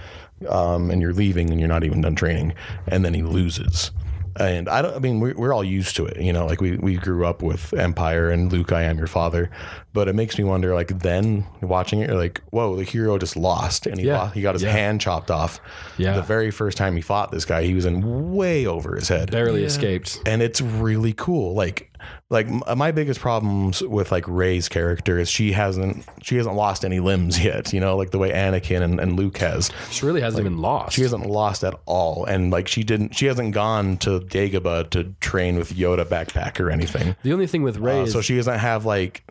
um, 0.48 0.90
and 0.90 1.02
you're 1.02 1.14
leaving 1.14 1.50
and 1.50 1.60
you're 1.60 1.68
not 1.68 1.84
even 1.84 2.00
done 2.00 2.16
training 2.16 2.54
and 2.88 3.04
then 3.04 3.14
he 3.14 3.22
loses 3.22 3.92
and 4.40 4.70
I 4.70 4.82
don't 4.82 4.96
I 4.96 5.00
mean 5.00 5.20
we're, 5.20 5.36
we're 5.36 5.54
all 5.54 5.64
used 5.64 5.96
to 5.98 6.06
it 6.06 6.22
you 6.22 6.32
know 6.34 6.46
like 6.46 6.62
we, 6.62 6.78
we 6.78 6.96
grew 6.96 7.26
up 7.26 7.42
with 7.44 7.74
Empire 7.74 8.30
and 8.32 8.52
Luke 8.52 8.72
I 8.72 8.84
am 8.84 8.98
your 8.98 9.08
father 9.08 9.50
but 9.94 10.08
it 10.08 10.14
makes 10.16 10.38
me 10.38 10.44
wonder 10.44 10.74
like 10.74 11.00
then 11.00 11.46
watching 11.62 12.00
it 12.02 12.10
you're 12.10 12.18
like 12.18 12.42
whoa 12.52 12.76
the 12.76 12.84
hero 12.84 13.18
just 13.18 13.36
lost 13.36 13.86
and 13.86 14.00
he 14.00 14.08
Yeah. 14.08 14.20
lost, 14.20 14.36
he 14.36 14.42
got 14.42 14.56
his 14.56 14.64
Yeah. 14.64 14.72
hand 14.72 15.02
chopped 15.02 15.30
off 15.30 15.60
Yeah. 15.98 16.14
the 16.16 16.22
very 16.22 16.52
first 16.52 16.78
time 16.78 16.96
he 16.96 17.02
fought 17.02 17.32
this 17.32 17.46
guy 17.46 17.64
he 17.64 17.74
was 17.74 17.86
in 17.86 18.34
way 18.34 18.66
over 18.66 18.96
his 18.96 19.10
head 19.10 19.32
barely 19.32 19.64
escaped. 19.64 20.20
and 20.26 20.42
it's 20.42 20.62
really 20.62 21.14
cool. 21.14 21.54
Like, 21.54 21.92
like 22.32 22.48
my 22.78 22.92
biggest 22.92 23.20
problems 23.20 23.82
with 23.82 24.12
like 24.12 24.24
Rey's 24.28 24.70
character 24.70 25.18
is 25.18 25.28
she 25.30 25.52
hasn't 25.54 26.06
she 26.22 26.36
hasn't 26.36 26.54
lost 26.56 26.86
any 26.86 27.00
limbs 27.00 27.44
yet. 27.44 27.74
You 27.74 27.80
know, 27.80 27.98
like 27.98 28.12
the 28.12 28.20
way 28.20 28.30
Anakin 28.32 28.82
and, 28.82 29.00
and 29.00 29.16
Luke 29.16 29.40
has. 29.40 29.72
She 29.90 30.06
really 30.06 30.22
hasn't 30.22 30.40
even 30.46 30.60
lost. 30.60 30.96
She 30.96 31.02
hasn't 31.02 31.26
lost 31.26 31.64
at 31.64 31.74
all, 31.88 32.26
and 32.26 32.52
like 32.52 32.68
she 32.68 32.84
didn't. 32.84 33.16
She 33.16 33.26
hasn't 33.26 33.54
gone 33.56 33.98
to 33.98 34.20
Dagobah 34.20 34.92
to 34.92 35.06
train 35.22 35.58
with 35.58 35.74
Yoda 35.74 36.06
backpack 36.06 36.60
or 36.60 36.70
anything. 36.70 37.16
the 37.24 37.34
only 37.34 37.48
thing 37.48 37.64
with 37.64 37.78
Rey 37.78 38.02
Uh, 38.02 38.04
is 38.04 38.14
so 38.14 38.22
she 38.22 38.36
doesn't 38.36 38.60
have 38.60 38.86
like, 38.86 39.24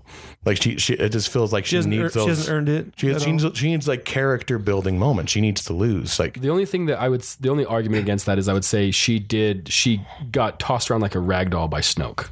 like 0.44 0.60
she, 0.60 0.76
she 0.78 0.94
it 0.94 1.10
just 1.12 1.28
feels 1.28 1.52
like 1.52 1.66
she, 1.66 1.80
She 1.80 1.88
needs 1.88 2.00
ear- 2.00 2.08
those. 2.10 2.24
she 2.24 2.28
hasn't 2.30 2.48
earned 2.56 2.68
it. 2.68 2.86
she, 2.96 3.10
at 3.12 3.22
she, 3.22 3.30
needs, 3.30 3.56
she 3.56 3.68
needs 3.70 3.86
like 3.86 4.04
character 4.06 4.58
building 4.58 4.98
moments. 4.98 5.30
She 5.30 5.40
needs 5.40 5.62
to 5.66 5.72
lose. 5.72 6.18
Like 6.18 6.40
The 6.40 6.50
only 6.50 6.66
thing 6.66 6.86
that 6.86 7.00
I 7.00 7.08
would, 7.08 7.20
the 7.38 7.48
only 7.48 7.64
argument 7.64 8.02
against 8.02 8.26
that 8.26 8.38
is 8.40 8.48
I 8.48 8.54
would 8.54 8.64
say 8.64 8.90
she 8.90 9.20
did, 9.20 9.68
she 9.72 10.04
got 10.32 10.58
tossed 10.58 10.90
around 10.90 11.02
like 11.02 11.14
a 11.14 11.20
rag 11.20 11.50
doll 11.50 11.68
by 11.68 11.80
Snoke. 11.80 12.26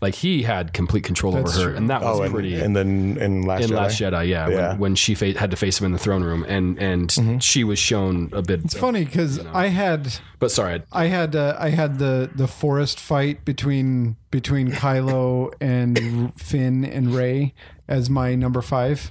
Like 0.00 0.14
he 0.14 0.42
had 0.42 0.72
complete 0.72 1.04
control 1.04 1.36
over 1.36 1.50
her, 1.50 1.74
and 1.74 1.90
that 1.90 2.02
was 2.02 2.20
oh, 2.20 2.22
and, 2.22 2.32
pretty. 2.32 2.58
and 2.58 2.74
then 2.74 3.18
in 3.18 3.42
Last 3.42 3.64
in 3.64 3.70
Jedi. 3.70 3.76
Last 3.76 4.00
Jedi, 4.00 4.28
yeah, 4.28 4.48
Yeah. 4.48 4.70
When, 4.70 4.78
when 4.78 4.94
she 4.94 5.14
fa- 5.14 5.38
had 5.38 5.50
to 5.50 5.56
face 5.56 5.80
him 5.80 5.86
in 5.86 5.92
the 5.92 5.98
throne 5.98 6.24
room, 6.24 6.44
and 6.48 6.78
and 6.78 7.42
she 7.42 7.64
was 7.64 7.78
shown 7.78 8.30
a 8.32 8.42
bit. 8.42 8.64
It's 8.64 8.74
funny 8.74 9.04
because 9.04 9.38
I 9.46 9.66
had 9.66 10.18
but 10.40 10.50
sorry, 10.50 10.82
I 10.90 11.06
had 11.06 11.36
uh, 11.36 11.56
I 11.58 11.68
had 11.68 11.98
the 11.98 12.30
the 12.34 12.48
forest 12.48 12.98
fight 12.98 13.44
between 13.44 14.16
between 14.30 14.70
Kylo 14.72 15.52
and 15.60 16.34
Finn 16.34 16.84
and 16.84 17.14
Rey 17.14 17.54
as 17.90 18.08
my 18.08 18.36
number 18.36 18.62
5 18.62 19.10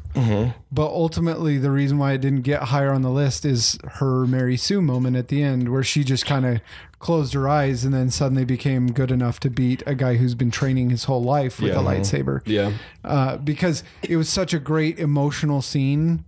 But 0.72 0.88
ultimately, 0.88 1.58
the 1.58 1.70
reason 1.70 1.98
why 1.98 2.14
it 2.14 2.22
didn't 2.22 2.44
get 2.44 2.64
higher 2.64 2.94
on 2.94 3.02
the 3.02 3.12
list 3.12 3.44
is 3.44 3.78
her 3.96 4.26
Mary 4.26 4.56
Sue 4.56 4.82
moment 4.82 5.18
at 5.18 5.28
the 5.28 5.44
end, 5.44 5.70
where 5.70 5.84
she 5.84 6.04
just 6.04 6.26
kind 6.26 6.46
of 6.46 6.62
closed 7.00 7.34
her 7.34 7.48
eyes 7.48 7.86
and 7.86 7.94
then 7.94 8.10
suddenly 8.10 8.44
became 8.46 8.92
good 8.92 9.10
enough 9.12 9.40
to 9.40 9.50
beat 9.50 9.82
a 9.88 9.96
guy 9.96 10.16
who's 10.18 10.36
been 10.36 10.52
training 10.52 10.90
his 10.90 11.06
whole 11.06 11.24
life 11.24 11.60
with 11.62 11.72
Yeah. 11.74 11.80
a 11.80 11.84
lightsaber. 11.84 12.42
yeah, 12.46 12.72
Uh, 13.04 13.38
because 13.38 13.84
it 14.04 14.18
was 14.18 14.28
such 14.30 14.54
a 14.54 14.60
great 14.60 15.00
emotional 15.00 15.62
scene. 15.62 16.26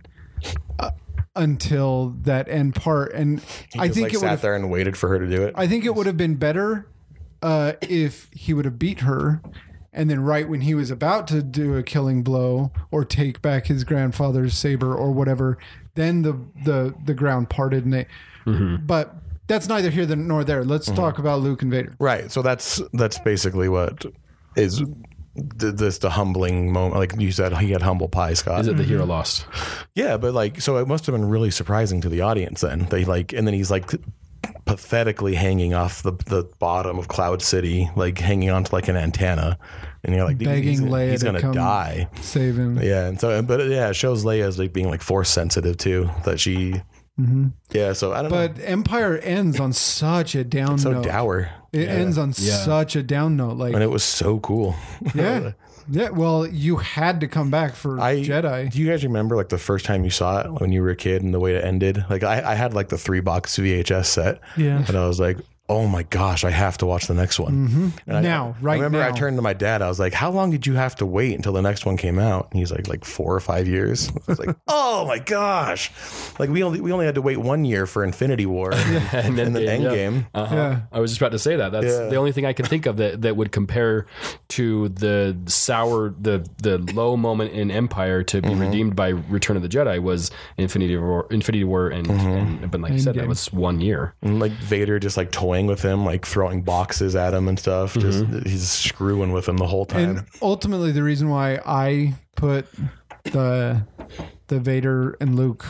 Uh, 0.78 0.90
until 1.34 2.10
that 2.24 2.46
end 2.48 2.74
part, 2.74 3.12
and 3.14 3.38
I 3.78 3.86
just 3.86 3.94
think 3.94 4.04
like 4.06 4.12
it 4.12 4.16
would 4.16 4.20
sat 4.20 4.30
have 4.30 4.40
there 4.42 4.54
and 4.54 4.70
waited 4.70 4.96
for 4.98 5.08
her 5.08 5.18
to 5.18 5.26
do 5.26 5.42
it. 5.44 5.54
I 5.56 5.66
think 5.66 5.84
it 5.84 5.94
would 5.94 6.06
have 6.06 6.16
been 6.18 6.34
better 6.34 6.86
uh, 7.40 7.72
if 7.80 8.28
he 8.32 8.52
would 8.52 8.64
have 8.66 8.78
beat 8.78 9.00
her, 9.00 9.40
and 9.94 10.10
then 10.10 10.20
right 10.20 10.46
when 10.48 10.60
he 10.62 10.74
was 10.74 10.90
about 10.90 11.26
to 11.28 11.42
do 11.42 11.74
a 11.76 11.82
killing 11.82 12.22
blow 12.22 12.70
or 12.90 13.04
take 13.04 13.40
back 13.40 13.66
his 13.68 13.82
grandfather's 13.84 14.54
saber 14.54 14.94
or 14.94 15.10
whatever, 15.12 15.56
then 15.94 16.20
the 16.22 16.36
the 16.64 16.94
the 17.02 17.14
ground 17.14 17.48
parted 17.48 17.84
and 17.84 17.94
they. 17.94 18.06
But 18.44 19.14
that's 19.52 19.68
neither 19.68 19.90
here 19.90 20.06
nor 20.16 20.44
there. 20.44 20.64
Let's 20.64 20.86
mm-hmm. 20.86 20.96
talk 20.96 21.18
about 21.18 21.40
Luke 21.40 21.62
and 21.62 21.70
Vader. 21.70 21.94
Right. 21.98 22.30
So 22.30 22.42
that's 22.42 22.80
that's 22.94 23.18
basically 23.18 23.68
what 23.68 24.04
is 24.56 24.78
th- 24.78 25.74
this 25.74 25.98
the 25.98 26.10
humbling 26.10 26.72
moment. 26.72 26.96
Like 26.96 27.20
you 27.20 27.32
said, 27.32 27.56
he 27.58 27.70
had 27.70 27.82
humble 27.82 28.08
pie, 28.08 28.34
Scott. 28.34 28.60
is 28.60 28.68
it 28.68 28.76
the 28.76 28.82
mm-hmm. 28.82 28.92
hero 28.92 29.04
lost? 29.04 29.46
Yeah, 29.94 30.16
but 30.16 30.32
like, 30.32 30.60
so 30.60 30.78
it 30.78 30.88
must 30.88 31.06
have 31.06 31.14
been 31.14 31.28
really 31.28 31.50
surprising 31.50 32.00
to 32.00 32.08
the 32.08 32.22
audience 32.22 32.62
then. 32.62 32.86
They 32.86 33.04
like, 33.04 33.32
and 33.32 33.46
then 33.46 33.54
he's 33.54 33.70
like 33.70 33.90
pathetically 34.64 35.34
hanging 35.34 35.74
off 35.74 36.02
the 36.02 36.12
the 36.12 36.48
bottom 36.58 36.98
of 36.98 37.08
Cloud 37.08 37.42
City, 37.42 37.90
like 37.94 38.18
hanging 38.18 38.50
onto 38.50 38.74
like 38.74 38.88
an 38.88 38.96
antenna, 38.96 39.58
and 40.02 40.14
you're 40.14 40.24
like, 40.24 40.38
Begging 40.38 40.62
he's, 40.62 40.80
Leia 40.80 41.10
he's 41.10 41.20
to 41.20 41.26
gonna 41.26 41.40
come 41.40 41.52
die. 41.52 42.08
Save 42.20 42.56
him. 42.56 42.82
Yeah, 42.82 43.06
and 43.06 43.20
so, 43.20 43.42
but 43.42 43.68
yeah, 43.68 43.90
it 43.90 43.96
shows 43.96 44.24
Leia 44.24 44.46
as 44.46 44.58
like 44.58 44.72
being 44.72 44.88
like 44.88 45.02
force 45.02 45.28
sensitive 45.28 45.76
too. 45.76 46.08
That 46.24 46.40
she, 46.40 46.80
Mm-hmm. 47.20 47.48
yeah. 47.72 47.92
So 47.92 48.12
I 48.12 48.22
don't 48.22 48.30
know. 48.32 48.48
But 48.48 48.58
Empire 48.62 49.18
ends 49.18 49.60
on 49.60 49.72
such 49.72 50.34
a 50.34 50.44
down 50.44 50.78
So 50.78 50.92
note. 50.92 51.04
dour, 51.04 51.50
It 51.72 51.88
ends 51.88 52.16
on 52.18 52.32
such 52.32 52.96
a 52.96 53.02
down 53.02 53.36
note. 53.36 53.56
Like 53.58 53.74
and 53.74 53.82
it 53.82 53.90
was 53.90 54.02
so 54.02 54.38
cool. 54.40 54.74
yeah, 55.14 55.52
yeah. 55.90 56.08
Well, 56.10 56.46
you 56.46 56.76
had 56.78 57.20
to 57.20 57.28
come 57.28 57.50
back 57.50 57.74
for 57.74 58.00
I 58.00 58.22
Jedi. 58.22 58.70
Do 58.70 58.78
you 58.80 58.88
guys 58.88 59.04
remember 59.04 59.36
like 59.36 59.50
the 59.50 59.58
first 59.58 59.84
time 59.84 60.04
you 60.04 60.10
saw 60.10 60.40
it 60.40 60.60
when 60.60 60.72
you 60.72 60.80
were 60.82 60.90
a 60.90 60.96
kid 60.96 61.22
and 61.22 61.34
the 61.34 61.40
way 61.40 61.54
it 61.54 61.64
ended? 61.64 62.04
Like 62.08 62.22
I, 62.24 62.52
I 62.52 62.54
had 62.54 62.72
like 62.72 62.88
the 62.88 62.98
three 62.98 63.20
box 63.20 63.58
VHS 63.58 64.06
set. 64.06 64.40
Yeah. 64.56 64.84
And 64.88 64.96
I 64.96 65.06
was 65.06 65.20
like, 65.20 65.38
"Oh 65.72 65.86
my 65.86 66.02
gosh, 66.04 66.44
I 66.44 66.50
have 66.50 66.76
to 66.78 66.86
watch 66.86 67.06
the 67.06 67.14
next 67.14 67.40
one." 67.40 67.92
And 68.06 68.16
I- 68.16 68.20
Now, 68.20 68.54
right 68.60 68.74
I 68.80 68.84
remember 68.84 69.02
I 69.02 69.12
turned 69.12 69.36
to 69.38 69.42
my 69.42 69.52
dad. 69.54 69.80
I 69.82 69.88
was 69.88 69.98
like, 69.98 70.12
"How 70.12 70.30
long 70.30 70.50
did 70.50 70.66
you 70.66 70.74
have 70.74 70.94
to 70.96 71.06
wait 71.06 71.34
until 71.34 71.52
the 71.54 71.62
next 71.62 71.86
one 71.86 71.96
came 71.96 72.18
out?" 72.18 72.48
And 72.50 72.58
he's 72.60 72.70
like, 72.70 72.88
"Like 72.88 73.04
four 73.04 73.34
or 73.34 73.40
five 73.40 73.66
years." 73.66 74.08
I 74.10 74.12
was 74.26 74.38
like, 74.38 74.54
"Oh 74.68 75.06
my 75.06 75.18
gosh!" 75.18 75.90
Like 76.38 76.50
we 76.50 76.62
only 76.62 76.80
we 76.80 76.92
only 76.92 77.06
had 77.06 77.14
to 77.16 77.22
wait 77.22 77.38
one 77.38 77.64
year 77.64 77.86
for 77.86 78.04
Infinity 78.04 78.46
War 78.46 78.72
and 78.72 79.38
then, 79.38 79.54
Endgame, 79.54 79.82
yeah. 79.82 79.90
Endgame. 79.90 80.26
Uh-huh. 80.34 80.54
Yeah. 80.54 80.80
I 80.92 81.00
was 81.00 81.10
just 81.12 81.20
about 81.20 81.32
to 81.32 81.38
say 81.38 81.56
that. 81.56 81.72
That's 81.72 81.86
Yeah. 81.86 82.08
the 82.08 82.16
only 82.16 82.32
thing 82.32 82.46
I 82.46 82.52
can 82.52 82.66
think 82.66 82.86
of 82.86 82.96
that, 82.98 83.22
that 83.22 83.36
would 83.36 83.50
compare 83.52 84.06
to 84.48 84.88
the 84.90 85.36
sour, 85.46 86.14
the 86.20 86.46
the 86.58 86.78
low 86.94 87.16
moment 87.16 87.52
in 87.52 87.70
Empire 87.70 88.22
to 88.24 88.40
be 88.42 88.48
Mm-hmm. 88.52 88.60
redeemed 88.60 88.96
by 88.96 89.08
Return 89.08 89.56
of 89.56 89.62
the 89.62 89.68
Jedi 89.68 89.98
was 90.02 90.30
Infinity 90.58 90.96
War, 90.98 91.26
Infinity 91.30 91.64
War, 91.64 91.88
and, 91.88 92.06
Mm-hmm. 92.06 92.28
and 92.64 92.70
but 92.70 92.80
like 92.82 92.92
you 92.92 92.98
said, 92.98 93.14
that 93.14 93.26
was 93.28 93.50
one 93.52 93.80
year. 93.80 94.14
And 94.22 94.38
like 94.40 94.52
Vader 94.52 94.98
just 94.98 95.16
like 95.16 95.30
toying 95.30 95.61
with 95.66 95.82
him, 95.82 96.04
like 96.04 96.24
throwing 96.26 96.62
boxes 96.62 97.14
at 97.16 97.34
him 97.34 97.48
and 97.48 97.58
stuff. 97.58 97.94
Just 97.94 98.24
he's 98.46 98.68
screwing 98.68 99.32
with 99.32 99.48
him 99.48 99.56
the 99.58 99.66
whole 99.66 99.86
time. 99.86 100.08
And 100.18 100.26
ultimately, 100.40 100.92
the 100.92 101.02
reason 101.02 101.28
why 101.28 101.60
I 101.66 102.14
put 102.36 102.66
the 103.24 103.86
the 104.48 104.58
Vader 104.60 105.16
and 105.20 105.36
Luke 105.36 105.64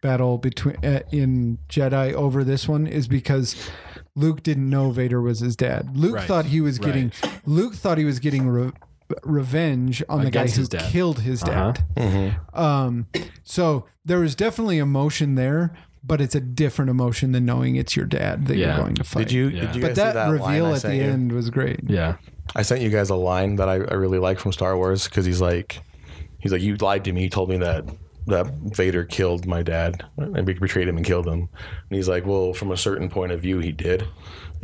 battle 0.00 0.36
between 0.38 0.76
uh, 0.84 1.00
in 1.10 1.58
Jedi 1.68 2.12
over 2.12 2.44
this 2.44 2.68
one 2.68 2.86
is 2.86 3.08
because 3.08 3.70
Luke 4.14 4.42
didn't 4.42 4.68
know 4.68 4.90
Vader 4.90 5.20
was 5.20 5.40
his 5.40 5.56
dad. 5.56 5.96
Luke 5.96 6.16
Right. 6.16 6.26
thought 6.28 6.46
he 6.46 6.60
was 6.60 6.78
getting 6.78 7.12
Luke 7.46 7.74
thought 7.74 7.98
he 7.98 8.04
was 8.04 8.18
getting 8.18 8.48
re- 8.48 8.72
revenge 9.22 10.02
on 10.08 10.24
the 10.24 10.30
guy 10.30 10.46
who 10.46 10.60
his 10.60 10.68
dad. 10.68 10.90
killed 10.90 11.20
his 11.20 11.40
dad. 11.40 11.84
Uh-huh. 11.96 12.30
Um, 12.60 13.06
so 13.42 13.86
there 14.04 14.20
was 14.20 14.34
definitely 14.34 14.78
emotion 14.78 15.34
there, 15.34 15.74
but 16.06 16.20
it's 16.20 16.34
a 16.34 16.40
different 16.40 16.90
emotion 16.90 17.32
than 17.32 17.44
knowing 17.46 17.76
it's 17.76 17.96
your 17.96 18.06
dad 18.06 18.46
that 18.46 18.56
Yeah. 18.56 18.74
you're 18.74 18.82
going 18.84 18.94
to 18.96 19.04
fight. 19.04 19.28
did 19.28 19.32
you 19.32 19.48
Yeah. 19.48 19.60
did 19.66 19.76
you 19.76 19.82
But 19.82 19.88
guys 19.88 19.96
that, 19.96 20.10
see 20.10 20.14
that 20.14 20.40
line 20.40 20.52
reveal 20.54 20.74
at 20.74 20.82
the 20.82 20.96
you? 20.96 21.02
end 21.02 21.32
was 21.32 21.50
great. 21.50 21.80
Yeah, 21.88 22.16
I 22.54 22.62
sent 22.62 22.80
you 22.82 22.90
guys 22.90 23.10
a 23.10 23.14
line 23.16 23.56
that 23.56 23.68
I, 23.68 23.74
I 23.74 23.94
really 23.94 24.18
like 24.18 24.38
from 24.38 24.52
Star 24.52 24.76
Wars 24.76 25.08
because 25.08 25.24
he's 25.24 25.40
like, 25.40 25.80
he's 26.40 26.52
like, 26.52 26.62
you 26.62 26.76
lied 26.76 27.04
to 27.04 27.12
me. 27.12 27.22
You 27.24 27.30
told 27.30 27.48
me 27.48 27.56
that 27.58 27.84
that 28.26 28.46
Vader 28.74 29.04
killed 29.04 29.46
my 29.46 29.62
dad 29.62 30.02
and 30.16 30.46
betrayed 30.46 30.88
him 30.88 30.96
and 30.96 31.04
killed 31.04 31.26
him. 31.26 31.40
And 31.40 31.50
he's 31.90 32.08
like, 32.08 32.24
well, 32.24 32.54
from 32.54 32.70
a 32.70 32.76
certain 32.76 33.10
point 33.10 33.32
of 33.32 33.40
view, 33.42 33.58
he 33.58 33.70
did. 33.70 34.06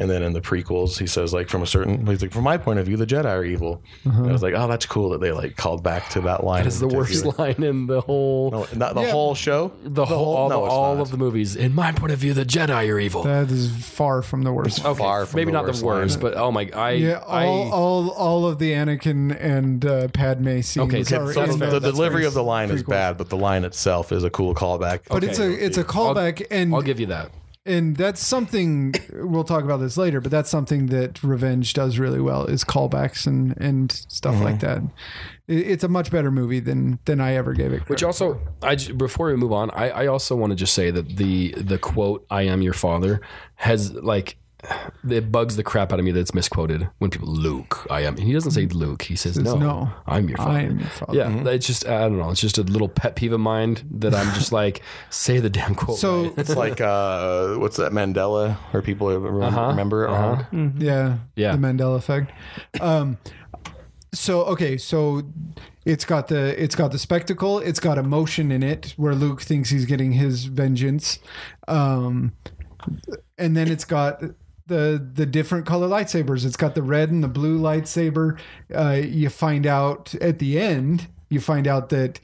And 0.01 0.09
then 0.09 0.23
in 0.23 0.33
the 0.33 0.41
prequels, 0.41 0.99
he 0.99 1.07
says 1.07 1.35
like, 1.35 1.49
from 1.51 1.63
a 1.63 1.67
certain, 1.67 2.07
he's 2.07 2.23
like, 2.23 2.33
from 2.33 2.45
my 2.45 2.57
point 2.57 2.79
of 2.79 2.87
view, 2.87 2.97
the 2.97 3.07
Jedi 3.07 3.27
are 3.27 3.45
evil. 3.45 3.83
And 4.05 4.29
I 4.29 4.33
was 4.33 4.43
like, 4.43 4.55
oh, 4.57 4.67
that's 4.67 4.87
cool 4.87 5.11
that 5.11 5.21
they 5.21 5.31
like 5.31 5.57
called 5.57 5.83
back 5.83 6.09
to 6.11 6.23
that 6.23 6.43
line. 6.43 6.67
it's 6.67 6.79
the 6.81 6.89
worst 6.89 7.23
view. 7.23 7.35
line 7.39 7.63
in 7.63 7.87
the 7.87 8.01
whole. 8.01 8.51
No, 8.51 8.67
not 8.75 8.95
the 8.95 9.03
Yeah. 9.03 9.11
whole 9.13 9.35
show. 9.35 9.73
The 9.85 10.07
whole, 10.07 10.35
all, 10.37 10.49
no, 10.49 10.61
the, 10.61 10.65
it's 10.67 10.73
all 10.75 10.95
not. 10.97 11.03
of 11.03 11.11
the 11.11 11.19
movies. 11.19 11.55
In 11.55 11.75
my 11.75 11.93
point 11.93 12.13
of 12.13 12.19
view, 12.19 12.33
the 12.33 12.47
Jedi 12.47 12.89
are 12.91 12.99
evil. 12.99 13.25
That 13.25 13.51
is 13.51 13.71
far 13.85 14.23
from 14.23 14.43
the 14.43 14.53
worst. 14.53 14.85
okay, 14.85 14.99
far 14.99 15.27
from 15.27 15.37
maybe 15.39 15.51
the 15.51 15.59
not 15.59 15.65
worst 15.67 15.81
the 15.81 15.87
worst, 15.87 16.23
line. 16.23 16.33
but 16.33 16.39
oh 16.41 16.51
my, 16.51 16.71
I, 16.75 16.91
Yeah, 16.93 17.23
I, 17.29 17.45
all, 17.47 17.71
all, 17.73 18.11
all 18.13 18.47
of 18.49 18.59
the 18.59 18.73
Anakin 18.73 19.37
and 19.39 19.85
uh, 19.85 20.09
Padme 20.09 20.61
scenes 20.63 20.79
Okay, 20.79 21.05
so- 21.05 21.21
are 21.25 21.33
so 21.35 21.45
So 21.47 21.53
in 21.53 21.59
the, 21.59 21.79
the 21.79 21.81
delivery 21.93 22.25
of 22.25 22.33
the 22.35 22.43
line 22.43 22.71
is 22.71 22.83
bad, 22.83 23.19
but 23.19 23.29
the 23.29 23.37
line 23.37 23.65
itself 23.65 24.13
is 24.13 24.25
a 24.25 24.31
cool 24.31 24.55
callback. 24.55 25.01
But 25.09 25.25
it's 25.25 25.39
a 25.39 25.51
it's 25.63 25.77
a 25.77 25.85
callback, 25.85 26.47
and 26.51 26.75
I'll 26.75 26.81
give 26.83 26.99
you 27.01 27.07
that. 27.07 27.31
And 27.67 27.97
that's 27.97 28.25
something 28.25 28.95
we'll 29.13 29.45
talk 29.45 29.65
about 29.65 29.79
this 29.79 29.97
later. 29.97 30.21
But 30.21 30.31
that's 30.31 30.49
something 30.51 30.87
that 30.87 31.23
Revenge 31.23 31.75
does 31.75 31.99
really 31.99 32.21
well 32.21 32.47
is 32.47 32.65
callbacks 32.65 33.27
and 33.27 33.55
and 33.61 33.93
stuff 33.93 34.37
Mm-hmm. 34.37 34.45
like 34.45 34.61
that. 34.61 34.83
It, 35.47 35.59
it's 35.71 35.85
a 35.85 35.89
much 35.89 36.11
better 36.11 36.31
movie 36.31 36.61
than 36.61 36.99
than 37.05 37.21
I 37.21 37.35
ever 37.35 37.53
gave 37.53 37.73
it. 37.73 37.81
Which 37.89 38.01
credit 38.01 38.05
also, 38.07 38.41
I 38.63 38.77
j- 38.77 38.93
before 38.93 39.27
we 39.29 39.37
move 39.37 39.53
on, 39.53 39.71
I, 39.73 39.91
I 39.91 40.07
also 40.07 40.35
want 40.37 40.51
to 40.53 40.57
just 40.57 40.73
say 40.75 40.91
that 40.91 41.17
the 41.17 41.53
the 41.57 41.77
quote 41.79 42.25
"I 42.31 42.43
am 42.43 42.63
your 42.63 42.73
father" 42.73 43.21
has 43.57 43.93
like 43.93 44.37
it 45.09 45.33
bugs 45.33 45.57
the 45.57 45.63
crap 45.63 45.93
out 45.93 45.99
of 45.99 46.05
me 46.05 46.11
that 46.11 46.21
it's 46.21 46.35
misquoted 46.35 46.89
when 46.99 47.11
people 47.11 47.29
Luke 47.29 47.87
I 47.91 48.03
am. 48.03 48.17
He 48.17 48.33
doesn't 48.33 48.53
say 48.53 48.67
Luke. 48.67 49.03
He 49.03 49.17
says, 49.17 49.39
no, 49.39 49.57
no. 49.57 49.91
I'm 50.07 50.29
your 50.29 50.39
father. 50.39 50.51
I 50.51 50.63
am 50.63 50.79
your 50.79 50.89
father. 50.89 51.17
Yeah, 51.17 51.49
it's 51.49 51.67
just 51.67 51.87
I 51.87 52.01
don't 52.01 52.19
know. 52.19 52.31
It's 52.31 52.41
just 52.41 52.59
a 52.59 52.63
little 52.63 52.89
pet 52.89 53.17
peeve 53.17 53.33
of 53.33 53.41
mine 53.41 53.79
that 53.91 54.15
I'm 54.15 54.35
just 54.35 54.53
like 54.53 54.83
say 55.11 55.39
the 55.39 55.51
damn 55.51 55.75
quote. 55.75 55.99
So 55.99 56.25
right. 56.25 56.39
It's 56.39 56.57
like 56.57 56.81
uh, 56.81 57.55
what's 57.55 57.77
that 57.77 57.93
Mandela, 57.93 58.55
where 58.73 58.83
people 58.83 59.09
remember, 59.09 59.43
Uh-huh, 59.43 59.69
remember 59.69 60.05
it 60.05 60.11
uh-huh. 60.11 60.45
wrong? 60.53 60.75
Yeah. 60.79 61.19
Yeah. 61.37 61.53
The 61.53 61.59
Mandela 61.59 61.97
effect. 61.97 62.33
Um 62.81 63.19
so 64.13 64.43
okay, 64.45 64.77
so 64.77 65.23
it's 65.85 66.05
got 66.05 66.29
the 66.29 66.61
it's 66.63 66.75
got 66.75 66.93
the 66.93 66.99
spectacle, 66.99 67.59
it's 67.61 67.81
got 67.81 67.97
emotion 67.97 68.53
in 68.53 68.63
it 68.63 68.95
where 68.97 69.15
Luke 69.15 69.41
thinks 69.41 69.71
he's 69.71 69.87
getting 69.87 70.13
his 70.13 70.45
vengeance. 70.45 71.19
Um 71.69 72.33
and 73.39 73.57
then 73.57 73.71
it's 73.71 73.85
got 73.85 74.23
the 74.71 75.11
the 75.15 75.27
different 75.27 75.67
color 75.67 75.87
lightsabers. 75.87 76.47
It's 76.47 76.57
got 76.57 76.75
the 76.75 76.83
red 76.83 77.11
and 77.11 77.23
the 77.23 77.29
blue 77.29 77.59
lightsaber. 77.61 78.39
Uh 78.75 79.03
you 79.05 79.29
find 79.29 79.67
out 79.67 80.15
at 80.15 80.39
the 80.39 80.59
end, 80.59 81.09
you 81.29 81.41
find 81.41 81.69
out 81.69 81.91
that 81.91 82.19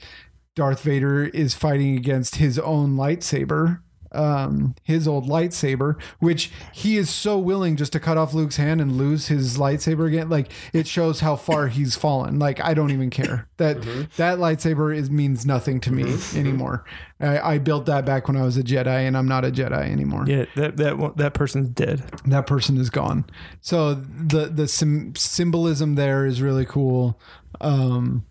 Darth 0.55 0.81
Vader 0.81 1.25
is 1.25 1.53
fighting 1.53 1.95
against 1.95 2.37
his 2.37 2.57
own 2.57 2.95
lightsaber, 2.95 3.81
um, 4.11 4.75
his 4.83 5.07
old 5.07 5.27
lightsaber, 5.27 5.99
which 6.19 6.51
he 6.73 6.97
is 6.97 7.09
so 7.09 7.37
willing 7.37 7.75
just 7.75 7.93
to 7.93 7.99
cut 7.99 8.17
off 8.17 8.33
Luke's 8.33 8.57
hand 8.57 8.81
and 8.81 8.97
lose 8.97 9.27
his 9.27 9.57
lightsaber 9.57 10.07
again. 10.07 10.29
Like 10.29 10.51
it 10.73 10.87
shows 10.87 11.19
how 11.19 11.35
far 11.35 11.67
he's 11.67 11.95
fallen. 11.95 12.39
Like 12.39 12.59
I 12.63 12.73
don't 12.73 12.91
even 12.91 13.09
care 13.09 13.47
that 13.57 13.81
that 14.17 14.39
lightsaber 14.39 14.95
is 14.95 15.09
means 15.09 15.45
nothing 15.45 15.79
to 15.81 15.91
me 15.91 16.17
anymore. 16.35 16.85
I, 17.19 17.39
I 17.53 17.57
built 17.57 17.87
that 17.87 18.05
back 18.05 18.27
when 18.27 18.37
I 18.37 18.43
was 18.43 18.57
a 18.57 18.63
Jedi, 18.63 19.07
and 19.07 19.17
I'm 19.17 19.27
not 19.27 19.43
a 19.43 19.51
Jedi 19.51 19.89
anymore. 19.89 20.25
Yeah, 20.27 20.45
that 20.55 20.77
that 20.77 21.17
that 21.17 21.33
person's 21.33 21.69
dead. 21.69 22.03
That 22.25 22.47
person 22.47 22.77
is 22.77 22.89
gone. 22.89 23.25
So 23.61 23.95
the 23.95 24.45
the 24.45 24.67
sim- 24.67 25.15
symbolism 25.15 25.95
there 25.95 26.25
is 26.25 26.41
really 26.41 26.65
cool. 26.65 27.19
Um, 27.59 28.25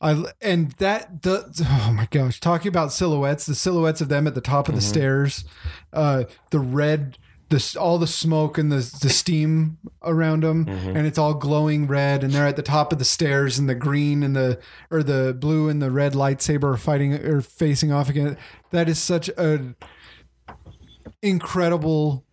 I 0.00 0.24
and 0.40 0.70
that 0.72 1.22
the 1.22 1.50
oh 1.68 1.92
my 1.92 2.06
gosh, 2.10 2.40
talking 2.40 2.68
about 2.68 2.92
silhouettes, 2.92 3.46
the 3.46 3.54
silhouettes 3.54 4.00
of 4.00 4.08
them 4.08 4.26
at 4.26 4.34
the 4.34 4.40
top 4.40 4.68
of 4.68 4.74
the 4.74 4.80
stairs, 4.80 5.44
uh, 5.92 6.24
the 6.50 6.60
red, 6.60 7.18
the 7.48 7.76
all 7.80 7.98
the 7.98 8.06
smoke 8.06 8.58
and 8.58 8.70
the 8.70 8.76
the 8.76 9.10
steam 9.10 9.78
around 10.02 10.44
them, 10.44 10.68
and 10.68 11.06
it's 11.06 11.18
all 11.18 11.34
glowing 11.34 11.88
red, 11.88 12.22
and 12.22 12.32
they're 12.32 12.46
at 12.46 12.56
the 12.56 12.62
top 12.62 12.92
of 12.92 13.00
the 13.00 13.04
stairs, 13.04 13.58
and 13.58 13.68
the 13.68 13.74
green 13.74 14.22
and 14.22 14.36
the 14.36 14.60
or 14.90 15.02
the 15.02 15.36
blue 15.38 15.68
and 15.68 15.82
the 15.82 15.90
red 15.90 16.12
lightsaber 16.12 16.74
are 16.74 16.76
fighting 16.76 17.14
or 17.14 17.40
facing 17.40 17.90
off 17.90 18.08
again. 18.08 18.36
That 18.70 18.88
is 18.88 19.00
such 19.00 19.28
a 19.30 19.74
incredible 21.22 22.24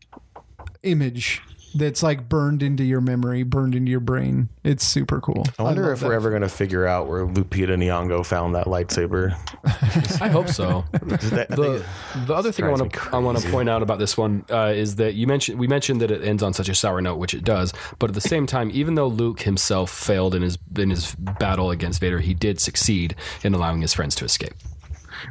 image 0.84 1.42
that's 1.76 2.02
like 2.02 2.28
burned 2.30 2.64
into 2.64 2.84
your 2.84 3.02
memory, 3.02 3.44
burned 3.44 3.76
into 3.76 3.92
your 3.92 4.00
brain. 4.00 4.50
It's 4.64 4.86
super 4.86 5.20
cool. 5.22 5.46
I 5.60 5.64
wonder 5.64 5.84
love 5.84 5.92
if 5.94 6.02
we're 6.02 6.10
that. 6.10 6.16
ever 6.16 6.30
going 6.30 6.42
to 6.42 6.50
figure 6.50 6.88
out 6.88 7.08
where 7.08 7.26
Lupita 7.26 7.76
Nyong'o 7.78 8.26
found 8.26 8.56
that 8.56 8.66
lightsaber. 8.66 9.36
I 10.22 10.30
hope 10.30 10.48
so. 10.50 10.86
That- 10.92 11.50
the, 11.50 11.84
think- 12.16 12.28
the 12.28 12.34
other 12.34 12.52
thing 12.52 12.66
I 12.66 12.70
want 12.70 12.92
to 12.94 13.10
I 13.14 13.18
want 13.20 13.38
to 13.40 13.50
point 13.52 13.70
out 13.70 13.82
about 13.84 14.00
this 14.00 14.18
one 14.18 14.46
uh, 14.50 14.72
is 14.76 14.96
that 14.96 15.14
you 15.16 15.28
mentioned 15.28 15.60
we 15.60 15.68
mentioned 15.68 16.02
that 16.02 16.12
it 16.12 16.24
ends 16.24 16.42
on 16.42 16.54
such 16.54 16.70
a 16.70 16.76
sour 16.76 17.02
note, 17.02 17.18
which 17.18 17.34
it 17.34 17.44
does. 17.44 17.74
But 18.00 18.10
at 18.10 18.14
the 18.14 18.22
same 18.22 18.46
time, 18.48 18.72
even 18.74 18.96
though 18.96 19.08
Luke 19.08 19.42
himself 19.42 19.92
failed 19.92 20.34
in 20.34 20.42
his 20.42 20.58
in 20.78 20.90
his 20.90 21.14
battle 21.16 21.72
against 21.72 22.00
Vader, 22.02 22.20
he 22.20 22.34
did 22.34 22.60
succeed 22.60 23.16
in 23.44 23.54
allowing 23.54 23.82
his 23.82 23.94
friends 23.94 24.16
to 24.16 24.26
escape. 24.26 24.54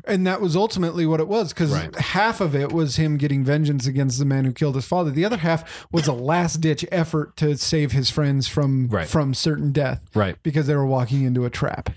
And 0.05 0.27
that 0.27 0.41
was 0.41 0.57
ultimately 0.57 1.07
what 1.07 1.21
it 1.21 1.29
was 1.29 1.53
because 1.53 1.71
Right. 1.73 1.95
half 1.97 2.41
of 2.41 2.55
it 2.55 2.73
was 2.73 2.97
him 2.97 3.17
getting 3.17 3.45
vengeance 3.45 3.87
against 3.87 4.19
the 4.19 4.25
man 4.25 4.45
who 4.45 4.53
killed 4.53 4.75
his 4.77 4.85
father. 4.87 5.11
The 5.11 5.25
other 5.25 5.39
half 5.39 5.87
was 5.93 6.07
a 6.07 6.13
last 6.13 6.61
ditch 6.61 6.85
effort 6.93 7.37
to 7.39 7.57
save 7.57 7.93
his 7.93 8.11
friends 8.11 8.49
from 8.49 8.89
Right. 8.89 9.07
from 9.09 9.35
certain 9.35 9.73
death. 9.73 10.03
Right. 10.15 10.37
Because 10.43 10.67
they 10.67 10.75
were 10.77 10.87
walking 10.87 11.23
into 11.25 11.45
a 11.45 11.51
trap. 11.51 11.91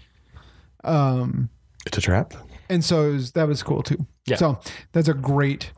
Um, 0.84 1.50
it's 1.86 1.98
a 1.98 2.02
trap. 2.02 2.34
and 2.70 2.84
so 2.84 3.10
it 3.10 3.14
was, 3.14 3.32
that 3.32 3.48
was 3.48 3.64
cool 3.64 3.84
too. 3.84 4.06
Yeah. 4.26 4.38
So 4.38 4.60
that's 4.92 5.08
a 5.08 5.14
great, 5.14 5.72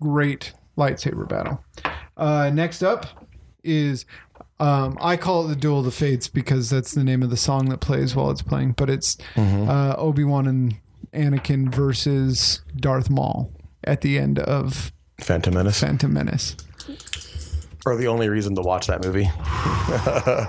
great 0.00 0.52
lightsaber 0.76 1.28
battle. 1.28 1.64
Uh, 2.16 2.50
next 2.52 2.82
up 2.82 3.06
is 3.64 4.04
um, 4.60 4.98
I 5.00 5.16
call 5.16 5.44
it 5.44 5.48
the 5.48 5.56
Duel 5.56 5.78
of 5.80 5.84
the 5.84 5.90
Fates 5.92 6.26
because 6.28 6.68
that's 6.70 6.92
the 6.92 7.04
name 7.04 7.22
of 7.22 7.30
the 7.30 7.36
song 7.36 7.68
that 7.68 7.78
plays 7.78 8.16
while 8.16 8.30
it's 8.30 8.42
playing. 8.42 8.72
But 8.72 8.90
it's 8.90 9.16
uh, 9.36 9.94
Obi 9.96 10.24
Wan 10.24 10.46
and 10.46 10.74
Anakin 11.12 11.74
versus 11.74 12.62
Darth 12.76 13.10
Maul 13.10 13.52
at 13.84 14.00
the 14.02 14.18
end 14.18 14.38
of 14.38 14.92
Phantom 15.20 15.54
Menace. 15.54 15.80
Phantom 15.80 16.12
Menace. 16.12 16.56
or 17.86 17.96
the 17.96 18.06
only 18.08 18.28
reason 18.28 18.54
to 18.54 18.62
watch 18.62 18.86
that 18.86 19.04
movie. 19.04 19.30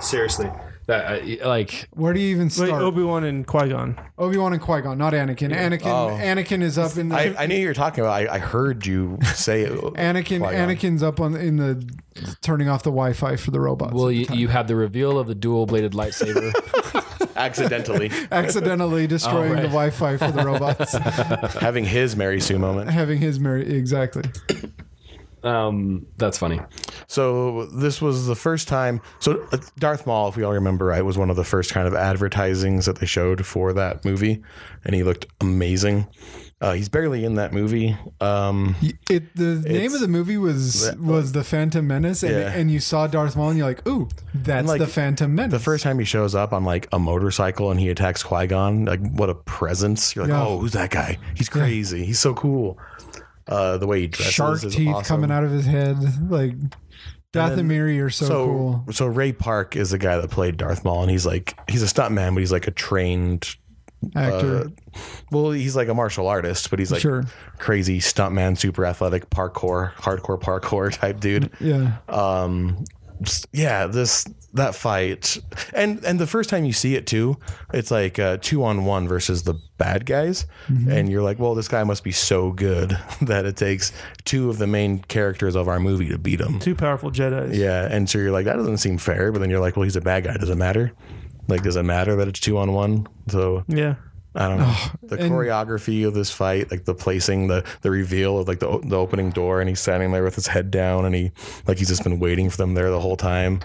Seriously, 0.02 0.50
that 0.86 1.22
uh, 1.42 1.48
like 1.48 1.88
Where 1.92 2.12
do 2.12 2.20
you 2.20 2.28
even 2.30 2.46
Wait, 2.46 2.52
start? 2.52 2.82
Obi 2.82 3.02
Wan 3.02 3.24
and 3.24 3.46
Qui 3.46 3.68
Gon. 3.68 3.98
Obi 4.18 4.36
Wan 4.36 4.52
and 4.52 4.60
Qui 4.62 4.80
Gon, 4.82 4.98
not 4.98 5.12
Anakin. 5.12 5.52
Anakin. 5.54 5.86
Oh. 5.86 6.16
Anakin 6.20 6.62
is 6.62 6.76
up 6.78 6.96
in 6.96 7.08
the. 7.10 7.16
I, 7.16 7.34
I 7.44 7.46
knew 7.46 7.56
you 7.56 7.68
were 7.68 7.74
talking 7.74 8.02
about. 8.04 8.12
I, 8.12 8.34
I 8.34 8.38
heard 8.38 8.86
you 8.86 9.18
say 9.34 9.62
it. 9.64 9.72
Anakin. 9.72 10.40
Qui-Gon. 10.40 10.52
Anakin's 10.52 11.02
up 11.02 11.20
on 11.20 11.36
in 11.36 11.56
the 11.56 11.88
turning 12.42 12.68
off 12.68 12.82
the 12.82 12.90
Wi-Fi 12.90 13.36
for 13.36 13.50
the 13.50 13.60
robots. 13.60 13.94
well, 13.94 14.10
you, 14.10 14.26
time. 14.26 14.36
you 14.38 14.48
had 14.48 14.68
the 14.68 14.76
reveal 14.76 15.18
of 15.18 15.26
the 15.26 15.34
dual 15.34 15.64
bladed 15.66 15.92
lightsaber. 15.92 16.52
Accidentally 17.40 18.10
accidentally 18.30 19.06
destroying 19.06 19.52
right. 19.52 19.62
the 19.62 19.68
Wi-Fi 19.68 20.16
for 20.16 20.30
the 20.30 20.44
robots, 20.44 20.92
having 21.60 21.84
his 21.84 22.16
Mary 22.16 22.40
Sue 22.40 22.58
moment. 22.58 22.90
having 22.90 23.18
his 23.18 23.40
Mary 23.40 23.74
exactly. 23.74 24.24
um, 25.42 26.06
that's 26.16 26.38
funny. 26.38 26.60
So 27.06 27.66
this 27.66 28.00
was 28.00 28.26
the 28.26 28.36
first 28.36 28.68
time. 28.68 29.00
So 29.18 29.46
uh, 29.52 29.58
Darth 29.78 30.06
Maul, 30.06 30.28
if 30.28 30.36
we 30.36 30.44
all 30.44 30.52
remember 30.52 30.86
right, 30.86 31.04
was 31.04 31.18
one 31.18 31.30
of 31.30 31.36
the 31.36 31.44
first 31.44 31.72
kind 31.72 31.88
of 31.88 31.94
advertisings 31.94 32.86
that 32.86 32.98
they 32.98 33.06
showed 33.06 33.46
for 33.46 33.72
that 33.72 34.04
movie, 34.04 34.42
and 34.84 34.94
he 34.94 35.02
looked 35.02 35.26
amazing. 35.40 36.06
Uh, 36.62 36.72
he's 36.74 36.90
barely 36.90 37.24
in 37.24 37.36
that 37.36 37.54
movie. 37.54 37.96
Um, 38.20 38.76
It 39.08 39.34
the 39.34 39.62
name 39.66 39.94
of 39.94 40.00
the 40.00 40.08
movie 40.08 40.36
was 40.36 40.94
was 40.98 41.32
the 41.32 41.42
Phantom 41.42 41.86
Menace, 41.86 42.22
and, 42.22 42.32
Yeah. 42.32 42.52
and 42.52 42.70
you 42.70 42.80
saw 42.80 43.06
Darth 43.06 43.34
Maul, 43.34 43.48
and 43.48 43.56
you're 43.58 43.66
like, 43.66 43.86
"Ooh, 43.88 44.08
that's 44.34 44.68
like, 44.68 44.78
the 44.78 44.86
Phantom 44.86 45.34
Menace." 45.34 45.52
the 45.52 45.58
first 45.58 45.82
time 45.84 45.98
he 45.98 46.04
shows 46.04 46.34
up 46.34 46.52
on 46.52 46.64
like 46.64 46.86
a 46.92 46.98
motorcycle 46.98 47.70
and 47.70 47.80
he 47.80 47.88
attacks 47.88 48.22
Qui 48.22 48.46
Gon, 48.46 48.84
like 48.84 49.00
what 49.00 49.30
a 49.30 49.34
presence! 49.34 50.14
You're 50.14 50.26
like, 50.26 50.32
Yeah. 50.32 50.44
oh, 50.46 50.58
who's 50.58 50.72
that 50.72 50.90
guy? 50.90 51.16
He's 51.34 51.48
crazy. 51.48 52.04
He's 52.04 52.20
so 52.20 52.34
cool. 52.34 52.78
Uh, 53.48 53.78
the 53.78 53.86
way 53.86 54.02
he 54.02 54.06
dresses 54.08 54.34
shark 54.34 54.60
teeth 54.60 54.88
awesome. 54.88 55.04
coming 55.22 55.30
out 55.30 55.42
of 55.44 55.50
his 55.50 55.64
head, 55.64 55.96
like 56.30 56.54
Dathomiri 57.32 58.00
are 58.04 58.10
so, 58.10 58.26
so 58.26 58.44
cool. 58.46 58.84
so 58.92 59.06
Ray 59.06 59.32
Park 59.32 59.76
is 59.76 59.90
the 59.90 59.98
guy 59.98 60.16
that 60.18 60.30
played 60.30 60.56
Darth 60.56 60.84
Maul, 60.84 61.02
and 61.02 61.10
he's 61.10 61.24
like 61.24 61.54
he's 61.70 61.82
a 61.82 61.86
stuntman, 61.86 62.34
but 62.34 62.40
he's 62.40 62.52
like 62.52 62.66
a 62.66 62.70
trained. 62.72 63.56
Actor, 64.16 64.58
Uh, 64.58 64.98
well, 65.30 65.50
he's 65.50 65.76
like 65.76 65.88
a 65.88 65.94
martial 65.94 66.26
artist, 66.26 66.70
but 66.70 66.78
he's 66.78 66.90
like 66.90 67.00
Sure. 67.02 67.24
crazy 67.58 67.98
stuntman, 68.00 68.56
super 68.58 68.84
athletic, 68.86 69.28
parkour, 69.30 69.92
hardcore 69.94 70.40
parkour 70.40 70.90
type 71.00 71.20
dude. 71.20 71.50
yeah, 71.60 71.96
um 72.08 72.84
yeah 73.52 73.86
this 73.86 74.24
that 74.54 74.74
fight. 74.74 75.36
And 75.74 76.02
and 76.06 76.18
the 76.18 76.26
first 76.26 76.48
time 76.48 76.64
you 76.64 76.72
see 76.72 76.94
it 76.94 77.06
too 77.06 77.36
it's 77.74 77.90
like 77.90 78.18
uh 78.18 78.38
two 78.40 78.64
on 78.64 78.86
one 78.86 79.06
versus 79.06 79.42
the 79.42 79.54
bad 79.76 80.06
guys. 80.06 80.46
And 80.68 81.10
you're 81.10 81.20
like 81.22 81.38
well 81.38 81.54
this 81.54 81.68
guy 81.68 81.84
must 81.84 82.02
be 82.02 82.12
so 82.12 82.50
good 82.50 82.96
that 83.20 83.44
it 83.44 83.56
takes 83.58 83.92
two 84.24 84.48
of 84.48 84.56
the 84.56 84.66
main 84.66 85.00
characters 85.00 85.54
of 85.54 85.68
our 85.68 85.78
movie 85.78 86.08
to 86.08 86.16
beat 86.18 86.40
him. 86.40 86.58
Two 86.60 86.74
powerful 86.74 87.10
Jedi's. 87.10 87.58
yeah 87.58 87.86
and 87.90 88.08
so 88.08 88.16
you're 88.18 88.30
like 88.32 88.46
that 88.46 88.56
doesn't 88.56 88.78
seem 88.78 88.96
fair. 88.96 89.30
But 89.32 89.40
then 89.40 89.50
you're 89.50 89.60
like 89.60 89.76
well 89.76 89.84
he's 89.84 89.96
a 89.96 90.00
bad 90.00 90.24
guy. 90.24 90.38
Does 90.38 90.48
it 90.48 90.56
matter 90.56 90.92
like 91.50 91.62
does 91.62 91.76
it 91.76 91.82
matter 91.82 92.16
that 92.16 92.28
it's 92.28 92.40
two 92.40 92.56
on 92.58 92.72
one 92.72 93.06
so 93.28 93.64
Yeah. 93.68 93.96
I 94.32 94.46
don't 94.48 94.58
know 94.58 94.76
the 95.02 95.16
and- 95.16 95.32
choreography 95.32 96.06
of 96.06 96.14
this 96.14 96.30
fight, 96.30 96.70
like 96.70 96.84
the 96.84 96.94
placing, 96.94 97.48
the 97.48 97.64
the 97.82 97.90
reveal 97.90 98.38
of 98.38 98.46
like 98.46 98.60
the 98.60 98.78
the 98.84 98.96
opening 98.96 99.30
door, 99.30 99.60
and 99.60 99.68
he's 99.68 99.80
standing 99.80 100.12
there 100.12 100.22
with 100.22 100.36
his 100.36 100.46
head 100.46 100.70
down, 100.70 101.04
and 101.04 101.14
he 101.16 101.32
like 101.66 101.78
he's 101.78 101.88
just 101.88 102.04
been 102.04 102.20
waiting 102.20 102.48
for 102.48 102.56
them 102.56 102.74
there 102.74 102.90
the 102.90 103.00
whole 103.00 103.16
time. 103.16 103.58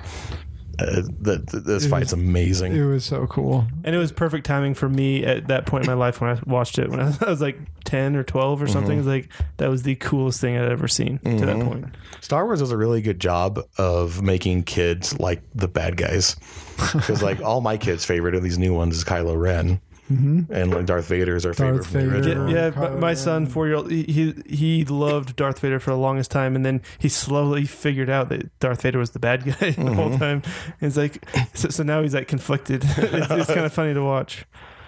Uh, 0.79 1.01
the, 1.19 1.43
the, 1.51 1.59
this 1.59 1.87
fight's 1.87 2.11
amazing. 2.13 2.75
it 2.75 2.83
was 2.83 3.05
so 3.05 3.27
cool. 3.27 3.65
And 3.83 3.95
it 3.95 3.97
was 3.99 4.11
perfect 4.11 4.45
timing 4.45 4.73
for 4.73 4.89
me 4.89 5.23
at 5.25 5.47
that 5.47 5.65
point 5.65 5.85
in 5.85 5.87
my 5.89 5.95
life 5.95 6.19
when 6.21 6.31
I 6.35 6.39
watched 6.45 6.77
it. 6.79 6.89
When 6.89 6.99
I 6.99 7.05
was, 7.05 7.21
I 7.21 7.29
was 7.29 7.41
like 7.41 7.57
10 7.85 8.15
or 8.15 8.23
12 8.23 8.61
or 8.61 8.67
something. 8.67 8.97
It's 8.99 9.07
like, 9.07 9.29
that 9.57 9.69
was 9.69 9.83
the 9.83 9.95
coolest 9.95 10.41
thing 10.41 10.57
I'd 10.57 10.71
ever 10.71 10.87
seen 10.87 11.19
to 11.19 11.45
that 11.45 11.59
point. 11.61 11.85
Star 12.21 12.45
Wars 12.45 12.59
does 12.59 12.71
a 12.71 12.77
really 12.77 13.01
good 13.01 13.19
job 13.19 13.59
of 13.77 14.21
making 14.21 14.63
kids 14.63 15.19
like 15.19 15.41
the 15.53 15.67
bad 15.67 15.95
guys, 15.97 16.35
because 16.93 17.21
like 17.23 17.41
all 17.41 17.61
my 17.61 17.77
kids' 17.77 18.03
favorite 18.05 18.35
of 18.35 18.43
these 18.43 18.57
new 18.57 18.73
ones 18.73 18.97
is 18.97 19.03
Kylo 19.03 19.39
Ren, 19.39 19.79
and 20.07 20.71
like 20.71 20.85
Darth 20.85 21.07
Vader 21.07 21.35
is 21.35 21.45
our 21.45 21.53
favorite 21.53 21.77
Darth 21.77 21.87
from 21.87 22.01
the 22.01 22.07
Vader. 22.07 22.15
original. 22.43 22.51
Yeah, 22.51 22.69
Kylo 22.71 22.93
my, 22.93 22.99
my 22.99 23.13
son, 23.13 23.47
four 23.47 23.65
year 23.67 23.75
old, 23.75 23.89
he, 23.89 24.03
he 24.03 24.33
he 24.47 24.85
loved 24.85 25.35
Darth 25.35 25.59
Vader 25.59 25.79
for 25.79 25.89
the 25.91 25.97
longest 25.97 26.31
time, 26.31 26.55
and 26.55 26.65
then 26.65 26.81
he 26.99 27.09
slowly 27.09 27.65
figured 27.65 28.09
out 28.09 28.29
that 28.29 28.57
Darth 28.59 28.83
Vader 28.83 28.99
was 28.99 29.11
the 29.11 29.19
bad 29.19 29.43
guy 29.59 29.71
the 29.71 29.93
whole 29.93 30.17
time. 30.17 30.43
And 30.79 30.87
it's 30.87 30.97
like, 30.97 31.25
so, 31.53 31.69
so 31.69 31.83
now 31.83 32.01
he's 32.01 32.13
like 32.13 32.27
conflicted. 32.27 32.83
it's, 32.97 33.31
it's 33.31 33.47
kind 33.47 33.65
of 33.65 33.73
funny 33.73 33.93
to 33.93 34.03
watch. 34.03 34.45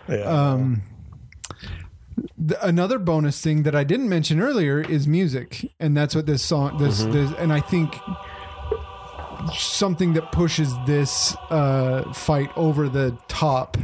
Yeah. 0.07 0.17
Um, 0.21 0.83
th- 2.37 2.59
another 2.61 2.99
bonus 2.99 3.41
thing 3.41 3.63
that 3.63 3.75
I 3.75 3.83
didn't 3.83 4.09
mention 4.09 4.39
earlier 4.39 4.81
is 4.81 5.07
music, 5.07 5.71
and 5.79 5.97
that's 5.97 6.15
what 6.15 6.25
this 6.27 6.43
song 6.43 6.77
this 6.77 7.03
this 7.03 7.31
and 7.39 7.51
I 7.51 7.59
think 7.59 7.95
something 9.55 10.13
that 10.13 10.31
pushes 10.31 10.73
this 10.85 11.35
uh, 11.49 12.11
fight 12.13 12.49
over 12.55 12.89
the 12.89 13.17
top 13.27 13.77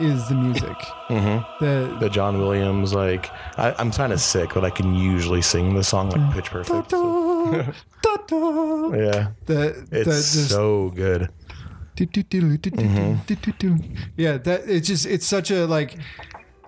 is 0.00 0.28
the 0.28 0.34
music. 0.34 0.76
Mm-hmm. 1.08 1.64
The 1.64 1.96
the 1.98 2.08
John 2.08 2.38
Williams, 2.38 2.94
like 2.94 3.30
I, 3.58 3.74
I'm 3.78 3.90
kind 3.90 4.12
of 4.12 4.20
sick, 4.20 4.54
but 4.54 4.64
I 4.64 4.70
can 4.70 4.94
usually 4.94 5.42
sing 5.42 5.74
the 5.74 5.84
song 5.84 6.10
like 6.10 6.20
mm. 6.20 6.32
pitch 6.32 6.50
perfect. 6.50 6.90
so- 6.90 7.74
yeah, 8.94 9.32
the 9.46 9.86
it's 9.90 10.04
the, 10.04 10.10
this- 10.10 10.50
so 10.50 10.90
good. 10.90 11.30
Yeah, 14.16 14.38
that 14.38 14.68
it's 14.68 14.88
just 14.88 15.04
it's 15.04 15.26
such 15.26 15.50
a 15.50 15.66
like 15.66 15.98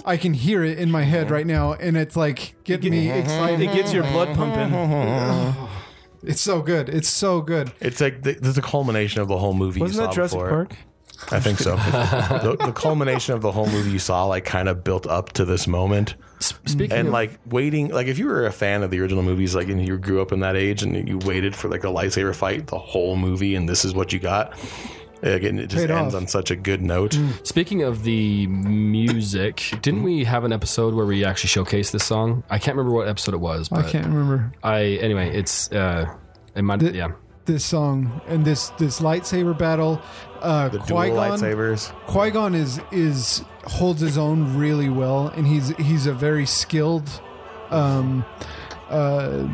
I 0.04 0.16
can 0.16 0.34
hear 0.34 0.62
it 0.62 0.78
in 0.78 0.90
my 0.90 1.02
head 1.02 1.26
mm-hmm. 1.26 1.34
right 1.34 1.46
now 1.46 1.72
and 1.72 1.96
it's 1.96 2.16
like 2.16 2.54
getting 2.64 2.90
me 2.92 3.06
mm-hmm. 3.06 3.18
excited. 3.18 3.60
It 3.60 3.72
gets 3.72 3.92
your 3.92 4.02
blood 4.04 4.36
pumping. 4.36 5.68
It's 6.24 6.40
so 6.40 6.62
good. 6.62 6.88
It's 6.88 7.08
so 7.08 7.40
good. 7.40 7.72
It's 7.80 8.00
like 8.00 8.22
the, 8.22 8.34
the 8.34 8.62
culmination 8.62 9.20
of 9.20 9.28
the 9.28 9.38
whole 9.38 9.54
movie. 9.54 9.80
Wasn't 9.80 10.00
you 10.00 10.06
that 10.06 10.14
Jurassic 10.14 10.38
before. 10.38 10.50
Park? 10.50 10.76
I 11.30 11.40
think 11.40 11.58
so. 11.58 11.76
the, 11.76 12.56
the 12.58 12.72
culmination 12.72 13.34
of 13.34 13.40
the 13.42 13.52
whole 13.52 13.66
movie 13.66 13.90
you 13.90 13.98
saw, 13.98 14.24
like, 14.26 14.44
kind 14.44 14.68
of 14.68 14.82
built 14.84 15.06
up 15.06 15.32
to 15.34 15.44
this 15.44 15.66
moment. 15.66 16.14
Speaking 16.40 16.90
And 16.92 17.08
of, 17.08 17.12
like 17.14 17.38
waiting, 17.46 17.88
like 17.88 18.08
if 18.08 18.18
you 18.18 18.26
were 18.26 18.44
a 18.46 18.52
fan 18.52 18.82
of 18.82 18.90
the 18.90 19.00
original 19.00 19.22
movies, 19.22 19.54
like 19.54 19.68
and 19.68 19.86
you 19.86 19.96
grew 19.96 20.20
up 20.20 20.32
in 20.32 20.40
that 20.40 20.56
age, 20.56 20.82
and 20.82 21.08
you 21.08 21.18
waited 21.18 21.54
for 21.54 21.68
like 21.68 21.84
a 21.84 21.86
lightsaber 21.86 22.34
fight 22.34 22.66
the 22.66 22.78
whole 22.78 23.14
movie, 23.16 23.54
and 23.54 23.68
this 23.68 23.84
is 23.84 23.94
what 23.94 24.12
you 24.12 24.18
got. 24.18 24.52
Again, 25.22 25.60
it 25.60 25.68
just 25.68 25.86
Paid 25.86 25.92
ends 25.92 26.16
off. 26.16 26.22
on 26.22 26.26
such 26.26 26.50
a 26.50 26.56
good 26.56 26.82
note. 26.82 27.16
speaking 27.44 27.82
of 27.82 28.02
the 28.02 28.48
music, 28.48 29.72
didn't 29.82 30.02
we 30.02 30.24
have 30.24 30.42
an 30.42 30.52
episode 30.52 30.94
where 30.94 31.06
we 31.06 31.24
actually 31.24 31.50
showcased 31.50 31.92
this 31.92 32.04
song? 32.04 32.42
I 32.50 32.58
can't 32.58 32.76
remember 32.76 32.96
what 32.96 33.06
episode 33.06 33.34
it 33.34 33.40
was, 33.40 33.70
I 33.70 33.82
can't 33.88 34.06
remember 34.06 34.52
I 34.64 34.82
anyway, 35.00 35.30
it's 35.36 35.70
uh, 35.70 36.12
it 36.56 36.62
might 36.62 36.80
The- 36.80 36.92
yeah. 36.92 37.12
this 37.44 37.64
song 37.64 38.20
and 38.26 38.44
this 38.44 38.70
this 38.70 38.98
lightsaber 39.00 39.56
battle. 39.56 40.02
Uh, 40.42 40.68
The 40.68 40.78
dual 40.80 40.98
Qui 41.00 41.08
Gon 41.10 41.16
lightsabers. 41.38 41.92
Qui 42.06 42.30
Gon 42.30 42.54
is 42.54 42.80
is 42.90 43.44
holds 43.64 44.00
his 44.00 44.18
own 44.18 44.56
really 44.58 44.88
well, 44.88 45.28
and 45.28 45.46
he's 45.46 45.68
he's 45.76 46.06
a 46.06 46.12
very 46.12 46.46
skilled 46.46 47.08
um, 47.70 48.24
uh, 48.90 49.46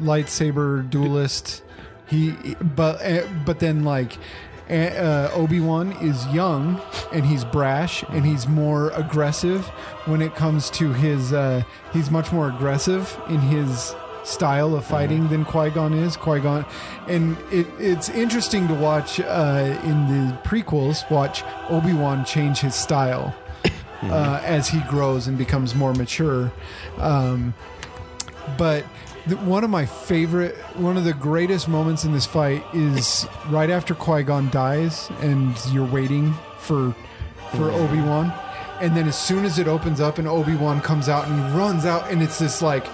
lightsaber 0.00 0.88
duelist. 0.90 1.62
He 2.08 2.32
but 2.60 3.00
uh, 3.04 3.26
but 3.44 3.58
then 3.60 3.84
like 3.84 4.16
uh, 4.70 5.30
Obi 5.34 5.60
Wan 5.60 5.92
is 6.02 6.26
young 6.28 6.80
and 7.12 7.24
he's 7.24 7.44
brash 7.44 8.02
and 8.10 8.24
he's 8.26 8.46
more 8.46 8.90
aggressive 8.90 9.66
when 10.06 10.20
it 10.22 10.34
comes 10.34 10.70
to 10.70 10.92
his. 10.92 11.32
Uh, 11.32 11.62
he's 11.92 12.10
much 12.10 12.32
more 12.32 12.48
aggressive 12.48 13.18
in 13.28 13.40
his 13.40 13.94
style 14.28 14.74
of 14.74 14.84
fighting 14.84 15.28
than 15.28 15.44
Qui 15.44 15.70
Gon 15.70 15.94
is. 15.94 16.16
Qui 16.16 16.40
Gon, 16.40 16.64
and 17.06 17.36
it, 17.50 17.66
it's 17.78 18.08
interesting 18.10 18.68
to 18.68 18.74
watch 18.74 19.20
uh, 19.20 19.80
in 19.84 20.06
the 20.06 20.38
prequels. 20.42 21.08
Watch 21.10 21.42
Obi 21.70 21.94
Wan 21.94 22.24
change 22.24 22.60
his 22.60 22.74
style 22.74 23.34
uh, 24.02 24.40
as 24.44 24.68
he 24.68 24.80
grows 24.80 25.26
and 25.26 25.38
becomes 25.38 25.74
more 25.74 25.94
mature. 25.94 26.52
Um, 26.98 27.54
but 28.56 28.84
one 29.36 29.64
of 29.64 29.70
my 29.70 29.86
favorite, 29.86 30.56
one 30.76 30.96
of 30.96 31.04
the 31.04 31.12
greatest 31.12 31.68
moments 31.68 32.04
in 32.04 32.12
this 32.12 32.26
fight 32.26 32.64
is 32.72 33.26
right 33.48 33.70
after 33.70 33.94
Qui 33.94 34.22
Gon 34.22 34.50
dies, 34.50 35.10
and 35.20 35.56
you're 35.72 35.86
waiting 35.86 36.34
for 36.58 36.94
for 37.52 37.70
Obi 37.70 38.00
Wan, 38.00 38.32
and 38.80 38.96
then 38.96 39.08
as 39.08 39.18
soon 39.18 39.44
as 39.44 39.58
it 39.58 39.66
opens 39.66 40.00
up 40.00 40.18
and 40.18 40.28
Obi 40.28 40.54
Wan 40.54 40.80
comes 40.80 41.08
out 41.08 41.26
and 41.26 41.34
he 41.34 41.58
runs 41.58 41.84
out, 41.84 42.10
and 42.10 42.22
it's 42.22 42.38
this 42.38 42.62
like 42.62 42.86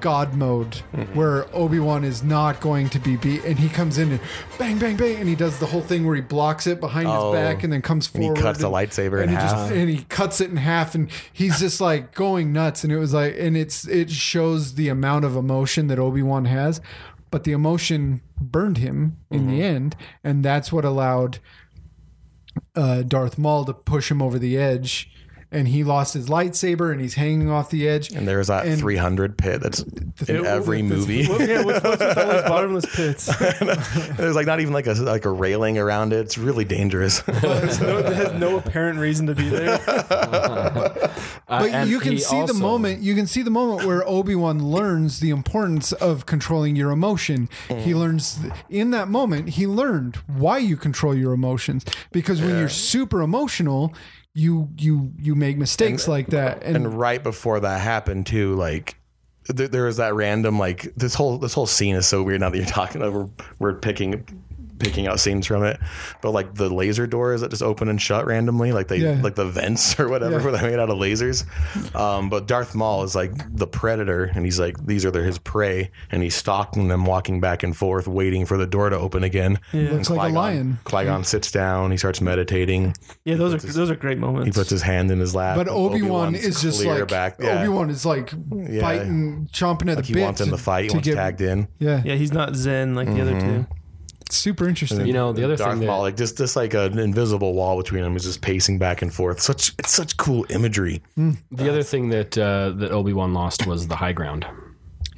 God 0.00 0.34
mode 0.34 0.76
where 1.12 1.46
Obi 1.54 1.78
Wan 1.78 2.04
is 2.04 2.22
not 2.22 2.60
going 2.60 2.88
to 2.90 2.98
be 2.98 3.16
beat, 3.16 3.44
and 3.44 3.58
he 3.58 3.68
comes 3.68 3.98
in 3.98 4.12
and 4.12 4.20
bang, 4.58 4.78
bang, 4.78 4.96
bang, 4.96 5.16
and 5.16 5.28
he 5.28 5.34
does 5.34 5.58
the 5.58 5.66
whole 5.66 5.80
thing 5.82 6.06
where 6.06 6.14
he 6.14 6.20
blocks 6.22 6.66
it 6.66 6.80
behind 6.80 7.06
Oh. 7.08 7.32
his 7.32 7.40
back 7.40 7.62
and 7.64 7.72
then 7.72 7.82
comes 7.82 8.06
forward 8.06 8.28
And 8.28 8.36
he 8.38 8.42
cuts 8.42 8.58
the 8.60 8.70
lightsaber 8.70 9.20
and 9.22 9.24
in 9.24 9.28
he 9.30 9.34
just- 9.36 9.54
half. 9.54 9.70
and 9.72 9.88
he 9.90 9.98
cuts 10.08 10.40
it 10.40 10.50
in 10.50 10.56
half, 10.56 10.94
and 10.94 11.08
he's 11.32 11.58
just 11.60 11.80
like 11.80 12.14
going 12.14 12.52
nuts. 12.52 12.82
And 12.84 12.92
it 12.92 12.98
was 12.98 13.12
like, 13.14 13.34
and 13.38 13.56
it's 13.56 13.86
it 13.86 14.10
shows 14.10 14.74
the 14.74 14.88
amount 14.88 15.24
of 15.24 15.36
emotion 15.36 15.88
that 15.88 15.98
Obi 15.98 16.22
Wan 16.22 16.44
has, 16.46 16.80
but 17.30 17.44
the 17.44 17.52
emotion 17.52 18.20
burned 18.40 18.78
him 18.78 19.16
in 19.30 19.48
the 19.48 19.62
end, 19.62 19.96
and 20.22 20.44
that's 20.44 20.72
what 20.72 20.84
allowed 20.84 21.38
uh, 22.76 23.02
Darth 23.02 23.36
Maul 23.38 23.64
to 23.64 23.72
push 23.72 24.10
him 24.10 24.22
over 24.22 24.38
the 24.38 24.56
edge. 24.56 25.10
And 25.54 25.68
he 25.68 25.84
lost 25.84 26.14
his 26.14 26.28
lightsaber, 26.28 26.90
and 26.92 27.00
he's 27.00 27.14
hanging 27.14 27.48
off 27.50 27.70
the 27.70 27.88
edge. 27.88 28.10
And 28.10 28.26
there's 28.28 28.48
that 28.48 28.66
And- 28.66 28.78
300 28.78 29.38
pit 29.38 29.60
that's 29.62 29.80
in 29.82 30.44
every 30.44 30.82
movie. 30.82 31.26
Well, 31.28 31.40
yeah, 31.40 31.62
what's, 31.64 31.82
what's 31.84 32.00
with 32.00 32.18
all 32.18 32.26
those 32.26 32.42
bottomless 32.48 32.86
pits? 32.96 33.26
There's 34.16 34.34
like 34.34 34.46
not 34.46 34.60
even 34.60 34.72
like 34.74 34.86
a 34.86 34.92
like 34.94 35.24
a 35.24 35.30
railing 35.30 35.78
around 35.78 36.12
it. 36.12 36.18
It's 36.20 36.36
really 36.36 36.64
dangerous. 36.64 37.20
There's 37.26 37.80
no, 37.80 37.98
it 37.98 38.14
has 38.16 38.32
no 38.34 38.58
apparent 38.58 38.98
reason 38.98 39.26
to 39.28 39.34
be 39.34 39.48
there. 39.48 39.80
Uh, 39.88 41.08
But 41.46 41.70
and 41.70 41.90
you 41.90 42.00
can 42.00 42.18
see 42.18 42.36
also- 42.36 42.52
the 42.52 42.58
moment. 42.58 43.02
You 43.02 43.14
can 43.14 43.26
see 43.26 43.42
the 43.42 43.50
moment 43.50 43.86
where 43.86 44.06
Obi 44.08 44.34
Wan 44.34 44.58
learns 44.70 45.20
the 45.20 45.30
importance 45.30 45.92
of 45.92 46.26
controlling 46.26 46.74
your 46.76 46.90
emotion. 46.90 47.48
He 47.68 47.94
learns 47.94 48.38
in 48.68 48.90
that 48.90 49.08
moment. 49.08 49.50
He 49.50 49.66
learned 49.66 50.16
why 50.26 50.58
you 50.58 50.76
control 50.76 51.14
your 51.14 51.32
emotions 51.32 51.84
because 52.12 52.40
when 52.40 52.58
you're 52.58 52.68
super 52.68 53.20
emotional, 53.22 53.94
you 54.34 54.68
you 54.76 55.12
you 55.18 55.34
make 55.34 55.56
mistakes 55.56 56.08
like 56.08 56.28
that. 56.28 56.62
And, 56.62 56.76
and 56.76 56.98
right 56.98 57.22
before 57.22 57.60
that 57.60 57.80
happened 57.80 58.26
too, 58.26 58.54
like 58.56 58.96
there, 59.46 59.68
there 59.68 59.86
is 59.86 59.98
that 59.98 60.14
random 60.14 60.58
like 60.58 60.92
this 60.96 61.14
whole 61.14 61.38
this 61.38 61.54
whole 61.54 61.66
scene 61.66 61.94
is 61.94 62.06
so 62.06 62.22
weird 62.22 62.40
now 62.40 62.50
that 62.50 62.56
you're 62.56 62.66
talking 62.66 63.02
over 63.02 63.28
we're 63.58 63.74
picking 63.74 64.24
picking 64.78 65.06
out 65.06 65.20
scenes 65.20 65.46
from 65.46 65.62
it 65.64 65.78
but 66.20 66.32
like 66.32 66.54
the 66.54 66.68
laser 66.68 67.06
doors 67.06 67.40
that 67.42 67.50
just 67.50 67.62
open 67.62 67.88
and 67.88 68.02
shut 68.02 68.26
randomly 68.26 68.72
like 68.72 68.88
they 68.88 68.96
Yeah. 68.96 69.20
like 69.22 69.34
the 69.36 69.44
vents 69.46 69.98
or 70.00 70.08
whatever 70.08 70.38
Yeah. 70.38 70.42
where 70.42 70.52
they're 70.52 70.70
made 70.70 70.78
out 70.80 70.90
of 70.90 70.98
lasers 70.98 71.44
um 71.94 72.28
but 72.28 72.46
darth 72.46 72.74
maul 72.74 73.02
is 73.04 73.14
like 73.14 73.32
the 73.56 73.66
predator 73.66 74.24
and 74.34 74.44
he's 74.44 74.58
like 74.58 74.84
these 74.86 75.04
are 75.04 75.10
their, 75.10 75.24
his 75.24 75.38
prey 75.38 75.90
and 76.10 76.22
he's 76.22 76.34
stalking 76.34 76.88
them 76.88 77.04
walking 77.04 77.40
back 77.40 77.62
and 77.62 77.76
forth 77.76 78.08
waiting 78.08 78.46
for 78.46 78.56
the 78.56 78.66
door 78.66 78.90
to 78.90 78.98
open 78.98 79.22
again 79.24 79.58
Looks 79.72 80.10
like 80.10 80.16
a 80.18 80.20
Qui-Gon- 80.22 80.34
lion. 80.34 80.78
Qui-Gon 80.84 81.24
sits 81.24 81.50
down 81.50 81.90
he 81.90 81.96
starts 81.96 82.20
meditating 82.20 82.94
Yeah, 83.24 83.36
those 83.36 83.54
are 83.54 83.58
those 83.58 83.90
are 83.90 83.96
great 83.96 84.18
moments. 84.18 84.46
he 84.46 84.52
puts 84.60 84.70
his 84.70 84.82
hand 84.82 85.10
in 85.10 85.18
his 85.20 85.34
lap 85.34 85.56
But 85.56 85.68
Obi 85.68 86.02
Wan 86.02 86.34
is 86.34 86.60
just 86.60 86.84
like 86.84 87.06
back 87.08 87.36
yeah. 87.40 87.60
Obi 87.60 87.68
Wan 87.68 87.90
is 87.90 88.04
like 88.04 88.32
biting, 88.48 89.48
chomping 89.52 89.90
at 89.90 89.96
like 89.96 89.98
the 89.98 90.02
he 90.02 90.14
bit. 90.14 90.22
wants 90.22 90.40
in 90.40 90.46
to- 90.46 90.50
the 90.52 90.58
fight 90.58 90.82
he 90.84 90.88
to 90.88 90.94
wants 90.96 91.08
get- 91.08 91.14
tagged 91.14 91.40
in 91.40 91.68
Yeah, 91.78 92.02
yeah, 92.04 92.14
he's 92.14 92.32
not 92.32 92.54
zen 92.56 92.94
like 92.94 93.08
the 93.08 93.20
other 93.20 93.38
two. 93.40 93.66
It's 94.34 94.42
super 94.42 94.68
interesting. 94.68 95.06
You 95.06 95.12
know, 95.12 95.32
the 95.32 95.44
other 95.44 95.56
Darth 95.56 95.70
thing 95.72 95.80
that, 95.80 95.86
Maul, 95.86 96.00
like 96.02 96.16
just 96.16 96.36
just 96.36 96.56
like 96.56 96.74
an 96.74 96.98
invisible 96.98 97.54
wall 97.54 97.76
between 97.76 98.02
them, 98.02 98.16
is 98.16 98.24
just 98.24 98.40
pacing 98.42 98.78
back 98.80 99.00
and 99.02 99.14
forth. 99.14 99.40
Such 99.40 99.72
it's 99.78 99.92
such 99.92 100.16
cool 100.16 100.44
imagery. 100.50 101.02
the 101.16 101.68
other 101.68 101.82
thing 101.84 102.08
that 102.10 102.36
uh, 102.36 102.70
that 102.70 102.90
Obi 102.90 103.12
Wan 103.12 103.32
lost 103.32 103.66
was 103.66 103.86
the 103.88 103.96
high 103.96 104.12
ground. 104.12 104.44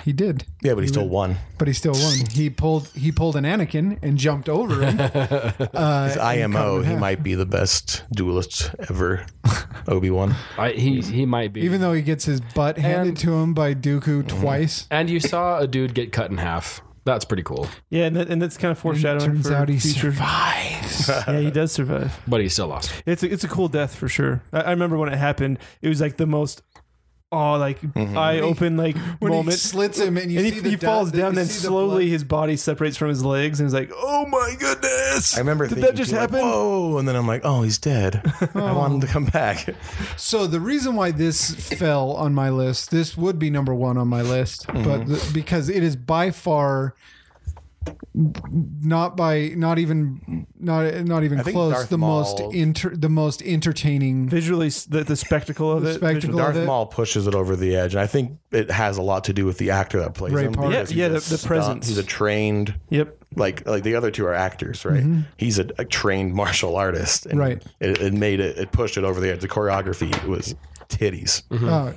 he 0.05 0.13
did, 0.13 0.45
Yeah, 0.63 0.75
but 0.75 0.83
he 0.83 0.89
still 0.89 1.09
won. 1.09 1.37
but 1.59 1.67
he 1.67 1.75
still 1.75 1.95
won. 1.95 2.15
He 2.31 2.51
pulled 2.51 2.89
he 2.89 3.11
pulled 3.11 3.35
an 3.37 3.45
Anakin 3.45 3.99
and 4.03 4.19
jumped 4.19 4.49
over 4.49 4.85
him. 4.85 5.01
uh, 5.75 6.07
His 6.07 6.17
and 6.17 6.55
IMO, 6.55 6.83
he 6.83 6.91
half. 6.93 7.01
might 7.01 7.23
be 7.23 7.35
the 7.35 7.47
best 7.47 8.05
duelist 8.13 8.71
ever. 8.91 9.27
Obi 9.89 10.11
Wan. 10.11 10.35
He 10.75 11.01
he 11.01 11.25
might 11.27 11.53
be. 11.53 11.63
even 11.63 11.81
though 11.81 11.93
he 11.93 12.03
gets 12.03 12.25
his 12.27 12.41
butt 12.41 12.77
handed 12.79 13.09
And- 13.09 13.19
to 13.19 13.33
him 13.35 13.55
by 13.55 13.75
Dooku 13.75 14.29
twice. 14.29 14.87
and 14.91 15.09
you 15.09 15.21
saw 15.21 15.59
a 15.59 15.67
dude 15.67 15.95
get 15.95 16.13
cut 16.13 16.31
in 16.31 16.39
half. 16.39 16.83
That's 17.07 17.25
pretty 17.25 17.45
cool. 17.45 17.69
Yeah, 17.89 18.05
and, 18.07 18.17
that, 18.17 18.29
and 18.29 18.43
that's 18.43 18.57
kind 18.59 18.73
of 18.73 18.79
foreshadowing 18.79 19.31
Turns 19.31 19.49
for 19.49 19.55
out 19.55 19.69
he 19.69 19.79
future. 19.79 20.13
survives. 20.13 21.09
Yeah, 21.29 21.39
he 21.41 21.51
does 21.53 21.71
survive. 21.73 22.21
But 22.27 22.41
he 22.41 22.49
still 22.49 22.67
lost. 22.67 22.93
It's 23.07 23.23
a, 23.23 23.33
it's 23.33 23.45
a 23.45 23.49
cool 23.49 23.69
death 23.69 23.95
for 23.95 24.09
sure. 24.09 24.43
I, 24.53 24.63
I 24.63 24.71
remember 24.71 24.97
when 24.99 25.13
it 25.13 25.17
happened. 25.17 25.59
It 25.83 25.89
was 25.89 26.01
like 26.01 26.17
the 26.17 26.27
most, 26.27 26.63
oh, 27.37 27.59
like 27.59 27.79
eye 27.97 28.41
open 28.41 28.77
like 28.77 28.97
when 29.19 29.33
he 29.45 29.51
slits 29.53 30.01
him 30.01 30.17
and 30.17 30.33
you 30.33 30.39
and 30.41 30.49
see 30.49 30.55
he, 30.55 30.61
the 30.61 30.71
he 30.71 30.77
du- 30.77 30.87
falls 30.87 31.13
you 31.13 31.21
down, 31.21 31.35
then 31.35 31.47
see 31.47 31.61
the 31.61 31.69
slowly 31.69 32.05
blood. 32.07 32.13
his 32.13 32.25
body 32.25 32.57
separates 32.57 32.97
from 32.97 33.09
his 33.11 33.25
legs, 33.25 33.61
and 33.61 33.67
he's 33.69 33.75
like, 33.75 33.91
"Oh 33.95 34.27
my 34.27 34.55
goodness!" 34.59 35.37
I 35.37 35.41
remember 35.41 35.67
Did 35.67 35.75
thinking, 35.75 35.91
that 35.91 35.97
just 35.97 36.11
too, 36.11 36.17
like, 36.17 36.31
happen? 36.31 36.47
Whoa! 36.47 36.99
And 36.99 37.07
then 37.07 37.17
I'm 37.17 37.27
like, 37.27 37.43
oh, 37.45 37.63
he's 37.63 37.79
dead. 37.79 38.23
I 38.55 38.73
want 38.73 38.95
him 38.95 39.01
to 39.03 39.07
come 39.07 39.27
back. 39.27 39.75
So 40.17 40.47
the 40.47 40.61
reason 40.61 40.97
why 40.97 41.11
this 41.11 41.55
fell 41.55 42.13
on 42.13 42.35
my 42.35 42.51
list, 42.51 42.91
this 42.91 43.17
would 43.17 43.39
be 43.39 43.51
number 43.51 43.75
one 43.75 43.97
on 43.99 44.09
my 44.09 44.23
list, 44.23 44.67
Mm-hmm. 44.67 44.85
but 44.85 45.07
th- 45.07 45.33
because 45.35 45.69
it 45.69 45.83
is 45.83 45.97
by 45.97 46.31
far 46.31 46.95
not 48.15 49.17
by 49.17 49.49
not 49.57 49.79
even 49.79 50.47
not 50.59 50.93
not 51.05 51.23
even 51.25 51.41
I 51.41 51.43
close 51.53 51.73
Darth 51.75 51.89
the 51.91 51.99
most 51.99 52.39
Maul- 52.41 52.51
inter 52.51 52.95
the 52.95 53.09
most 53.09 53.43
entertaining 53.43 54.29
Visually, 54.29 54.69
the, 54.69 55.05
the 55.05 55.17
spectacle 55.17 55.71
of 55.73 55.83
The 55.83 55.91
it. 55.91 55.95
spectacle. 55.95 56.15
visually- 56.21 56.41
of 56.43 56.47
Darth 56.55 56.57
it. 56.57 56.67
Maul 56.67 56.87
pushes 56.87 57.27
it 57.27 57.35
over 57.35 57.57
the 57.57 57.77
edge, 57.77 57.95
and 57.95 58.01
I 58.01 58.07
think 58.07 58.39
it 58.53 58.71
has 58.71 58.97
a 58.97 59.03
lot 59.03 59.25
to 59.25 59.33
do 59.33 59.45
with 59.45 59.59
the 59.59 59.71
actor 59.71 59.99
that 60.01 60.15
plays 60.15 60.33
Ray 60.33 60.45
him. 60.47 60.53
Park. 60.55 60.73
Yeah, 60.73 60.85
yeah, 60.89 61.09
the- 61.09 61.21
the 61.21 61.43
presence. 61.47 61.89
He's 61.89 61.99
a 61.99 62.03
trained 62.03 62.75
Yep. 62.91 63.15
like 63.37 63.67
like 63.67 63.83
the 63.83 63.95
other 63.97 64.11
two 64.11 64.25
are 64.27 64.35
actors, 64.35 64.85
right? 64.85 65.05
He's 65.37 65.59
a, 65.59 65.69
a 65.79 65.85
trained 65.85 66.33
martial 66.35 66.77
artist, 66.77 67.27
and 67.27 67.39
Right. 67.39 67.63
It, 67.81 68.01
it 68.01 68.13
made 68.15 68.41
it. 68.41 68.57
It 68.59 68.73
pushed 68.73 68.97
it 68.97 69.05
over 69.05 69.21
the 69.21 69.31
edge. 69.33 69.41
The 69.41 69.49
choreography 69.49 70.25
was 70.27 70.55
titties. 70.89 71.43
uh, 71.51 71.93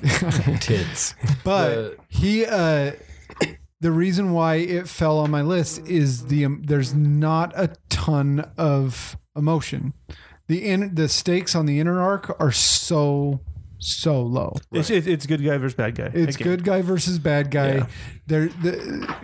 Tits. 0.59 1.13
but 1.43 1.69
The- 1.69 1.97
he 2.09 2.45
uh 2.45 2.91
the 3.81 3.91
reason 3.91 4.33
why 4.33 4.55
it 4.55 4.87
fell 4.87 5.19
on 5.19 5.31
my 5.31 5.41
list 5.41 5.87
is 5.87 6.27
the 6.27 6.45
um, 6.45 6.61
there's 6.65 6.93
not 6.93 7.53
a 7.55 7.75
ton 7.89 8.49
of 8.57 9.17
emotion 9.35 9.93
the 10.47 10.65
in 10.67 10.95
the 10.95 11.07
stakes 11.07 11.55
on 11.55 11.65
the 11.65 11.79
inner 11.79 12.01
arc 12.01 12.35
are 12.41 12.51
so 12.51 13.39
so 13.77 14.21
low 14.21 14.55
It's, 14.71 14.89
it's 14.89 15.07
it's 15.07 15.25
good 15.25 15.43
guy 15.43 15.57
versus 15.57 15.75
bad 15.75 15.95
guy. 15.95 16.11
It's 16.13 16.35
Again. 16.35 16.47
good 16.47 16.63
guy 16.65 16.81
versus 16.81 17.17
bad 17.19 17.49
guy. 17.51 17.73
Yeah. 17.75 17.85
There, 18.27 18.47
the 18.49 19.15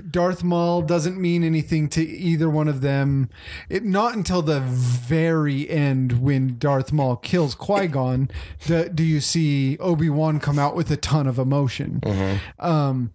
Darth 0.00 0.44
Maul 0.44 0.82
doesn't 0.82 1.20
mean 1.20 1.44
anything 1.44 1.88
to 1.90 2.06
either 2.06 2.48
one 2.48 2.68
of 2.68 2.80
them. 2.80 3.30
It 3.68 3.84
not 3.84 4.14
until 4.14 4.42
the 4.42 4.60
very 4.60 5.68
end 5.68 6.20
when 6.20 6.58
Darth 6.58 6.92
Maul 6.92 7.16
kills 7.16 7.54
Qui 7.54 7.86
Gon 7.86 8.30
do, 8.66 8.88
do 8.88 9.04
you 9.04 9.20
see 9.20 9.76
Obi 9.78 10.10
Wan 10.10 10.40
come 10.40 10.58
out 10.58 10.74
with 10.74 10.90
a 10.90 10.96
ton 10.96 11.26
of 11.26 11.38
emotion. 11.38 12.00
Um, 12.58 13.12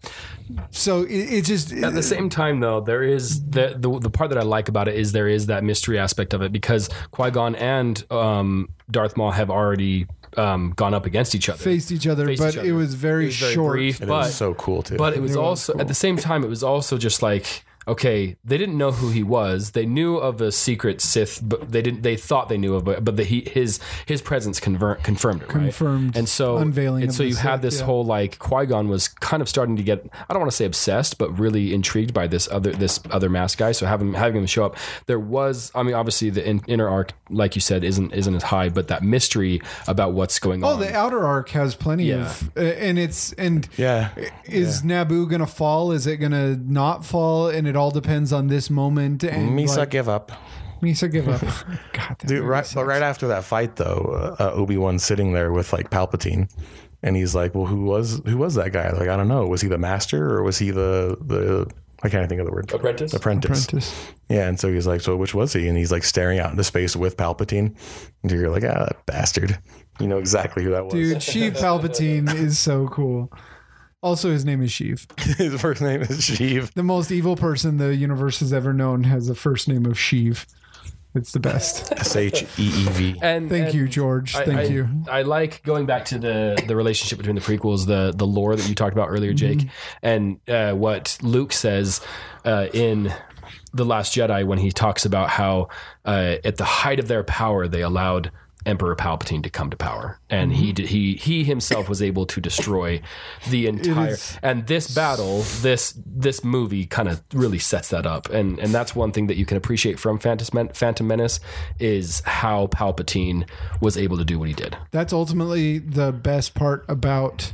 so 0.72 1.04
it, 1.04 1.34
it 1.34 1.46
just 1.46 1.72
At 1.72 1.94
the 1.94 2.04
same 2.04 2.30
time, 2.30 2.60
though, 2.60 2.82
there 2.82 3.04
is 3.04 3.44
the, 3.50 3.76
the 3.78 4.00
the 4.00 4.10
part 4.10 4.30
that 4.30 4.38
I 4.38 4.44
like 4.44 4.70
about 4.70 4.88
it 4.88 4.96
is 4.96 5.12
there 5.12 5.28
is 5.28 5.48
that 5.48 5.64
mystery 5.64 5.98
aspect 5.98 6.34
of 6.34 6.42
it 6.42 6.52
because 6.52 6.90
Qui 7.12 7.32
Gon 7.32 7.56
and 7.56 8.04
um, 8.12 8.70
Darth 8.90 9.18
Maul 9.18 9.32
have 9.32 9.50
already 9.50 10.08
um, 10.38 10.74
gone 10.76 10.94
up 10.94 11.06
against 11.06 11.36
each 11.36 11.50
other. 11.50 11.58
faced 11.64 11.92
each 11.92 12.08
other, 12.08 12.26
Faced 12.28 12.42
but 12.42 12.56
each 12.56 12.64
it 12.64 12.72
was 12.74 12.94
very 12.96 13.26
It 13.26 13.28
was 13.28 13.38
very 13.38 13.54
short. 13.54 13.74
brief, 13.74 14.02
It 14.02 14.08
but 14.08 14.26
was 14.26 14.36
so 14.36 14.54
cool 14.54 14.82
too. 14.84 14.98
But 14.98 15.14
it 15.14 15.22
was 15.22 15.32
It 15.36 15.38
was 15.40 15.48
also 15.48 15.78
at 15.80 15.88
the 15.88 15.94
same 15.94 16.18
time, 16.18 16.44
it 16.44 16.50
was 16.50 16.64
also 16.64 16.98
just 16.98 17.22
like 17.22 17.64
okay, 17.88 18.36
they 18.44 18.58
didn't 18.58 18.78
know 18.78 18.92
who 18.92 19.10
he 19.10 19.24
was. 19.24 19.72
They 19.72 19.86
knew 19.86 20.18
of 20.18 20.42
a 20.42 20.52
secret 20.52 21.02
Sith, 21.02 21.40
but 21.44 21.72
they 21.72 21.82
didn't. 21.82 22.02
They 22.04 22.16
thought 22.16 22.50
they 22.50 22.58
knew 22.58 22.76
of, 22.76 22.88
it, 22.88 23.04
but 23.04 23.18
the, 23.18 23.24
he, 23.24 23.42
his 23.42 23.80
his 24.06 24.22
presence 24.22 24.60
convert, 24.60 25.04
confirmed 25.04 25.42
it, 25.44 25.48
right? 25.48 25.64
Confirmed 25.64 26.16
And 26.18 26.28
so 26.30 26.58
unveiling 26.58 27.04
And 27.04 27.14
so 27.14 27.24
you 27.24 27.36
had 27.36 27.56
Sith, 27.58 27.62
this 27.62 27.80
yeah. 27.80 27.86
whole 27.86 28.06
like 28.06 28.40
Qui 28.40 28.66
Gon 28.66 28.88
was 28.90 29.08
kind 29.08 29.42
of 29.42 29.50
starting 29.50 29.76
to 29.78 29.84
get. 29.84 30.06
I 30.30 30.34
don't 30.34 30.40
want 30.42 30.52
to 30.52 30.56
say 30.58 30.66
obsessed, 30.66 31.18
but 31.18 31.38
really 31.38 31.74
intrigued 31.74 32.14
by 32.14 32.28
this 32.28 32.48
other 32.52 32.72
this 32.72 33.00
other 33.12 33.30
mask 33.30 33.58
guy. 33.58 33.72
So 33.72 33.86
having 33.86 34.14
having 34.14 34.42
him 34.42 34.46
show 34.48 34.66
up, 34.66 34.78
there 35.06 35.20
was. 35.20 35.72
I 35.76 35.84
mean, 35.84 35.96
obviously 35.96 36.30
the 36.30 36.48
in, 36.48 36.62
inner 36.68 36.88
arc, 36.88 37.14
like 37.30 37.56
you 37.56 37.62
said, 37.62 37.84
isn't 37.84 38.14
isn't 38.14 38.36
as 38.36 38.44
high, 38.44 38.70
but 38.70 38.88
that 38.88 39.04
mystery 39.04 39.62
about 39.88 40.14
what's 40.14 40.40
going 40.40 40.64
Oh, 40.64 40.68
on. 40.70 40.74
Oh, 40.76 40.78
the 40.78 40.94
outer 40.96 41.26
arc 41.26 41.50
has 41.50 41.76
plenty 41.76 42.06
Yeah. 42.06 42.26
of, 42.26 42.52
uh, 42.58 42.62
and 42.62 42.98
it's 43.00 43.34
and 43.34 43.68
yeah, 43.78 44.10
is 44.46 44.82
Naboo 44.84 45.30
gonna 45.30 45.48
fall? 45.48 45.92
Is 45.92 46.08
it 46.08 46.18
gonna 46.18 46.56
not 46.56 47.06
fall? 47.06 47.50
And 47.50 47.68
it 47.68 47.73
all 47.76 47.92
depends 47.92 48.34
on 48.34 48.48
this 48.48 48.70
moment. 48.70 49.24
And 49.24 49.52
Misa 49.52 49.78
like, 49.78 49.90
give 49.90 50.10
up. 50.10 50.32
Misa 50.82 51.12
give 51.12 51.30
up. 51.30 51.42
God, 51.94 52.18
Dude, 52.26 52.44
right, 52.44 52.70
but 52.76 52.86
right 52.86 53.02
after 53.02 53.28
that 53.30 53.44
fight, 53.44 53.78
though, 53.78 54.36
uh, 54.40 54.52
Obi 54.54 54.78
Wan 54.78 55.00
sitting 55.00 55.34
there 55.34 55.52
with 55.52 55.72
like 55.72 55.90
Palpatine, 55.90 56.52
and 57.02 57.16
he's 57.16 57.34
like, 57.34 57.56
"Well, 57.56 57.66
who 57.66 57.86
was 57.86 58.22
who 58.26 58.38
was 58.38 58.56
that 58.56 58.72
guy? 58.74 58.90
Like, 58.92 59.10
I 59.10 59.16
don't 59.16 59.28
know. 59.28 59.48
Was 59.48 59.62
he 59.62 59.68
the 59.68 59.78
master 59.78 60.36
or 60.36 60.44
was 60.44 60.58
he 60.58 60.72
the 60.72 61.18
the 61.22 61.72
I 62.04 62.10
can't 62.10 62.28
think 62.28 62.42
of 62.42 62.46
the 62.46 62.52
word. 62.52 62.72
Apprentice? 62.74 63.14
Apprentice. 63.14 63.66
Apprentice. 63.66 64.12
Yeah, 64.28 64.48
and 64.50 64.60
so 64.60 64.72
he's 64.72 64.86
like, 64.86 65.00
"So 65.00 65.16
which 65.16 65.34
was 65.34 65.54
he?" 65.54 65.70
And 65.70 65.78
he's 65.78 65.92
like 65.92 66.04
staring 66.04 66.38
out 66.40 66.52
into 66.52 66.64
space 66.64 66.96
with 66.98 67.16
Palpatine, 67.16 67.76
and 68.22 68.32
you're 68.32 68.50
like, 68.50 68.66
"Ah, 68.66 68.86
that 68.86 69.06
bastard." 69.06 69.58
You 70.00 70.08
know 70.08 70.18
exactly 70.18 70.64
who 70.64 70.72
that 70.72 70.86
was. 70.86 70.94
Dude, 70.94 71.18
Sheev 71.18 71.52
Palpatine 71.62 72.34
is 72.34 72.60
so 72.60 72.88
cool. 72.90 73.32
Also, 74.04 74.30
his 74.32 74.44
name 74.46 74.62
is 74.62 74.70
Sheev. 74.70 75.08
His 75.38 75.60
first 75.62 75.82
name 75.82 76.02
is 76.02 76.20
Sheev. 76.20 76.74
The 76.74 76.84
most 76.84 77.10
evil 77.12 77.36
person 77.38 77.78
the 77.78 77.96
universe 77.96 78.40
has 78.42 78.52
ever 78.52 78.74
known 78.74 79.06
has 79.06 79.30
a 79.30 79.36
first 79.36 79.68
name 79.70 79.86
of 79.86 79.94
Sheev. 79.94 80.46
It's 81.16 81.32
the 81.32 81.40
best. 81.40 81.92
S 81.98 82.16
H 82.16 82.42
E 82.44 82.46
E 82.58 82.86
V. 82.90 83.16
And 83.22 83.48
Thank 83.50 83.68
and 83.68 83.74
you, 83.76 83.88
George. 83.88 84.36
I- 84.36 84.46
Thank 84.46 84.60
I- 84.60 84.64
you. 84.64 84.90
I 85.10 85.22
like 85.22 85.64
going 85.64 85.86
back 85.86 86.06
to 86.06 86.20
the 86.20 86.62
the 86.68 86.76
relationship 86.76 87.18
between 87.18 87.36
the 87.36 87.42
prequels, 87.42 87.86
the 87.88 88.12
the 88.16 88.28
lore 88.28 88.56
that 88.58 88.68
you 88.68 88.76
talked 88.76 88.94
about 88.94 89.08
earlier, 89.10 89.32
Jake, 89.34 89.60
Mm-hmm. 89.60 89.70
and 90.04 90.40
uh, 90.50 90.74
what 90.74 91.18
Luke 91.22 91.54
says 91.54 92.02
uh, 92.46 92.68
in 92.74 93.14
the 93.74 93.86
Last 93.86 94.16
Jedi 94.16 94.44
when 94.46 94.58
he 94.60 94.72
talks 94.72 95.06
about 95.06 95.30
how 95.30 95.70
uh, 96.04 96.36
at 96.44 96.58
the 96.58 96.66
height 96.66 97.00
of 97.00 97.08
their 97.08 97.24
power 97.24 97.68
they 97.68 97.82
allowed 97.82 98.32
Emperor 98.66 98.96
Palpatine 98.96 99.44
to 99.44 99.50
come 99.50 99.70
to 99.70 99.78
power, 99.78 100.20
and 100.30 100.54
he 100.54 100.68
Mm-hmm. 100.68 100.74
did, 100.76 100.88
he 100.88 101.16
he 101.16 101.44
himself 101.44 101.90
was 101.90 102.02
able 102.02 102.26
to 102.28 102.40
destroy 102.40 103.02
the 103.50 103.68
entire. 103.68 104.16
And 104.42 104.68
this 104.68 104.94
battle, 104.96 105.42
this 105.62 105.94
this 106.06 106.44
movie, 106.44 106.86
kind 106.86 107.10
of 107.10 107.22
really 107.34 107.60
sets 107.60 107.90
that 107.90 108.06
up, 108.06 108.30
and 108.30 108.60
and 108.60 108.74
that's 108.74 108.96
one 108.96 109.12
thing 109.12 109.28
that 109.28 109.36
you 109.38 109.46
can 109.46 109.58
appreciate 109.58 110.00
from 110.00 110.18
Phantom 110.20 110.70
Phantom 110.70 111.06
Menace 111.08 111.40
is 111.80 112.22
how 112.26 112.68
Palpatine 112.68 113.48
was 113.82 113.98
able 113.98 114.18
to 114.18 114.24
do 114.26 114.40
what 114.40 114.48
he 114.48 114.54
did. 114.54 114.78
That's 114.92 115.12
ultimately 115.14 115.80
the 115.80 116.12
best 116.12 116.54
part 116.54 116.86
about 116.88 117.52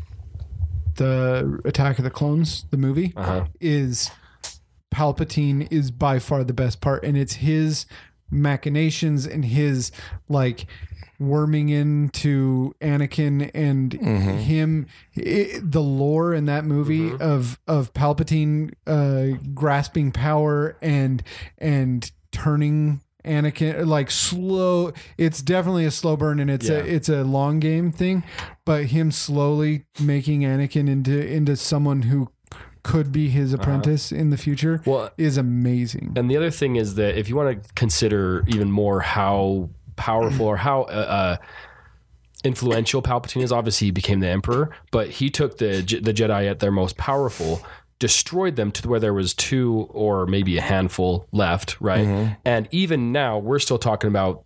the 0.95 1.60
Attack 1.65 1.98
of 1.98 2.03
the 2.03 2.10
Clones, 2.11 2.65
the 2.72 2.77
movie, 2.77 3.14
Uh-huh. 3.15 3.45
is 3.61 4.11
Palpatine 4.94 5.68
is 5.72 5.91
by 5.91 6.19
far 6.19 6.44
the 6.44 6.53
best 6.53 6.81
part, 6.81 7.03
and 7.03 7.18
it's 7.18 7.36
his 7.36 7.86
machinations 8.31 9.26
and 9.26 9.45
his 9.45 9.91
like 10.27 10.65
worming 11.19 11.68
into 11.69 12.73
Anakin 12.81 13.51
and 13.53 13.91
him 13.93 14.88
i 15.18 15.60
the 15.61 15.81
lore 15.81 16.34
in 16.34 16.45
that 16.45 16.64
movie 16.65 17.11
of 17.19 17.60
of 17.68 17.93
Palpatine 17.93 18.72
uh, 18.88 19.38
grasping 19.53 20.11
power 20.14 20.77
and 20.81 21.22
and 21.57 22.10
turning 22.31 23.01
Anakin 23.26 23.85
like 23.85 24.10
slow 24.11 24.93
it's 25.18 25.41
definitely 25.41 25.84
a 25.84 25.91
slow 25.91 26.15
burn 26.15 26.39
and 26.39 26.49
it's 26.49 26.69
Yeah. 26.69 26.77
a 26.77 26.84
it's 26.85 27.10
a 27.10 27.23
long 27.26 27.60
game 27.60 27.91
thing 27.91 28.23
but 28.64 28.85
him 28.85 29.11
slowly 29.11 29.84
making 29.99 30.41
Anakin 30.43 30.88
into 30.88 31.19
into 31.27 31.57
someone 31.57 32.03
who 32.03 32.30
could 32.84 33.11
be 33.11 33.30
his 33.30 33.53
apprentice 33.53 34.11
in 34.11 34.30
the 34.30 34.38
future 34.38 34.76
Uh-huh. 34.81 34.91
Well, 34.91 35.10
is 35.18 35.38
amazing. 35.38 36.14
And 36.15 36.30
the 36.31 36.38
other 36.38 36.51
thing 36.51 36.76
is 36.76 36.95
that 36.95 37.18
if 37.18 37.27
you 37.30 37.35
want 37.35 37.64
to 37.64 37.73
consider 37.73 38.43
even 38.47 38.72
more 38.72 39.01
how 39.01 39.69
powerful 39.95 40.45
or 40.45 40.57
how 40.57 40.84
uh, 40.84 40.85
uh, 40.88 41.38
influential 42.43 43.01
Palpatine 43.01 43.41
is, 43.43 43.51
obviously 43.51 43.88
he 43.88 43.91
became 43.91 44.19
the 44.22 44.27
Emperor, 44.30 44.69
but 44.91 45.10
he 45.10 45.30
took 45.30 45.57
the 45.57 45.81
the 46.01 46.14
Jedi 46.14 46.49
at 46.49 46.60
their 46.60 46.72
most 46.72 46.95
powerful, 46.97 47.61
destroyed 47.99 48.56
them 48.56 48.72
to 48.72 48.88
where 48.88 48.99
there 48.99 49.14
was 49.14 49.34
two 49.34 49.88
or 49.91 50.26
maybe 50.26 50.57
a 50.57 50.61
handful 50.61 51.27
left, 51.31 51.80
right? 51.81 52.38
And 52.45 52.68
even 52.72 53.11
now, 53.11 53.38
we're 53.38 53.60
still 53.60 53.77
talking 53.77 54.07
about 54.10 54.43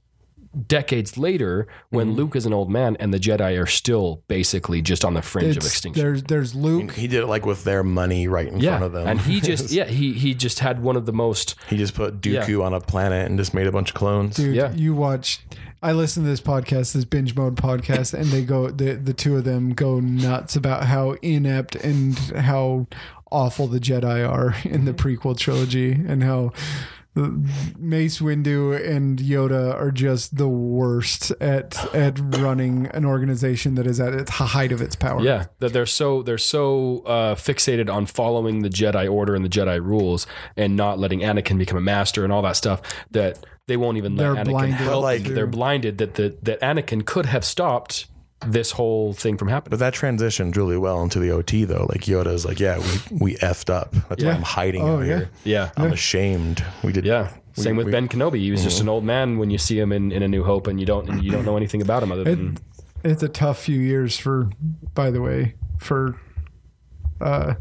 decades 0.68 1.18
later 1.18 1.68
when 1.90 2.08
mm-hmm. 2.10 2.16
Luke 2.18 2.36
is 2.36 2.46
an 2.46 2.54
old 2.54 2.70
man 2.70 2.96
and 3.00 3.14
the 3.14 3.20
Jedi 3.20 3.60
are 3.62 3.66
still 3.66 4.22
basically 4.28 4.82
just 4.82 5.04
on 5.04 5.14
the 5.14 5.22
fringe 5.22 5.58
of 5.58 5.64
extinction. 5.64 6.02
there's 6.04 6.24
there's 6.24 6.56
Luke 6.56 6.92
He 6.94 7.08
did 7.08 7.22
it 7.22 7.28
like 7.28 7.46
with 7.46 7.64
their 7.64 7.84
money 7.84 8.28
right 8.28 8.48
in 8.48 8.60
Yeah, 8.60 8.72
front 8.78 8.84
of 8.84 8.92
them. 8.94 9.08
and 9.08 9.22
he 9.22 9.42
just 9.42 9.72
yeah 9.72 9.86
he 9.86 10.14
he 10.14 10.34
just 10.34 10.60
had 10.60 10.82
one 10.84 10.96
of 10.96 11.06
the 11.06 11.14
most 11.14 11.56
he 11.70 11.78
just 11.78 11.96
put 11.96 12.22
Dooku 12.22 12.64
on 12.64 12.74
a 12.74 12.80
planet 12.80 13.28
and 13.28 13.38
just 13.38 13.54
made 13.54 13.68
a 13.68 13.72
bunch 13.72 13.90
of 13.90 13.96
clones. 13.96 14.36
dude 14.36 14.56
Yeah. 14.56 14.72
you 14.74 14.94
watch 14.94 15.40
I 15.82 15.92
listen 15.92 16.24
to 16.24 16.30
this 16.30 16.42
podcast 16.42 16.94
this 16.94 17.06
binge 17.06 17.36
mode 17.36 17.56
podcast 17.56 18.14
and 18.14 18.26
they 18.28 18.44
go 18.44 18.70
the 18.70 18.94
the 18.94 19.14
two 19.14 19.36
of 19.38 19.44
them 19.44 19.74
go 19.74 20.00
nuts 20.00 20.56
about 20.56 20.86
how 20.86 21.12
inept 21.22 21.76
and 21.76 22.16
how 22.18 22.88
awful 23.32 23.68
the 23.68 23.80
Jedi 23.80 24.28
are 24.30 24.56
in 24.64 24.86
the 24.86 24.94
mm-hmm. 24.94 25.08
prequel 25.28 25.36
trilogy 25.38 25.92
and 25.92 26.24
how 26.24 26.52
Mace 27.16 28.20
Windu 28.20 28.74
and 28.90 29.20
Yoda 29.20 29.74
are 29.76 29.92
just 29.92 30.38
the 30.38 30.48
worst 30.48 31.32
at 31.40 31.94
at 31.94 32.18
running 32.20 32.88
an 32.88 33.06
organization 33.06 33.76
that 33.76 33.86
is 33.86 34.00
at 34.00 34.14
its 34.14 34.32
height 34.32 34.72
of 34.72 34.82
its 34.82 34.96
power. 34.96 35.22
Yeah, 35.22 35.46
that 35.60 35.74
they're 35.74 35.86
so 35.86 36.24
they're 36.24 36.38
so 36.40 37.04
uh, 37.06 37.36
fixated 37.36 37.88
on 37.94 38.06
following 38.08 38.62
the 38.64 38.70
Jedi 38.70 39.12
Order 39.12 39.36
and 39.36 39.46
the 39.46 39.50
Jedi 39.50 39.84
rules, 39.84 40.26
and 40.58 40.76
not 40.76 40.98
letting 40.98 41.20
Anakin 41.20 41.58
become 41.60 41.78
a 41.78 41.82
master 41.82 42.24
and 42.24 42.34
all 42.34 42.42
that 42.42 42.56
stuff 42.56 42.82
that 43.12 43.46
they 43.68 43.78
won't 43.78 43.98
even 43.98 44.16
let 44.18 44.24
They're 44.34 44.44
Anakin 44.46 44.50
blinded. 44.50 44.78
help. 44.78 45.04
Like- 45.04 45.24
they're 45.24 45.48
blinded 45.48 45.98
that 46.00 46.16
the 46.16 46.36
that 46.42 46.60
Anakin 46.62 47.06
could 47.06 47.28
have 47.28 47.46
stopped 47.46 48.08
this 48.48 48.72
whole 48.72 49.14
thing 49.14 49.38
from 49.38 49.48
happening. 49.48 49.72
But 49.72 49.80
that 49.80 49.94
transitioned 49.94 50.56
really 50.56 50.78
well 50.78 51.02
into 51.04 51.20
the 51.20 51.32
OT 51.32 51.66
though. 51.66 51.86
Like 51.90 52.02
Yoda's 52.02 52.46
like, 52.46 52.60
yeah, 52.60 52.80
we, 53.12 53.18
we 53.20 53.36
effed 53.38 53.70
up. 53.70 53.92
That's 54.10 54.22
Yeah. 54.24 54.30
why 54.32 54.36
I'm 54.36 54.42
hiding 54.44 54.82
Oh, 54.84 54.98
out 54.98 55.00
yeah. 55.02 55.06
here. 55.06 55.30
Yeah, 55.44 55.72
I'm 55.78 55.92
ashamed. 55.94 56.64
We 56.84 56.92
did. 56.92 57.06
yeah. 57.06 57.34
we- 57.58 57.64
Same 57.64 57.76
with 57.76 57.86
we- 57.88 57.92
Ben 57.92 58.08
Kenobi. 58.08 58.40
He 58.40 58.52
was 58.52 58.64
just 58.64 58.82
an 58.82 58.90
old 58.90 59.04
man 59.04 59.38
when 59.38 59.50
you 59.52 59.58
see 59.58 59.80
him 59.80 59.92
in, 59.92 60.12
in 60.12 60.24
A 60.24 60.28
New 60.28 60.44
Hope, 60.44 60.68
and 60.68 60.80
you 60.80 60.86
don't 60.86 61.10
and 61.10 61.24
you 61.24 61.32
don't 61.32 61.46
know 61.46 61.58
anything 61.58 61.82
about 61.82 62.02
him 62.04 62.12
other 62.12 62.24
than 62.24 62.58
It's 63.04 63.22
a 63.24 63.30
tough 63.30 63.60
few 63.60 63.80
years 63.80 64.18
for 64.18 64.50
by 64.96 65.12
the 65.12 65.22
way, 65.22 65.56
for 65.78 66.20
uh 67.22 67.54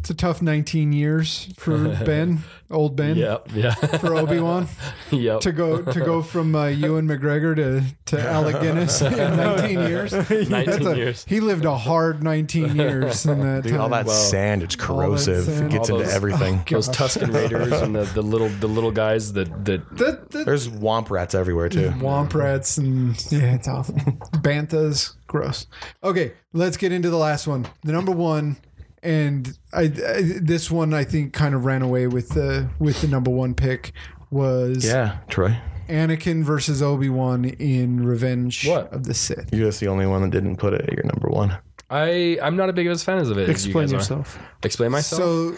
it's 0.00 0.10
a 0.10 0.14
tough 0.14 0.40
19 0.42 0.92
years 0.92 1.52
for 1.56 1.76
Ben, 2.04 2.40
old 2.70 2.96
Ben, 2.96 3.16
yep, 3.16 3.48
yeah, 3.54 3.74
for 3.74 4.14
Obi-Wan. 4.16 4.66
yep. 5.10 5.40
to 5.40 5.52
go 5.52 5.82
to 5.82 6.00
go 6.00 6.22
from 6.22 6.54
uh, 6.54 6.66
Ewan 6.68 7.06
McGregor 7.06 7.54
to 7.56 7.82
to 8.06 8.20
Alec 8.20 8.60
Guinness 8.60 9.00
in 9.02 9.12
19 9.36 9.70
years. 9.80 10.12
19 10.48 10.86
a- 10.86 10.96
years. 10.96 11.24
He 11.28 11.40
lived 11.40 11.64
a 11.66 11.76
hard 11.76 12.22
19 12.22 12.74
years 12.76 13.26
in 13.26 13.40
that 13.40 13.62
Dude, 13.64 13.74
all 13.76 13.88
time. 13.90 14.06
that 14.06 14.10
sand, 14.12 14.62
it's 14.62 14.74
corrosive. 14.76 15.44
sand. 15.44 15.66
It 15.66 15.70
gets 15.72 15.90
All 15.90 15.96
into 15.98 16.06
those- 16.06 16.14
everything. 16.16 16.62
Those 16.70 16.88
Tusken 16.88 17.32
Raiders 17.34 17.72
and 17.82 17.94
the, 17.94 18.04
the 18.04 18.22
little 18.22 18.48
the 18.48 18.68
little 18.68 18.90
guys 18.92 19.34
that 19.34 19.64
that 19.66 19.96
The, 19.96 20.24
the 20.30 20.44
There's 20.44 20.66
womp 20.68 21.10
rats 21.10 21.34
everywhere 21.34 21.68
too. 21.68 21.90
womp 21.90 22.32
rats 22.34 22.78
and 22.78 23.14
yeah, 23.30 23.54
it's 23.54 23.68
awful. 23.68 23.94
Banthas, 24.40 25.14
gross. 25.26 25.66
Okay, 26.02 26.32
let's 26.52 26.76
get 26.76 26.92
into 26.92 27.10
the 27.10 27.16
last 27.18 27.46
one. 27.46 27.66
The 27.82 27.92
number 27.92 28.12
one, 28.12 28.56
and 29.02 29.56
I, 29.72 29.82
I 29.82 30.22
this 30.40 30.70
one 30.70 30.92
I 30.94 31.04
think 31.04 31.32
kind 31.32 31.54
of 31.54 31.64
ran 31.64 31.82
away 31.82 32.06
with 32.06 32.30
the 32.30 32.68
with 32.78 33.00
the 33.00 33.08
number 33.08 33.30
one 33.30 33.54
pick 33.54 33.92
was 34.30 34.84
Yeah, 34.84 35.18
Troy. 35.28 35.56
Anakin 35.88 36.44
versus 36.44 36.82
Obi 36.82 37.08
Wan 37.08 37.44
in 37.44 38.04
Revenge 38.06 38.66
What? 38.68 38.92
of 38.92 39.04
the 39.04 39.14
Sith. 39.14 39.48
You're 39.52 39.66
just 39.68 39.80
the 39.80 39.88
only 39.88 40.06
one 40.06 40.22
that 40.22 40.30
didn't 40.30 40.56
put 40.58 40.72
it 40.72 40.82
at 40.82 40.92
your 40.92 41.04
number 41.04 41.28
one. 41.28 41.58
I 41.90 42.38
I'm 42.42 42.56
not 42.56 42.68
a 42.68 42.72
big 42.72 42.86
of 42.86 42.92
as 42.92 43.02
fan 43.02 43.18
of 43.18 43.30
it. 43.32 43.48
as 43.48 43.66
you 43.66 43.70
Explain 43.70 43.88
are. 43.90 43.94
yourself. 43.94 44.38
Explain 44.62 44.92
myself. 44.92 45.20
So 45.20 45.56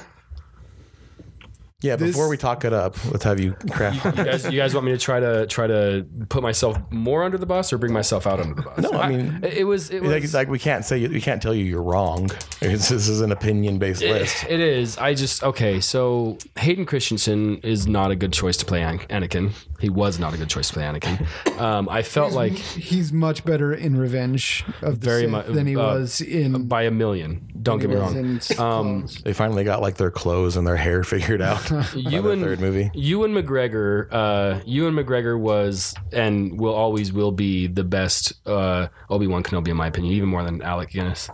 Yeah, 1.82 1.96
This- 1.96 2.10
before 2.10 2.28
we 2.28 2.36
talk 2.36 2.64
it 2.64 2.72
up, 2.72 2.96
let's 3.12 3.24
have 3.24 3.40
you 3.40 3.52
craft. 3.70 4.04
you 4.04 4.24
guys, 4.24 4.44
you 4.44 4.58
guys 4.58 4.72
want 4.74 4.86
me 4.86 4.92
to 4.92 4.98
try 4.98 5.20
to 5.20 5.46
try 5.46 5.66
to 5.66 6.06
put 6.28 6.42
myself 6.42 6.78
more 6.90 7.22
under 7.24 7.38
the 7.38 7.46
bus 7.46 7.72
or 7.72 7.78
bring 7.78 7.92
myself 7.92 8.26
out 8.26 8.40
under 8.40 8.54
the 8.54 8.62
bus? 8.62 8.78
No, 8.78 8.92
I 8.92 9.08
mean- 9.08 9.40
it, 9.42 9.54
it 9.58 9.64
was 9.64 9.90
it 9.90 10.00
was 10.02 10.10
like, 10.12 10.24
it's 10.24 10.34
like 10.34 10.48
we 10.48 10.58
can't 10.58 10.84
say 10.84 11.06
we 11.06 11.20
can't 11.20 11.42
tell 11.42 11.54
you 11.54 11.64
you're 11.64 11.82
wrong. 11.82 12.30
It's, 12.60 12.88
this 12.88 13.08
is 13.08 13.20
an 13.20 13.32
opinion 13.32 13.78
based 13.78 14.02
list. 14.02 14.44
it 14.48 14.60
is. 14.60 14.96
I 14.98 15.14
just 15.14 15.42
okay. 15.42 15.80
So 15.80 16.38
Hayden 16.58 16.86
Christensen 16.86 17.58
is 17.58 17.86
not 17.86 18.10
a 18.10 18.16
good 18.16 18.32
choice 18.32 18.56
to 18.58 18.64
play 18.64 18.82
An- 18.82 19.00
Anakin. 19.10 19.50
He 19.80 19.88
was 19.88 20.20
not 20.20 20.32
a 20.32 20.36
good 20.36 20.48
choice 20.48 20.68
to 20.68 20.74
play 20.74 20.84
Anakin. 20.84 21.26
Um, 21.60 21.88
I 21.88 22.02
felt 22.02 22.32
like 22.32 22.52
he's 22.52 23.12
much 23.12 23.44
better 23.44 23.74
in 23.74 23.96
Revenge 23.96 24.64
of 24.80 25.00
the 25.00 25.06
Very 25.06 25.22
Sith 25.22 25.30
mu- 25.48 25.54
than 25.54 25.66
he 25.66 25.76
uh, 25.76 25.80
was 25.80 26.20
in. 26.20 26.68
by 26.68 26.82
a 26.82 26.92
million. 26.92 27.48
Don't 27.60 27.80
get 27.80 27.90
me 27.90 27.96
wrong. 27.96 28.40
Um, 28.58 29.06
They 29.24 29.32
finally 29.32 29.64
got 29.64 29.80
like 29.82 29.96
their 29.96 30.10
clothes 30.12 30.56
and 30.56 30.64
their 30.66 30.76
hair 30.76 31.02
figured 31.14 31.42
out. 31.42 31.68
the 31.94 32.00
Ewan, 32.00 32.40
third 32.40 32.60
movie. 32.60 32.90
McGregor, 33.32 34.08
uh, 34.10 34.60
Ewan 34.64 34.94
McGregor 34.94 35.38
was 35.38 35.94
and 36.12 36.58
will 36.58 36.74
always 36.74 37.12
will 37.12 37.32
be 37.32 37.66
the 37.66 37.84
best 37.84 38.32
uh, 38.46 38.88
Obi 39.08 39.26
Wan 39.26 39.42
Kenobi 39.42 39.68
in 39.68 39.76
my 39.76 39.86
opinion, 39.86 40.14
even 40.14 40.28
more 40.28 40.44
than 40.44 40.62
Alec 40.62 40.90
Guinness. 40.90 41.30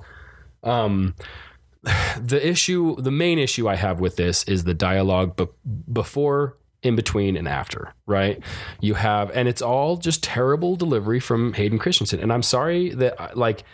Um, 0.62 1.15
the 2.20 2.40
issue, 2.47 2.97
the 2.97 3.10
main 3.10 3.39
issue 3.39 3.69
I 3.69 3.77
have 3.77 4.01
with 4.01 4.16
this 4.16 4.44
is 4.44 4.65
the 4.65 4.74
dialogue 4.74 5.36
be- 5.36 5.48
before, 5.93 6.56
in 6.82 6.97
between, 6.97 7.36
and 7.36 7.48
after. 7.48 7.94
Right? 8.06 8.43
You 8.81 8.94
have, 8.94 9.31
and 9.31 9.48
it's 9.48 9.62
all 9.62 9.97
just 9.97 10.23
terrible 10.23 10.77
delivery 10.77 11.20
from 11.20 11.55
Hayden 11.55 11.78
Christensen. 11.78 12.20
And 12.20 12.32
I'm 12.32 12.43
sorry 12.43 12.90
that 12.90 13.36
like 13.36 13.65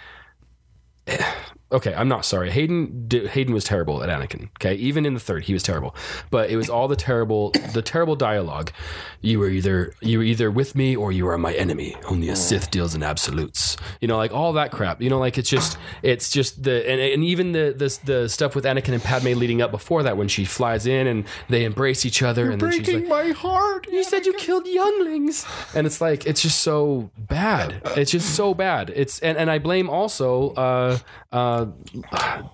okay, 1.73 1.95
I'm 1.95 2.09
not 2.09 2.25
sorry. 2.25 2.51
Hayden 2.51 3.09
Hayden 3.11 3.55
was 3.55 3.65
terrible 3.65 4.03
at 4.03 4.09
Anakin. 4.09 4.49
Okay, 4.61 4.75
even 4.75 5.05
in 5.07 5.15
the 5.15 5.21
third, 5.21 5.45
he 5.45 5.53
was 5.53 5.63
terrible. 5.63 5.95
But 6.31 6.51
it 6.51 6.57
was 6.57 6.71
all 6.71 6.89
the 6.89 6.97
terrible, 6.97 7.51
the 7.73 7.83
terrible 7.83 8.17
dialogue. 8.17 8.73
You 9.21 9.39
were 9.39 9.49
either 9.49 9.93
you 10.01 10.19
were 10.19 10.25
either 10.25 10.51
with 10.51 10.75
me 10.75 10.97
or 10.97 11.13
you 11.13 11.27
are 11.29 11.39
my 11.39 11.55
enemy. 11.55 11.97
Only 12.07 12.29
a 12.29 12.37
Sith 12.37 12.71
deals 12.71 12.95
in 12.95 13.03
absolutes. 13.03 13.77
You 14.01 14.09
know, 14.09 14.17
like 14.17 14.33
all 14.33 14.53
that 14.55 14.71
crap. 14.71 15.03
You 15.03 15.11
know, 15.11 15.19
like 15.19 15.39
it's 15.39 15.51
just 15.51 15.79
it's 16.03 16.31
just 16.31 16.63
the 16.63 16.89
and, 16.89 17.01
and 17.01 17.25
even 17.25 17.53
the, 17.53 17.75
the 17.77 17.99
the 18.05 18.29
stuff 18.29 18.55
with 18.55 18.65
Anakin 18.65 18.95
and 18.95 19.03
Padme 19.03 19.33
leading 19.35 19.63
up 19.63 19.71
before 19.71 20.03
that 20.03 20.17
when 20.17 20.29
she 20.29 20.45
flies 20.45 20.87
in 20.87 21.07
and 21.07 21.25
they 21.49 21.65
embrace 21.65 22.07
each 22.07 22.23
other 22.23 22.51
and 22.51 22.61
then 22.61 22.71
she's 22.71 22.83
breaking 22.83 23.09
like. 23.09 23.27
my 23.27 23.33
heart. 23.33 23.87
You 23.91 24.05
said 24.05 24.27
you 24.27 24.35
killed 24.35 24.67
younglings, 24.67 25.47
and 25.75 25.87
it's 25.87 26.01
like 26.01 26.27
it's 26.27 26.43
just 26.43 26.61
so 26.61 27.11
bad. 27.17 27.81
It's 27.97 28.11
just 28.11 28.35
so 28.35 28.55
bad. 28.55 28.91
It's 28.95 29.19
and, 29.21 29.37
and 29.39 29.51
I 29.51 29.59
blame 29.59 29.89
also 29.89 30.51
uh, 30.51 30.99
uh, 31.33 31.54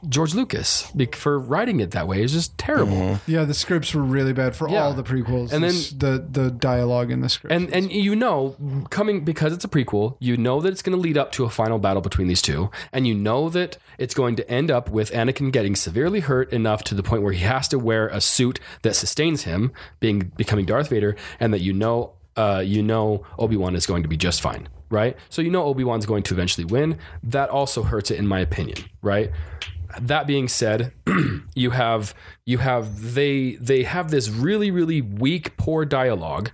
George 0.09 0.35
Lucas 0.35 0.91
for 1.13 1.39
writing 1.39 1.81
it 1.81 1.91
that 1.93 2.07
way. 2.09 2.23
It's 2.23 2.33
just 2.33 2.57
terrible. 2.59 3.19
Yeah, 3.27 3.45
the 3.45 3.55
scripts 3.55 3.95
were 3.95 4.03
really 4.03 4.33
bad 4.33 4.55
for 4.57 4.69
Yeah. 4.69 4.83
all 4.85 4.93
the 4.95 5.03
prequels. 5.03 5.53
And 5.53 5.65
then- 5.65 5.71
the 5.99 6.25
the 6.31 6.51
dialogue 6.51 7.11
in 7.11 7.21
the 7.21 7.29
script. 7.29 7.53
And 7.55 7.73
and 7.73 7.91
you 7.93 8.15
know, 8.17 8.57
coming 8.91 9.25
because 9.25 9.53
it's 9.53 9.65
a 9.65 9.69
prequel, 9.69 10.17
you 10.21 10.37
know 10.37 10.61
that 10.61 10.69
it's 10.73 10.83
going 10.83 10.97
to 10.97 11.01
lead 11.01 11.17
up 11.19 11.33
to 11.33 11.45
a 11.45 11.51
final 11.51 11.79
battle 11.79 12.03
between 12.03 12.29
these 12.29 12.43
two, 12.43 12.71
and 12.93 13.07
you 13.07 13.15
know 13.15 13.49
that 13.51 13.77
it's 13.99 14.15
going 14.15 14.37
to 14.37 14.51
end 14.51 14.71
up 14.71 14.89
with 14.91 15.11
Anakin 15.13 15.53
getting 15.53 15.75
severely 15.77 16.21
hurt 16.21 16.53
enough 16.53 16.83
to 16.85 16.95
the 16.95 17.03
point 17.03 17.23
where 17.23 17.33
he 17.33 17.45
has 17.45 17.69
to 17.69 17.79
wear 17.79 18.09
a 18.09 18.21
suit 18.21 18.61
that 18.83 18.95
sustains 18.97 19.43
him, 19.43 19.73
being 20.01 20.33
becoming 20.37 20.65
Darth 20.65 20.89
Vader, 20.89 21.17
and 21.39 21.53
that 21.53 21.61
you 21.61 21.73
know, 21.73 22.13
uh, 22.37 22.63
you 22.65 22.83
know, 22.83 23.25
Obi 23.39 23.57
Wan 23.57 23.75
is 23.75 23.87
going 23.87 24.03
to 24.03 24.09
be 24.09 24.17
just 24.17 24.41
fine, 24.41 24.69
right? 24.91 25.17
So 25.29 25.41
you 25.41 25.51
know 25.51 25.65
Obi 25.65 25.85
Wan's 25.85 26.07
going 26.07 26.23
to 26.25 26.35
eventually 26.35 26.65
win. 26.65 26.99
That 27.23 27.49
also 27.49 27.83
hurts 27.83 28.11
it, 28.11 28.19
in 28.19 28.27
my 28.27 28.41
opinion, 28.41 28.79
right? 29.01 29.31
that 29.99 30.27
being 30.27 30.49
said, 30.49 30.93
you 31.55 31.71
have 31.71 32.15
you 32.45 32.59
have 32.59 33.15
they 33.15 33.57
they 33.57 33.83
have 33.83 34.11
this 34.11 34.29
really 34.29 34.71
really 34.71 35.01
weak 35.01 35.57
poor 35.57 35.85
dialogue 35.85 36.51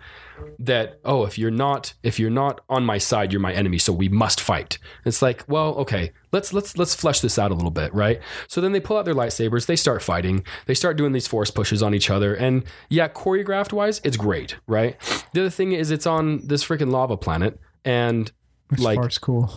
that 0.59 1.01
oh 1.05 1.25
if 1.25 1.39
you're 1.39 1.51
not 1.51 1.95
if 2.03 2.19
you're 2.19 2.29
not 2.29 2.61
on 2.69 2.85
my 2.85 2.99
side 2.99 3.33
you're 3.33 3.41
my 3.41 3.55
enemy 3.55 3.79
so 3.79 3.93
we 3.93 4.09
must 4.09 4.41
fight. 4.41 4.79
It's 5.05 5.23
like 5.23 5.45
well 5.49 5.75
okay 5.77 6.13
let's 6.33 6.53
let's 6.53 6.77
let's 6.77 6.95
flesh 6.95 7.21
this 7.21 7.39
out 7.39 7.51
a 7.51 7.55
little 7.55 7.71
bit 7.71 7.93
right. 7.95 8.21
So 8.49 8.61
then 8.61 8.73
they 8.73 8.81
pull 8.81 8.97
out 8.97 9.05
their 9.05 9.15
lightsabers 9.15 9.67
they 9.67 9.77
start 9.77 10.03
fighting 10.03 10.45
they 10.67 10.75
start 10.75 10.97
doing 10.97 11.13
these 11.13 11.27
force 11.27 11.51
pushes 11.51 11.83
on 11.83 11.95
each 11.95 12.11
other 12.11 12.35
and 12.35 12.65
yeah 12.89 13.09
choreographed 13.09 13.73
wise 13.73 14.01
it's 14.05 14.17
great 14.17 14.57
right. 14.67 14.97
The 15.33 15.41
other 15.43 15.51
thing 15.51 15.73
is 15.73 15.91
it's 15.91 16.07
on 16.07 16.47
this 16.47 16.65
freaking 16.65 16.91
lava 16.91 17.17
planet 17.17 17.59
and 17.87 18.31
Which 18.69 18.81
like 18.81 18.99
part's 18.99 19.17
cool. 19.19 19.51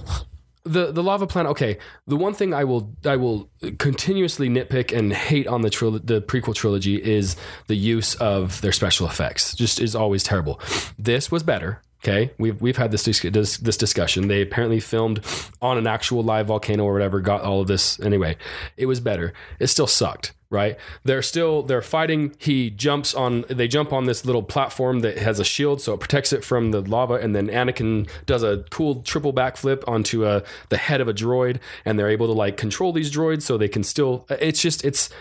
the 0.63 0.91
the 0.91 1.03
lava 1.03 1.27
planet. 1.27 1.49
Okay, 1.51 1.77
the 2.07 2.15
one 2.15 2.33
thing 2.33 2.53
I 2.53 2.63
will 2.63 2.93
I 3.05 3.15
will 3.17 3.49
continuously 3.79 4.49
nitpick 4.49 4.95
and 4.97 5.11
hate 5.11 5.47
on 5.47 5.61
the 5.61 5.69
tril- 5.69 6.05
the 6.05 6.21
prequel 6.21 6.53
trilogy 6.55 6.95
is 7.03 7.35
the 7.67 7.75
use 7.75 8.15
of 8.15 8.61
their 8.61 8.71
special 8.71 9.07
effects. 9.07 9.55
Just 9.55 9.81
is 9.81 9.95
always 9.95 10.23
terrible. 10.23 10.59
This 10.97 11.31
was 11.31 11.43
better. 11.43 11.81
Okay, 12.01 12.31
we've 12.37 12.61
we've 12.61 12.77
had 12.77 12.91
this 12.91 13.03
dis- 13.03 13.21
this, 13.21 13.57
this 13.57 13.75
discussion. 13.75 14.29
They 14.29 14.41
apparently 14.41 14.79
filmed 14.79 15.19
on 15.61 15.77
an 15.77 15.85
actual 15.85 16.23
live 16.23 16.47
volcano 16.47 16.85
or 16.85 16.93
whatever. 16.93 17.19
Got 17.19 17.41
all 17.41 17.59
of 17.59 17.67
this 17.67 17.99
anyway. 17.99 18.37
It 18.77 18.85
was 18.85 19.01
better. 19.01 19.33
It 19.59 19.67
still 19.67 19.87
sucked. 19.87 20.33
Right? 20.51 20.77
They're 21.03 21.21
still 21.21 21.61
they're 21.61 21.83
fighting. 21.83 22.35
He 22.39 22.71
jumps 22.71 23.13
on. 23.13 23.45
They 23.49 23.67
jump 23.67 23.93
on 23.93 24.05
this 24.05 24.25
little 24.25 24.41
platform 24.41 25.01
that 25.01 25.19
has 25.19 25.39
a 25.39 25.43
shield, 25.43 25.79
so 25.79 25.93
it 25.93 25.99
protects 25.99 26.33
it 26.33 26.43
from 26.43 26.71
the 26.71 26.81
lava. 26.81 27.15
And 27.15 27.35
then 27.35 27.49
Anakin 27.49 28.09
does 28.25 28.41
a 28.41 28.65
cool 28.71 29.03
triple 29.03 29.31
backflip 29.31 29.87
onto 29.87 30.25
a 30.25 30.43
the 30.69 30.77
head 30.77 31.01
of 31.01 31.07
a 31.07 31.13
droid, 31.13 31.59
and 31.85 31.99
they're 31.99 32.09
able 32.09 32.25
to 32.25 32.33
like 32.33 32.57
control 32.57 32.91
these 32.91 33.11
droids 33.11 33.43
so 33.43 33.57
they 33.57 33.67
can 33.67 33.83
still. 33.83 34.25
It's 34.29 34.61
just 34.61 34.83
it's 34.83 35.11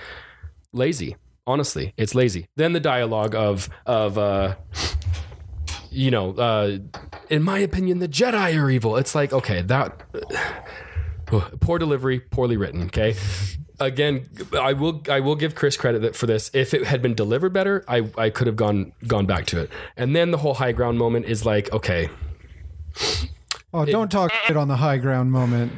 lazy. 0.73 1.17
Honestly, 1.47 1.93
it's 1.97 2.15
lazy. 2.15 2.47
Then 2.57 2.73
the 2.73 2.81
dialogue 2.81 3.35
of 3.35 3.69
of 3.85 4.17
uh, 4.17 4.57
you 5.91 6.11
know, 6.11 6.33
uh, 6.33 6.79
in 7.31 7.43
my 7.43 7.59
opinion, 7.59 7.99
the 7.99 8.09
Jedi 8.09 8.61
are 8.61 8.71
evil. 8.71 8.97
It's 8.97 9.15
like, 9.15 9.33
okay, 9.33 9.63
that 9.63 10.03
poor 11.61 11.79
delivery, 11.79 12.21
poorly 12.21 12.57
written. 12.57 12.85
Okay. 12.85 13.15
Again, 13.81 14.29
I 14.59 14.73
will 14.73 15.03
I 15.09 15.21
will 15.21 15.37
give 15.37 15.55
Chris 15.55 15.77
credit 15.77 16.17
for 16.17 16.27
this. 16.27 16.51
If 16.53 16.75
it 16.75 16.85
had 16.85 17.01
been 17.01 17.15
delivered 17.15 17.53
better, 17.53 17.85
I, 17.87 18.11
I 18.19 18.31
could 18.31 18.49
have 18.49 18.57
gone 18.57 18.93
gone 19.07 19.27
back 19.27 19.47
to 19.47 19.61
it. 19.61 19.71
And 19.97 20.17
then 20.17 20.33
the 20.33 20.39
whole 20.39 20.55
high 20.55 20.73
ground 20.73 20.99
moment 20.99 21.27
is 21.27 21.47
like, 21.47 21.73
okay, 21.73 22.09
Oh, 23.73 23.85
don't 23.85 24.11
talk 24.11 24.33
shit 24.47 24.57
on 24.57 24.69
the 24.69 24.77
high 24.77 24.97
ground 24.97 25.31
moment. 25.31 25.73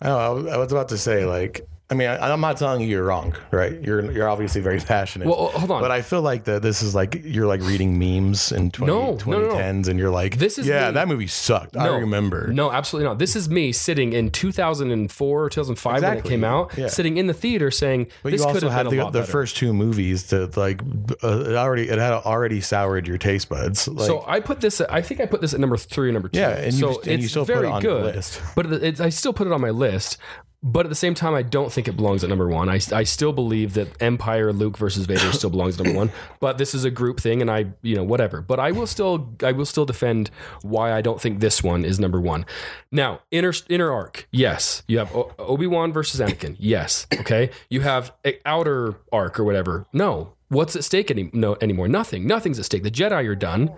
I, 0.00 0.08
know, 0.08 0.48
I 0.48 0.56
was 0.56 0.72
about 0.72 0.88
to 0.90 0.98
say 0.98 1.24
like. 1.24 1.67
I 1.90 1.94
mean, 1.94 2.06
I, 2.06 2.30
I'm 2.32 2.40
not 2.42 2.58
telling 2.58 2.82
you 2.82 2.86
you're 2.86 3.04
wrong, 3.04 3.34
right? 3.50 3.80
You're 3.82 4.12
you're 4.12 4.28
obviously 4.28 4.60
very 4.60 4.78
passionate. 4.78 5.26
Well, 5.26 5.46
hold 5.48 5.70
on. 5.70 5.80
But 5.80 5.90
I 5.90 6.02
feel 6.02 6.20
like 6.20 6.44
that 6.44 6.60
this 6.60 6.82
is 6.82 6.94
like 6.94 7.22
you're 7.24 7.46
like 7.46 7.62
reading 7.62 7.98
memes 7.98 8.52
in 8.52 8.70
20, 8.70 8.92
No, 8.92 9.14
no, 9.14 9.38
no, 9.40 9.48
no. 9.48 9.54
2010s, 9.54 9.88
and 9.88 9.98
you're 9.98 10.10
like, 10.10 10.36
This 10.36 10.58
is 10.58 10.66
yeah, 10.66 10.88
me- 10.88 10.94
that 10.94 11.08
movie 11.08 11.26
sucked. 11.26 11.78
I 11.78 11.86
No. 11.86 11.96
remember. 11.98 12.48
No, 12.52 12.70
absolutely 12.70 13.08
not. 13.08 13.18
This 13.18 13.34
is 13.34 13.48
me 13.48 13.72
sitting 13.72 14.12
in 14.12 14.30
2004 14.30 15.44
or 15.44 15.48
2005 15.48 16.02
when 16.02 16.16
it 16.18 16.24
came 16.24 16.44
out, 16.44 16.76
Yeah. 16.76 16.88
sitting 16.88 17.16
in 17.16 17.26
the 17.26 17.32
theater 17.32 17.70
saying, 17.70 18.08
But 18.22 18.32
this 18.32 18.40
you 18.42 18.46
could 18.48 18.56
also 18.56 18.68
have 18.68 18.86
had 18.86 18.90
been 18.90 19.00
a 19.00 19.10
the, 19.10 19.20
the 19.20 19.26
first 19.26 19.56
two 19.56 19.72
movies 19.72 20.24
to 20.24 20.50
like 20.56 20.82
uh, 21.24 21.40
it 21.46 21.54
already 21.56 21.88
it 21.88 21.98
had 21.98 22.12
already 22.12 22.60
soured 22.60 23.06
your 23.08 23.16
taste 23.18 23.48
buds. 23.48 23.88
Like, 23.88 24.06
so 24.06 24.24
I 24.26 24.40
put 24.40 24.60
this. 24.60 24.80
I 24.82 25.00
think 25.00 25.20
I 25.20 25.26
put 25.26 25.40
this 25.40 25.54
at 25.54 25.60
number 25.60 25.78
three 25.78 26.10
or 26.10 26.12
number 26.12 26.28
two. 26.28 26.38
Yeah, 26.38 26.50
and 26.50 26.74
you 26.74 26.78
so 26.92 26.98
and 27.00 27.06
you 27.06 27.14
it's 27.14 27.30
still 27.30 27.46
put 27.46 27.52
it 27.52 27.60
very 27.60 27.68
on 27.68 27.80
good. 27.82 28.14
list. 28.14 28.42
But 28.54 28.66
it, 28.72 29.00
I 29.00 29.08
still 29.08 29.32
put 29.32 29.46
it 29.46 29.52
on 29.54 29.60
my 29.62 29.70
list. 29.70 30.18
But 30.60 30.86
at 30.86 30.88
the 30.88 30.96
same 30.96 31.14
time, 31.14 31.34
I 31.34 31.42
don't 31.42 31.72
think 31.72 31.86
it 31.86 31.96
belongs 31.96 32.24
at 32.24 32.30
number 32.30 32.48
one. 32.48 32.68
I, 32.68 32.80
I 32.92 33.04
still 33.04 33.32
believe 33.32 33.74
that 33.74 33.88
Empire 34.02 34.52
Luke 34.52 34.76
versus 34.76 35.06
Vader 35.06 35.32
still 35.32 35.50
belongs 35.50 35.78
at 35.78 35.84
number 35.84 35.96
one. 35.96 36.10
But 36.40 36.58
this 36.58 36.74
is 36.74 36.84
a 36.84 36.90
group 36.90 37.20
thing, 37.20 37.40
and 37.40 37.50
I 37.50 37.66
you 37.82 37.96
know 37.96 38.04
whatever. 38.04 38.40
But 38.40 38.60
I 38.60 38.72
will 38.72 38.86
still 38.86 39.34
I 39.42 39.52
will 39.52 39.64
still 39.66 39.84
defend 39.84 40.30
why 40.62 40.92
I 40.92 41.00
don't 41.00 41.20
think 41.20 41.40
this 41.40 41.62
one 41.62 41.84
is 41.84 41.98
number 41.98 42.20
one. 42.20 42.46
Now 42.92 43.20
inner 43.30 43.52
inner 43.68 43.90
arc, 43.92 44.28
yes. 44.30 44.82
You 44.86 44.98
have 44.98 45.10
Obi 45.38 45.66
Wan 45.66 45.92
versus 45.92 46.20
Anakin, 46.20 46.56
yes. 46.58 47.06
Okay. 47.12 47.50
You 47.68 47.80
have 47.80 48.12
a 48.24 48.38
outer 48.46 48.96
arc 49.12 49.38
or 49.38 49.44
whatever. 49.44 49.86
No. 49.92 50.34
What's 50.50 50.74
at 50.76 50.82
stake 50.84 51.10
any, 51.10 51.28
no, 51.34 51.56
anymore? 51.60 51.88
Nothing. 51.88 52.26
Nothing's 52.26 52.58
at 52.58 52.64
stake. 52.64 52.82
The 52.82 52.90
Jedi 52.90 53.26
are 53.28 53.34
done. 53.34 53.70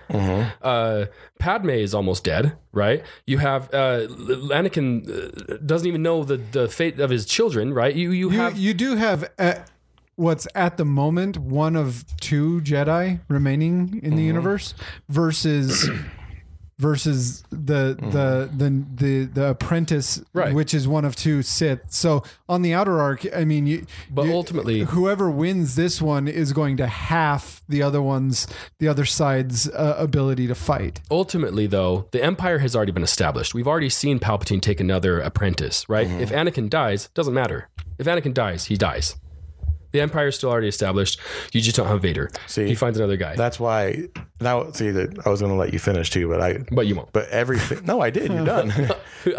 Uh, 0.63 1.07
Padme 1.41 1.71
is 1.71 1.95
almost 1.95 2.23
dead, 2.25 2.57
right? 2.73 3.03
You 3.27 3.39
have 3.39 3.73
uh, 3.75 4.07
Anakin 4.53 5.09
uh, 5.53 5.57
doesn't 5.67 5.89
even 5.89 6.03
know 6.03 6.23
the, 6.23 6.37
the 6.37 6.69
fate 6.69 7.01
of 7.01 7.11
his 7.11 7.27
children, 7.27 7.75
right? 7.75 7.95
You 7.95 8.13
you, 8.13 8.31
You, 8.31 8.37
have 8.39 8.57
you 8.57 8.73
do 8.75 8.97
have 8.97 9.31
uh 9.39 9.55
what's 10.17 10.47
at 10.55 10.77
the 10.77 10.85
moment 10.85 11.39
one 11.39 11.75
of 11.75 12.05
two 12.21 12.61
Jedi 12.61 13.21
remaining 13.29 14.01
in 14.03 14.11
Mm-hmm. 14.11 14.17
the 14.17 14.23
universe 14.23 14.75
versus 15.09 15.89
versus 16.81 17.43
the 17.51 17.97
the 18.01 18.51
the 18.57 18.85
the 18.95 19.25
the 19.27 19.47
apprentice 19.51 20.19
Mm-hmm. 20.19 20.39
Right. 20.39 20.55
which 20.55 20.73
is 20.75 20.89
one 20.89 21.05
of 21.05 21.15
two 21.15 21.43
Sith. 21.43 21.81
So 21.93 22.23
on 22.49 22.63
the 22.63 22.73
outer 22.75 23.01
arc, 23.01 23.27
I 23.37 23.45
mean, 23.45 23.67
you, 23.67 23.87
But 24.11 24.27
you- 24.27 24.33
ultimately- 24.35 24.81
whoever 24.85 25.31
wins 25.31 25.75
this 25.77 26.01
one 26.01 26.27
is 26.27 26.53
going 26.53 26.77
to 26.79 26.87
half 26.87 27.63
the 27.69 27.83
other 27.83 28.01
one's 28.03 28.47
the 28.79 28.89
other 28.89 29.05
side's 29.05 29.69
uh, 29.69 29.97
ability 29.99 30.47
to 30.47 30.55
fight. 30.55 31.01
ultimately 31.11 31.67
though 31.67 32.09
the 32.13 32.23
Empire 32.25 32.59
has 32.59 32.75
already 32.75 32.93
been 32.93 33.03
established. 33.05 33.55
We've 33.55 33.69
already 33.69 33.91
seen 33.91 34.19
Palpatine 34.19 34.61
take 34.63 34.81
another 34.81 35.21
apprentice, 35.21 35.89
right? 35.89 36.09
Mm-hmm. 36.09 36.21
If 36.21 36.31
Anakin 36.31 36.71
dies, 36.71 37.09
doesn't 37.15 37.35
matter. 37.35 37.69
If 37.99 38.07
Anakin 38.07 38.33
dies, 38.35 38.65
he 38.67 38.77
dies. 38.77 39.17
The 39.93 40.01
Empire 40.01 40.29
is 40.29 40.37
still 40.37 40.51
already 40.51 40.69
established. 40.69 41.19
You 41.53 41.61
just 41.61 41.77
don't 41.77 41.89
have 41.89 42.01
Vader. 42.01 42.31
See, 42.47 42.67
he 42.67 42.75
finds 42.75 42.97
another 42.99 43.17
guy, 43.17 43.37
that's 43.37 43.59
why 43.61 44.09
now 44.41 44.71
see 44.73 44.91
that 44.91 45.27
I 45.27 45.31
was 45.31 45.41
going 45.41 45.53
to 45.53 45.59
let 45.59 45.73
you 45.73 45.79
finish 45.79 46.11
too, 46.11 46.29
but 46.29 46.41
I 46.41 46.59
but 46.73 46.87
you 46.87 46.95
won't. 46.95 47.13
but 47.13 47.29
everything. 47.29 47.85
No, 47.85 48.01
I 48.01 48.11
did. 48.11 48.33
You're 48.33 48.45
done. 48.45 48.73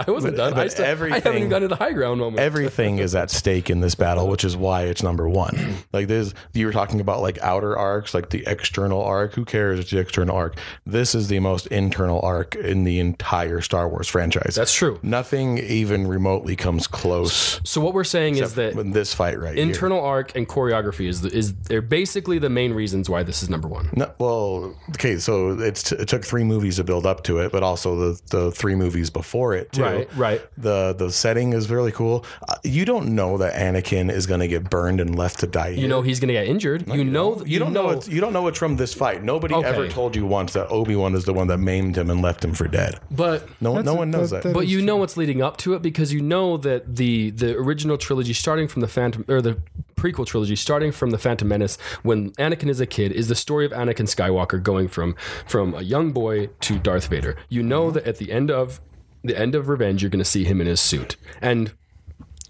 I 0.07 0.11
wasn't 0.11 0.37
done. 0.37 0.53
I, 0.53 0.55
but 0.55 0.71
still, 0.71 0.85
I 0.85 0.89
haven't 0.89 1.11
everything- 1.13 1.37
even 1.37 1.49
gotten 1.49 1.69
to 1.69 1.75
the 1.75 1.83
high 1.83 1.93
ground 1.93 2.19
moment. 2.19 2.39
Everything 2.39 2.99
is 2.99 3.15
at 3.15 3.31
stake 3.31 3.69
in 3.69 3.79
this 3.81 3.95
battle, 3.95 4.27
which 4.27 4.43
is 4.43 4.55
why 4.55 4.83
it's 4.83 5.01
number 5.03 5.27
one. 5.27 5.75
Like 5.93 6.07
this, 6.07 6.33
you 6.53 6.65
were 6.67 6.71
talking 6.71 7.01
about 7.01 7.21
like 7.21 7.37
outer 7.39 7.77
arcs, 7.77 8.13
like 8.13 8.29
the 8.29 8.43
external 8.47 9.01
arc. 9.01 9.33
Who 9.33 9.43
cares? 9.43 9.79
It's 9.79 9.89
the 9.91 9.99
external 9.99 10.35
arc. 10.35 10.57
This 10.85 11.13
is 11.15 11.27
the 11.27 11.39
most 11.39 11.67
internal 11.67 12.21
arc 12.21 12.55
in 12.55 12.85
the 12.85 12.99
entire 12.99 13.59
Star 13.61 13.89
Wars 13.89 14.07
franchise. 14.07 14.55
That's 14.55 14.73
true. 14.73 14.99
Nothing 15.03 15.57
even 15.57 16.07
remotely 16.07 16.55
comes 16.55 16.87
close. 16.87 17.59
So 17.65 17.81
what 17.81 17.93
we're 17.93 18.03
saying 18.05 18.37
is 18.37 18.53
that 18.55 18.75
this 18.93 19.13
fight 19.13 19.37
right 19.39 19.55
here. 19.55 19.63
internal 19.65 19.99
arc 19.99 20.35
and 20.35 20.47
choreography 20.47 21.07
is 21.07 21.21
the, 21.21 21.29
is 21.35 21.53
they're 21.53 21.81
basically 21.81 22.39
the 22.39 22.49
main 22.49 22.73
reasons 22.73 23.09
why 23.09 23.23
this 23.23 23.43
is 23.43 23.49
number 23.49 23.67
one. 23.67 23.89
No, 23.93 24.11
well, 24.17 24.75
okay, 24.93 25.17
so 25.17 25.51
it's 25.59 25.91
it 25.91 26.07
took 26.07 26.23
three 26.23 26.43
movies 26.43 26.77
to 26.77 26.83
build 26.83 27.05
up 27.05 27.23
to 27.23 27.39
it, 27.39 27.51
but 27.51 27.63
also 27.63 27.95
the, 28.13 28.21
the 28.29 28.51
three 28.51 28.75
movies 28.75 29.09
before 29.09 29.53
it 29.53 29.71
too. 29.71 29.83
Right, 29.83 30.15
right. 30.15 30.41
The 30.57 30.93
the 30.93 31.11
setting 31.11 31.53
is 31.53 31.69
really 31.69 31.91
cool. 31.91 32.25
Uh, 32.47 32.55
you 32.63 32.85
don't 32.85 33.15
know 33.15 33.37
that 33.37 33.53
Anakin 33.53 34.11
is 34.11 34.25
going 34.27 34.39
to 34.41 34.47
get 34.47 34.69
burned 34.69 34.99
and 34.99 35.17
left 35.17 35.39
to 35.41 35.47
die. 35.47 35.69
You 35.69 35.87
know 35.87 36.01
he's 36.01 36.19
gonna 36.19 36.33
get 36.33 36.47
injured. 36.47 36.87
you 36.87 37.03
know 37.03 37.43
you 37.45 37.59
don't 37.59 37.73
know. 37.73 37.89
it's, 37.91 38.07
you 38.07 38.21
don't 38.21 38.33
know 38.33 38.47
it's 38.47 38.57
from 38.59 38.77
this 38.77 38.93
fight. 38.93 39.23
Nobody 39.23 39.53
Okay. 39.55 39.67
ever 39.67 39.87
told 39.87 40.15
you 40.15 40.25
once 40.25 40.53
that 40.53 40.67
Obi 40.69 40.95
Wan 40.95 41.15
is 41.15 41.25
the 41.25 41.33
one 41.33 41.47
that 41.47 41.57
maimed 41.57 41.97
him 41.97 42.09
and 42.09 42.21
left 42.21 42.43
him 42.43 42.53
for 42.53 42.67
dead. 42.67 42.99
but 43.09 43.47
No, 43.61 43.79
no 43.81 43.93
one 43.93 44.11
knows 44.11 44.29
that- 44.31 44.43
that. 44.43 44.49
that- 44.49 44.53
but 44.53 44.65
is 44.65 44.71
you 44.71 44.81
know 44.81 44.95
what's 44.97 45.17
leading 45.17 45.41
up 45.41 45.57
to 45.57 45.73
it 45.73 45.81
because 45.81 46.13
you 46.13 46.21
know 46.21 46.57
that 46.57 46.95
the 46.95 47.31
the 47.31 47.55
original 47.55 47.97
trilogy 47.97 48.33
starting 48.33 48.67
from 48.67 48.81
the 48.81 48.87
Phantom 48.87 49.25
or 49.27 49.41
the 49.41 49.57
prequel 50.01 50.25
trilogy 50.25 50.55
starting 50.55 50.91
from 50.91 51.11
the 51.11 51.17
Phantom 51.19 51.47
Menace 51.47 51.77
when 52.01 52.31
Anakin 52.31 52.69
is 52.69 52.79
a 52.79 52.87
kid 52.87 53.11
is 53.11 53.27
the 53.27 53.35
story 53.35 53.65
of 53.65 53.71
Anakin 53.71 54.07
Skywalker 54.07 54.61
going 54.61 54.87
from 54.87 55.15
from 55.45 55.75
a 55.75 55.81
young 55.81 56.11
boy 56.11 56.47
to 56.61 56.79
Darth 56.79 57.07
Vader. 57.07 57.37
You 57.49 57.61
know 57.61 57.91
that 57.91 58.07
at 58.07 58.17
the 58.17 58.31
end 58.31 58.49
of 58.49 58.79
the 59.23 59.37
end 59.37 59.53
of 59.53 59.69
Revenge 59.69 60.01
you're 60.01 60.09
going 60.09 60.17
to 60.17 60.25
see 60.25 60.43
him 60.43 60.59
in 60.59 60.65
his 60.65 60.81
suit. 60.81 61.17
And 61.39 61.73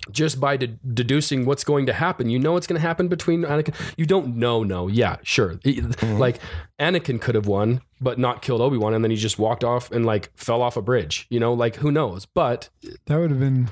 just 0.09 0.39
by 0.39 0.57
de- 0.57 0.67
deducing 0.67 1.45
what's 1.45 1.63
going 1.63 1.85
to 1.85 1.93
happen, 1.93 2.29
you 2.29 2.39
know 2.39 2.53
what's 2.53 2.67
going 2.67 2.79
to 2.79 2.87
happen 2.87 3.07
between 3.07 3.43
Anakin. 3.43 3.75
You 3.97 4.05
don't 4.05 4.35
know, 4.37 4.63
no, 4.63 4.87
yeah, 4.87 5.17
sure. 5.23 5.59
He- 5.63 5.81
mm-hmm. 5.81 6.17
Like 6.17 6.39
Anakin 6.79 7.19
could 7.21 7.35
have 7.35 7.47
won, 7.47 7.81
but 7.99 8.17
not 8.17 8.41
killed 8.41 8.61
Obi 8.61 8.77
Wan, 8.77 8.93
and 8.93 9.03
then 9.03 9.11
he 9.11 9.17
just 9.17 9.37
walked 9.37 9.63
off 9.63 9.91
and 9.91 10.05
like 10.05 10.31
fell 10.35 10.61
off 10.61 10.77
a 10.77 10.81
bridge. 10.81 11.27
You 11.29 11.39
know, 11.39 11.53
like 11.53 11.75
who 11.77 11.91
knows? 11.91 12.25
But 12.25 12.69
That 13.05 13.19
would 13.19 13.29
have 13.29 13.39
been 13.39 13.69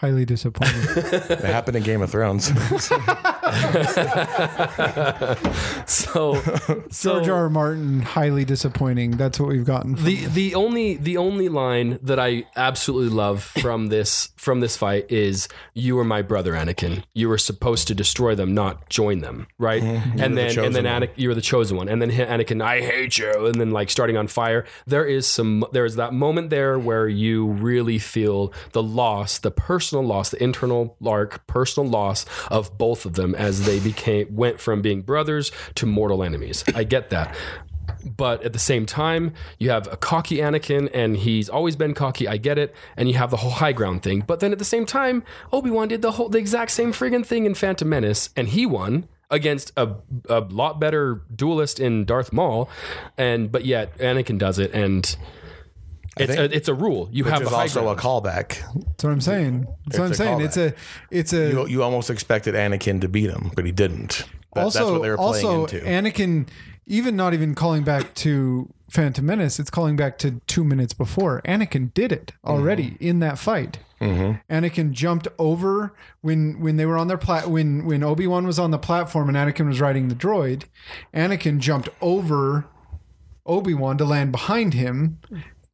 highly 0.00 0.24
disappointing. 0.24 0.80
it 0.96 1.40
happened 1.40 1.76
in 1.76 1.82
Game 1.82 2.02
of 2.02 2.10
Thrones. 2.10 2.46
so, 5.86 6.40
so 6.90 7.14
George 7.14 7.28
R. 7.28 7.34
R. 7.34 7.50
Martin, 7.50 8.02
highly 8.02 8.44
disappointing. 8.44 9.12
That's 9.12 9.40
what 9.40 9.48
we've 9.48 9.64
gotten. 9.64 9.96
From 9.96 10.04
the 10.04 10.26
the 10.26 10.54
only 10.54 10.96
the 10.96 11.16
only 11.16 11.48
line 11.48 11.98
that 12.02 12.20
I 12.20 12.44
absolutely 12.56 13.14
love 13.14 13.42
from 13.42 13.86
this 13.86 14.30
from 14.36 14.60
this 14.60 14.76
fight 14.76 15.10
is 15.10 15.48
"You 15.74 15.96
were 15.96 16.04
my 16.04 16.22
brother, 16.22 16.52
Anakin. 16.52 17.04
You 17.14 17.28
were 17.28 17.38
supposed 17.38 17.88
to 17.88 17.94
destroy 17.94 18.34
them, 18.34 18.54
not 18.54 18.88
join 18.90 19.20
them." 19.20 19.46
Right? 19.58 19.82
Mm-hmm. 19.82 20.20
And 20.20 20.36
then 20.36 20.58
and 20.58 20.74
then 20.74 20.84
one. 20.84 21.02
Anakin, 21.02 21.10
you 21.16 21.28
were 21.28 21.34
the 21.34 21.40
chosen 21.40 21.76
one. 21.76 21.88
And 21.88 22.02
then 22.02 22.10
Anakin, 22.10 22.62
I 22.62 22.80
hate 22.80 23.18
you. 23.18 23.46
And 23.46 23.60
then 23.60 23.70
like 23.70 23.90
starting 23.90 24.16
on 24.16 24.28
fire. 24.28 24.64
There 24.86 25.06
is 25.06 25.26
some 25.26 25.64
there 25.72 25.84
is 25.84 25.96
that 25.96 26.12
moment 26.12 26.50
there 26.50 26.78
where 26.78 27.08
you 27.08 27.46
really 27.46 27.98
feel 27.98 28.52
the 28.72 28.82
loss, 28.82 29.38
the 29.38 29.50
personal 29.88 30.04
loss, 30.04 30.28
the 30.28 30.42
internal 30.42 30.96
arc, 31.04 31.46
personal 31.46 31.88
loss 31.88 32.26
of 32.50 32.76
both 32.76 33.06
of 33.06 33.14
them 33.14 33.34
as 33.34 33.64
they 33.64 33.80
became 33.80 34.36
went 34.36 34.60
from 34.60 34.82
being 34.82 35.00
brothers 35.00 35.50
to 35.76 35.86
mortal 35.86 36.22
enemies. 36.22 36.62
I 36.74 36.84
get 36.84 37.08
that 37.08 37.34
but 38.04 38.42
at 38.44 38.52
the 38.52 38.58
same 38.58 38.84
time, 38.86 39.32
you 39.58 39.70
have 39.70 39.90
a 39.90 39.96
cocky 39.96 40.36
Anakin, 40.36 40.88
and 40.92 41.16
he's 41.16 41.48
always 41.48 41.74
been 41.74 41.94
cocky. 41.94 42.28
I 42.28 42.36
get 42.36 42.58
it, 42.58 42.74
and 42.96 43.08
you 43.08 43.14
have 43.14 43.30
the 43.30 43.38
whole 43.38 43.50
high 43.50 43.72
ground 43.72 44.02
thing. 44.02 44.22
But 44.26 44.40
then 44.40 44.52
at 44.52 44.58
the 44.58 44.64
same 44.64 44.86
time, 44.86 45.24
Obi 45.52 45.70
Wan 45.70 45.88
did 45.88 46.02
the 46.02 46.12
whole 46.12 46.28
the 46.28 46.38
exact 46.38 46.70
same 46.70 46.92
friggin' 46.92 47.24
thing 47.24 47.44
in 47.44 47.54
Phantom 47.54 47.88
Menace, 47.88 48.28
and 48.36 48.48
he 48.48 48.66
won 48.66 49.08
against 49.30 49.72
a, 49.76 49.96
a 50.28 50.40
lot 50.40 50.78
better 50.78 51.22
duelist 51.34 51.80
in 51.80 52.04
Darth 52.04 52.32
Maul, 52.32 52.68
and 53.16 53.50
but 53.50 53.64
yet 53.64 53.96
Anakin 53.98 54.38
does 54.38 54.58
it, 54.58 54.72
and 54.72 55.16
It's 56.20 56.34
think- 56.34 56.52
a, 56.52 56.56
it's 56.56 56.68
a 56.68 56.74
rule. 56.74 57.08
You 57.12 57.24
Which 57.24 57.32
have 57.32 57.42
is 57.42 57.48
the 57.50 57.54
high 57.56 57.62
also 57.62 57.82
ground. 57.82 57.98
a 57.98 58.02
callback. 58.02 58.48
That's 58.74 59.04
what 59.04 59.10
I'm 59.12 59.20
saying. 59.20 59.66
That's 59.86 59.98
what 59.98 60.04
I'm 60.06 60.10
It's 60.12 60.20
a 60.20 60.24
saying. 60.24 60.40
It's 60.40 60.56
a 60.56 60.74
it's 61.10 61.32
a 61.32 61.50
You, 61.50 61.66
you 61.68 61.82
almost 61.82 62.10
expected 62.10 62.54
Anakin 62.54 63.00
to 63.02 63.08
beat 63.08 63.30
him, 63.30 63.50
but 63.54 63.64
he 63.66 63.72
didn't. 63.72 64.24
That- 64.54 64.64
also 64.64 64.78
that's 64.78 64.90
what 64.92 65.02
they 65.02 65.10
were 65.10 65.16
playing 65.16 65.46
also 65.46 65.66
into. 65.76 65.80
Anakin 65.86 66.48
even 66.86 67.16
not 67.16 67.34
even 67.34 67.54
calling 67.54 67.84
back 67.84 68.14
to 68.14 68.72
Phantom 68.90 69.26
Menace, 69.26 69.60
it's 69.60 69.68
calling 69.68 69.94
back 69.96 70.16
to 70.18 70.40
two 70.46 70.64
minutes 70.64 70.94
before. 70.94 71.42
Anakin 71.44 71.92
did 71.92 72.10
it 72.12 72.32
already 72.44 72.92
Mm-hmm. 72.92 73.04
in 73.04 73.18
that 73.20 73.38
fight. 73.38 73.78
Anakin 74.00 74.92
jumped 74.92 75.28
over 75.38 75.92
when 76.22 76.60
when 76.60 76.76
they 76.76 76.86
were 76.86 76.96
on 76.96 77.08
their 77.08 77.18
plat 77.18 77.50
when 77.50 77.84
when 77.84 78.02
Obi 78.02 78.26
Wan 78.26 78.46
was 78.46 78.58
on 78.58 78.70
the 78.70 78.78
platform 78.78 79.28
and 79.28 79.36
Anakin 79.36 79.66
was 79.66 79.80
riding 79.80 80.08
the 80.08 80.14
droid. 80.14 80.64
Anakin 81.12 81.58
jumped 81.58 81.88
over 82.00 82.64
Obi 83.44 83.74
Wan 83.74 83.98
to 83.98 84.04
land 84.04 84.30
behind 84.32 84.72
him 84.74 85.18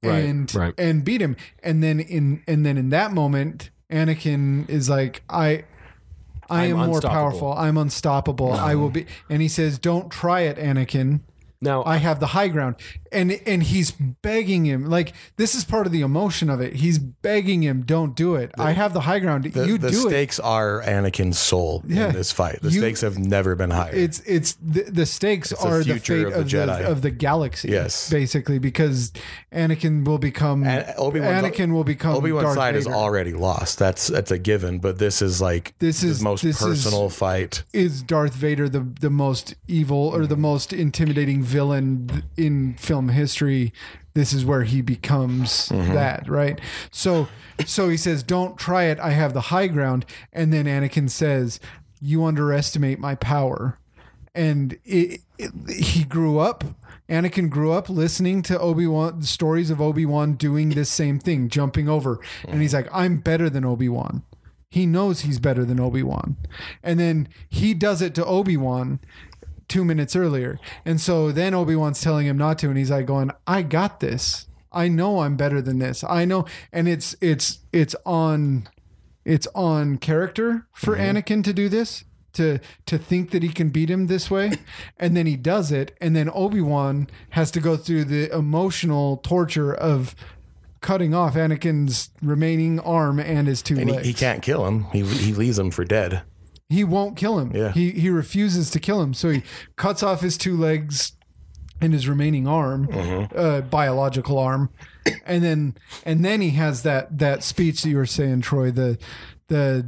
Right, 0.05 0.25
and 0.25 0.55
right. 0.55 0.75
and 0.79 1.05
beat 1.05 1.21
him. 1.21 1.37
And 1.63 1.83
then 1.83 2.01
in 2.01 2.43
and 2.47 2.65
then 2.65 2.77
in 2.77 2.91
that 2.91 3.13
moment, 3.13 3.71
Anakin 3.91 4.69
is 4.69 4.89
like, 4.89 5.23
I 5.29 5.65
I 6.49 6.65
I'm 6.65 6.79
am 6.79 6.87
more 6.91 7.01
powerful. 7.01 7.53
I'm 7.53 7.77
unstoppable. 7.77 8.53
I 8.53 8.75
will 8.75 8.91
be. 8.91 9.07
And 9.29 9.41
he 9.43 9.49
says, 9.49 9.79
"Don't 9.79 10.11
try 10.11 10.43
it, 10.43 10.57
Anakin. 10.57 11.21
Now, 11.65 11.83
I 11.85 11.97
have 11.97 12.21
the 12.21 12.29
high 12.29 12.49
ground." 12.49 12.77
And 13.11 13.33
and 13.47 13.63
he's 13.63 13.91
begging 13.93 14.65
him. 14.65 14.87
Like 14.87 15.13
this 15.37 15.55
is 15.55 15.65
part 15.65 15.87
of 15.87 15.93
the 15.93 16.01
emotion 16.01 16.51
of 16.51 16.61
it. 16.61 16.75
He's 16.75 16.99
begging 16.99 17.63
him, 17.63 17.83
"Don't 17.83 18.15
do 18.17 18.35
it. 18.35 18.51
I 18.59 18.73
have 18.73 18.93
the 18.93 19.01
high 19.03 19.19
ground. 19.21 19.45
the 19.45 19.67
you 19.67 19.79
the 19.79 19.91
do 19.91 20.01
it." 20.01 20.03
The 20.05 20.09
stakes 20.11 20.41
are 20.41 20.83
Anakin's 20.83 21.39
soul 21.39 21.83
Yeah. 21.87 22.09
in 22.09 22.13
this 22.15 22.33
fight. 22.33 22.61
The 22.63 22.71
You- 22.71 22.81
stakes 22.81 23.01
have 23.03 23.19
never 23.19 23.55
been 23.55 23.71
higher. 23.71 23.95
It's 23.95 24.21
it's 24.27 24.57
the, 24.61 24.83
the 24.83 25.07
stakes 25.07 25.51
the 25.51 25.59
are 25.67 25.79
the 25.79 25.85
future 25.85 26.25
fate 26.25 26.27
of 26.27 26.33
the 26.33 26.39
of 26.41 26.51
the, 26.51 26.57
Jedi. 26.57 26.85
of 26.91 27.03
the 27.03 27.11
galaxy. 27.11 27.69
Yes. 27.71 28.11
basically 28.11 28.59
because 28.59 29.13
Anakin 29.53 30.05
will 30.05 30.19
become 30.19 30.65
And 30.65 30.85
Obi-Wan's- 30.99 31.45
Anakin 31.45 31.73
will 31.73 31.85
become 31.85 32.17
Obi 32.17 32.33
Wan's 32.33 32.55
side 32.55 32.75
is 32.77 32.87
already 32.87 33.33
lost. 33.33 33.79
That's 33.79 34.09
that's 34.09 34.31
a 34.31 34.39
given. 34.39 34.79
But 34.79 34.99
this 34.99 35.23
is 35.23 35.41
like 35.41 35.75
This 35.79 36.01
his 36.01 36.17
is- 36.19 36.23
most 36.23 36.43
this 36.43 36.61
is- 36.61 36.67
personal 36.67 37.09
fight. 37.11 37.63
is 37.73 38.03
Darth 38.03 38.35
Vader 38.35 38.69
the 38.69 38.85
the 39.01 39.11
most 39.11 39.55
evil 39.69 39.99
or 40.15 40.27
the 40.27 40.35
mm-hmm. 40.35 40.43
most 40.43 40.73
intimidating 40.73 41.43
villain 41.55 42.25
in 42.37 42.75
film 42.75 43.11
history, 43.11 43.73
this 44.15 44.33
is 44.33 44.45
where 44.45 44.65
he 44.65 44.83
becomes 44.83 45.69
mm-hmm. 45.69 45.95
that, 45.95 46.29
right? 46.29 46.61
So 46.91 47.29
so 47.65 47.89
he 47.89 47.97
says, 47.97 48.25
"Don't 48.25 48.59
try 48.59 48.85
it. 48.85 48.99
I 48.99 49.11
have 49.11 49.35
the 49.35 49.49
high 49.53 49.69
ground." 49.69 50.05
And 50.33 50.53
then 50.53 50.67
Anakin 50.67 51.09
says, 51.09 51.61
"You 52.01 52.25
underestimate 52.25 52.99
my 52.99 53.15
power." 53.15 53.79
And 54.35 54.77
it, 54.85 55.21
it, 55.39 55.53
he 55.71 56.03
grew 56.03 56.41
up. 56.41 56.65
Anakin 57.09 57.49
grew 57.51 57.71
up 57.71 57.89
listening 57.89 58.43
to 58.43 58.59
Obi 58.59 58.89
Wan 58.89 59.23
stories 59.23 59.71
of 59.71 59.81
Obi 59.81 60.05
Wan 60.05 60.35
doing 60.35 60.71
this 60.71 60.91
same 60.91 61.21
thing, 61.21 61.49
jumping 61.49 61.89
over, 61.89 62.19
and 62.49 62.61
he's 62.61 62.75
like, 62.75 62.89
"I'm 62.93 63.19
better 63.19 63.49
than 63.49 63.65
Obi 63.65 63.89
Wan." 63.89 64.25
He 64.75 64.87
knows 64.87 65.21
he's 65.21 65.39
better 65.39 65.65
than 65.65 65.79
Obi 65.79 66.03
Wan. 66.03 66.37
And 66.83 66.99
then 66.99 67.29
he 67.49 67.75
does 67.75 68.03
it 68.03 68.13
to 68.17 68.25
Obi 68.25 68.57
Wan 68.57 68.99
two 69.69 69.85
minutes 69.85 70.15
earlier. 70.17 70.59
And 70.85 71.01
so 71.01 71.33
then 71.33 71.55
Obi 71.55 71.77
Wan's 71.77 72.01
telling 72.01 72.27
him 72.27 72.39
not 72.39 72.59
to. 72.59 72.69
And 72.69 72.79
he's 72.79 72.91
like, 72.91 73.07
going, 73.07 73.31
I 73.47 73.63
got 73.63 74.01
this. 74.01 74.47
I 74.73 74.89
know 74.89 75.21
I'm 75.21 75.37
better 75.37 75.63
than 75.63 75.79
this. 75.79 76.03
I 76.05 76.25
know. 76.25 76.47
And 76.73 76.89
it's, 76.89 77.17
it's, 77.21 77.61
it's 77.73 77.95
on, 78.05 78.69
it's 79.25 79.47
on 79.55 79.99
character 79.99 80.67
for 80.73 80.97
mm-hmm. 80.97 81.17
Anakin 81.17 81.45
to 81.45 81.53
do 81.53 81.69
this. 81.69 82.05
To, 82.35 82.59
to 82.87 82.99
think 82.99 83.31
that 83.31 83.45
he 83.45 83.49
can 83.51 83.69
beat 83.69 83.89
him 83.89 84.09
this 84.09 84.29
way 84.29 84.51
and 84.99 85.17
then 85.17 85.25
he 85.25 85.37
does 85.37 85.71
it 85.71 85.97
and 86.01 86.17
then 86.17 86.29
obi-wan 86.35 87.09
has 87.31 87.53
to 87.53 87.61
go 87.61 87.77
through 87.77 88.07
the 88.07 88.29
emotional 88.37 89.19
torture 89.19 89.73
of 89.73 90.17
cutting 90.81 91.15
off 91.15 91.35
anakin's 91.35 92.11
remaining 92.21 92.81
arm 92.81 93.21
and 93.21 93.47
his 93.47 93.63
two 93.63 93.79
And 93.79 93.89
he, 93.89 93.99
he 93.99 94.13
can't 94.13 94.43
kill 94.43 94.67
him. 94.67 94.87
He 94.93 95.03
he 95.03 95.33
leaves 95.33 95.59
him 95.59 95.71
for 95.71 95.85
dead. 95.85 96.23
He 96.69 96.85
won't 96.85 97.17
kill 97.17 97.39
him. 97.39 97.53
Yeah. 97.55 97.73
He 97.73 97.91
he 97.91 98.11
refuses 98.11 98.71
to 98.71 98.81
kill 98.81 99.01
him. 99.03 99.15
So 99.15 99.31
he 99.31 99.43
cuts 99.77 100.03
off 100.03 100.21
his 100.21 100.37
two 100.39 100.57
legs 100.57 101.13
and 101.81 101.93
his 101.93 102.09
remaining 102.09 102.47
arm, 102.49 102.87
Mm-hmm. 102.87 103.37
uh, 103.39 103.61
biological 103.63 104.39
arm, 104.39 104.71
and 105.27 105.43
then 105.45 105.75
and 106.05 106.25
then 106.25 106.41
he 106.41 106.51
has 106.51 106.83
that 106.83 107.19
that 107.19 107.43
speech 107.43 107.83
that 107.83 107.91
you 107.91 107.97
were 107.97 108.07
saying, 108.07 108.41
Troy. 108.43 108.71
The 108.71 108.99
the 109.49 109.85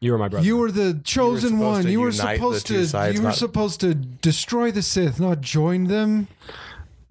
you 0.00 0.12
were 0.12 0.18
my 0.18 0.28
brother. 0.28 0.44
you 0.46 0.56
were 0.58 0.70
the 0.70 1.00
chosen 1.04 1.50
supposed 1.50 1.62
one. 1.74 1.82
to 1.84 1.90
You 1.90 2.00
were 2.00 2.12
supposed 2.12 2.66
to 2.68 2.86
sides, 2.86 3.14
you 3.16 3.22
were 3.22 3.28
not- 3.28 3.36
supposed 3.36 3.80
to 3.80 3.94
destroy 3.94 4.70
the 4.70 4.82
Sith, 4.82 5.18
not 5.18 5.40
join 5.40 5.84
them. 5.84 6.28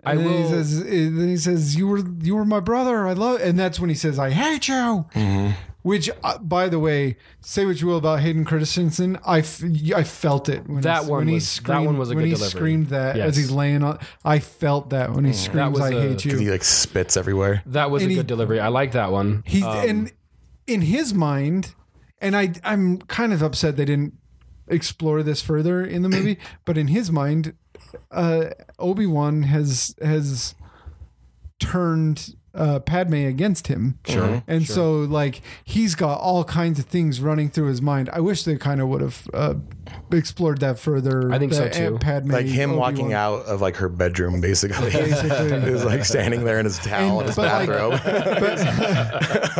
I 0.04 0.12
And 0.12 0.20
then 0.20 0.30
he 0.30 0.42
will- 0.44 0.50
says, 0.50 0.84
then 0.84 1.28
he 1.30 1.38
says, 1.38 1.76
"You 1.76 1.88
were, 1.88 2.04
you 2.22 2.36
were 2.36 2.46
my 2.46 2.60
brother. 2.60 3.08
I 3.08 3.14
love." 3.14 3.42
And 3.42 3.58
that's 3.58 3.80
when 3.80 3.90
he 3.90 3.96
says, 3.96 4.20
"I 4.20 4.30
hate 4.30 4.68
you." 4.68 4.74
Mm-hmm. 5.16 5.52
Which, 5.86 6.10
uh, 6.24 6.40
by 6.40 6.68
the 6.68 6.80
way, 6.80 7.16
say 7.42 7.64
what 7.68 7.80
you 7.80 7.86
will 7.86 7.98
about 7.98 8.20
Hayden 8.22 8.44
Christensen, 8.44 9.20
I, 9.24 9.40
f- 9.40 9.62
I 9.96 10.04
felt 10.04 10.50
it 10.50 10.68
when 10.68 10.82
That 10.82 11.04
he, 11.04 11.10
one 11.12 11.18
when 11.20 11.28
he 11.28 11.34
was- 11.36 11.44
that 11.44 11.50
screamed, 11.62 11.86
one 11.86 11.98
was 12.00 12.10
a 12.10 12.16
when 12.16 12.24
good 12.24 12.30
he 12.30 12.34
delivery. 12.34 12.50
screamed 12.60 12.88
that 12.88 13.16
Yes. 13.18 13.28
as 13.30 13.38
he's 13.38 13.52
laying 13.52 13.84
on. 13.84 14.00
I 14.24 14.40
felt 14.40 14.90
that 14.90 15.14
when 15.14 15.26
he 15.26 15.34
screams, 15.34 15.74
was 15.74 15.82
"I 15.82 15.90
a- 15.92 16.02
hate 16.02 16.26
you." 16.26 16.40
He 16.40 16.50
like 16.50 16.64
spits 16.64 17.16
everywhere. 17.16 17.62
that 17.68 17.92
was 17.92 18.02
and 18.02 18.10
a 18.10 18.14
he- 18.14 18.18
good 18.20 18.26
delivery. 18.26 18.60
I 18.60 18.70
like 18.70 18.94
that 18.94 19.12
one. 19.12 19.44
He's 19.46 19.62
Um, 19.64 19.78
and 19.88 20.12
in 20.66 20.82
his 20.82 21.14
mind, 21.14 21.76
and 22.20 22.36
I 22.36 22.54
I'm 22.64 22.98
kind 22.98 23.32
of 23.32 23.44
upset 23.44 23.78
they 23.78 23.86
didn't 23.86 24.16
explore 24.68 25.22
this 25.22 25.40
further 25.44 25.86
in 25.86 26.02
the 26.02 26.10
movie, 26.10 26.40
but 26.66 26.80
in 26.80 26.88
his 26.88 27.12
mind, 27.12 27.54
uh, 28.10 28.46
Obi 28.80 29.06
Wan 29.06 29.44
has 29.44 29.94
has 30.02 30.56
turned 31.60 32.36
uh, 32.56 32.80
Padme 32.80 33.26
against 33.26 33.68
him. 33.68 34.00
Sure, 34.08 34.44
And 34.48 34.66
so 34.68 35.00
like 35.02 35.42
he's 35.64 35.96
got 35.96 36.20
all 36.20 36.44
kinds 36.44 36.80
of 36.80 36.86
things 36.86 37.22
running 37.22 37.50
through 37.50 37.68
his 37.68 37.82
mind. 37.82 38.10
I 38.12 38.20
wish 38.20 38.44
they 38.44 38.58
kind 38.58 38.82
of 38.82 38.88
would 38.88 39.02
have 39.02 39.28
uh, 39.34 39.56
explored 40.12 40.60
that 40.60 40.80
further. 40.80 41.32
I 41.32 41.40
think 41.40 41.54
so, 41.54 41.68
too. 41.70 41.84
Aunt 41.86 42.02
Padme, 42.02 42.32
Like 42.32 42.46
him 42.46 42.72
Obi-Wan. 42.72 42.94
walking 42.94 43.14
out 43.14 43.46
of 43.46 43.62
like 43.62 43.76
her 43.78 43.90
bedroom, 43.90 44.42
basically. 44.42 44.92
Basically. 44.92 45.62
he 45.66 45.70
was 45.70 45.84
like 45.86 46.06
standing 46.06 46.44
there 46.46 46.60
in 46.60 46.66
his 46.66 46.78
towel 46.80 47.20
and 47.20 47.28
his 47.28 47.36
but, 47.36 47.68
like, 47.68 48.04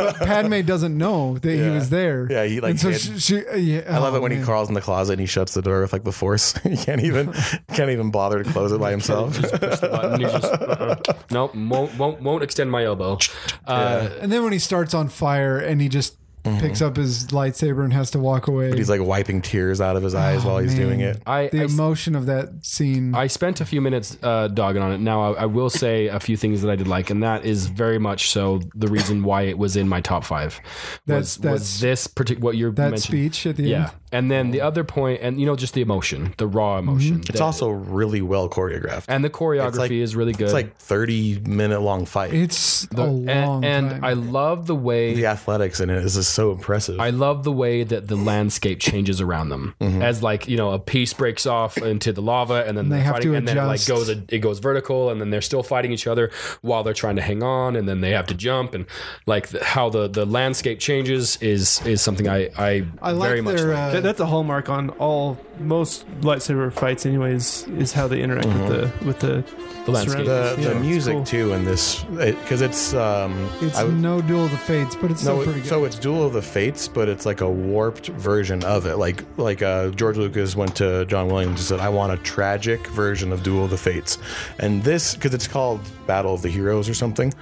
but 0.00 0.16
Padme 0.26 0.60
doesn't 0.62 0.96
know 0.96 1.38
that 1.38 1.50
he 1.52 1.68
was 1.70 1.90
there. 1.90 2.26
Yeah, 2.30 2.44
he, 2.44 2.60
like, 2.60 2.70
And 2.70 2.80
so 2.80 2.90
hid. 2.90 3.00
she, 3.00 3.18
she, 3.18 3.46
uh, 3.46 3.56
yeah, 3.56 3.82
I 3.88 3.98
love 3.98 4.14
oh, 4.14 4.16
it 4.18 4.22
when 4.22 4.32
he 4.32 4.42
crawls 4.42 4.68
in 4.68 4.74
the 4.74 4.80
closet 4.80 5.12
and 5.14 5.20
he 5.20 5.26
shuts 5.26 5.54
the 5.54 5.62
door 5.62 5.82
with 5.82 5.92
like 5.92 6.04
the 6.04 6.12
force. 6.12 6.52
he 6.62 6.76
can't 6.76 7.02
even 7.02 7.32
can't 7.74 7.90
even 7.90 8.10
bother 8.10 8.42
to 8.42 8.50
close 8.50 8.72
it 8.72 8.80
by 8.80 8.90
himself. 8.90 9.38
push 9.40 9.50
the 9.80 9.88
button. 9.90 10.20
Just, 10.20 10.44
uh-uh. 10.44 10.96
nope, 11.30 11.54
won't, 11.54 11.96
won't 11.98 12.20
won't 12.22 12.42
extend 12.42 12.70
my 12.70 12.84
elbow. 12.84 13.18
Uh, 13.66 14.08
And 14.20 14.32
then 14.32 14.42
when 14.44 14.52
he 14.52 14.58
starts 14.58 14.94
on 14.94 15.08
fire 15.08 15.58
and 15.58 15.80
he 15.80 15.88
just 15.88 16.16
picks 16.60 16.80
up 16.82 16.96
his 16.96 17.26
lightsaber 17.28 17.84
and 17.84 17.92
has 17.92 18.10
to 18.12 18.18
walk 18.18 18.46
away. 18.48 18.68
But 18.70 18.78
He's 18.78 18.88
like 18.90 19.00
wiping 19.02 19.42
tears 19.42 19.80
out 19.80 19.96
of 19.96 20.02
his 20.02 20.14
eyes 20.14 20.44
Oh, 20.44 20.48
while 20.48 20.58
he's 20.58 20.74
man. 20.76 20.80
doing 20.86 21.00
it. 21.00 21.22
I, 21.26 21.48
the 21.48 21.60
I 21.60 21.64
emotion 21.64 22.14
of 22.14 22.26
that 22.26 22.64
scene. 22.64 23.14
I 23.14 23.26
spent 23.26 23.60
a 23.60 23.64
few 23.64 23.80
minutes 23.80 24.16
uh, 24.22 24.48
dogging 24.48 24.82
on 24.82 24.92
it. 24.92 24.98
Now, 25.00 25.34
I, 25.34 25.42
I 25.42 25.46
will 25.46 25.70
say 25.70 26.06
a 26.08 26.20
few 26.20 26.36
things 26.36 26.62
that 26.62 26.70
I 26.70 26.76
did 26.76 26.88
like, 26.88 27.10
and 27.10 27.22
that 27.22 27.44
is 27.44 27.66
very 27.66 27.98
much 27.98 28.30
so 28.30 28.60
the 28.74 28.88
reason 28.88 29.22
why 29.22 29.42
it 29.42 29.58
was 29.58 29.76
in 29.76 29.88
my 29.88 30.00
top 30.00 30.24
five. 30.24 30.60
That's- 31.06 31.36
Was, 31.36 31.36
that's- 31.38 31.60
was 31.60 31.80
this 31.80 32.06
particular 32.06 32.44
what 32.44 32.56
you're 32.56 32.72
that 32.72 32.90
mentioning? 32.92 33.22
speech 33.30 33.46
at 33.46 33.56
the 33.56 33.64
Yeah, 33.64 33.82
end. 33.84 33.92
And 34.12 34.30
then 34.30 34.50
the 34.50 34.60
other 34.60 34.84
point, 34.84 35.20
and 35.22 35.38
you 35.40 35.46
know, 35.46 35.56
just 35.56 35.74
the 35.74 35.80
emotion, 35.80 36.34
the 36.38 36.46
raw 36.46 36.78
emotion. 36.78 37.22
It's 37.28 37.40
also 37.40 37.68
really 37.70 38.22
well 38.22 38.48
choreographed. 38.48 39.04
and 39.08 39.24
the 39.24 39.30
choreography 39.30 39.76
like- 39.78 39.90
is 39.90 40.14
really 40.16 40.32
good. 40.32 40.44
It's 40.44 40.52
like 40.52 40.76
30 40.76 41.40
minute 41.40 41.80
long 41.80 42.06
fight. 42.06 42.32
It's 42.34 42.84
a 42.96 43.02
and, 43.02 43.26
long 43.26 43.64
and 43.64 43.90
time. 43.90 44.04
I 44.04 44.12
love 44.12 44.66
the 44.66 44.74
way 44.74 45.14
the 45.14 45.26
athletics 45.26 45.80
in 45.80 45.90
it 45.90 46.04
is 46.04 46.14
just 46.14 46.34
so 46.34 46.52
impressive. 46.52 47.00
I 47.00 47.10
love 47.10 47.44
the 47.44 47.52
way 47.52 47.82
that 47.84 48.08
the 48.08 48.16
landscape 48.16 48.80
changes 48.80 49.20
around 49.20 49.48
them 49.48 49.74
Mm-hmm. 49.80 50.02
as 50.02 50.22
like 50.22 50.48
you 50.48 50.56
know 50.56 50.72
a 50.72 50.78
piece 50.78 51.12
breaks 51.12 51.46
off 51.46 51.76
into 51.78 52.12
the 52.12 52.22
lava 52.22 52.64
and 52.66 52.76
then 52.76 52.88
they 52.88 52.96
they're 52.96 53.04
have 53.04 53.14
fighting 53.16 53.30
to 53.32 53.36
and 53.36 53.48
then 53.48 53.58
it 53.58 53.62
like 53.62 53.76
adjust. 53.80 53.88
goes 53.88 54.08
it 54.08 54.38
goes 54.38 54.58
vertical 54.58 55.10
and 55.10 55.20
then 55.20 55.30
they're 55.30 55.40
still 55.42 55.62
fighting 55.62 55.92
each 55.92 56.06
other 56.06 56.30
while 56.62 56.82
they're 56.82 56.94
trying 56.94 57.16
to 57.16 57.22
hang 57.22 57.42
on 57.42 57.76
and 57.76 57.88
then 57.88 58.00
they 58.00 58.10
have 58.12 58.26
to 58.26 58.34
jump 58.34 58.74
and 58.74 58.86
like 59.26 59.48
the, 59.48 59.62
how 59.64 59.88
the 59.88 60.08
the 60.08 60.24
landscape 60.24 60.78
changes 60.80 61.36
is 61.40 61.84
is 61.86 62.00
something 62.00 62.28
I 62.28 62.48
I, 62.56 62.86
I 63.02 63.12
like 63.12 63.28
very 63.28 63.40
much 63.42 63.56
their. 63.56 63.74
like. 63.74 63.94
Uh, 63.95 63.95
That, 63.96 64.02
that's 64.02 64.20
a 64.20 64.26
hallmark 64.26 64.68
on 64.68 64.90
all 64.90 65.38
most 65.58 66.06
lightsaber 66.20 66.72
fights, 66.72 67.06
anyways. 67.06 67.66
Is 67.78 67.92
how 67.92 68.06
they 68.08 68.20
interact 68.22 68.46
with 68.48 68.68
the 68.68 69.06
with 69.06 69.18
the 69.20 69.44
The 69.86 69.90
landscape. 69.92 70.26
the 70.26 70.56
Yeah, 70.58 70.68
the 70.70 70.74
music 70.80 71.14
cool. 71.14 71.24
too 71.24 71.52
in 71.52 71.64
this 71.64 72.02
because 72.04 72.60
it's 72.60 72.92
um 72.94 73.48
it's 73.60 73.78
I 73.78 73.86
no 73.86 74.20
duel 74.20 74.44
of 74.46 74.50
the 74.50 74.56
fates, 74.58 74.94
but 74.96 75.10
it's 75.10 75.20
still 75.20 75.38
no, 75.38 75.44
pretty 75.44 75.60
good. 75.60 75.68
so 75.68 75.84
it's 75.84 75.98
Duel 75.98 76.26
of 76.26 76.32
the 76.32 76.42
Fates, 76.42 76.88
but 76.88 77.08
it's 77.08 77.24
like 77.26 77.40
a 77.40 77.48
warped 77.50 78.08
version 78.08 78.62
of 78.64 78.86
it. 78.86 78.96
Like 78.96 79.24
like 79.36 79.62
uh, 79.62 79.90
George 79.90 80.16
Lucas 80.16 80.54
went 80.56 80.76
to 80.76 81.04
John 81.06 81.28
Williams 81.28 81.60
and 81.60 81.66
said, 81.68 81.80
"I 81.80 81.88
want 81.88 82.12
a 82.12 82.16
tragic 82.18 82.86
version 82.88 83.32
of 83.32 83.42
Duel 83.42 83.64
of 83.64 83.70
the 83.70 83.78
Fates," 83.78 84.18
and 84.58 84.82
this 84.82 85.14
because 85.14 85.34
it's 85.34 85.48
called 85.48 85.80
Battle 86.06 86.34
of 86.34 86.42
the 86.42 86.48
Heroes 86.50 86.88
or 86.88 86.94
something. 86.94 87.32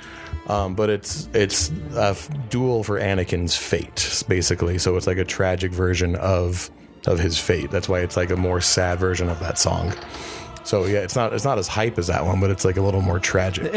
Um, 0.48 0.74
but 0.74 0.90
it's 0.90 1.28
it's 1.32 1.70
a 1.94 2.16
duel 2.50 2.84
for 2.84 3.00
Anakin's 3.00 3.56
fate, 3.56 4.24
basically. 4.28 4.78
So 4.78 4.96
it's 4.96 5.06
like 5.06 5.18
a 5.18 5.24
tragic 5.24 5.72
version 5.72 6.16
of 6.16 6.70
of 7.06 7.18
his 7.18 7.38
fate. 7.38 7.70
That's 7.70 7.88
why 7.88 8.00
it's 8.00 8.16
like 8.16 8.30
a 8.30 8.36
more 8.36 8.60
sad 8.60 8.98
version 8.98 9.28
of 9.28 9.40
that 9.40 9.58
song. 9.58 9.94
So 10.64 10.86
yeah, 10.86 11.00
it's 11.00 11.14
not 11.14 11.32
it's 11.34 11.44
not 11.44 11.58
as 11.58 11.68
hype 11.68 11.98
as 11.98 12.06
that 12.06 12.24
one, 12.24 12.40
but 12.40 12.50
it's 12.50 12.64
like 12.64 12.78
a 12.78 12.80
little 12.82 13.02
more 13.02 13.18
tragic. 13.18 13.64
And, 13.66 13.76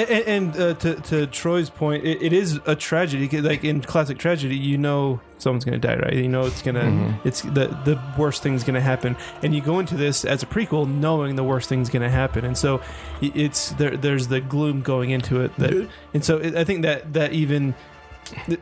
and 0.55 0.57
uh, 0.57 0.73
to, 0.75 0.95
to 0.95 1.27
Troy's 1.27 1.69
point, 1.69 2.05
it, 2.05 2.21
it 2.21 2.31
is 2.33 2.59
a 2.65 2.75
tragedy. 2.75 3.27
Like 3.41 3.65
in 3.65 3.81
classic 3.81 4.17
tragedy, 4.17 4.55
you 4.55 4.77
know 4.77 5.19
someone's 5.37 5.65
going 5.65 5.79
to 5.79 5.85
die, 5.87 5.97
right? 5.97 6.13
You 6.13 6.29
know 6.29 6.45
it's 6.45 6.61
gonna, 6.61 6.83
Mm-hmm. 6.83 7.27
it's 7.27 7.41
the 7.41 7.67
the 7.83 8.01
worst 8.17 8.41
thing's 8.41 8.63
going 8.63 8.75
to 8.75 8.81
happen, 8.81 9.17
and 9.43 9.53
you 9.53 9.61
go 9.61 9.79
into 9.79 9.95
this 9.95 10.23
as 10.23 10.43
a 10.43 10.45
prequel 10.45 10.87
knowing 10.87 11.35
the 11.35 11.43
worst 11.43 11.67
thing's 11.67 11.89
going 11.89 12.03
to 12.03 12.09
happen, 12.09 12.45
and 12.45 12.57
so 12.57 12.81
it's 13.21 13.71
there. 13.71 13.97
There's 13.97 14.27
the 14.29 14.39
gloom 14.39 14.81
going 14.81 15.09
into 15.09 15.41
it, 15.41 15.53
that, 15.57 15.89
and 16.13 16.23
so 16.23 16.37
it, 16.37 16.55
I 16.55 16.63
think 16.63 16.83
that 16.83 17.13
that 17.13 17.33
even 17.33 17.75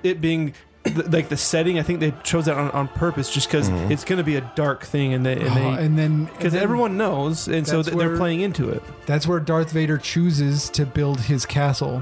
it 0.03 0.19
being. 0.19 0.53
Th- 0.85 1.07
Like 1.07 1.29
the 1.29 1.37
setting, 1.37 1.77
I 1.79 1.83
think 1.83 1.99
they 1.99 2.13
chose 2.23 2.45
that 2.45 2.57
on, 2.57 2.71
on 2.71 2.87
purpose, 2.87 3.33
just 3.33 3.47
because 3.47 3.69
Mm-hmm. 3.69 3.91
it's 3.91 4.03
going 4.05 4.17
to 4.17 4.23
be 4.23 4.35
a 4.35 4.51
dark 4.55 4.83
thing, 4.85 5.13
and 5.13 5.25
they 5.25 5.33
and 5.39 5.49
Oh, 5.49 5.53
they 5.55 5.83
and 5.85 5.97
then 5.97 6.25
because 6.25 6.45
and 6.45 6.53
then 6.53 6.63
everyone 6.63 6.97
knows, 6.97 7.47
and 7.47 7.67
so 7.67 7.77
That's 7.77 7.89
th- 7.89 7.97
they're 7.99 8.09
where- 8.09 8.17
playing 8.17 8.41
into 8.41 8.69
it. 8.69 8.81
that's 9.05 9.27
where 9.27 9.39
Darth 9.39 9.71
Vader 9.71 9.97
chooses 9.97 10.69
to 10.71 10.85
build 10.85 11.21
his 11.21 11.45
castle. 11.45 11.99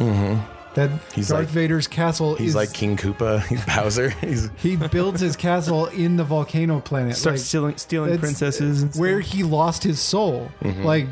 That 0.76 0.90
He's 1.14 1.28
Darth 1.28 1.42
like- 1.42 1.50
Vader's 1.50 1.86
castle 1.86 2.34
He's 2.36 2.50
is 2.50 2.56
like 2.56 2.74
King 2.74 2.98
Koopa. 2.98 3.44
He's 3.48 3.64
Bowser. 3.64 4.10
He's 4.22 4.50
he 4.58 4.76
builds 4.76 5.22
his 5.22 5.36
castle 5.36 5.86
in 5.86 6.16
the 6.16 6.24
volcano 6.24 6.80
planet. 6.80 7.16
Start 7.16 7.36
like, 7.36 7.42
stealing 7.46 7.78
stealing 7.78 8.10
it's- 8.10 8.22
princesses, 8.22 8.82
and 8.82 8.96
where 8.96 9.22
stuff. 9.22 9.34
he 9.36 9.44
lost 9.44 9.84
his 9.84 10.00
soul. 10.00 10.52
Like 10.64 11.10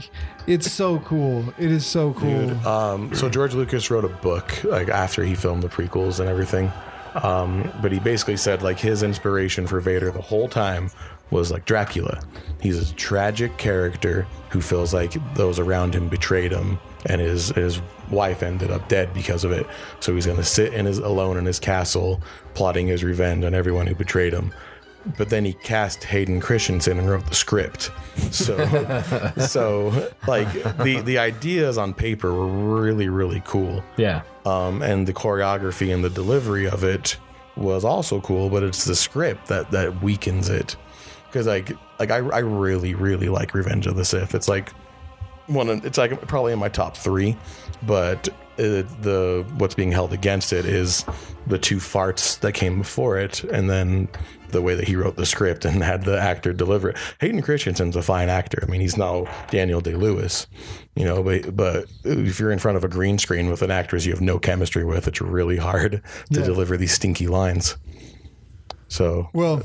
it's 0.47 0.71
so 0.71 0.97
cool. 1.01 1.53
It 1.59 1.69
is 1.71 1.85
so 1.85 2.13
cool. 2.13 2.47
Dude, 2.47 2.65
um, 2.65 3.13
so 3.13 3.29
George 3.29 3.53
Lucas 3.53 3.91
wrote 3.91 4.03
a 4.03 4.09
book 4.09 4.63
like 4.63 4.89
after 4.89 5.23
he 5.23 5.35
filmed 5.35 5.61
the 5.61 5.69
prequels 5.69 6.19
and 6.19 6.27
everything. 6.27 6.71
Um, 7.15 7.71
but 7.81 7.91
he 7.91 7.99
basically 7.99 8.37
said 8.37 8.61
like 8.61 8.79
his 8.79 9.03
inspiration 9.03 9.67
for 9.67 9.79
Vader 9.79 10.11
the 10.11 10.21
whole 10.21 10.47
time 10.47 10.91
was 11.29 11.51
like 11.51 11.65
Dracula. 11.65 12.21
He's 12.59 12.91
a 12.91 12.93
tragic 12.95 13.57
character 13.57 14.27
who 14.49 14.61
feels 14.61 14.93
like 14.93 15.13
those 15.35 15.59
around 15.59 15.95
him 15.95 16.09
betrayed 16.09 16.51
him, 16.51 16.79
and 17.05 17.21
his 17.21 17.49
his 17.49 17.81
wife 18.09 18.43
ended 18.43 18.69
up 18.69 18.87
dead 18.89 19.13
because 19.13 19.43
of 19.43 19.51
it. 19.51 19.65
So 20.01 20.13
he's 20.13 20.25
gonna 20.25 20.43
sit 20.43 20.73
in 20.73 20.85
his 20.85 20.99
alone 20.99 21.37
in 21.37 21.45
his 21.45 21.59
castle, 21.59 22.21
plotting 22.53 22.87
his 22.87 23.03
revenge 23.03 23.45
on 23.45 23.53
everyone 23.53 23.87
who 23.87 23.95
betrayed 23.95 24.33
him. 24.33 24.53
But 25.17 25.29
then 25.29 25.45
he 25.45 25.53
cast 25.53 26.03
Hayden 26.03 26.39
Christensen 26.39 26.99
and 26.99 27.09
wrote 27.09 27.25
the 27.25 27.35
script. 27.35 27.89
So, 28.31 28.55
so 29.47 30.11
like 30.27 30.51
the 30.83 31.01
the 31.03 31.17
ideas 31.17 31.77
on 31.77 31.93
paper 31.93 32.31
were 32.33 32.47
really 32.47 33.09
really 33.09 33.41
cool, 33.45 33.83
Yeah. 33.97 34.21
um, 34.45 34.81
and 34.81 35.07
the 35.07 35.13
choreography 35.13 35.93
and 35.93 36.03
the 36.03 36.09
delivery 36.09 36.67
of 36.67 36.83
it 36.83 37.17
was 37.55 37.83
also 37.83 38.21
cool. 38.21 38.49
But 38.49 38.63
it's 38.63 38.85
the 38.85 38.95
script 38.95 39.47
that 39.47 39.71
that 39.71 40.01
weakens 40.03 40.49
it 40.49 40.75
because 41.27 41.47
like 41.47 41.71
like 41.99 42.11
I, 42.11 42.17
I 42.17 42.39
really 42.39 42.93
really 42.93 43.29
like 43.29 43.53
Revenge 43.53 43.87
of 43.87 43.95
the 43.95 44.05
Sith. 44.05 44.35
It's 44.35 44.47
like 44.47 44.71
one 45.47 45.69
of, 45.69 45.85
it's 45.85 45.97
like 45.97 46.21
probably 46.27 46.53
in 46.53 46.59
my 46.59 46.69
top 46.69 46.95
three, 46.95 47.35
but 47.83 48.29
it, 48.57 48.85
the 49.01 49.45
what's 49.57 49.73
being 49.75 49.91
held 49.91 50.13
against 50.13 50.53
it 50.53 50.65
is 50.65 51.03
the 51.47 51.57
two 51.57 51.77
farts 51.77 52.39
that 52.41 52.51
came 52.53 52.77
before 52.77 53.17
it, 53.17 53.43
and 53.45 53.69
then 53.69 54.07
the 54.51 54.61
way 54.61 54.75
that 54.75 54.87
he 54.87 54.95
wrote 54.95 55.15
the 55.15 55.25
script 55.25 55.65
and 55.65 55.83
had 55.91 56.03
the 56.05 56.19
actor 56.19 56.53
deliver 56.53 56.89
it. 56.89 56.97
Hayden 57.19 57.41
Christensen's 57.41 57.95
a 57.95 58.01
fine 58.01 58.29
actor. 58.29 58.59
I 58.61 58.69
mean, 58.69 58.81
he's 58.81 58.97
no 58.97 59.27
Daniel 59.49 59.81
Day 59.81 59.95
Lewis, 59.95 60.47
you 60.95 61.05
know, 61.05 61.21
but 61.23 61.55
but 61.55 61.85
if 62.03 62.39
you're 62.39 62.51
in 62.51 62.59
front 62.59 62.77
of 62.77 62.83
a 62.83 62.87
green 62.89 63.17
screen 63.17 63.49
with 63.49 63.61
an 63.61 63.71
actress 63.71 64.05
you 64.05 64.11
have 64.11 64.21
no 64.21 64.39
chemistry 64.39 64.83
with, 64.85 65.07
it's 65.07 65.21
really 65.21 65.57
hard 65.57 66.01
to 66.33 66.39
Yeah. 66.39 66.45
deliver 66.45 66.77
these 66.77 66.93
stinky 66.93 67.27
lines. 67.27 67.77
So 68.87 69.29
Well, 69.33 69.63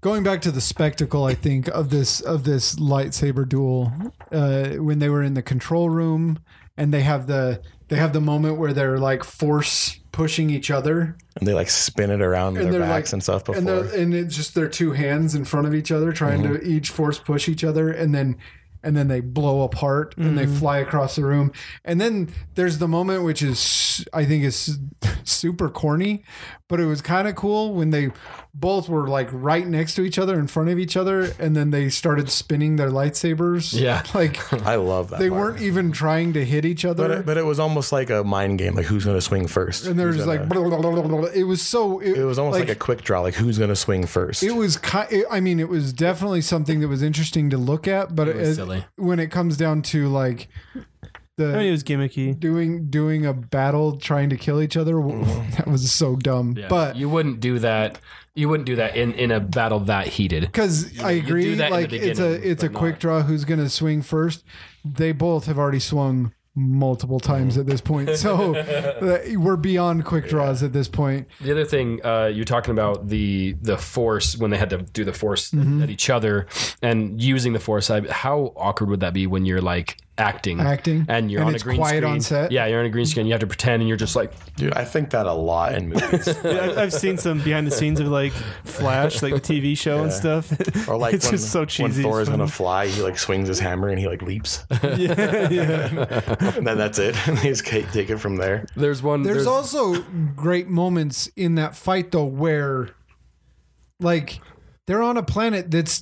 going 0.00 0.22
back 0.22 0.40
to 0.42 0.50
the 0.50 0.60
spectacle, 0.60 1.24
I 1.24 1.34
think 1.34 1.68
of 1.68 1.90
this 1.90 2.20
of 2.20 2.44
this 2.44 2.76
lightsaber 2.76 3.48
duel 3.48 3.92
uh, 4.30 4.70
when 4.76 4.98
they 4.98 5.08
were 5.08 5.22
in 5.22 5.34
the 5.34 5.42
control 5.42 5.90
room 5.90 6.38
and 6.76 6.92
they 6.94 7.02
have 7.02 7.26
the 7.26 7.60
they 7.88 7.96
have 7.96 8.12
the 8.12 8.20
moment 8.20 8.56
where 8.58 8.72
they're 8.72 8.98
like 8.98 9.24
force 9.24 9.98
pushing 10.12 10.50
each 10.50 10.70
other. 10.70 11.16
And 11.38 11.48
they 11.48 11.54
like 11.54 11.70
spin 11.70 12.10
it 12.10 12.20
around 12.20 12.54
their 12.54 12.80
backs 12.80 13.08
like 13.08 13.12
and 13.14 13.22
stuff 13.22 13.44
before. 13.44 13.58
and, 13.58 13.90
and 13.90 14.14
it's 14.14 14.36
just 14.36 14.54
their 14.54 14.68
two 14.68 14.92
hands 14.92 15.34
in 15.34 15.44
front 15.44 15.66
of 15.66 15.74
each 15.74 15.90
other 15.90 16.12
trying 16.12 16.42
to 16.42 16.50
mm-hmm. 16.50 16.70
each 16.70 16.90
force 16.90 17.18
push 17.18 17.48
each 17.48 17.64
other 17.64 17.90
and 17.90 18.14
then 18.14 18.36
and 18.84 18.96
then 18.96 19.08
they 19.08 19.20
blow 19.20 19.62
apart 19.62 20.14
and 20.16 20.36
they 20.36 20.44
mm-hmm. 20.44 20.56
fly 20.56 20.78
across 20.78 21.16
the 21.16 21.24
room. 21.24 21.52
And 21.84 22.00
then 22.00 22.30
there's 22.54 22.78
the 22.78 22.88
moment 22.88 23.24
which 23.24 23.42
is 23.42 24.04
i 24.12 24.24
think 24.24 24.44
is 24.44 24.78
super 25.24 25.68
corny 25.68 26.24
but 26.72 26.80
it 26.80 26.86
was 26.86 27.02
kind 27.02 27.28
of 27.28 27.36
cool 27.36 27.74
when 27.74 27.90
they 27.90 28.10
both 28.54 28.88
were 28.88 29.06
like 29.08 29.28
right 29.30 29.66
next 29.66 29.94
to 29.94 30.02
each 30.02 30.18
other 30.18 30.38
in 30.38 30.46
front 30.46 30.70
of 30.70 30.78
each 30.78 30.96
other 30.96 31.32
and 31.38 31.54
then 31.54 31.70
they 31.70 31.90
started 31.90 32.30
spinning 32.30 32.76
their 32.76 32.88
lightsabers 32.90 33.78
Yeah. 33.78 34.02
like 34.14 34.34
I 34.66 34.76
love 34.76 35.10
that. 35.10 35.18
they 35.20 35.28
part. 35.28 35.40
weren't 35.40 35.60
even 35.62 35.92
trying 35.92 36.32
to 36.32 36.44
hit 36.44 36.64
each 36.64 36.84
other 36.86 37.06
But 37.08 37.10
it, 37.18 37.26
but 37.26 37.36
it 37.36 37.44
was 37.44 37.60
almost 37.60 37.92
like 37.92 38.08
a 38.10 38.24
mind 38.24 38.58
game, 38.58 38.74
like 38.74 38.86
who's 38.86 39.04
going 39.04 39.16
to 39.18 39.20
swing 39.20 39.46
first. 39.46 39.86
and 39.86 39.98
there 39.98 40.06
Who's 40.08 40.16
was 40.18 40.26
like 40.26 40.48
gonna- 40.48 40.68
blah, 40.68 40.78
blah, 40.80 40.90
blah, 40.92 41.02
blah, 41.02 41.20
blah. 41.20 41.28
it 41.34 41.44
was 41.44 41.60
so 41.60 42.00
it, 42.00 42.16
it 42.18 42.24
was 42.24 42.38
almost 42.38 42.58
like, 42.58 42.68
a 42.70 42.74
quick 42.74 43.02
draw, 43.02 43.20
like 43.20 43.34
who's 43.34 43.58
going 43.58 43.70
to 43.70 43.76
swing 43.76 44.06
first. 44.06 44.42
It 44.42 44.52
was 44.52 44.78
ki 44.78 45.24
I 45.30 45.40
mean, 45.40 45.60
it 45.60 45.68
was 45.68 45.92
definitely 45.92 46.40
something 46.40 46.80
that 46.80 46.88
was 46.88 47.02
interesting 47.02 47.50
to 47.50 47.58
look 47.58 47.86
at, 47.86 48.14
but 48.16 48.28
It 48.28 48.36
was 48.36 48.48
it- 48.48 48.54
silly. 48.56 48.84
when 48.96 49.18
it 49.18 49.30
comes 49.30 49.56
down 49.58 49.82
to 49.92 50.08
like 50.08 50.48
the 51.38 51.54
I 51.54 51.58
mean, 51.58 51.66
it 51.68 51.70
was 51.72 51.82
gimmicky. 51.84 52.38
doing 52.38 52.86
doing 52.90 53.24
a 53.26 53.32
battle 53.32 53.96
trying 53.96 54.30
to 54.30 54.36
kill 54.36 54.60
each 54.60 54.76
other, 54.76 54.94
that 55.56 55.66
was 55.66 55.90
so 55.90 56.16
dumb. 56.16 56.54
Yeah. 56.56 56.68
But 56.68 56.96
you 56.96 57.08
wouldn't 57.08 57.40
do 57.40 57.58
that. 57.60 57.98
You 58.34 58.48
wouldn't 58.48 58.66
do 58.66 58.76
that 58.76 58.96
in, 58.96 59.12
in 59.12 59.30
a 59.30 59.40
battle 59.40 59.80
that 59.80 60.06
heated. 60.06 60.42
because 60.42 60.98
I 61.00 61.12
agree, 61.12 61.42
do 61.44 61.56
that 61.56 61.70
like 61.70 61.92
it's 61.92 62.18
a 62.20 62.32
it's 62.50 62.62
a 62.62 62.68
quick 62.68 62.94
not- 62.94 63.00
draw. 63.00 63.22
Who's 63.22 63.44
gonna 63.44 63.68
swing 63.68 64.02
first? 64.02 64.44
They 64.84 65.12
both 65.12 65.46
have 65.46 65.58
already 65.58 65.80
swung 65.80 66.32
multiple 66.54 67.18
times 67.18 67.56
at 67.56 67.64
this 67.66 67.80
point, 67.80 68.10
so 68.16 68.54
uh, 68.56 69.18
we're 69.36 69.56
beyond 69.56 70.04
quick 70.04 70.28
draws 70.28 70.62
at 70.62 70.72
this 70.74 70.86
point. 70.88 71.26
The 71.40 71.50
other 71.50 71.64
thing 71.64 72.04
uh, 72.04 72.26
you're 72.32 72.44
talking 72.44 72.72
about 72.72 73.08
the 73.08 73.54
the 73.60 73.78
force 73.78 74.36
when 74.36 74.50
they 74.50 74.58
had 74.58 74.70
to 74.70 74.78
do 74.78 75.04
the 75.04 75.12
force 75.14 75.50
Mm-hmm. 75.50 75.82
at 75.82 75.88
each 75.90 76.10
other 76.10 76.46
and 76.82 77.22
using 77.22 77.52
the 77.54 77.58
force. 77.60 77.90
I, 77.90 78.00
how 78.10 78.52
awkward 78.56 78.90
would 78.90 79.00
that 79.00 79.14
be 79.14 79.26
when 79.26 79.44
you're 79.46 79.62
like 79.62 79.96
acting, 80.18 80.60
Acting? 80.60 81.06
and 81.08 81.30
you're 81.30 81.40
And 81.40 81.48
on 81.48 81.54
it's 81.54 81.62
a 81.62 81.66
green 81.66 81.78
quiet 81.78 81.96
screen 81.98 82.12
on 82.12 82.20
set? 82.20 82.52
Yeah, 82.52 82.66
you're 82.66 82.80
on 82.80 82.86
a 82.86 82.90
green 82.90 83.06
screen. 83.06 83.26
You 83.26 83.32
have 83.32 83.40
to 83.40 83.46
pretend, 83.46 83.80
and 83.82 83.88
you're 83.88 83.96
just 83.96 84.14
like, 84.14 84.32
Dude, 84.56 84.72
I 84.74 84.84
think 84.84 85.10
that 85.10 85.26
a 85.26 85.32
lot 85.32 85.74
in 85.74 85.88
movies. 85.88 86.26
Yeah, 86.44 86.50
I've- 86.64 86.76
I've 86.76 86.92
seen 86.92 87.16
some 87.18 87.40
behind 87.40 87.66
the 87.66 87.70
scenes 87.70 87.98
of 87.98 88.08
like 88.08 88.32
Flash, 88.64 89.22
like 89.22 89.32
the 89.34 89.40
TV 89.40 89.76
show 89.76 90.02
and 90.02 90.10
Yeah. 90.10 90.40
stuff. 90.40 90.88
Or 90.88 90.96
like 90.98 91.14
it's 91.14 91.24
when, 91.26 91.32
just 91.32 91.50
so 91.50 91.64
cheesy. 91.64 91.82
when 91.84 91.92
it's 91.92 92.00
Thor 92.00 92.20
is 92.20 92.28
going 92.28 92.40
to 92.40 92.46
fly, 92.46 92.86
he 92.88 93.00
like 93.02 93.18
swings 93.18 93.48
his 93.48 93.58
hammer 93.58 93.88
and 93.88 93.98
he 93.98 94.06
like 94.06 94.20
leaps. 94.22 94.64
yeah, 94.82 95.48
yeah. 95.48 96.24
and 96.56 96.66
then 96.66 96.76
that's 96.78 96.98
it. 96.98 97.16
And 97.26 97.38
they 97.38 97.48
just 97.48 97.64
ca- 97.64 97.86
take 97.92 98.10
it 98.10 98.18
from 98.18 98.36
there. 98.36 98.66
there's 98.76 99.02
one. 99.02 99.22
There's, 99.22 99.46
also 99.46 100.02
great 100.36 100.68
moments 100.68 101.28
in 101.36 101.54
that 101.56 101.74
fight 101.74 102.12
though 102.12 102.24
where 102.24 102.90
like 104.00 104.40
they're 104.86 105.02
on 105.02 105.16
a 105.16 105.22
planet 105.22 105.70
that's 105.70 106.00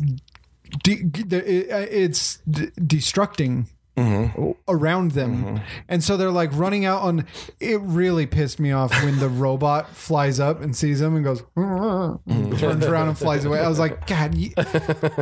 de- 0.82 1.02
de- 1.04 1.96
it's 1.96 2.38
de- 2.50 2.70
destructing 2.72 3.66
Mm-hmm. 4.00 4.50
around 4.68 5.12
them. 5.12 5.44
Mm-hmm. 5.44 5.56
And 5.88 6.02
so 6.02 6.16
they're 6.16 6.30
like 6.30 6.50
running 6.54 6.84
out 6.84 7.02
on 7.02 7.26
it 7.58 7.80
really 7.82 8.26
pissed 8.26 8.58
me 8.58 8.72
off 8.72 8.90
when 9.04 9.18
the 9.18 9.28
robot 9.28 9.90
flies 9.96 10.40
up 10.40 10.60
and 10.60 10.74
sees 10.74 11.00
them 11.00 11.14
and 11.16 11.24
goes 11.24 11.42
mm-hmm. 11.56 12.56
turns 12.56 12.84
around 12.86 13.08
and 13.08 13.18
flies 13.18 13.44
away. 13.44 13.60
I 13.60 13.68
was 13.68 13.78
like 13.78 14.06
god 14.06 14.34
you, 14.34 14.50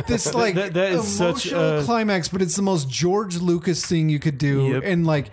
this 0.07 0.33
like 0.33 0.55
That- 0.55 0.73
that 0.73 0.93
is 0.93 1.07
such 1.07 1.47
emotional 1.47 1.79
a- 1.79 1.83
climax 1.83 2.29
but 2.29 2.41
it's 2.41 2.55
the 2.55 2.61
most 2.61 2.89
george 2.89 3.37
lucas 3.37 3.85
thing 3.85 4.09
you 4.09 4.19
could 4.19 4.37
do 4.37 4.67
Yep. 4.73 4.83
and 4.85 5.05
like 5.05 5.31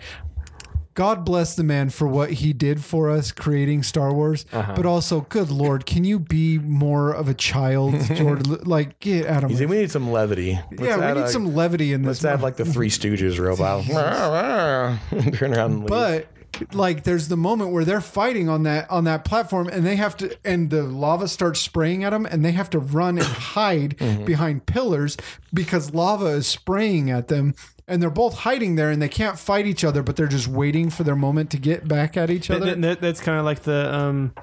God 0.97 1.23
bless 1.25 1.55
the 1.55 1.63
man 1.63 1.91
for 1.91 2.07
what 2.07 2.31
he 2.31 2.53
did 2.53 2.83
for 2.83 3.11
us 3.11 3.31
creating 3.31 3.83
Star 3.83 4.11
Wars, 4.11 4.47
Uh-huh. 4.51 4.73
but 4.75 4.83
also, 4.87 5.21
good 5.29 5.51
Lord, 5.51 5.85
can 5.85 6.03
you 6.03 6.17
be 6.17 6.57
more 6.57 7.11
of 7.11 7.29
a 7.29 7.35
child? 7.35 7.93
Lu- 8.19 8.57
like, 8.63 8.99
get 8.99 9.27
out 9.27 9.43
of 9.43 9.51
my. 9.51 9.65
we 9.65 9.77
need 9.77 9.91
some 9.91 10.11
levity. 10.11 10.59
Let's 10.71 10.81
Yeah, 10.81 10.97
we 11.13 11.19
need 11.19 11.27
a- 11.27 11.29
some 11.31 11.53
levity 11.53 11.93
in 11.93 12.01
this. 12.01 12.23
Let's 12.23 12.33
add 12.33 12.41
like 12.41 12.55
the 12.55 12.65
Three 12.65 12.89
Stooges 12.89 13.37
robot. 13.39 13.85
Turn 15.35 15.53
around 15.53 15.85
but 15.85 16.25
like, 16.73 17.03
there's 17.03 17.27
the 17.27 17.37
moment 17.37 17.71
where 17.71 17.85
they're 17.85 18.01
fighting 18.01 18.49
on 18.49 18.63
that 18.63 18.89
on 18.89 19.03
that 19.03 19.23
platform, 19.23 19.67
and 19.67 19.85
they 19.85 19.97
have 19.97 20.17
to, 20.17 20.35
and 20.43 20.71
the 20.71 20.81
lava 20.81 21.27
starts 21.27 21.59
spraying 21.59 22.03
at 22.03 22.09
them, 22.09 22.25
and 22.25 22.43
they 22.43 22.53
have 22.53 22.71
to 22.71 22.79
run 22.79 23.19
and 23.19 23.27
hide 23.27 23.95
Mm-hmm. 23.99 24.25
behind 24.25 24.65
pillars 24.65 25.15
because 25.53 25.93
lava 25.93 26.25
is 26.27 26.47
spraying 26.47 27.11
at 27.11 27.27
them. 27.27 27.53
And 27.89 28.01
they're 28.01 28.09
both 28.09 28.39
hiding 28.39 28.75
there, 28.75 28.89
and 28.91 29.01
they 29.01 29.07
can't 29.09 29.39
fight 29.39 29.65
each 29.65 29.83
other, 29.85 30.03
but 30.03 30.17
they're 30.17 30.27
just 30.27 30.47
waiting 30.47 30.89
for 30.89 31.03
their 31.03 31.15
moment 31.15 31.51
to 31.51 31.57
get 31.57 31.87
back 31.87 32.17
at 32.17 32.29
each 32.29 32.51
other. 32.51 32.65
that- 32.65 32.81
that- 32.81 33.01
that's 33.01 33.21
kind 33.21 33.39
of 33.39 33.45
like 33.45 33.61
the 33.63 33.93
um, 33.95 34.33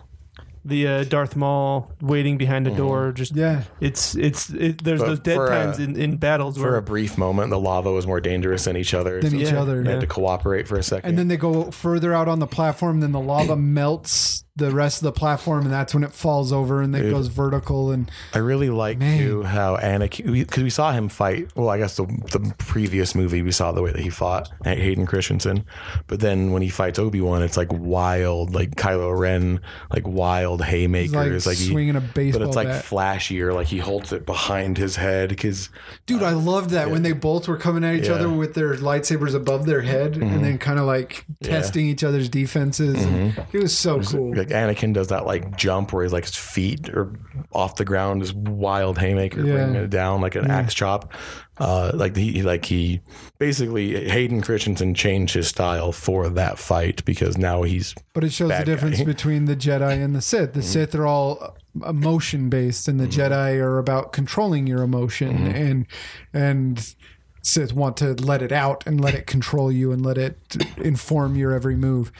the 0.64 0.86
uh, 0.88 1.04
Darth 1.04 1.36
Maul 1.36 1.92
waiting 2.00 2.38
behind 2.38 2.66
a 2.66 2.70
door. 2.74 3.12
Just 3.12 3.36
yeah, 3.36 3.64
it's 3.82 4.14
it's 4.16 4.48
it, 4.48 4.82
there's 4.82 5.00
But 5.00 5.06
those 5.08 5.18
dead 5.20 5.34
for, 5.36 5.48
times 5.48 5.78
in, 5.78 5.94
in 5.94 6.16
battles 6.16 6.56
for 6.56 6.62
where 6.62 6.76
a 6.76 6.82
brief 6.82 7.18
moment, 7.18 7.50
the 7.50 7.58
lava 7.60 7.92
was 7.92 8.06
more 8.06 8.18
dangerous 8.20 8.64
than 8.64 8.76
each 8.78 8.94
other. 8.94 9.20
than 9.20 9.32
so 9.32 9.36
each 9.36 9.50
yeah, 9.52 9.60
other. 9.60 9.82
they 9.82 9.90
had 9.90 10.00
to 10.00 10.06
cooperate 10.06 10.66
for 10.66 10.78
a 10.78 10.82
second. 10.82 11.06
And 11.10 11.18
then 11.18 11.28
they 11.28 11.36
go 11.36 11.70
further 11.70 12.14
out 12.14 12.28
on 12.28 12.38
the 12.38 12.46
platform, 12.46 13.00
then 13.00 13.12
the 13.12 13.20
lava 13.20 13.56
melts 13.56 14.43
the 14.56 14.70
rest 14.70 14.98
of 14.98 15.04
the 15.06 15.12
platform, 15.12 15.64
and 15.64 15.72
that's 15.72 15.92
when 15.94 16.04
it 16.04 16.12
falls 16.12 16.52
over 16.52 16.80
and 16.80 16.94
it 16.94 17.10
goes 17.10 17.26
vertical. 17.26 17.90
And 17.90 18.08
I 18.32 18.38
really 18.38 18.70
like 18.70 18.98
Man. 18.98 19.18
too 19.18 19.42
how 19.42 19.76
Anakin 19.78 20.32
because 20.32 20.62
we 20.62 20.70
saw 20.70 20.92
him 20.92 21.08
fight. 21.08 21.48
Well, 21.56 21.68
I 21.68 21.78
guess 21.78 21.96
the 21.96 22.04
the 22.30 22.54
previous 22.58 23.16
movie 23.16 23.42
we 23.42 23.50
saw 23.50 23.72
the 23.72 23.82
way 23.82 23.90
that 23.90 24.00
he 24.00 24.10
fought 24.10 24.48
at 24.64 24.78
Hayden 24.78 25.06
Christensen, 25.06 25.64
but 26.06 26.20
then 26.20 26.52
when 26.52 26.62
he 26.62 26.68
fights 26.68 27.00
Obi 27.00 27.20
Wan, 27.20 27.42
it's 27.42 27.56
like 27.56 27.72
wild, 27.72 28.54
like 28.54 28.76
Kylo 28.76 29.18
Ren, 29.18 29.60
like 29.92 30.06
wild 30.06 30.62
haymakers, 30.62 31.46
like 31.46 31.56
he- 31.58 31.70
swinging 31.70 31.96
a 31.96 32.00
baseball. 32.00 32.40
But 32.42 32.46
it's 32.46 32.56
like 32.56 32.68
bat. 32.68 32.84
flashier, 32.84 33.52
like 33.52 33.66
he 33.66 33.78
holds 33.78 34.12
it 34.12 34.24
behind 34.24 34.78
his 34.78 34.94
head 34.94 35.30
because 35.30 35.68
dude, 36.06 36.22
I 36.22 36.30
loved 36.34 36.70
that 36.70 36.90
when 36.90 37.02
they 37.02 37.12
both 37.12 37.48
were 37.48 37.56
coming 37.56 37.82
at 37.82 37.94
each 37.96 38.04
Yeah. 38.04 38.12
Mm-hmm. 38.12 38.20
other 38.20 38.30
with 38.30 38.54
their 38.54 38.74
lightsabers 38.74 39.34
above 39.34 39.66
their 39.66 39.80
head, 39.82 40.16
and 40.16 40.44
then 40.44 40.58
kind 40.58 40.78
of 40.78 40.86
like 40.86 41.24
testing 41.42 41.86
each 41.88 42.04
other's 42.04 42.28
defenses. 42.28 43.02
And 43.04 43.36
it 43.52 43.58
was 43.60 43.76
so 43.76 44.00
cool. 44.00 44.34
like 44.34 44.43
Anakin 44.48 44.92
does 44.92 45.08
that 45.08 45.26
like 45.26 45.56
jump 45.56 45.92
where 45.92 46.02
he's 46.04 46.12
like 46.12 46.24
his 46.24 46.36
feet 46.36 46.88
are 46.90 47.12
off 47.52 47.76
the 47.76 47.84
ground, 47.84 48.22
this 48.22 48.32
wild 48.32 48.98
haymaker 48.98 49.44
Yeah. 49.44 49.52
bringing 49.54 49.74
it 49.76 49.90
down 49.90 50.20
like 50.20 50.34
an 50.34 50.50
axe 50.50 50.74
chop. 50.74 51.12
Uh, 51.58 51.92
like 51.94 52.16
he 52.16 52.42
like 52.42 52.64
he 52.64 53.00
basically 53.38 54.08
Hayden 54.10 54.40
Christensen 54.42 54.94
changed 54.94 55.34
his 55.34 55.46
style 55.48 55.92
for 55.92 56.28
that 56.30 56.58
fight 56.58 57.04
because 57.04 57.38
now 57.38 57.62
he's 57.62 57.94
But 58.12 58.24
it 58.24 58.32
shows 58.32 58.50
the 58.50 58.64
difference 58.64 58.98
guy. 58.98 59.04
between 59.14 59.44
the 59.44 59.54
Jedi 59.56 60.02
and 60.02 60.14
the 60.16 60.20
Sith. 60.22 60.54
The 60.54 60.62
Sith 60.62 60.94
are 60.96 61.06
all 61.06 61.56
emotion 61.86 62.48
based, 62.48 62.88
and 62.88 62.98
the 62.98 63.06
Jedi 63.06 63.56
are 63.60 63.78
about 63.78 64.12
controlling 64.12 64.66
your 64.66 64.82
emotion, 64.82 65.46
and 65.46 65.86
and 66.32 66.94
Sith 67.42 67.72
want 67.72 67.96
to 67.98 68.14
let 68.14 68.42
it 68.42 68.52
out 68.52 68.84
and 68.86 69.00
let 69.00 69.14
it 69.14 69.26
control 69.26 69.70
you 69.70 69.92
and 69.92 70.04
let 70.04 70.16
it 70.18 70.56
inform 70.78 71.36
your 71.36 71.52
every 71.52 71.76
move. 71.76 72.10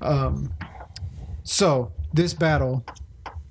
Um, 0.00 0.52
so 1.44 1.92
this 2.12 2.34
battle, 2.34 2.84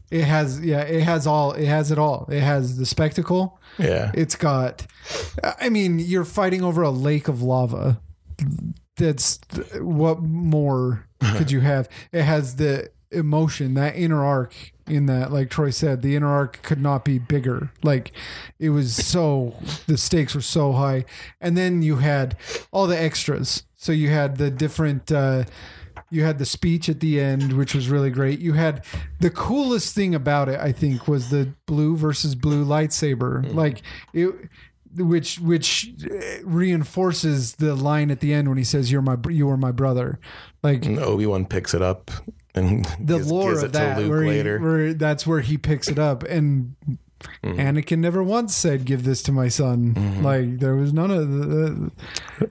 it 0.09 0.23
has 0.23 0.59
yeah, 0.59 0.81
it 0.81 1.03
has 1.03 1.25
all, 1.25 1.53
it 1.53 1.67
has 1.67 1.91
it 1.91 1.97
all. 1.97 2.27
It 2.31 2.41
has 2.41 2.77
the 2.77 2.85
spectacle. 2.85 3.59
yeah. 3.77 4.11
It's 4.13 4.35
got, 4.35 4.85
I 5.59 5.69
mean, 5.69 5.99
you're 5.99 6.25
fighting 6.25 6.63
over 6.63 6.81
a 6.81 6.89
lake 6.91 7.27
of 7.27 7.41
lava. 7.41 8.01
That's 8.97 9.39
what 9.79 10.21
more 10.21 11.07
could 11.37 11.51
you 11.51 11.61
have? 11.61 11.87
It 12.11 12.23
has 12.23 12.57
the 12.57 12.91
emotion, 13.11 13.73
that 13.75 13.95
inner 13.95 14.23
arc 14.23 14.53
in 14.87 15.05
that, 15.05 15.31
like 15.31 15.49
Troy 15.49 15.69
said, 15.69 16.01
the 16.01 16.15
inner 16.15 16.27
arc 16.27 16.61
could 16.61 16.81
not 16.81 17.05
be 17.05 17.17
bigger. 17.17 17.71
Like 17.83 18.11
it 18.59 18.69
was 18.71 18.93
so, 18.95 19.55
the 19.87 19.97
stakes 19.97 20.35
were 20.35 20.41
so 20.41 20.73
high. 20.73 21.05
And 21.39 21.57
then 21.57 21.81
you 21.81 21.97
had 21.97 22.35
all 22.71 22.87
the 22.87 22.99
extras. 23.01 23.63
So 23.77 23.91
you 23.91 24.09
had 24.09 24.37
the 24.37 24.51
different, 24.51 25.11
uh, 25.11 25.45
you 26.11 26.23
had 26.23 26.37
the 26.37 26.45
speech 26.45 26.89
at 26.89 26.99
the 26.99 27.19
end, 27.19 27.53
which 27.53 27.73
was 27.73 27.89
really 27.89 28.11
great. 28.11 28.39
You 28.39 28.53
had 28.53 28.83
the 29.19 29.29
coolest 29.29 29.95
thing 29.95 30.13
about 30.13 30.49
it, 30.49 30.59
I 30.59 30.71
think, 30.71 31.07
was 31.07 31.29
the 31.29 31.53
blue 31.65 31.95
versus 31.95 32.35
blue 32.35 32.65
lightsaber. 32.65 33.53
Like 33.53 33.81
it, 34.13 34.29
which 34.95 35.39
which 35.39 35.93
uh, 36.03 36.43
reinforces 36.43 37.55
the 37.55 37.75
line 37.75 38.11
at 38.11 38.19
the 38.19 38.33
end 38.33 38.49
when 38.49 38.57
he 38.57 38.63
says, 38.63 38.91
"You're 38.91 39.01
my 39.01 39.17
you 39.29 39.49
are 39.49 39.57
my 39.57 39.71
brother." 39.71 40.19
Like 40.61 40.85
Obi 40.85 41.25
Wan 41.25 41.45
picks 41.45 41.73
it 41.73 41.81
up 41.81 42.11
and 42.53 42.85
the 42.99 43.17
gives, 43.17 43.31
lore 43.31 43.51
gives 43.51 43.63
of 43.63 43.73
that, 43.73 43.97
where, 44.07 44.23
he- 44.23 44.29
later. 44.29 44.59
where 44.59 44.93
that's 44.93 45.25
where 45.25 45.39
he 45.39 45.57
picks 45.57 45.87
it 45.87 45.97
up, 45.99 46.23
and 46.23 46.75
Anakin 47.43 47.99
never 47.99 48.23
once 48.23 48.55
said, 48.55 48.85
"Give 48.85 49.03
this 49.03 49.21
to 49.23 49.31
my 49.31 49.47
son." 49.47 50.21
Like 50.23 50.59
there 50.59 50.75
was 50.75 50.93
none 50.93 51.11
of 51.11 51.29
the. 51.29 51.91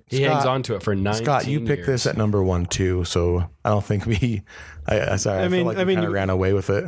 He 0.07 0.23
hangs 0.23 0.43
Scott- 0.43 0.47
on 0.47 0.63
to 0.65 0.75
it 0.75 0.83
for 0.83 0.95
nine. 0.95 1.15
Scott, 1.15 1.47
you 1.47 1.61
picked 1.61 1.87
this 1.87 2.07
at 2.07 2.17
number 2.17 2.43
one 2.43 2.67
too, 2.67 3.05
so 3.05 3.49
I 3.65 3.71
don't 3.71 3.85
think 3.85 4.07
we. 4.07 4.43
I, 4.89 5.13
I 5.13 5.17
sorry, 5.17 5.41
I, 5.41 5.45
I 5.45 5.49
feel 5.49 5.51
mean- 5.59 5.67
like 5.67 5.77
I 5.79 5.85
mean, 5.85 5.97
kind 5.97 6.07
of 6.07 6.11
you- 6.11 6.15
ran 6.15 6.31
away 6.31 6.53
with 6.53 6.71
it. 6.71 6.85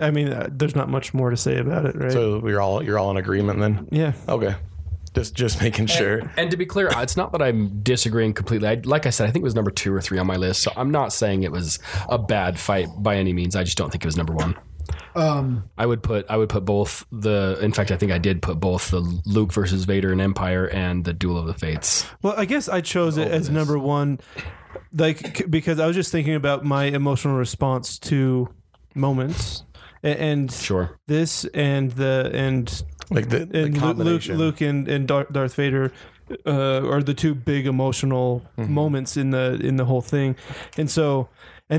I 0.00 0.10
mean, 0.10 0.28
uh, 0.28 0.48
there's 0.52 0.76
not 0.76 0.88
much 0.88 1.14
more 1.14 1.30
to 1.30 1.36
say 1.36 1.58
about 1.58 1.86
it, 1.86 1.96
right? 1.96 2.12
So 2.12 2.38
we're 2.38 2.60
all 2.60 2.82
you're 2.82 2.98
all 2.98 3.10
in 3.10 3.16
agreement 3.16 3.58
then. 3.60 3.88
yeah. 3.90 4.12
Okay, 4.28 4.54
just 5.14 5.34
just 5.34 5.60
making 5.62 5.86
sure. 5.86 6.32
And 6.36 6.50
to 6.50 6.56
be 6.56 6.66
clear, 6.66 6.88
it's 6.96 7.16
not 7.16 7.32
that 7.32 7.42
I'm 7.42 7.80
disagreeing 7.82 8.32
completely. 8.34 8.68
I, 8.68 8.74
like 8.84 9.06
I 9.06 9.10
said, 9.10 9.28
I 9.28 9.32
think 9.32 9.42
it 9.42 9.46
was 9.46 9.54
number 9.54 9.70
two 9.70 9.92
or 9.92 10.00
three 10.00 10.18
on 10.18 10.26
my 10.26 10.36
list. 10.36 10.62
So 10.62 10.72
I'm 10.76 10.90
not 10.90 11.12
saying 11.12 11.42
it 11.42 11.52
was 11.52 11.78
a 12.08 12.18
bad 12.18 12.58
fight 12.60 12.88
by 12.98 13.16
any 13.16 13.32
means. 13.32 13.56
I 13.56 13.64
just 13.64 13.76
don't 13.78 13.90
think 13.90 14.04
it 14.04 14.06
was 14.06 14.16
number 14.16 14.32
one. 14.34 14.54
Um, 15.16 15.70
I 15.78 15.86
would 15.86 16.02
put 16.02 16.26
I 16.28 16.36
would 16.36 16.48
put 16.48 16.64
both 16.64 17.04
the. 17.12 17.58
In 17.62 17.72
fact, 17.72 17.90
I 17.90 17.96
think 17.96 18.10
I 18.12 18.18
did 18.18 18.42
put 18.42 18.58
both 18.60 18.90
the 18.90 19.00
Luke 19.26 19.52
versus 19.52 19.84
Vader 19.84 20.10
and 20.12 20.20
Empire 20.20 20.66
and 20.68 21.04
the 21.04 21.12
Duel 21.12 21.38
of 21.38 21.46
the 21.46 21.54
Fates. 21.54 22.04
Well, 22.22 22.34
I 22.36 22.44
guess 22.44 22.68
I 22.68 22.80
chose 22.80 23.16
it 23.16 23.28
as 23.28 23.48
number 23.48 23.78
one, 23.78 24.18
like 24.92 25.48
because 25.50 25.78
I 25.78 25.86
was 25.86 25.94
just 25.96 26.10
thinking 26.10 26.34
about 26.34 26.64
my 26.64 26.84
emotional 26.86 27.36
response 27.36 27.98
to 28.00 28.48
moments, 28.94 29.64
A- 30.02 30.20
and 30.20 30.50
Sure. 30.50 30.98
this 31.06 31.44
and 31.54 31.92
the 31.92 32.30
and 32.34 32.82
Like 33.10 33.28
the, 33.28 33.44
the 33.46 33.64
and 33.64 33.98
Luke. 33.98 34.26
Luke 34.26 34.60
and 34.60 34.88
and 34.88 35.06
Darth 35.06 35.54
Vader 35.54 35.92
uh, 36.46 36.88
are 36.88 37.02
the 37.02 37.14
two 37.14 37.34
big 37.34 37.66
emotional 37.66 38.42
Mm-hmm. 38.58 38.72
moments 38.72 39.16
in 39.16 39.30
the 39.30 39.60
in 39.62 39.76
the 39.76 39.84
whole 39.84 40.00
thing, 40.02 40.36
and 40.78 40.90
so 40.90 41.28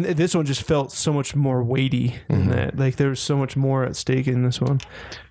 and 0.04 0.18
this 0.18 0.36
one 0.36 0.46
just 0.46 0.64
felt 0.64 0.92
so 0.92 1.14
much 1.14 1.36
more 1.36 1.64
weighty 1.64 2.16
Mm-hmm. 2.30 2.34
in 2.34 2.50
that. 2.50 2.78
Like 2.78 2.96
there 2.98 3.10
was 3.10 3.20
so 3.20 3.38
much 3.38 3.56
more 3.56 3.84
at 3.84 3.96
stake 3.96 4.28
in 4.28 4.44
this 4.44 4.60
one. 4.60 4.80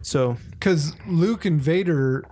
So 0.03 0.37
because 0.53 0.95
Luke 1.07 1.45
and 1.45 1.61
Vader 1.61 2.25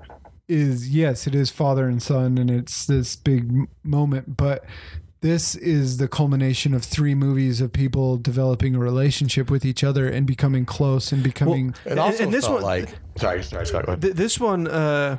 is 0.49 0.89
yes, 0.95 1.27
it 1.27 1.35
is 1.35 1.51
father 1.51 1.87
and 1.89 2.03
son, 2.03 2.39
and 2.39 2.51
it's 2.51 2.87
this 2.87 3.17
big 3.17 3.51
moment, 3.83 4.37
but 4.37 4.65
this 5.21 5.55
is 5.55 5.99
the 5.99 6.09
culmination 6.09 6.75
of 6.75 6.83
three 6.85 7.15
movies 7.15 7.61
of 7.61 7.73
people 7.73 8.17
developing 8.17 8.75
a 8.75 8.79
relationship 8.79 9.51
with 9.51 9.65
each 9.65 9.85
other 9.85 10.09
and 10.09 10.27
becoming 10.27 10.65
close 10.67 11.13
and 11.13 11.23
becoming. 11.23 11.75
It 11.85 11.97
also 11.97 12.25
and 12.25 12.35
this 12.35 12.45
felt 12.45 12.63
one- 12.63 12.63
like 12.65 12.89
sorry, 13.17 13.43
sorry, 13.45 13.67
Scott. 13.67 13.87
Go 13.87 13.93
ahead. 13.93 14.03
Th- 14.03 14.15
this 14.15 14.41
one 14.41 14.67
uh, 14.67 15.19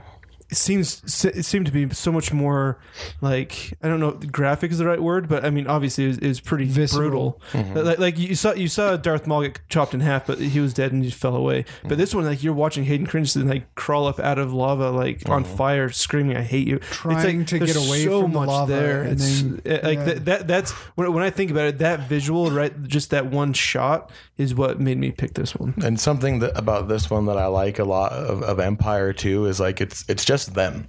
seems 0.51 1.01
se- 1.11 1.41
seemed 1.41 1.65
to 1.65 1.71
be 1.71 1.89
so 1.93 2.11
much 2.11 2.33
more 2.33 2.79
like 3.21 3.73
I 3.81 3.87
don't 3.87 3.99
know 3.99 4.11
graphic 4.11 4.71
is 4.71 4.77
the 4.77 4.85
right 4.85 5.01
word, 5.01 5.27
but 5.29 5.45
I 5.45 5.49
mean 5.49 5.67
obviously 5.67 6.05
it 6.05 6.07
was, 6.07 6.17
it 6.19 6.27
was 6.27 6.39
pretty 6.39 6.65
Visceral. 6.65 7.01
brutal. 7.01 7.41
Mm-hmm. 7.51 7.77
Like, 7.77 7.99
like 7.99 8.17
you 8.17 8.35
saw 8.35 8.53
you 8.53 8.67
saw 8.67 8.95
Darth 8.97 9.27
Maul 9.27 9.43
get 9.43 9.59
chopped 9.69 9.93
in 9.93 9.99
half, 9.99 10.27
but 10.27 10.39
he 10.39 10.59
was 10.59 10.73
dead 10.73 10.91
and 10.91 11.03
he 11.03 11.11
fell 11.11 11.35
away. 11.35 11.65
But 11.81 11.89
mm-hmm. 11.89 11.99
this 11.99 12.15
one, 12.15 12.25
like 12.25 12.43
you're 12.43 12.53
watching 12.53 12.85
Hayden 12.85 13.07
Christensen 13.07 13.47
like 13.47 13.73
crawl 13.75 14.07
up 14.07 14.19
out 14.19 14.39
of 14.39 14.53
lava, 14.53 14.91
like 14.91 15.27
on 15.29 15.43
mm-hmm. 15.43 15.55
fire, 15.55 15.89
screaming 15.89 16.37
"I 16.37 16.43
hate 16.43 16.67
you," 16.67 16.79
Trying 16.79 17.39
like, 17.39 17.47
to 17.47 17.59
get 17.59 17.75
away 17.75 18.03
so 18.03 18.21
from 18.23 18.31
the 18.31 18.39
much 18.39 18.47
lava 18.47 18.71
there. 18.71 19.01
and 19.03 19.11
It's 19.13 19.41
then- 19.41 19.61
like 19.83 19.99
yeah. 19.99 20.03
that, 20.05 20.25
that. 20.25 20.47
That's 20.47 20.71
when, 20.95 21.11
when 21.13 21.23
I 21.23 21.29
think 21.29 21.51
about 21.51 21.65
it. 21.65 21.77
That 21.79 22.07
visual, 22.07 22.51
right? 22.51 22.73
Just 22.83 23.09
that 23.11 23.27
one 23.27 23.53
shot 23.53 24.11
is 24.37 24.55
what 24.55 24.79
made 24.79 24.97
me 24.97 25.11
pick 25.11 25.35
this 25.35 25.55
one. 25.55 25.73
And 25.83 25.99
something 25.99 26.39
that 26.39 26.57
about 26.57 26.87
this 26.87 27.09
one 27.09 27.25
that 27.25 27.37
I 27.37 27.47
like 27.47 27.79
a 27.79 27.83
lot 27.83 28.11
of, 28.13 28.41
of 28.41 28.59
Empire 28.59 29.13
too 29.13 29.45
is 29.45 29.59
like 29.59 29.79
it's 29.81 30.03
it's 30.07 30.25
just 30.25 30.32
them. 30.53 30.87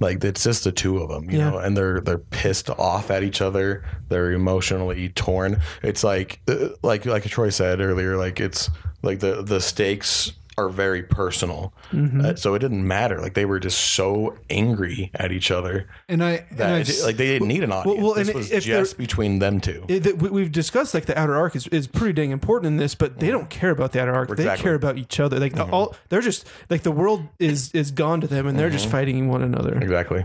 Like 0.00 0.24
it's 0.24 0.42
just 0.42 0.64
the 0.64 0.72
two 0.72 0.98
of 0.98 1.08
them, 1.10 1.30
you 1.30 1.38
Yeah. 1.38 1.50
know, 1.50 1.58
and 1.58 1.76
they're 1.76 2.00
they're 2.00 2.18
pissed 2.18 2.68
off 2.70 3.10
at 3.10 3.22
each 3.22 3.40
other. 3.40 3.84
They're 4.08 4.32
emotionally 4.32 5.08
torn. 5.10 5.60
It's 5.82 6.02
like 6.02 6.40
uh, 6.48 6.70
like 6.82 7.06
like 7.06 7.24
Troy 7.24 7.50
said 7.50 7.80
earlier, 7.80 8.16
like 8.16 8.40
it's 8.40 8.68
like 9.02 9.20
the 9.20 9.42
the 9.42 9.60
stakes 9.60 10.32
are 10.58 10.68
very 10.68 11.02
personal. 11.02 11.72
Mm-hmm. 11.92 12.20
Uh, 12.24 12.34
so 12.36 12.54
it 12.54 12.58
didn't 12.58 12.86
matter. 12.86 13.20
Like 13.20 13.34
they 13.34 13.44
were 13.44 13.58
just 13.58 13.78
so 13.94 14.36
angry 14.50 15.10
at 15.14 15.32
each 15.32 15.50
other 15.50 15.88
And 16.08 16.22
I 16.22 16.44
and 16.50 16.58
that 16.58 16.72
I've, 16.72 16.88
it, 16.88 17.02
like 17.04 17.16
they 17.16 17.26
didn't 17.26 17.48
need 17.48 17.62
an 17.64 17.72
audience. 17.72 18.00
well, 18.02 18.14
this 18.14 18.28
and 18.28 18.36
was 18.36 18.50
just 18.50 18.98
between 18.98 19.38
them 19.38 19.60
two. 19.60 19.84
It, 19.88 20.00
that 20.04 20.18
we- 20.18 20.30
we've 20.30 20.52
discussed 20.52 20.92
like 20.94 21.06
the 21.06 21.18
outer 21.18 21.34
arc 21.34 21.56
is, 21.56 21.66
is 21.68 21.86
pretty 21.86 22.12
dang 22.12 22.30
important 22.30 22.66
in 22.66 22.76
this, 22.76 22.94
but 22.94 23.18
they 23.20 23.30
don't 23.30 23.48
care 23.50 23.70
about 23.70 23.92
the 23.92 24.00
outer 24.02 24.12
arc. 24.14 24.28
They 24.28 24.34
Exactly. 24.34 24.56
Mm-hmm. 24.58 24.62
care 24.64 24.74
about 24.74 24.98
each 24.98 25.18
other. 25.20 25.38
Like 25.40 25.58
all, 25.58 25.94
they're 26.08 26.20
just 26.20 26.46
like 26.70 26.82
the 26.82 26.92
world 26.92 27.28
is 27.38 27.70
is 27.72 27.90
gone 27.90 28.20
to 28.20 28.26
them, 28.26 28.46
and 28.46 28.58
they're 28.58 28.70
just 28.70 28.88
fighting 28.88 29.28
one 29.28 29.42
another. 29.42 29.74
exactly. 29.76 30.24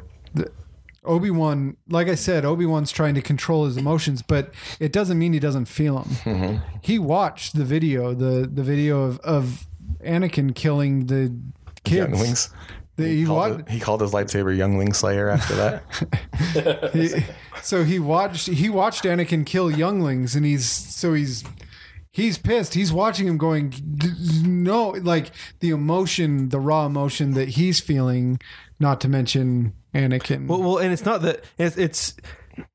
Obi 1.04 1.32
Wan, 1.32 1.78
like 1.88 2.10
I 2.10 2.16
said, 2.16 2.44
Obi 2.44 2.66
Wan's 2.66 2.92
trying 2.92 3.16
to 3.16 3.22
control 3.22 3.64
his 3.66 3.78
emotions, 3.78 4.22
but 4.22 4.54
it 4.78 4.92
doesn't 4.92 5.18
mean 5.18 5.32
he 5.32 5.40
doesn't 5.40 5.66
feel 5.68 6.00
them. 6.00 6.10
Mm-hmm. 6.26 6.78
He 6.82 7.00
watched 7.00 7.56
the 7.56 7.64
video, 7.64 8.14
the 8.14 8.46
the 8.46 8.64
video 8.64 9.04
of, 9.04 9.20
of 9.22 9.68
Anakin 10.04 10.54
killing 10.56 11.08
the 11.08 11.36
kids. 11.84 11.98
Younglings. 11.98 12.50
The- 12.96 13.08
He 13.08 13.20
he 13.20 13.26
called, 13.26 13.52
wa- 13.52 13.58
it- 13.60 13.70
he 13.70 13.80
called 13.80 14.02
his 14.02 14.12
lightsaber 14.12 14.56
Youngling 14.56 14.94
Slayer 14.96 15.30
after 15.30 15.56
that. 15.56 16.90
he- 16.94 17.24
so 17.62 17.84
he 17.84 18.00
watched 18.00 18.48
he 18.48 18.70
watched 18.70 19.04
Anakin 19.04 19.46
kill 19.46 19.70
younglings, 19.72 20.36
and 20.36 20.46
he's 20.46 20.66
so 20.68 21.14
he's 21.14 21.44
he's 22.12 22.38
pissed. 22.38 22.74
He's 22.74 22.92
watching 22.94 23.28
him 23.28 23.38
going, 23.38 23.74
no, 24.44 24.90
like 24.90 25.32
the 25.60 25.70
emotion, 25.72 26.50
the 26.50 26.60
raw 26.60 26.86
emotion 26.86 27.34
that 27.34 27.50
he's 27.50 27.80
feeling. 27.80 28.40
Not 28.80 29.02
to 29.02 29.10
mention 29.10 29.74
Anakin. 29.96 30.48
Well, 30.48 30.62
well, 30.62 30.78
and 30.78 30.94
it's 30.94 31.04
not 31.06 31.24
that 31.24 31.44
it's, 31.58 31.78
it's 31.78 32.16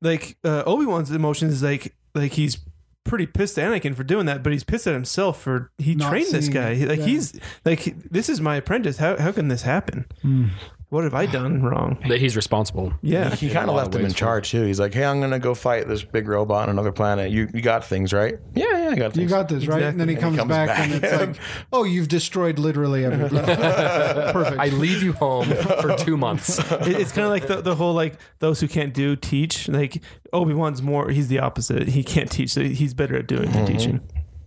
like 0.01 0.37
uh, 0.45 0.65
Obi 0.67 0.85
Wan's 0.85 1.11
emotions 1.13 1.53
is 1.55 1.63
like 1.63 1.95
like 2.15 2.33
he's 2.33 2.59
pretty 3.05 3.27
pissed 3.27 3.59
at 3.59 3.71
Anakin 3.71 3.95
for 3.95 4.05
doing 4.05 4.27
that, 4.27 4.43
but 4.43 4.53
he's 4.53 4.65
pissed 4.65 4.87
at 4.87 4.95
himself 4.95 5.41
for 5.41 5.71
he 5.79 5.95
Not 5.95 6.11
trained 6.11 6.33
this 6.33 6.47
seeing 6.47 6.55
guy. 6.55 6.71
it, 6.71 6.89
like 6.89 6.99
yeah. 7.01 7.05
he's 7.07 7.39
like 7.65 7.95
this 8.11 8.29
is 8.29 8.41
my 8.41 8.57
apprentice. 8.57 8.99
How 8.99 9.17
how 9.19 9.33
can 9.33 9.49
this 9.49 9.63
happen? 9.63 10.07
Hmm. 10.23 10.47
What 10.93 11.05
have 11.05 11.15
I 11.15 11.25
done 11.25 11.63
wrong? 11.63 11.97
That 12.07 12.21
he's 12.21 12.37
responsible. 12.37 12.93
Yeah, 13.01 13.35
He 13.35 13.47
In 13.47 13.55
kind 13.55 13.71
of 13.71 13.77
left 13.77 13.95
of 13.95 14.03
him 14.03 14.07
in 14.09 14.13
charge 14.13 14.51
too. 14.51 14.65
He's 14.65 14.79
like, 14.79 14.93
"Hey, 14.93 15.07
I'm 15.07 15.23
gonna 15.23 15.39
go 15.39 15.55
fight 15.55 15.89
this 15.89 16.05
big 16.05 16.29
robot 16.29 16.65
on 16.65 16.69
another 16.69 16.93
planet. 16.93 17.31
You 17.31 17.49
you 17.55 17.63
got 17.63 17.83
things 17.83 18.13
right? 18.13 18.35
Yeah, 18.55 18.67
yeah, 18.77 18.91
I 18.91 18.95
got 18.97 19.17
You 19.17 19.27
got 19.27 19.49
this, 19.49 19.67
right? 19.67 19.85
And 19.85 19.99
then 19.99 20.09
he 20.09 20.17
Exactly. 20.17 20.37
comes, 20.37 20.53
he 20.53 20.57
comes 20.57 20.69
back, 20.69 20.79
and 20.81 21.03
it's 21.03 21.17
like, 21.39 21.43
oh, 21.73 21.85
you've 21.85 22.09
destroyed 22.09 22.59
literally 22.59 23.07
everything. 23.07 23.43
Perfect. 23.47 24.61
I 24.61 24.67
leave 24.69 25.03
you 25.03 25.15
home 25.15 25.47
for 25.81 25.97
two 25.97 26.19
months. 26.19 26.59
It- 26.83 27.01
it's 27.01 27.13
kind 27.13 27.25
of 27.25 27.31
like 27.31 27.47
the, 27.47 27.63
the 27.63 27.75
whole 27.75 27.95
like 27.95 28.19
those 28.41 28.61
who 28.61 28.69
can't 28.69 28.93
do 28.93 29.17
teach. 29.17 29.71
Like 29.71 30.03
Obi 30.35 30.53
Wan's 30.53 30.83
more. 30.83 31.09
He's 31.09 31.29
the 31.29 31.39
opposite. 31.39 31.89
He 31.89 32.05
can't 32.05 32.31
teach. 32.31 32.51
So 32.51 32.65
he's 32.65 32.93
better 32.93 33.17
at 33.17 33.27
doing 33.27 33.51
than 33.51 33.65
mm-hmm. 33.65 33.79
teaching. 33.79 34.01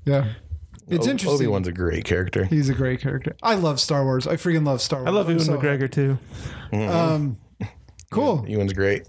yeah. 0.05 0.34
It's 0.87 1.07
interesting. 1.07 1.35
Obi 1.35 1.47
Wan's 1.47 1.67
a 1.67 1.71
great 1.71 2.05
character. 2.05 2.45
He's 2.45 2.69
a 2.69 2.73
great 2.73 3.01
character. 3.01 3.35
I 3.41 3.55
love 3.55 3.79
Star 3.79 4.03
Wars. 4.03 4.27
I 4.27 4.35
freaking 4.35 4.65
love 4.65 4.81
Star 4.81 4.99
Wars. 4.99 5.07
I 5.09 5.11
love 5.11 5.27
I'm 5.27 5.33
Ewan 5.33 5.45
so- 5.45 5.57
McGregor 5.57 5.91
too. 5.91 6.17
Um, 6.71 7.37
cool. 8.11 8.45
Ewan's 8.47 8.73
great. 8.73 9.03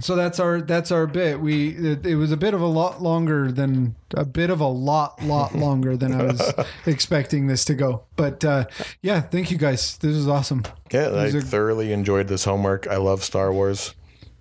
So 0.00 0.16
that's 0.16 0.40
our 0.40 0.60
that's 0.60 0.90
our 0.90 1.06
bit. 1.06 1.38
We 1.40 1.68
it, 1.68 2.04
it 2.04 2.16
was 2.16 2.32
a 2.32 2.36
bit 2.36 2.52
of 2.52 2.60
a 2.60 2.66
lot 2.66 3.00
longer 3.00 3.52
than 3.52 3.94
a 4.14 4.24
bit 4.24 4.50
of 4.50 4.60
a 4.60 4.66
lot 4.66 5.22
lot 5.22 5.54
longer 5.56 5.96
than 5.96 6.12
I 6.20 6.24
was 6.24 6.52
expecting 6.86 7.46
this 7.46 7.64
to 7.66 7.74
go. 7.74 8.02
But 8.16 8.44
uh, 8.44 8.64
yeah, 9.02 9.20
thank 9.20 9.52
you 9.52 9.56
guys. 9.58 9.96
This 9.98 10.16
was 10.16 10.26
awesome. 10.26 10.64
Yeah, 10.92 11.10
I 11.14 11.24
These 11.26 11.36
are- 11.36 11.40
thoroughly 11.42 11.92
enjoyed 11.92 12.26
this 12.26 12.44
homework. 12.44 12.88
I 12.88 12.96
love 12.96 13.22
Star 13.22 13.52
Wars. 13.52 13.94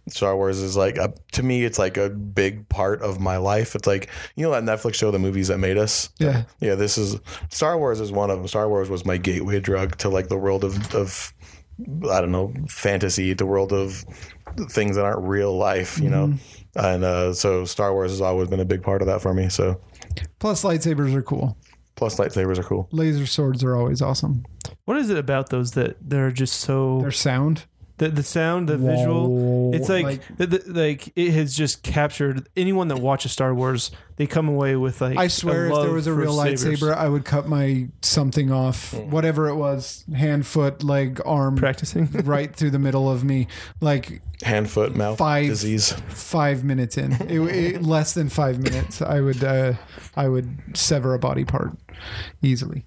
Star 0.09 0.35
Wars 0.35 0.59
is 0.61 0.75
like 0.75 0.97
a, 0.97 1.13
to 1.31 1.43
me, 1.43 1.63
it's 1.63 1.80
like 1.80 1.97
a 1.97 2.09
big 2.09 2.67
part 2.69 3.01
of 3.01 3.19
my 3.19 3.38
life. 3.38 3.73
It's 3.75 3.88
like 3.88 4.09
you 4.35 4.43
know 4.43 4.51
that 4.51 4.63
Netflix 4.63 4.95
show, 4.95 5.11
The 5.11 5.19
Movies 5.19 5.47
That 5.47 5.59
Made 5.59 5.77
Us. 5.77 6.09
Yeah. 6.19 6.43
yeah. 6.59 6.75
This 6.75 6.97
is 6.97 7.17
Star 7.49 7.77
Wars 7.77 7.99
is 7.99 8.11
one 8.11 8.30
of 8.30 8.38
them. 8.39 8.47
Star 8.47 8.67
Wars 8.67 8.89
was 8.89 9.05
my 9.05 9.17
gateway 9.17 9.59
drug 9.59 9.97
to 9.99 10.09
like 10.09 10.27
the 10.27 10.38
world 10.38 10.63
of 10.63 10.93
of 10.93 11.34
I 12.09 12.21
don't 12.21 12.31
know 12.31 12.53
fantasy, 12.67 13.34
the 13.34 13.45
world 13.45 13.71
of 13.73 14.03
things 14.69 14.95
that 14.95 15.05
aren't 15.05 15.27
real 15.27 15.55
life. 15.57 15.99
You 15.99 16.09
know, 16.09 16.34
and 16.75 17.03
uh, 17.03 17.34
so 17.34 17.65
Star 17.65 17.93
Wars 17.93 18.11
has 18.11 18.21
always 18.21 18.49
been 18.49 18.59
a 18.59 18.65
big 18.65 18.84
part 18.84 19.01
of 19.01 19.07
that 19.07 19.21
for 19.21 19.34
me. 19.34 19.49
So 19.49 19.80
Plus 20.39 20.63
lightsabers 20.63 21.13
are 21.15 21.23
cool. 21.23 21.57
plus 21.95 22.17
lightsabers 22.17 22.57
are 22.59 22.63
cool. 22.63 22.89
Laser 22.91 23.25
swords 23.25 23.63
are 23.63 23.75
always 23.75 24.01
awesome. 24.01 24.43
What 24.85 24.97
is 24.97 25.09
it 25.09 25.17
about 25.17 25.49
those 25.49 25.71
that 25.71 25.95
they're 26.01 26.31
just 26.31 26.59
so 26.59 26.99
Their 26.99 27.11
sound. 27.11 27.65
The 27.98 28.10
the 28.10 28.24
sound, 28.24 28.68
the 28.70 28.78
visual? 28.78 29.74
It's 29.76 29.88
like 29.90 30.03
Like- 30.06 30.38
the, 30.38 30.48
the, 30.48 30.64
like 30.74 31.11
it 31.15 31.32
has 31.32 31.56
just 31.56 31.84
captured 31.84 32.48
anyone 32.57 32.88
that 32.90 32.98
watches 32.99 33.32
Star 33.32 33.53
Wars. 33.53 33.91
They 34.15 34.28
come 34.28 34.48
away 34.48 34.76
with 34.76 35.02
like 35.02 35.18
I 35.18 35.28
swear, 35.28 35.68
if 35.68 35.74
there 35.74 35.91
was 35.91 36.06
a 36.07 36.11
for 36.11 36.15
real 36.15 36.34
sabers. 36.40 36.64
lightsaber, 36.64 36.95
I 36.95 37.07
would 37.10 37.26
cut 37.26 37.48
my 37.48 37.88
something 38.02 38.52
off, 38.52 38.94
whatever 38.94 39.48
it 39.48 39.56
was, 39.56 40.06
hand, 40.15 40.45
foot, 40.45 40.84
leg, 40.84 41.20
arm, 41.26 41.56
practicing. 41.56 42.10
right 42.24 42.56
through 42.56 42.70
the 42.72 42.80
middle 42.80 43.10
of 43.11 43.24
me, 43.24 43.48
like 43.82 44.22
Hand, 44.44 44.70
foot, 44.70 44.95
mouth 44.95 45.18
Five. 45.18 45.48
disease. 45.48 45.94
five 46.10 46.64
minutes 46.64 46.98
in, 46.98 47.14
it, 47.14 47.32
it, 47.76 47.82
less 47.82 48.14
than 48.14 48.28
five 48.30 48.60
minutes, 48.60 49.02
I 49.02 49.20
would, 49.22 49.44
uh, 49.44 49.74
I 50.15 50.28
would 50.28 50.60
sever 50.78 51.14
a 51.14 51.20
body 51.20 51.45
part 51.45 51.72
easily. 52.41 52.86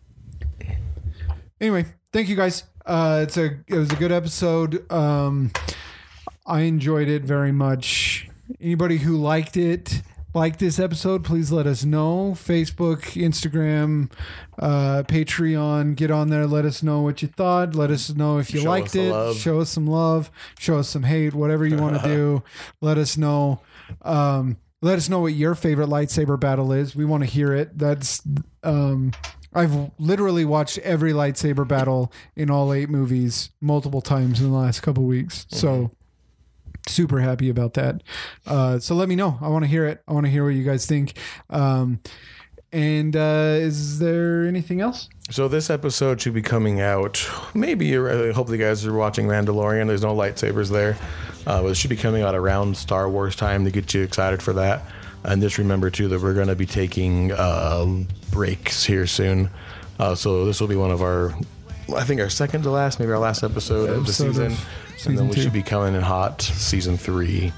Anyway, 1.60 1.86
thank 2.12 2.28
you 2.28 2.36
guys. 2.36 2.64
Uh, 2.86 3.20
it's 3.22 3.36
a, 3.36 3.58
it 3.66 3.74
was 3.74 3.90
a 3.90 3.96
good 3.96 4.12
episode. 4.12 4.90
Um, 4.92 5.50
I 6.46 6.60
enjoyed 6.60 7.08
it 7.08 7.22
very 7.22 7.52
much. 7.52 8.28
Anybody 8.60 8.98
who 8.98 9.16
liked 9.16 9.56
it, 9.56 10.02
liked 10.34 10.60
this 10.60 10.78
episode, 10.78 11.24
please 11.24 11.50
let 11.50 11.66
us 11.66 11.84
know. 11.84 12.32
Facebook, 12.36 13.00
Instagram, 13.20 14.12
uh, 14.58 15.02
Patreon, 15.08 15.96
get 15.96 16.12
on 16.12 16.28
there. 16.28 16.46
Let 16.46 16.64
us 16.64 16.82
know 16.82 17.00
what 17.00 17.22
you 17.22 17.28
thought. 17.28 17.74
Let 17.74 17.90
us 17.90 18.14
know 18.14 18.38
if 18.38 18.54
you 18.54 18.60
Show 18.60 18.68
liked 18.68 18.94
it. 18.94 19.10
love. 19.10 19.36
Show 19.36 19.60
us 19.60 19.70
some 19.70 19.86
love. 19.88 20.30
Show 20.58 20.78
us 20.78 20.88
some 20.88 21.02
hate. 21.02 21.34
Whatever 21.34 21.66
you 21.66 21.76
want 21.78 22.00
to 22.00 22.08
do, 22.08 22.42
let 22.80 22.98
us 22.98 23.16
know. 23.16 23.60
Um, 24.02 24.58
let 24.82 24.98
us 24.98 25.08
know 25.08 25.20
what 25.20 25.32
your 25.32 25.54
favorite 25.56 25.88
lightsaber 25.88 26.38
battle 26.38 26.70
is. 26.70 26.94
We 26.94 27.04
want 27.04 27.24
to 27.24 27.28
hear 27.28 27.52
it. 27.52 27.76
That's 27.76 28.22
um, 28.62 29.10
I've 29.56 29.90
literally 29.98 30.44
watched 30.44 30.78
every 30.78 31.12
lightsaber 31.12 31.66
battle 31.66 32.12
in 32.34 32.50
all 32.50 32.72
eight 32.72 32.90
movies 32.90 33.50
multiple 33.60 34.02
times 34.02 34.40
in 34.40 34.50
the 34.50 34.56
last 34.56 34.80
couple 34.80 35.04
weeks. 35.04 35.46
So 35.48 35.90
super 36.86 37.20
happy 37.20 37.48
about 37.48 37.74
that. 37.74 38.02
Uh, 38.46 38.78
so 38.78 38.94
let 38.94 39.08
me 39.08 39.16
know. 39.16 39.38
I 39.40 39.48
want 39.48 39.64
to 39.64 39.68
hear 39.68 39.86
it. 39.86 40.02
I 40.06 40.12
want 40.12 40.26
to 40.26 40.30
hear 40.30 40.44
what 40.44 40.54
you 40.54 40.64
guys 40.64 40.86
think. 40.86 41.18
Um, 41.50 42.00
and 42.72 43.16
uh, 43.16 43.56
is 43.58 43.98
there 43.98 44.44
anything 44.44 44.80
else? 44.80 45.08
So 45.30 45.48
this 45.48 45.70
episode 45.70 46.20
should 46.20 46.34
be 46.34 46.42
coming 46.42 46.80
out. 46.80 47.28
Maybe 47.54 47.86
you're, 47.86 48.08
uh, 48.08 48.32
hopefully, 48.32 48.58
you 48.58 48.64
guys 48.64 48.84
are 48.84 48.92
watching 48.92 49.26
Mandalorian. 49.26 49.86
There's 49.86 50.02
no 50.02 50.14
lightsabers 50.14 50.70
there, 50.70 50.98
uh, 51.46 51.62
but 51.62 51.68
it 51.68 51.76
should 51.76 51.90
be 51.90 51.96
coming 51.96 52.22
out 52.22 52.34
around 52.34 52.76
Star 52.76 53.08
Wars 53.08 53.34
time 53.34 53.64
to 53.64 53.70
get 53.70 53.94
you 53.94 54.02
excited 54.02 54.42
for 54.42 54.52
that. 54.52 54.82
And 55.24 55.42
just 55.42 55.58
remember 55.58 55.90
too 55.90 56.08
that 56.08 56.20
we're 56.20 56.34
going 56.34 56.48
to 56.48 56.54
be 56.54 56.66
taking 56.66 57.32
uh, 57.32 57.86
breaks 58.36 58.84
here 58.84 59.06
soon. 59.06 59.48
Uh, 59.98 60.14
so 60.14 60.44
this 60.44 60.60
will 60.60 60.68
be 60.68 60.76
one 60.76 60.90
of 60.90 61.00
our, 61.00 61.34
I 61.96 62.04
think 62.04 62.20
our 62.20 62.28
second 62.28 62.64
to 62.64 62.70
last, 62.70 63.00
maybe 63.00 63.10
our 63.12 63.18
last 63.18 63.42
episode, 63.42 63.88
of 63.88 64.06
the 64.06 64.12
season. 64.12 64.52
Of 64.52 64.68
season 64.96 65.12
and 65.12 65.18
then 65.18 65.28
we 65.28 65.36
should 65.36 65.54
be 65.54 65.62
coming 65.62 65.94
in 65.94 66.02
hot 66.02 66.42
season 66.42 66.98
three, 66.98 67.50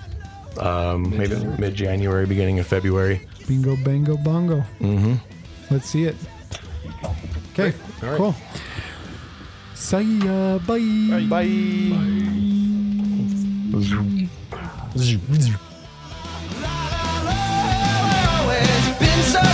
um, 0.61 1.11
maybe 1.19 1.35
mid 1.59 1.75
January, 1.75 2.27
beginning 2.27 2.61
of 2.61 2.67
February. 2.69 3.27
Bingo, 3.49 3.75
bango, 3.85 4.17
bongo. 4.17 4.61
Mm-hmm. 4.79 5.15
Let's 5.69 5.87
see 5.87 6.05
it. 6.05 6.15
Okay, 7.53 7.75
right. 8.01 8.17
cool. 8.17 8.37
Say 9.75 10.03
ya. 10.03 10.59
Bye. 10.59 10.79
Bye. 11.11 11.27
bye. 11.27 11.49
bye. 13.75 14.29
bye. 19.33 19.45